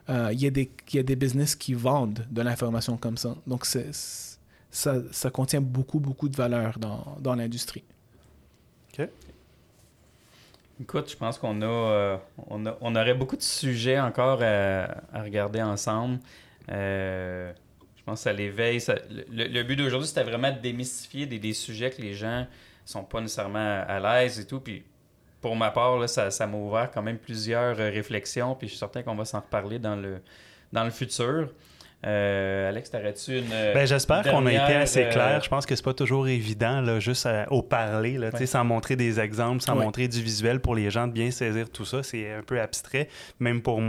Euh, 0.09 0.29
Il 0.31 0.41
y, 0.41 0.47
a 0.47 0.51
des- 0.51 0.71
il 0.91 0.95
y 0.95 0.99
a 0.99 1.03
des 1.03 1.15
business 1.15 1.55
qui 1.55 1.73
vendent 1.73 2.25
de 2.31 2.41
l'information 2.41 2.97
comme 2.97 3.17
ça. 3.17 3.35
Donc, 3.47 3.65
c'est 3.65 3.89
ça, 4.71 4.95
ça 5.11 5.29
contient 5.29 5.61
beaucoup, 5.61 5.99
beaucoup 5.99 6.29
de 6.29 6.35
valeur 6.37 6.79
dans, 6.79 7.17
dans 7.19 7.35
l'industrie. 7.35 7.83
Écoute, 10.81 11.09
je 11.11 11.17
pense 11.17 11.37
qu'on 11.37 11.61
a, 11.61 11.65
euh, 11.65 12.17
on 12.47 12.65
a- 12.65 12.77
on 12.81 12.95
aurait 12.95 13.13
beaucoup 13.13 13.35
de 13.35 13.41
sujets 13.41 13.99
encore 13.99 14.41
à, 14.41 14.85
à 15.13 15.21
regarder 15.23 15.61
ensemble. 15.61 16.19
Euh, 16.71 17.51
je 17.97 18.03
pense 18.03 18.21
ça 18.21 18.31
l'éveille. 18.33 18.79
ça- 18.79 18.95
Le, 19.29 19.47
le 19.47 19.63
but 19.63 19.75
d'aujourd'hui, 19.75 20.07
c'était 20.07 20.23
vraiment 20.23 20.51
de 20.51 20.59
démystifier 20.59 21.25
des, 21.25 21.53
sujets 21.53 21.89
que 21.91 22.01
les 22.01 22.13
gens 22.13 22.47
sont 22.85 23.03
pas 23.03 23.19
nécessairement 23.21 23.83
à 23.87 23.99
l'aise 23.99 24.39
et 24.39 24.47
tout. 24.47 24.59
Puis 24.61 24.83
pour 25.41 25.55
ma 25.55 25.71
part, 25.71 26.07
ça, 26.07 26.31
ça 26.31 26.47
m'a 26.47 26.57
ouvert 26.57 26.89
quand 26.91 27.01
même 27.01 27.17
plusieurs 27.17 27.79
euh, 27.79 27.89
réflexions. 27.89 28.55
Puis 28.55 28.67
je 28.67 28.71
suis 28.73 28.79
certain 28.79 29.03
qu'on 29.03 29.15
va 29.15 29.25
s'en 29.25 29.41
reparler 29.41 29.79
dans 29.79 29.95
le, 29.97 30.21
dans 30.71 30.83
le 30.85 30.91
futur. 30.91 31.49
Euh, 32.05 32.69
Alex, 32.69 32.91
t'aurais-tu 32.91 33.39
une. 33.39 33.51
euh, 33.51 33.73
Ben, 33.73 33.85
J'espère 33.85 34.23
qu'on 34.23 34.45
a 34.45 34.53
été 34.53 34.73
assez 34.73 35.03
euh, 35.03 35.09
clair. 35.09 35.41
Je 35.43 35.49
pense 35.49 35.65
que 35.65 35.75
c'est 35.75 35.83
pas 35.83 35.93
toujours 35.93 36.29
évident, 36.29 36.79
là, 36.79 36.99
juste 37.01 37.25
à- 37.25 37.51
au 37.51 37.61
parler, 37.61 38.17
là, 38.17 38.31
tu 38.31 38.37
sais, 38.37 38.43
Ouais. 38.43 38.47
sans 38.47 38.63
montrer 38.63 38.95
des 38.95 39.19
exemples, 39.19 39.61
sans 39.61 39.77
Ouais. 39.77 39.83
montrer 39.83 40.07
du 40.07 40.21
visuel 40.21 40.61
pour 40.61 40.75
les 40.75 40.89
gens 40.91 41.07
de 41.07 41.11
bien 41.11 41.29
saisir 41.29 41.69
tout 41.69 41.83
ça. 41.83 42.01
C'est 42.01 42.31
un 42.31 42.41
peu 42.41 42.61
abstrait, 42.61 43.09
même 43.41 43.61
pour, 43.61 43.81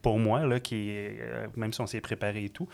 pour 0.00 0.18
moi, 0.18 0.46
là, 0.46 0.60
qui, 0.60 0.88
est, 0.90 1.18
euh, 1.20 1.46
même 1.56 1.74
si 1.74 1.82
on 1.82 1.86
s'est 1.86 2.00
préparé 2.00 2.44
et 2.44 2.48
tout. 2.48 2.68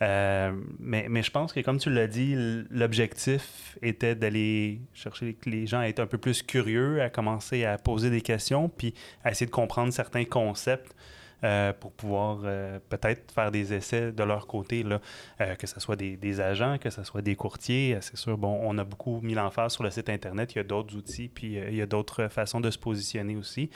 Euh, 0.00 0.52
mais, 0.78 1.06
mais 1.10 1.24
je 1.24 1.30
pense 1.32 1.52
que, 1.52 1.58
comme 1.60 1.78
tu 1.78 1.90
l'as 1.90 2.06
dit, 2.06 2.36
l'objectif 2.70 3.76
était 3.82 4.14
d'aller 4.14 4.80
chercher 4.94 5.36
les 5.44 5.66
gens 5.66 5.80
à 5.80 5.86
être 5.88 5.98
un 6.00 6.06
peu 6.06 6.18
plus 6.18 6.42
curieux, 6.44 7.02
à 7.02 7.10
commencer 7.10 7.64
à 7.64 7.78
poser 7.78 8.10
des 8.10 8.20
questions, 8.20 8.68
puis 8.68 8.94
à 9.24 9.32
essayer 9.32 9.46
de 9.46 9.50
comprendre 9.50 9.92
certains 9.92 10.24
concepts. 10.24 10.94
Euh, 11.44 11.72
pour 11.72 11.92
pouvoir 11.92 12.40
euh, 12.44 12.78
peut-être 12.88 13.32
faire 13.32 13.50
des 13.50 13.72
essais 13.72 14.12
de 14.12 14.22
leur 14.22 14.46
côté, 14.46 14.82
là, 14.82 15.00
euh, 15.40 15.54
que 15.54 15.66
ce 15.66 15.80
soit 15.80 15.96
des, 15.96 16.16
des 16.16 16.40
agents, 16.40 16.78
que 16.78 16.90
ce 16.90 17.02
soit 17.02 17.22
des 17.22 17.36
courtiers. 17.36 17.98
C'est 18.00 18.16
sûr, 18.16 18.36
bon, 18.36 18.60
on 18.62 18.76
a 18.78 18.84
beaucoup 18.84 19.20
mis 19.22 19.34
l'emphase 19.34 19.72
sur 19.72 19.82
le 19.82 19.90
site 19.90 20.08
Internet. 20.08 20.52
Il 20.54 20.58
y 20.58 20.60
a 20.60 20.64
d'autres 20.64 20.94
outils, 20.96 21.28
puis 21.28 21.54
il 21.54 21.74
y 21.74 21.82
a 21.82 21.86
d'autres 21.86 22.28
façons 22.28 22.60
de 22.60 22.70
se 22.70 22.78
positionner 22.78 23.36
aussi. 23.36 23.70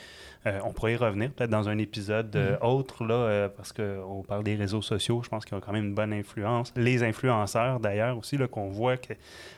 On 0.45 0.73
pourrait 0.73 0.93
y 0.93 0.95
revenir 0.95 1.31
peut-être 1.31 1.49
dans 1.49 1.69
un 1.69 1.77
épisode 1.79 2.35
euh, 2.35 2.57
autre, 2.61 3.03
là, 3.03 3.49
parce 3.49 3.73
qu'on 3.73 4.23
parle 4.27 4.43
des 4.43 4.55
réseaux 4.55 4.81
sociaux. 4.81 5.21
Je 5.23 5.29
pense 5.29 5.45
qu'ils 5.45 5.57
ont 5.57 5.61
quand 5.61 5.73
même 5.73 5.85
une 5.85 5.95
bonne 5.95 6.13
influence. 6.13 6.71
Les 6.75 7.03
influenceurs, 7.03 7.79
d'ailleurs, 7.79 8.17
aussi, 8.17 8.37
qu'on 8.51 8.69
voit 8.69 8.97
que 8.97 9.13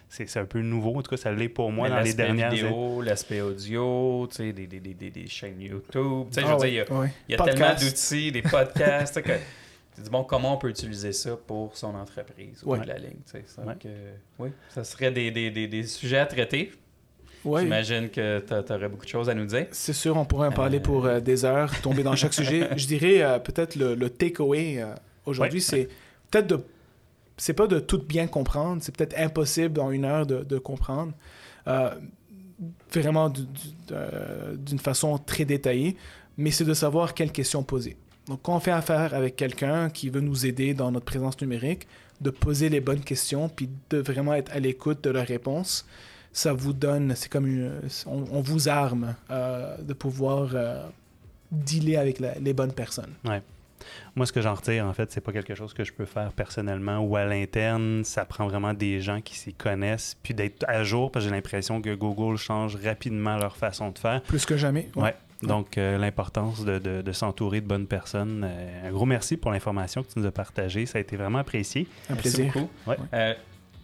c'est 0.09 0.27
c'est 0.27 0.39
un 0.39 0.45
peu 0.45 0.61
nouveau. 0.61 0.95
En 0.97 1.01
tout 1.01 1.09
cas, 1.09 1.17
ça 1.17 1.31
l'est 1.31 1.49
pour 1.49 1.71
moi 1.71 1.87
Mais 1.87 1.95
dans 1.95 1.99
les 2.01 2.05
l'aspect 2.05 2.23
dernières 2.23 2.47
années. 2.51 2.61
vidéo, 2.63 3.01
l'aspect 3.01 3.41
audio, 3.41 4.27
tu 4.29 4.35
sais, 4.37 4.53
des, 4.53 4.67
des, 4.67 4.79
des, 4.79 4.93
des, 4.93 5.09
des 5.09 5.27
chaînes 5.27 5.59
YouTube. 5.61 6.27
Tu 6.29 6.33
sais, 6.35 6.41
je 6.41 6.47
Ah 6.47 6.55
veux 6.55 6.61
ouais, 6.61 6.69
dire, 6.71 6.85
il 6.89 6.93
y 6.93 7.03
a, 7.03 7.09
il 7.29 7.31
y 7.31 7.35
a 7.35 7.43
tellement 7.43 7.73
d'outils, 7.79 8.31
des 8.31 8.41
podcasts, 8.41 9.13
tu 9.15 9.21
sais, 9.21 9.23
que 9.23 9.33
tu 9.95 10.01
dis, 10.01 10.09
bon, 10.09 10.23
comment 10.23 10.53
on 10.53 10.57
peut 10.57 10.69
utiliser 10.69 11.11
ça 11.11 11.35
pour 11.35 11.75
son 11.75 11.93
entreprise 11.95 12.61
Ouais. 12.63 12.79
de 12.79 12.85
la 12.87 12.97
ligne, 12.97 13.19
tu 13.25 13.31
sais. 13.31 13.43
ça. 13.47 13.61
Ouais. 13.63 13.73
Donc, 13.73 13.85
oui, 14.39 14.49
ça 14.69 14.83
serait 14.83 15.11
des, 15.11 15.31
des, 15.31 15.51
des, 15.51 15.67
des 15.67 15.83
sujets 15.83 16.19
à 16.19 16.25
traiter. 16.25 16.71
Ouais. 17.45 17.61
J'imagine 17.61 18.09
que 18.09 18.39
tu 18.39 18.73
aurais 18.73 18.89
beaucoup 18.89 19.05
de 19.05 19.09
choses 19.09 19.29
à 19.29 19.33
nous 19.33 19.45
dire. 19.45 19.67
C'est 19.71 19.93
sûr, 19.93 20.17
on 20.17 20.25
pourrait 20.25 20.47
en 20.49 20.51
parler 20.51 20.79
Euh, 20.79 20.81
pour 20.81 21.05
euh, 21.05 21.19
des 21.19 21.45
heures, 21.45 21.71
tomber 21.81 22.03
dans 22.03 22.15
chaque 22.15 22.33
sujet. 22.33 22.67
Je 22.75 22.87
dirais 22.87 23.21
euh, 23.21 23.39
peut-être 23.39 23.75
le, 23.75 23.95
le 23.95 24.09
takeaway 24.09 24.81
euh, 24.81 24.93
aujourd'hui, 25.25 25.59
Ouais. 25.59 25.63
c'est 25.65 25.87
peut-être 26.31 26.47
de. 26.47 26.59
C'est 27.37 27.53
pas 27.53 27.67
de 27.67 27.79
tout 27.79 27.99
bien 27.99 28.27
comprendre, 28.27 28.81
c'est 28.81 28.95
peut-être 28.95 29.17
impossible 29.17 29.79
en 29.79 29.91
une 29.91 30.05
heure 30.05 30.25
de, 30.25 30.57
comprendre. 30.57 31.13
Euh, 31.67 31.91
vraiment 32.91 33.29
du- 33.29 33.41
du- 33.45 34.57
d'une 34.57 34.79
façon 34.79 35.17
très 35.19 35.45
détaillée, 35.45 35.95
mais 36.37 36.49
c'est 36.51 36.65
de 36.65 36.73
savoir 36.73 37.13
quelles 37.13 37.31
questions 37.31 37.61
poser. 37.63 37.97
Donc, 38.27 38.41
quand 38.41 38.55
on 38.55 38.59
fait 38.59 38.71
affaire 38.71 39.13
avec 39.13 39.35
quelqu'un 39.35 39.89
qui 39.89 40.09
veut 40.09 40.21
nous 40.21 40.45
aider 40.45 40.73
dans 40.73 40.91
notre 40.91 41.05
présence 41.05 41.39
numérique, 41.39 41.87
de 42.19 42.29
poser 42.31 42.69
les 42.69 42.81
bonnes 42.81 43.01
questions, 43.03 43.47
puis 43.47 43.69
de 43.91 43.99
vraiment 43.99 44.33
être 44.33 44.51
à 44.51 44.59
l'écoute 44.59 45.03
de 45.03 45.11
leurs 45.11 45.27
réponses, 45.27 45.85
ça 46.33 46.51
vous 46.53 46.73
donne, 46.73 47.13
c'est 47.15 47.29
comme 47.29 47.47
on, 48.05 48.41
vous 48.41 48.69
arme 48.69 49.15
euh, 49.31 49.77
de 49.81 49.93
pouvoir 49.93 50.49
euh, 50.53 50.83
dealer 51.51 51.95
avec 51.97 52.19
les 52.19 52.53
bonnes 52.53 52.73
personnes. 52.73 53.13
Moi, 54.15 54.25
ce 54.25 54.31
que 54.33 54.41
j'en 54.41 54.53
retire, 54.55 54.85
en 54.85 54.93
fait, 54.93 55.11
c'est 55.11 55.21
pas 55.21 55.31
quelque 55.31 55.55
chose 55.55 55.73
que 55.73 55.83
je 55.83 55.93
peux 55.93 56.05
faire 56.05 56.31
personnellement 56.31 56.99
ou 56.99 57.15
à 57.15 57.25
l'interne. 57.25 58.03
Ça 58.03 58.25
prend 58.25 58.47
vraiment 58.47 58.73
des 58.73 59.01
gens 59.01 59.21
qui 59.21 59.35
s'y 59.35 59.53
connaissent, 59.53 60.17
puis 60.23 60.33
d'être 60.33 60.65
à 60.67 60.83
jour, 60.83 61.11
parce 61.11 61.25
que 61.25 61.29
j'ai 61.29 61.35
l'impression 61.35 61.81
que 61.81 61.93
Google 61.95 62.37
change 62.37 62.75
rapidement 62.83 63.37
leur 63.37 63.55
façon 63.57 63.91
de 63.91 63.99
faire. 63.99 64.21
Plus 64.23 64.45
que 64.45 64.57
jamais. 64.57 64.89
Ouais. 64.95 65.15
Donc, 65.43 65.77
euh, 65.77 65.99
l'importance 65.99 66.65
de, 66.65 66.79
de- 66.79 67.01
de 67.03 67.11
s'entourer 67.11 67.61
de 67.61 67.67
bonnes 67.67 67.85
personnes. 67.85 68.43
Euh, 68.43 68.87
un 68.89 68.91
gros 68.91 69.05
merci 69.05 69.37
pour 69.37 69.51
l'information 69.51 70.01
que 70.01 70.11
tu 70.11 70.19
nous 70.19 70.25
as 70.25 70.31
partagée. 70.31 70.87
Ça 70.87 70.97
a 70.97 71.01
été 71.01 71.15
vraiment 71.15 71.37
apprécié. 71.39 71.87
Un 72.09 72.15
Merci 72.15 72.21
plaisir. 72.35 72.53
beaucoup. 72.53 72.69
Ouais. 72.87 72.97
Euh, 73.13 73.33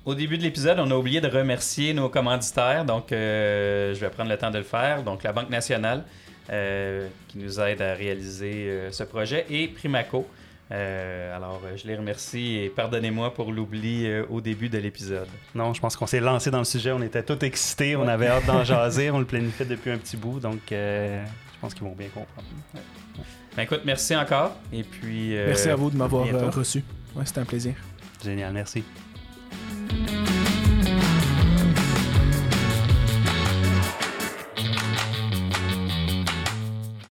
au 0.05 0.15
début 0.15 0.37
de 0.39 0.43
l'épisode, 0.43 0.79
on 0.79 0.89
a 0.89 0.95
oublié 0.95 1.21
de 1.21 1.27
remercier 1.27 1.93
nos 1.93 2.09
commanditaires, 2.09 2.83
donc 2.85 3.11
euh, 3.11 3.93
je 3.93 3.99
vais 3.99 4.09
prendre 4.09 4.29
le 4.31 4.37
temps 4.37 4.49
de 4.51 4.57
le 4.57 4.63
faire. 4.63 5.03
Donc, 5.03 5.21
la 5.23 5.31
Banque 5.31 5.49
nationale 5.51 6.03
euh, 6.51 7.07
qui 7.27 7.37
nous 7.37 7.59
aide 7.59 7.81
à 7.81 7.93
réaliser 7.93 8.65
euh, 8.69 8.91
ce 8.91 9.03
projet 9.03 9.45
et 9.49 9.67
Primaco. 9.67 10.27
Euh, 10.71 11.35
alors, 11.35 11.61
je 11.75 11.85
les 11.87 11.95
remercie 11.95 12.57
et 12.57 12.69
pardonnez-moi 12.69 13.33
pour 13.33 13.51
l'oubli 13.51 14.07
euh, 14.07 14.25
au 14.29 14.41
début 14.41 14.69
de 14.69 14.77
l'épisode. 14.79 15.27
Non, 15.53 15.73
je 15.73 15.79
pense 15.81 15.95
qu'on 15.95 16.07
s'est 16.07 16.19
lancé 16.21 16.49
dans 16.51 16.57
le 16.59 16.63
sujet. 16.63 16.91
On 16.91 17.01
était 17.01 17.21
tous 17.21 17.45
excités. 17.45 17.95
On 17.95 18.07
avait 18.07 18.27
hâte 18.27 18.45
d'en 18.45 18.63
jaser. 18.63 19.11
On 19.11 19.19
le 19.19 19.25
planifiait 19.25 19.65
depuis 19.65 19.91
un 19.91 19.97
petit 19.97 20.17
bout. 20.17 20.39
Donc, 20.39 20.71
euh, 20.71 21.23
je 21.53 21.59
pense 21.59 21.73
qu'ils 21.73 21.83
vont 21.83 21.93
bien 21.93 22.07
comprendre. 22.07 22.47
Ben, 23.55 23.63
écoute, 23.63 23.81
merci 23.85 24.15
encore. 24.15 24.55
Et 24.71 24.83
puis. 24.83 25.37
euh, 25.37 25.47
Merci 25.47 25.69
à 25.69 25.75
vous 25.75 25.91
de 25.91 25.97
m'avoir 25.97 26.25
reçu. 26.55 26.83
Ouais, 27.15 27.25
c'était 27.25 27.41
un 27.41 27.45
plaisir. 27.45 27.73
Génial, 28.23 28.53
merci. 28.53 28.83